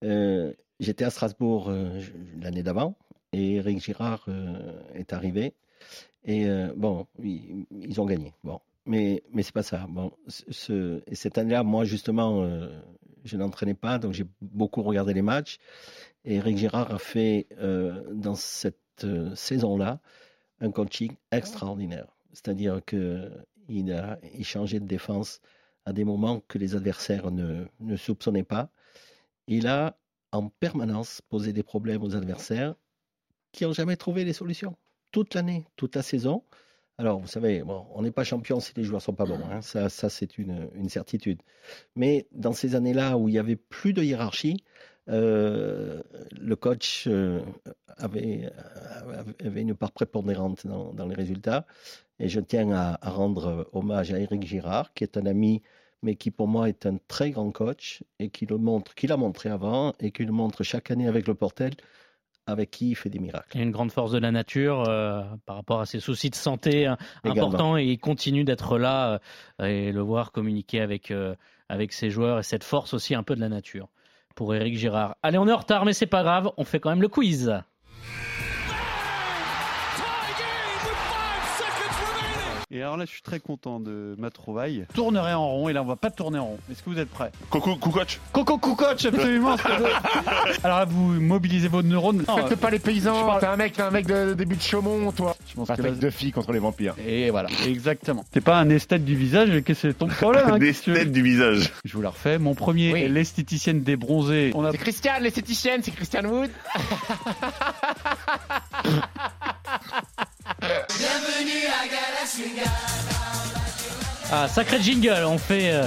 Euh, 0.04 0.52
J'étais 0.78 1.04
à 1.04 1.10
Strasbourg 1.10 1.70
euh, 1.70 2.00
l'année 2.38 2.62
d'avant 2.62 2.96
et 3.32 3.56
Eric 3.56 3.80
Girard 3.82 4.28
est 4.94 5.12
arrivé. 5.12 5.54
Et 6.24 6.46
bon, 6.76 7.06
ils, 7.22 7.66
ils, 7.70 8.00
ont 8.00 8.04
gagné. 8.04 8.32
Bon, 8.42 8.60
mais 8.86 9.22
mais 9.32 9.42
c'est 9.42 9.54
pas 9.54 9.62
ça. 9.62 9.86
Bon, 9.88 10.12
ce, 10.28 11.02
et 11.06 11.14
cette 11.14 11.38
année-là, 11.38 11.62
moi 11.62 11.84
justement, 11.84 12.42
euh, 12.44 12.68
je 13.24 13.36
n'entraînais 13.36 13.74
pas, 13.74 13.98
donc 13.98 14.12
j'ai 14.12 14.26
beaucoup 14.40 14.82
regardé 14.82 15.14
les 15.14 15.22
matchs. 15.22 15.58
Et 16.24 16.36
Eric 16.36 16.56
Girard 16.56 16.92
a 16.92 16.98
fait 16.98 17.46
euh, 17.58 18.02
dans 18.12 18.34
cette 18.34 18.78
saison-là 19.34 20.00
un 20.60 20.70
coaching 20.70 21.12
extraordinaire. 21.30 22.06
C'est-à-dire 22.32 22.80
que 22.84 23.30
il 23.68 23.92
a 23.92 24.18
échangé 24.34 24.80
de 24.80 24.86
défense 24.86 25.40
à 25.84 25.92
des 25.92 26.04
moments 26.04 26.40
que 26.48 26.58
les 26.58 26.74
adversaires 26.74 27.30
ne, 27.30 27.64
ne 27.80 27.96
soupçonnaient 27.96 28.42
pas. 28.42 28.70
Il 29.46 29.66
a 29.66 29.96
en 30.32 30.48
permanence 30.48 31.20
poser 31.28 31.52
des 31.52 31.62
problèmes 31.62 32.02
aux 32.02 32.14
adversaires 32.16 32.74
qui 33.52 33.64
n'ont 33.64 33.72
jamais 33.72 33.96
trouvé 33.96 34.24
les 34.24 34.32
solutions. 34.32 34.76
Toute 35.12 35.34
l'année, 35.34 35.66
toute 35.76 35.96
la 35.96 36.02
saison. 36.02 36.44
Alors, 36.98 37.18
vous 37.20 37.26
savez, 37.26 37.62
bon, 37.62 37.86
on 37.94 38.02
n'est 38.02 38.10
pas 38.10 38.24
champion 38.24 38.58
si 38.58 38.72
les 38.76 38.84
joueurs 38.84 39.02
sont 39.02 39.12
pas 39.12 39.26
bons. 39.26 39.40
Hein. 39.50 39.60
Ça, 39.60 39.88
ça 39.88 40.08
c'est 40.08 40.38
une, 40.38 40.88
certitude. 40.88 41.42
Mais 41.94 42.26
dans 42.32 42.52
ces 42.52 42.74
années-là 42.74 43.18
où 43.18 43.28
il 43.28 43.34
y 43.34 43.38
avait 43.38 43.56
plus 43.56 43.92
de 43.92 44.02
hiérarchie, 44.02 44.64
euh, 45.08 46.02
le 46.32 46.56
coach 46.56 47.06
euh, 47.06 47.40
avait, 47.98 48.50
avait, 49.44 49.60
une 49.60 49.74
part 49.74 49.92
prépondérante 49.92 50.66
dans, 50.66 51.06
les 51.06 51.14
résultats. 51.14 51.66
Et 52.18 52.28
je 52.28 52.40
tiens 52.40 52.72
à, 52.72 52.98
à, 53.06 53.10
rendre 53.10 53.68
hommage 53.72 54.12
à 54.12 54.18
Eric 54.18 54.46
Girard, 54.46 54.94
qui 54.94 55.04
est 55.04 55.18
un 55.18 55.26
ami 55.26 55.62
mais 56.02 56.14
qui 56.14 56.30
pour 56.30 56.46
moi 56.46 56.68
est 56.68 56.86
un 56.86 56.98
très 57.08 57.30
grand 57.30 57.50
coach 57.50 58.04
et 58.18 58.28
qui 58.30 58.46
le 58.46 58.58
montre, 58.58 58.94
qui 58.94 59.06
l'a 59.06 59.16
montré 59.16 59.48
avant 59.48 59.94
et 59.98 60.12
qui 60.12 60.24
le 60.24 60.32
montre 60.32 60.62
chaque 60.62 60.90
année 60.90 61.08
avec 61.08 61.26
le 61.26 61.34
Portel, 61.34 61.72
avec 62.46 62.70
qui 62.70 62.90
il 62.90 62.94
fait 62.94 63.10
des 63.10 63.18
miracles. 63.18 63.48
Il 63.54 63.60
a 63.60 63.64
une 63.64 63.70
grande 63.70 63.92
force 63.92 64.12
de 64.12 64.18
la 64.18 64.30
nature 64.30 64.88
euh, 64.88 65.22
par 65.44 65.56
rapport 65.56 65.80
à 65.80 65.86
ses 65.86 66.00
soucis 66.00 66.30
de 66.30 66.36
santé 66.36 66.86
hein, 66.86 66.96
importants 67.24 67.76
et 67.76 67.84
il 67.84 67.98
continue 67.98 68.44
d'être 68.44 68.78
là 68.78 69.20
euh, 69.60 69.66
et 69.66 69.92
le 69.92 70.00
voir 70.00 70.32
communiquer 70.32 70.80
avec, 70.80 71.10
euh, 71.10 71.34
avec 71.68 71.92
ses 71.92 72.10
joueurs 72.10 72.38
et 72.38 72.42
cette 72.42 72.64
force 72.64 72.94
aussi 72.94 73.14
un 73.14 73.22
peu 73.22 73.34
de 73.34 73.40
la 73.40 73.48
nature 73.48 73.88
pour 74.34 74.54
Eric 74.54 74.76
Girard. 74.76 75.16
Allez, 75.22 75.38
on 75.38 75.48
est 75.48 75.52
en 75.52 75.56
retard, 75.56 75.84
mais 75.84 75.92
c'est 75.92 76.06
pas 76.06 76.22
grave, 76.22 76.50
on 76.56 76.64
fait 76.64 76.78
quand 76.78 76.90
même 76.90 77.02
le 77.02 77.08
quiz. 77.08 77.52
Et 82.76 82.82
alors 82.82 82.98
là, 82.98 83.06
je 83.06 83.10
suis 83.10 83.22
très 83.22 83.40
content 83.40 83.80
de 83.80 84.14
ma 84.18 84.28
trouvaille. 84.28 84.84
Tournerai 84.92 85.32
en 85.32 85.48
rond, 85.48 85.70
et 85.70 85.72
là, 85.72 85.80
on 85.80 85.86
va 85.86 85.96
pas 85.96 86.10
tourner 86.10 86.38
en 86.38 86.44
rond. 86.44 86.58
Est-ce 86.70 86.82
que 86.82 86.90
vous 86.90 86.98
êtes 86.98 87.08
prêts? 87.08 87.32
Coco 87.48 87.74
Coucoach 87.76 88.20
Coco 88.32 88.58
Coucoach, 88.58 89.06
absolument 89.06 89.56
Alors 90.62 90.80
là, 90.80 90.84
vous 90.84 91.18
mobilisez 91.18 91.68
vos 91.68 91.82
neurones. 91.82 92.18
Faites 92.26 92.50
non, 92.50 92.56
pas 92.58 92.68
les 92.68 92.78
paysans, 92.78 93.38
t'es 93.38 93.46
un 93.46 93.56
mec, 93.56 93.80
un 93.80 93.90
mec 93.90 94.06
de 94.06 94.34
début 94.34 94.56
de 94.56 94.60
Chaumont, 94.60 95.10
toi. 95.10 95.34
Je 95.48 95.54
pense 95.54 95.68
pas 95.68 95.76
que 95.76 95.80
là... 95.80 95.90
de 95.92 96.10
filles 96.10 96.32
contre 96.32 96.52
les 96.52 96.58
vampires. 96.58 96.94
Et 97.08 97.30
voilà, 97.30 97.48
exactement. 97.66 98.26
T'es 98.30 98.42
pas 98.42 98.58
un 98.58 98.68
esthète 98.68 99.06
du 99.06 99.16
visage, 99.16 99.48
qu'est-ce 99.64 99.82
que 99.82 99.88
c'est 99.92 99.94
ton 99.94 100.08
problème 100.08 100.50
Un 100.50 100.60
esthète 100.60 101.12
du 101.12 101.22
visage. 101.22 101.72
Je 101.86 101.94
vous 101.94 102.02
la 102.02 102.10
refais. 102.10 102.38
Mon 102.38 102.54
premier 102.54 102.92
oui. 102.92 103.00
est 103.00 103.08
l'esthéticienne 103.08 103.84
des 103.84 103.96
bronzés. 103.96 104.52
A... 104.54 104.70
C'est 104.72 104.76
Christiane, 104.76 105.22
l'esthéticienne, 105.22 105.82
c'est 105.82 105.92
Christiane 105.92 106.26
Wood. 106.26 106.50
Ah, 114.32 114.48
sacré 114.48 114.80
jingle, 114.80 115.24
on 115.26 115.38
fait 115.38 115.72
euh, 115.72 115.86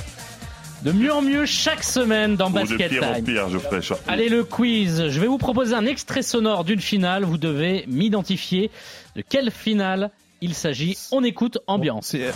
de 0.84 0.92
mieux 0.94 1.12
en 1.14 1.22
mieux 1.22 1.46
chaque 1.46 1.84
semaine 1.84 2.36
dans 2.38 2.48
oh, 2.48 2.52
Basket 2.52 2.92
de 2.92 3.00
pire 3.00 3.02
Time. 3.02 3.22
En 3.22 3.26
pire, 3.26 3.50
je 3.50 3.58
ferai 3.58 3.82
Allez, 4.08 4.30
le 4.30 4.44
quiz. 4.44 5.10
Je 5.10 5.20
vais 5.20 5.28
vous 5.28 5.38
proposer 5.38 5.76
un 5.76 5.86
extrait 5.86 6.22
sonore 6.22 6.64
d'une 6.64 6.80
finale. 6.80 7.26
Vous 7.26 7.38
devez 7.38 7.84
m'identifier 7.88 8.72
de 9.16 9.22
quelle 9.22 9.52
finale 9.52 10.12
il 10.42 10.54
s'agit. 10.54 10.98
On 11.12 11.24
écoute 11.24 11.58
ambiance. 11.68 12.16
Bon, 12.16 12.22
euh... 12.22 12.32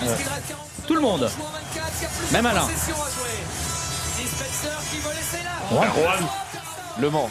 Tout 0.87 0.95
le 0.95 1.01
monde. 1.01 1.29
Même 2.33 2.45
Alain. 2.45 2.67
Rohan. 5.69 5.91
Rohan. 5.91 6.29
Le 6.99 7.09
Mans. 7.09 7.29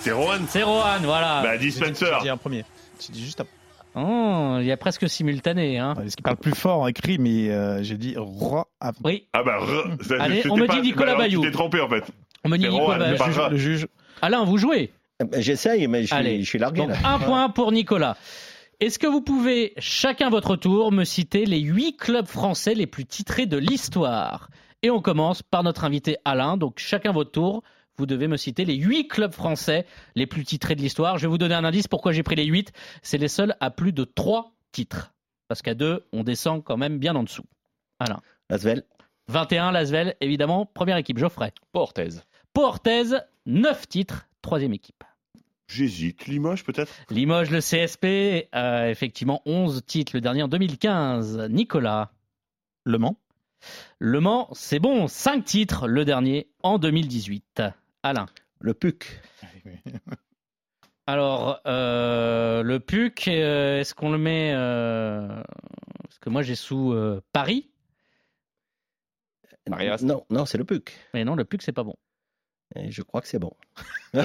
C'est 0.00 0.12
Rohan. 0.12 0.38
C'est 0.48 0.62
Rohan, 0.62 1.00
voilà. 1.02 1.42
Bah, 1.42 1.58
Dispenser. 1.58 2.06
J'ai 2.22 2.30
un 2.30 2.38
premier. 2.38 2.64
J'ai 2.98 3.12
dit 3.12 3.22
juste 3.22 3.40
après. 3.40 3.52
Oh, 3.94 4.56
il 4.60 4.66
y 4.66 4.72
a 4.72 4.76
presque 4.76 5.08
simultané. 5.08 5.78
Hein. 5.78 5.94
Parce 5.94 6.14
qu'il 6.14 6.22
parle 6.22 6.36
plus 6.36 6.54
fort 6.54 6.80
en 6.80 6.86
écrit, 6.86 7.18
mais 7.18 7.50
euh, 7.50 7.82
j'ai 7.82 7.96
dit 7.96 8.14
roi. 8.16 8.68
Oui. 9.04 9.26
Ah 9.32 9.42
bah, 9.42 9.58
re, 9.58 10.02
ça, 10.02 10.14
Allez, 10.20 10.42
on 10.50 10.56
me 10.56 10.66
pas, 10.66 10.74
dit 10.76 10.82
Nicolas 10.82 11.12
bah, 11.12 11.18
Bayou. 11.18 11.42
Tu 11.42 11.48
t'es 11.48 11.52
trompé 11.52 11.80
en 11.80 11.88
fait. 11.88 12.04
On 12.44 12.48
me 12.48 12.56
dit 12.56 12.68
Nicolas 12.68 12.98
Bayou. 12.98 13.18
Le 13.18 13.32
juge, 13.32 13.42
le 13.50 13.56
juge. 13.56 13.86
Alain, 14.22 14.44
vous 14.44 14.56
jouez 14.56 14.90
J'essaye, 15.36 15.86
mais 15.86 16.04
je, 16.04 16.14
Allez, 16.14 16.42
je 16.42 16.48
suis 16.48 16.58
largué. 16.58 16.80
Donc, 16.80 16.90
là. 16.90 16.96
un 17.04 17.18
point 17.18 17.48
pour 17.48 17.72
Nicolas. 17.72 18.16
Est-ce 18.80 18.98
que 18.98 19.06
vous 19.06 19.20
pouvez, 19.20 19.74
chacun 19.78 20.30
votre 20.30 20.56
tour, 20.56 20.90
me 20.90 21.04
citer 21.04 21.44
les 21.44 21.60
huit 21.60 21.96
clubs 21.96 22.26
français 22.26 22.74
les 22.74 22.86
plus 22.86 23.04
titrés 23.04 23.46
de 23.46 23.56
l'histoire? 23.56 24.48
Et 24.82 24.90
on 24.90 25.00
commence 25.00 25.42
par 25.42 25.62
notre 25.62 25.84
invité 25.84 26.16
Alain. 26.24 26.56
Donc, 26.56 26.74
chacun 26.78 27.12
votre 27.12 27.30
tour 27.30 27.62
vous 27.96 28.06
devez 28.06 28.28
me 28.28 28.36
citer 28.36 28.64
les 28.64 28.74
huit 28.74 29.08
clubs 29.08 29.32
français 29.32 29.86
les 30.14 30.26
plus 30.26 30.44
titrés 30.44 30.74
de 30.74 30.80
l'histoire. 30.80 31.18
Je 31.18 31.26
vais 31.26 31.30
vous 31.30 31.38
donner 31.38 31.54
un 31.54 31.64
indice 31.64 31.88
pourquoi 31.88 32.12
j'ai 32.12 32.22
pris 32.22 32.36
les 32.36 32.44
huit. 32.44 32.72
C'est 33.02 33.18
les 33.18 33.28
seuls 33.28 33.54
à 33.60 33.70
plus 33.70 33.92
de 33.92 34.04
trois 34.04 34.52
titres. 34.72 35.12
Parce 35.48 35.62
qu'à 35.62 35.74
deux, 35.74 36.04
on 36.12 36.24
descend 36.24 36.64
quand 36.64 36.76
même 36.76 36.98
bien 36.98 37.14
en 37.14 37.22
dessous. 37.22 37.44
Alain. 37.98 38.20
Lasvel. 38.48 38.84
21, 39.28 39.72
Lasvel, 39.72 40.16
évidemment. 40.20 40.66
Première 40.66 40.96
équipe, 40.96 41.18
Geoffrey. 41.18 41.52
Portez. 41.72 42.08
Portez, 42.52 43.04
9 43.46 43.88
titres. 43.88 44.26
Troisième 44.40 44.72
équipe. 44.72 45.04
J'hésite. 45.68 46.26
Limoges, 46.26 46.64
peut-être? 46.64 46.92
Limoges, 47.10 47.50
le 47.50 47.60
CSP. 47.60 48.48
Euh, 48.54 48.88
effectivement, 48.88 49.42
11 49.46 49.82
titres. 49.86 50.12
Le 50.14 50.20
dernier 50.20 50.42
en 50.42 50.48
2015. 50.48 51.48
Nicolas. 51.50 52.12
Le 52.84 52.98
Mans. 52.98 53.16
Le 53.98 54.20
Mans, 54.20 54.48
c'est 54.52 54.80
bon, 54.80 55.06
5 55.06 55.44
titres, 55.44 55.86
le 55.86 56.04
dernier 56.04 56.48
en 56.62 56.78
2018. 56.78 57.62
Alain. 58.02 58.26
Le 58.60 58.74
PUC. 58.74 59.20
Alors, 61.06 61.60
euh, 61.66 62.62
le 62.62 62.78
PUC, 62.80 63.28
euh, 63.28 63.80
est-ce 63.80 63.94
qu'on 63.94 64.10
le 64.12 64.18
met 64.18 64.52
euh, 64.54 65.26
Parce 66.02 66.18
que 66.20 66.30
moi 66.30 66.42
j'ai 66.42 66.54
sous 66.54 66.92
euh, 66.92 67.20
Paris. 67.32 67.68
Non, 70.02 70.24
non, 70.30 70.44
c'est 70.46 70.58
le 70.58 70.64
PUC. 70.64 70.92
Mais 71.14 71.24
non, 71.24 71.34
le 71.36 71.44
PUC, 71.44 71.62
c'est 71.62 71.72
pas 71.72 71.84
bon. 71.84 71.94
Et 72.74 72.90
je 72.90 73.02
crois 73.02 73.20
que 73.20 73.28
c'est 73.28 73.38
bon. 73.38 73.52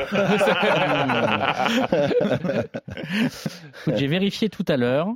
J'ai 3.88 4.08
vérifié 4.08 4.50
tout 4.50 4.66
à 4.68 4.78
l'heure. 4.78 5.08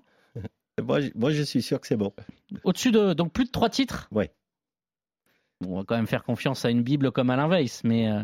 moi, 0.81 0.99
je- 1.01 1.09
moi, 1.15 1.31
je 1.31 1.41
suis 1.41 1.61
sûr 1.61 1.79
que 1.79 1.87
c'est 1.87 1.95
bon. 1.97 2.13
Au-dessus 2.63 2.91
de. 2.91 3.13
Donc 3.13 3.31
plus 3.33 3.45
de 3.45 3.51
3 3.51 3.69
titres? 3.69 4.07
Oui. 4.11 4.25
Bon, 5.61 5.73
on 5.73 5.77
va 5.77 5.83
quand 5.85 5.95
même 5.95 6.07
faire 6.07 6.23
confiance 6.23 6.65
à 6.65 6.69
une 6.69 6.81
Bible 6.83 7.11
comme 7.11 7.29
Alain 7.29 7.47
Weiss. 7.47 7.83
Mais 7.83 8.09
euh, 8.09 8.23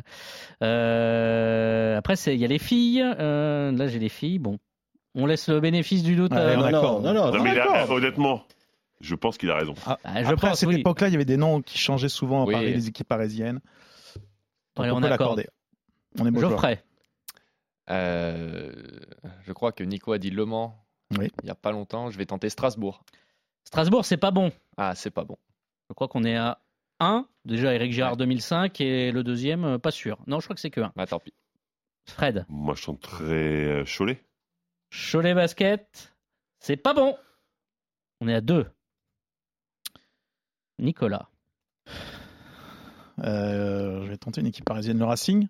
euh, 0.64 1.98
après, 1.98 2.16
c'est- 2.16 2.34
il 2.36 2.40
y 2.42 2.46
a 2.46 2.48
les 2.48 2.60
filles. 2.60 3.02
euh, 3.04 3.72
là, 3.72 3.88
j'ai 3.88 4.00
les 4.00 4.10
filles. 4.10 4.40
Bon. 4.40 4.58
On 5.16 5.26
laisse 5.26 5.48
le 5.50 5.60
bénéfice 5.60 6.04
du 6.04 6.16
doute. 6.16 6.32
Ouais, 6.32 6.38
euh, 6.38 6.58
on 6.58 6.68
est 6.68 6.72
d'accord. 6.72 7.02
non, 7.02 7.14
non, 7.14 7.32
Non, 7.32 7.44
mais 7.44 7.60
honnêtement, 7.90 8.44
je 9.02 9.16
pense 9.16 9.38
qu'il 9.38 9.50
a 9.50 9.56
raison. 9.56 9.74
Ah, 9.86 9.98
Ah, 10.04 10.24
je 10.24 10.30
Après, 10.30 10.48
à 10.48 10.50
pense, 10.52 10.60
cette 10.60 10.70
oui. 10.70 10.80
époque-là, 10.80 11.08
il 11.08 11.12
y 11.12 11.16
avait 11.16 11.26
des 11.26 11.38
noms 11.38 11.62
qui 11.62 11.78
changeaient 11.78 12.10
souvent 12.10 12.44
à 12.44 12.46
Oui. 12.46 12.54
Paris, 12.54 12.74
les 12.74 12.88
équipes 12.88 13.08
parisiennes. 13.08 13.60
Allez, 14.78 14.92
on 14.92 14.98
on 14.98 15.02
peut 15.02 15.08
accorde. 15.08 15.38
l'accorder. 15.40 15.48
On 16.20 16.26
est. 16.28 16.40
Geoffrey. 16.40 16.84
Euh, 17.90 18.72
je 19.46 19.54
crois 19.54 19.72
que 19.72 19.84
Nico 19.84 20.12
a 20.12 20.18
dit 20.18 20.30
Le 20.30 20.46
Mans 20.46 20.76
Oui. 21.18 21.32
il 21.42 21.46
n'y 21.46 21.50
a 21.52 21.56
pas 21.56 21.72
longtemps. 21.72 22.10
Je 22.12 22.18
vais 22.18 22.26
tenter 22.26 22.50
Strasbourg. 22.50 23.02
Strasbourg, 23.64 24.06
c'est 24.06 24.18
pas 24.18 24.32
bon. 24.32 24.52
Ah, 24.78 24.94
c'est 24.96 25.10
pas 25.10 25.24
bon. 25.24 25.38
Je 25.90 25.94
crois 25.94 26.08
qu'on 26.08 26.24
est 26.26 26.36
à 26.36 26.60
1. 27.00 27.28
Déjà, 27.46 27.74
Eric 27.74 27.92
Girard 27.92 28.18
2005. 28.18 28.82
Et 28.82 29.12
le 29.12 29.24
deuxième, 29.24 29.64
euh, 29.66 29.78
pas 29.78 29.92
sûr. 29.92 30.20
Non, 30.28 30.40
je 30.40 30.46
crois 30.46 30.56
que 30.56 30.62
c'est 30.62 30.70
que 30.70 30.82
1. 30.82 30.94
Bah, 30.96 31.06
tant 31.06 31.20
pis. 31.20 31.34
Fred. 32.06 32.46
Moi, 32.50 32.76
je 32.76 32.86
tenterais 32.86 33.66
euh, 33.66 33.84
Cholet. 33.86 34.24
Cholet 34.92 35.34
Basket. 35.34 36.16
C'est 36.60 36.78
pas 36.78 36.94
bon. 36.94 37.16
On 38.22 38.28
est 38.28 38.34
à 38.34 38.42
2. 38.42 38.66
Nicolas. 40.80 41.30
Euh, 43.24 44.04
je 44.04 44.10
vais 44.10 44.18
tenter 44.18 44.42
une 44.42 44.48
équipe 44.48 44.66
parisienne, 44.66 45.00
le 45.00 45.06
Racing. 45.06 45.48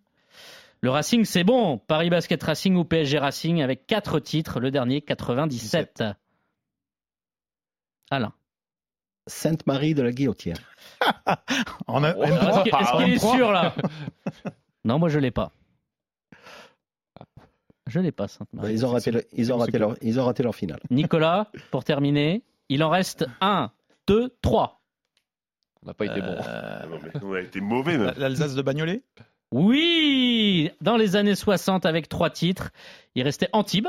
Le 0.82 0.90
Racing, 0.90 1.26
c'est 1.26 1.44
bon. 1.44 1.78
Paris 1.78 2.10
Basket 2.10 2.42
Racing 2.42 2.76
ou 2.76 2.86
PSG 2.86 3.18
Racing 3.18 3.62
avec 3.62 3.88
4 3.88 4.20
titres. 4.20 4.60
Le 4.60 4.72
dernier, 4.72 5.02
97. 5.02 6.04
Alain. 8.10 8.34
Sainte-Marie 9.28 9.94
de 9.94 10.02
la 10.02 10.12
Guillotière. 10.12 10.58
On 11.88 12.04
a, 12.04 12.10
Est-ce 12.12 12.98
qu'il 13.04 13.14
est 13.14 13.20
sûr 13.20 13.52
là 13.52 13.76
Non, 14.86 14.98
moi 15.00 15.10
je 15.10 15.20
l'ai 15.20 15.32
pas. 15.32 15.52
Je 17.88 18.00
l'ai 18.00 18.12
pas, 18.12 18.28
Sainte-Marie. 18.28 18.74
Ils 18.74 18.86
ont 18.86 18.90
raté, 18.90 19.12
le- 19.12 19.26
ils 19.34 19.54
ont 19.54 19.58
raté 19.58 19.78
leur, 19.78 19.96
ils 20.02 20.20
ont 20.20 20.26
raté 20.26 20.44
leur 20.44 20.56
finale. 20.56 20.80
Nicolas, 20.90 21.50
pour 21.72 21.84
terminer, 21.86 22.44
il 22.70 22.84
en 22.84 22.90
reste 22.90 23.26
1, 23.40 23.72
2, 24.08 24.36
3. 24.42 24.82
On 25.84 25.88
n'a 25.88 25.94
pas 25.94 26.06
été 26.06 26.20
bon. 26.20 26.28
Euh, 26.28 26.86
on 27.22 27.34
a 27.34 27.40
été 27.42 27.62
mauvais, 27.62 27.98
même. 27.98 28.14
L'Alsace 28.18 28.56
de 28.56 28.62
Bagnolet? 28.62 29.04
Oui 29.52 30.70
Dans 30.82 30.98
les 30.98 31.16
années 31.16 31.36
60, 31.36 31.86
avec 31.86 32.10
3 32.10 32.30
titres, 32.32 32.72
il 33.16 33.24
restait 33.24 33.48
Antibes, 33.54 33.88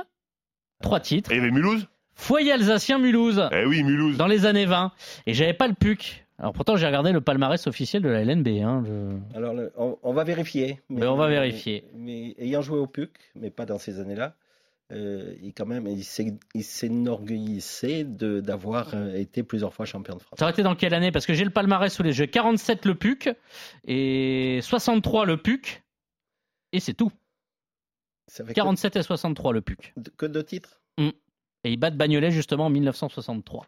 3 0.82 1.01
titres. 1.01 1.32
Et 1.32 1.34
il 1.34 1.39
y 1.39 1.41
avait 1.41 1.51
Mulhouse? 1.51 1.89
Foyer 2.19 2.53
alsacien 2.53 2.99
Mulhouse, 2.99 3.49
Eh 3.53 3.64
oui, 3.64 3.83
Mulhouse. 3.85 4.16
dans 4.16 4.27
les 4.27 4.45
années 4.45 4.66
20. 4.66 4.93
Et 5.27 5.35
j'avais 5.35 5.55
pas 5.55 5.69
le 5.69 5.75
PUC. 5.75 6.25
Alors 6.41 6.53
pourtant, 6.53 6.77
j'ai 6.77 6.87
regardé 6.87 7.12
le 7.12 7.21
palmarès 7.21 7.64
officiel 7.66 8.03
de 8.03 8.09
la 8.09 8.21
LNB. 8.25 8.49
Hein, 8.62 8.83
je- 8.87 9.37
Alors, 9.37 9.55
le- 9.55 9.73
on, 9.77 9.99
on 10.03 10.12
va 10.12 10.25
vérifier. 10.25 10.81
Mais 10.89 11.07
on 11.07 11.16
va 11.16 11.29
vérifier. 11.29 11.85
Mais, 11.95 12.35
ayant 12.39 12.61
joué 12.61 12.79
au 12.79 12.87
PUC, 12.87 13.11
mais 13.37 13.51
pas 13.51 13.66
dans 13.66 13.79
ces 13.79 14.01
années-là, 14.01 14.35
euh, 14.93 15.35
il 15.43 15.53
quand 15.55 15.66
même, 15.66 15.87
il 15.87 16.05
s'est- 16.05 16.39
il 16.55 16.64
s'enorgueillissait 16.64 18.05
de- 18.05 18.41
d'avoir 18.41 18.95
euh, 18.95 19.14
été 19.14 19.43
plusieurs 19.45 19.73
fois 19.73 19.85
champion 19.87 20.14
de 20.16 20.21
France. 20.21 20.39
Ça 20.39 20.45
aurait 20.45 20.53
été 20.53 20.62
dans 20.62 20.75
quelle 20.77 20.95
année? 20.95 21.12
Parce 21.12 21.25
que 21.27 21.35
j'ai 21.35 21.45
le 21.45 21.51
palmarès 21.51 21.93
sous 21.93 22.03
les 22.03 22.19
yeux. 22.19 22.27
47 22.27 22.85
le 22.85 22.95
PUC 22.97 23.31
et 23.87 24.59
63 24.62 25.25
le 25.25 25.37
PUC. 25.37 25.83
Et 26.73 26.81
c'est 26.81 26.95
tout. 26.95 27.12
Ça 28.27 28.45
fait 28.45 28.51
que- 28.51 28.57
47 28.57 28.97
et 28.97 29.03
63 29.03 29.53
le 29.53 29.61
PUC. 29.61 29.95
Que 30.16 30.27
deux 30.27 30.43
titres? 30.45 30.81
Mm. 30.99 31.11
Et 31.65 31.73
ils 31.73 31.77
battent 31.77 31.97
Bagnolet 31.97 32.31
justement 32.31 32.67
en 32.67 32.71
1963. 32.71 33.67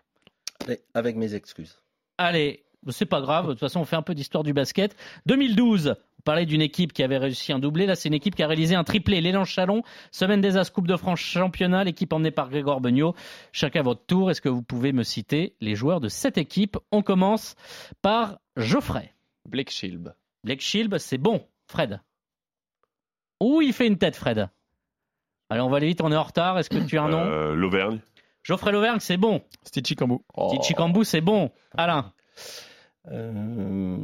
Allez, 0.66 0.80
Avec 0.94 1.16
mes 1.16 1.34
excuses. 1.34 1.82
Allez, 2.18 2.64
c'est 2.88 3.06
pas 3.06 3.20
grave, 3.20 3.46
de 3.46 3.50
toute 3.52 3.60
façon 3.60 3.80
on 3.80 3.84
fait 3.84 3.96
un 3.96 4.02
peu 4.02 4.14
d'histoire 4.14 4.44
du 4.44 4.52
basket. 4.52 4.96
2012, 5.26 5.94
on 6.18 6.22
parlait 6.22 6.46
d'une 6.46 6.62
équipe 6.62 6.92
qui 6.92 7.02
avait 7.02 7.18
réussi 7.18 7.52
un 7.52 7.58
doublé, 7.58 7.86
là 7.86 7.94
c'est 7.94 8.08
une 8.08 8.14
équipe 8.14 8.34
qui 8.34 8.42
a 8.42 8.46
réalisé 8.46 8.74
un 8.74 8.84
triplé. 8.84 9.20
L'élan 9.20 9.44
Chalon, 9.44 9.82
semaine 10.12 10.40
des 10.40 10.56
As 10.56 10.70
Coupe 10.70 10.86
de 10.86 10.96
France 10.96 11.20
championnat, 11.20 11.84
l'équipe 11.84 12.12
emmenée 12.12 12.30
par 12.30 12.50
Grégoire 12.50 12.80
Beugnot. 12.80 13.14
Chacun 13.52 13.80
à 13.80 13.84
votre 13.84 14.04
tour, 14.06 14.30
est-ce 14.30 14.40
que 14.40 14.48
vous 14.48 14.62
pouvez 14.62 14.92
me 14.92 15.02
citer 15.02 15.56
les 15.60 15.74
joueurs 15.74 16.00
de 16.00 16.08
cette 16.08 16.38
équipe? 16.38 16.76
On 16.92 17.02
commence 17.02 17.54
par 18.02 18.38
Geoffrey. 18.56 19.14
Blake 19.48 19.70
Shield. 19.70 20.14
Blake 20.44 20.60
Shield, 20.60 20.96
c'est 20.98 21.18
bon. 21.18 21.46
Fred. 21.66 22.00
Ouh, 23.40 23.62
il 23.62 23.72
fait 23.72 23.86
une 23.86 23.98
tête, 23.98 24.16
Fred? 24.16 24.48
Allez, 25.50 25.60
on 25.60 25.68
va 25.68 25.76
aller 25.78 25.88
vite, 25.88 26.00
on 26.00 26.10
est 26.12 26.16
en 26.16 26.22
retard. 26.22 26.58
Est-ce 26.58 26.70
que 26.70 26.78
tu 26.78 26.96
as 26.98 27.02
un 27.02 27.08
nom 27.08 27.20
Euh, 27.20 27.54
L'Auvergne. 27.54 27.98
Geoffrey 28.42 28.72
Lauvergne, 28.72 29.00
c'est 29.00 29.16
bon. 29.18 29.42
Stitchy 29.64 29.96
Cambou. 29.96 30.24
Titi 30.50 30.72
Cambou, 30.74 31.04
c'est 31.04 31.20
bon. 31.20 31.50
Alain. 31.76 32.12
Euh, 33.10 33.96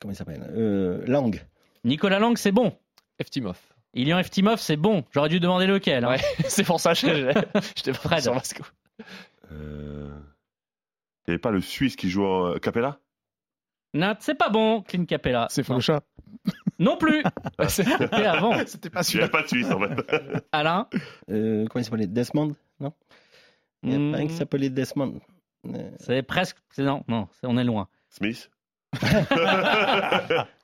comment 0.00 0.12
il 0.12 0.16
s'appelle? 0.16 0.44
Euh, 0.50 1.04
Lang. 1.06 1.40
Nicolas 1.84 2.18
Lang, 2.18 2.36
c'est 2.36 2.52
bon. 2.52 2.76
Eftimov. 3.18 3.58
Ilian 3.94 4.18
Eftimov, 4.18 4.58
c'est 4.60 4.76
bon. 4.76 5.04
J'aurais 5.12 5.28
dû 5.30 5.40
demander 5.40 5.66
lequel. 5.66 6.04
hein. 6.04 6.10
Ouais, 6.10 6.20
c'est 6.48 6.64
pour 6.64 6.80
ça 6.80 6.94
que 6.94 6.98
je- 7.14 7.32
j'étais 7.76 7.92
pas 7.92 7.98
Fred. 7.98 8.20
sur 8.22 8.34
Vasco. 8.34 8.62
Euh... 9.52 10.10
Il 11.26 11.30
n'y 11.30 11.34
avait 11.34 11.38
pas 11.38 11.50
le 11.50 11.60
Suisse 11.60 11.96
qui 11.96 12.08
joue 12.10 12.24
en 12.26 12.58
Capella? 12.58 12.98
Non, 13.94 14.14
c'est 14.20 14.34
pas 14.34 14.48
bon, 14.50 14.82
Clint 14.82 15.04
Capella. 15.06 15.46
C'est 15.50 15.66
non. 15.68 15.76
Faucha. 15.76 16.00
Non 16.78 16.96
plus. 16.96 17.22
C'était 17.68 18.14
avant. 18.26 18.54
C'était 18.66 18.90
pas 18.90 19.00
Il 19.02 19.16
n'y 19.16 19.22
avait 19.22 19.30
pas 19.30 19.42
de 19.42 19.48
Suisse, 19.48 19.70
en 19.70 19.80
fait. 19.80 20.44
Alain. 20.52 20.86
Euh, 21.30 21.66
comment 21.68 21.80
il 21.80 21.84
s'appelait? 21.84 22.06
Desmond 22.06 22.54
Non? 22.80 22.92
Il 23.82 23.90
y 23.90 23.94
a 23.94 24.12
pas 24.12 24.18
un 24.18 24.26
qui 24.26 24.32
Hmm, 24.34 24.36
s'appelait 24.36 24.70
Desmond. 24.70 25.20
Euh, 25.66 25.90
C'est 25.98 26.22
presque. 26.22 26.56
c'est- 26.70 26.82
Non, 26.82 27.04
non, 27.08 27.28
on 27.42 27.56
est 27.58 27.64
loin. 27.64 27.88
Smith? 28.10 28.50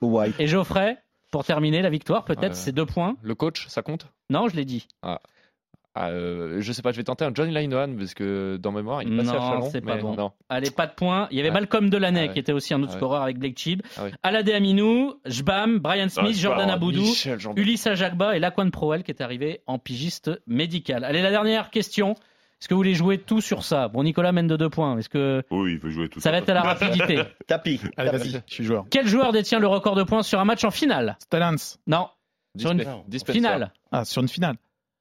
White. 0.01 0.35
Et 0.39 0.47
Geoffrey, 0.47 0.97
pour 1.31 1.43
terminer, 1.45 1.81
la 1.81 1.89
victoire, 1.89 2.25
peut-être, 2.25 2.53
Euh, 2.53 2.55
c'est 2.55 2.71
deux 2.71 2.85
points. 2.85 3.15
Le 3.21 3.35
coach, 3.35 3.67
ça 3.67 3.81
compte? 3.81 4.07
Non, 4.29 4.47
je 4.47 4.55
l'ai 4.55 4.65
dit. 4.65 4.87
ah. 5.01 5.19
Ah, 5.97 6.09
euh, 6.09 6.57
Je 6.59 6.71
sais 6.73 6.81
pas, 6.81 6.91
je 6.91 6.97
vais 6.97 7.03
tenter 7.05 7.23
un 7.23 7.31
Johnny 7.33 7.53
Linehan 7.53 7.95
parce 7.97 8.13
que 8.13 8.57
dans 8.57 8.71
mémoire, 8.73 9.01
il 9.01 9.15
passait 9.15 9.29
à 9.29 9.33
Non, 9.33 9.39
Chalon. 9.49 9.69
c'est 9.71 9.79
pas 9.81 9.95
mais 9.95 10.01
bon. 10.01 10.15
Non. 10.15 10.31
Allez, 10.49 10.69
pas 10.69 10.87
de 10.87 10.93
points. 10.93 11.27
Il 11.31 11.37
y 11.37 11.39
avait 11.39 11.49
Ah. 11.49 11.53
Malcolm 11.53 11.89
Delaney, 11.89 12.19
Ah 12.19 12.27
ouais. 12.27 12.33
qui 12.33 12.39
était 12.39 12.51
aussi 12.51 12.73
un 12.73 12.79
autre 12.83 12.91
Ah 12.91 12.93
ouais. 12.95 12.99
scoreur 12.99 13.21
avec 13.21 13.39
Blake 13.39 13.57
Chib. 13.57 13.81
Ah. 13.97 14.03
Aladé 14.23 14.53
Aminou, 14.53 15.13
Jbam, 15.25 15.79
Brian 15.79 16.09
Smith, 16.09 16.25
Ah, 16.29 16.33
c'est 16.33 16.39
Jordan 16.41 16.69
Aboudou. 16.69 17.05
Ulysse 17.55 17.87
Ajagba 17.87 18.35
et 18.35 18.39
Laquan 18.39 18.69
Proel 18.71 19.03
qui 19.03 19.11
est 19.11 19.21
arrivé 19.21 19.61
en 19.67 19.79
pigiste 19.79 20.31
médical. 20.47 21.03
Allez, 21.05 21.21
la 21.21 21.31
dernière 21.31 21.69
question. 21.69 22.11
Est-ce 22.61 22.69
que 22.69 22.73
vous 22.73 22.79
voulez 22.79 22.93
jouer 22.95 23.17
tout 23.17 23.41
sur 23.41 23.63
ça? 23.63 23.89
Bon, 23.89 24.03
Nicolas 24.03 24.31
mène 24.31 24.47
de 24.47 24.55
deux 24.57 24.69
points. 24.69 24.97
Est-ce 24.97 25.09
que 25.09 25.43
Oui, 25.51 25.73
il 25.73 25.77
veut 25.79 25.89
jouer 25.91 26.07
tout 26.09 26.19
ça 26.19 26.31
va 26.31 26.37
être 26.37 26.49
à 26.49 26.53
la 26.53 26.61
rapidité? 26.61 27.21
Tapis. 27.47 27.79
Allez, 27.97 28.11
tapis. 28.11 28.29
vas-y, 28.31 28.41
je 28.47 28.53
suis 28.53 28.63
joueur. 28.63 28.85
Quel 28.89 29.07
joueur 29.07 29.31
détient 29.33 29.59
le 29.59 29.67
record 29.67 29.95
de 29.95 30.03
points 30.03 30.23
sur 30.23 30.39
un 30.39 30.45
match 30.45 30.63
en 30.63 30.71
finale? 30.71 31.17
Stalans. 31.21 31.55
Non, 31.87 32.07
sur 32.57 32.71
une 32.71 32.83
Dispenser. 33.07 33.33
finale. 33.39 33.71
Ah, 33.91 34.03
sur 34.05 34.21
une 34.21 34.29
finale. 34.29 34.55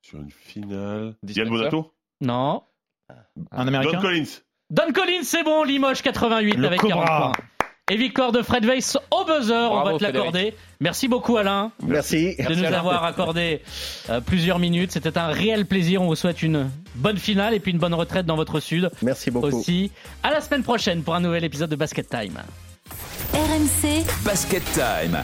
Sur 0.04 0.20
une 0.20 0.30
finale. 0.30 1.14
Yann 1.26 1.48
Bonato 1.48 1.90
Non. 2.20 2.62
Un 3.50 3.64
Don 3.64 3.68
américain. 3.68 4.00
Collins 4.02 4.24
Don 4.70 4.92
Collins, 4.92 5.22
c'est 5.22 5.42
bon. 5.44 5.62
Limoges 5.64 6.02
88 6.02 6.56
Le 6.56 6.66
avec 6.66 6.80
Cobra. 6.80 6.96
40 7.06 7.06
points. 7.36 7.44
Et 7.90 7.96
victoire 7.96 8.32
de 8.32 8.42
Fred 8.42 8.64
Weiss 8.66 8.96
au 9.10 9.24
buzzer. 9.24 9.52
on 9.70 9.82
va 9.82 9.96
te 9.98 10.02
l'accorder. 10.02 10.54
Merci 10.80 11.06
beaucoup, 11.08 11.36
Alain. 11.38 11.70
Merci. 11.82 12.34
de 12.36 12.54
nous 12.54 12.64
avoir 12.64 13.04
accordé 13.04 13.62
euh, 14.10 14.20
plusieurs 14.20 14.58
minutes. 14.58 14.92
C'était 14.92 15.16
un 15.18 15.28
réel 15.28 15.64
plaisir. 15.66 16.00
On 16.02 16.06
vous 16.06 16.16
souhaite 16.16 16.42
une 16.42 16.70
bonne 16.96 17.18
finale 17.18 17.52
et 17.54 17.60
puis 17.60 17.72
une 17.72 17.78
bonne 17.78 17.94
retraite 17.94 18.26
dans 18.26 18.36
votre 18.36 18.60
sud 18.60 18.90
Merci 19.02 19.30
beaucoup. 19.30 19.46
aussi. 19.48 19.90
À 20.22 20.30
la 20.32 20.40
semaine 20.42 20.62
prochaine 20.62 21.02
pour 21.02 21.14
un 21.14 21.20
nouvel 21.20 21.44
épisode 21.44 21.70
de 21.70 21.76
Basket 21.76 22.08
Time. 22.08 22.38
RMC 23.34 24.04
Basket 24.24 24.62
Time. 24.72 25.22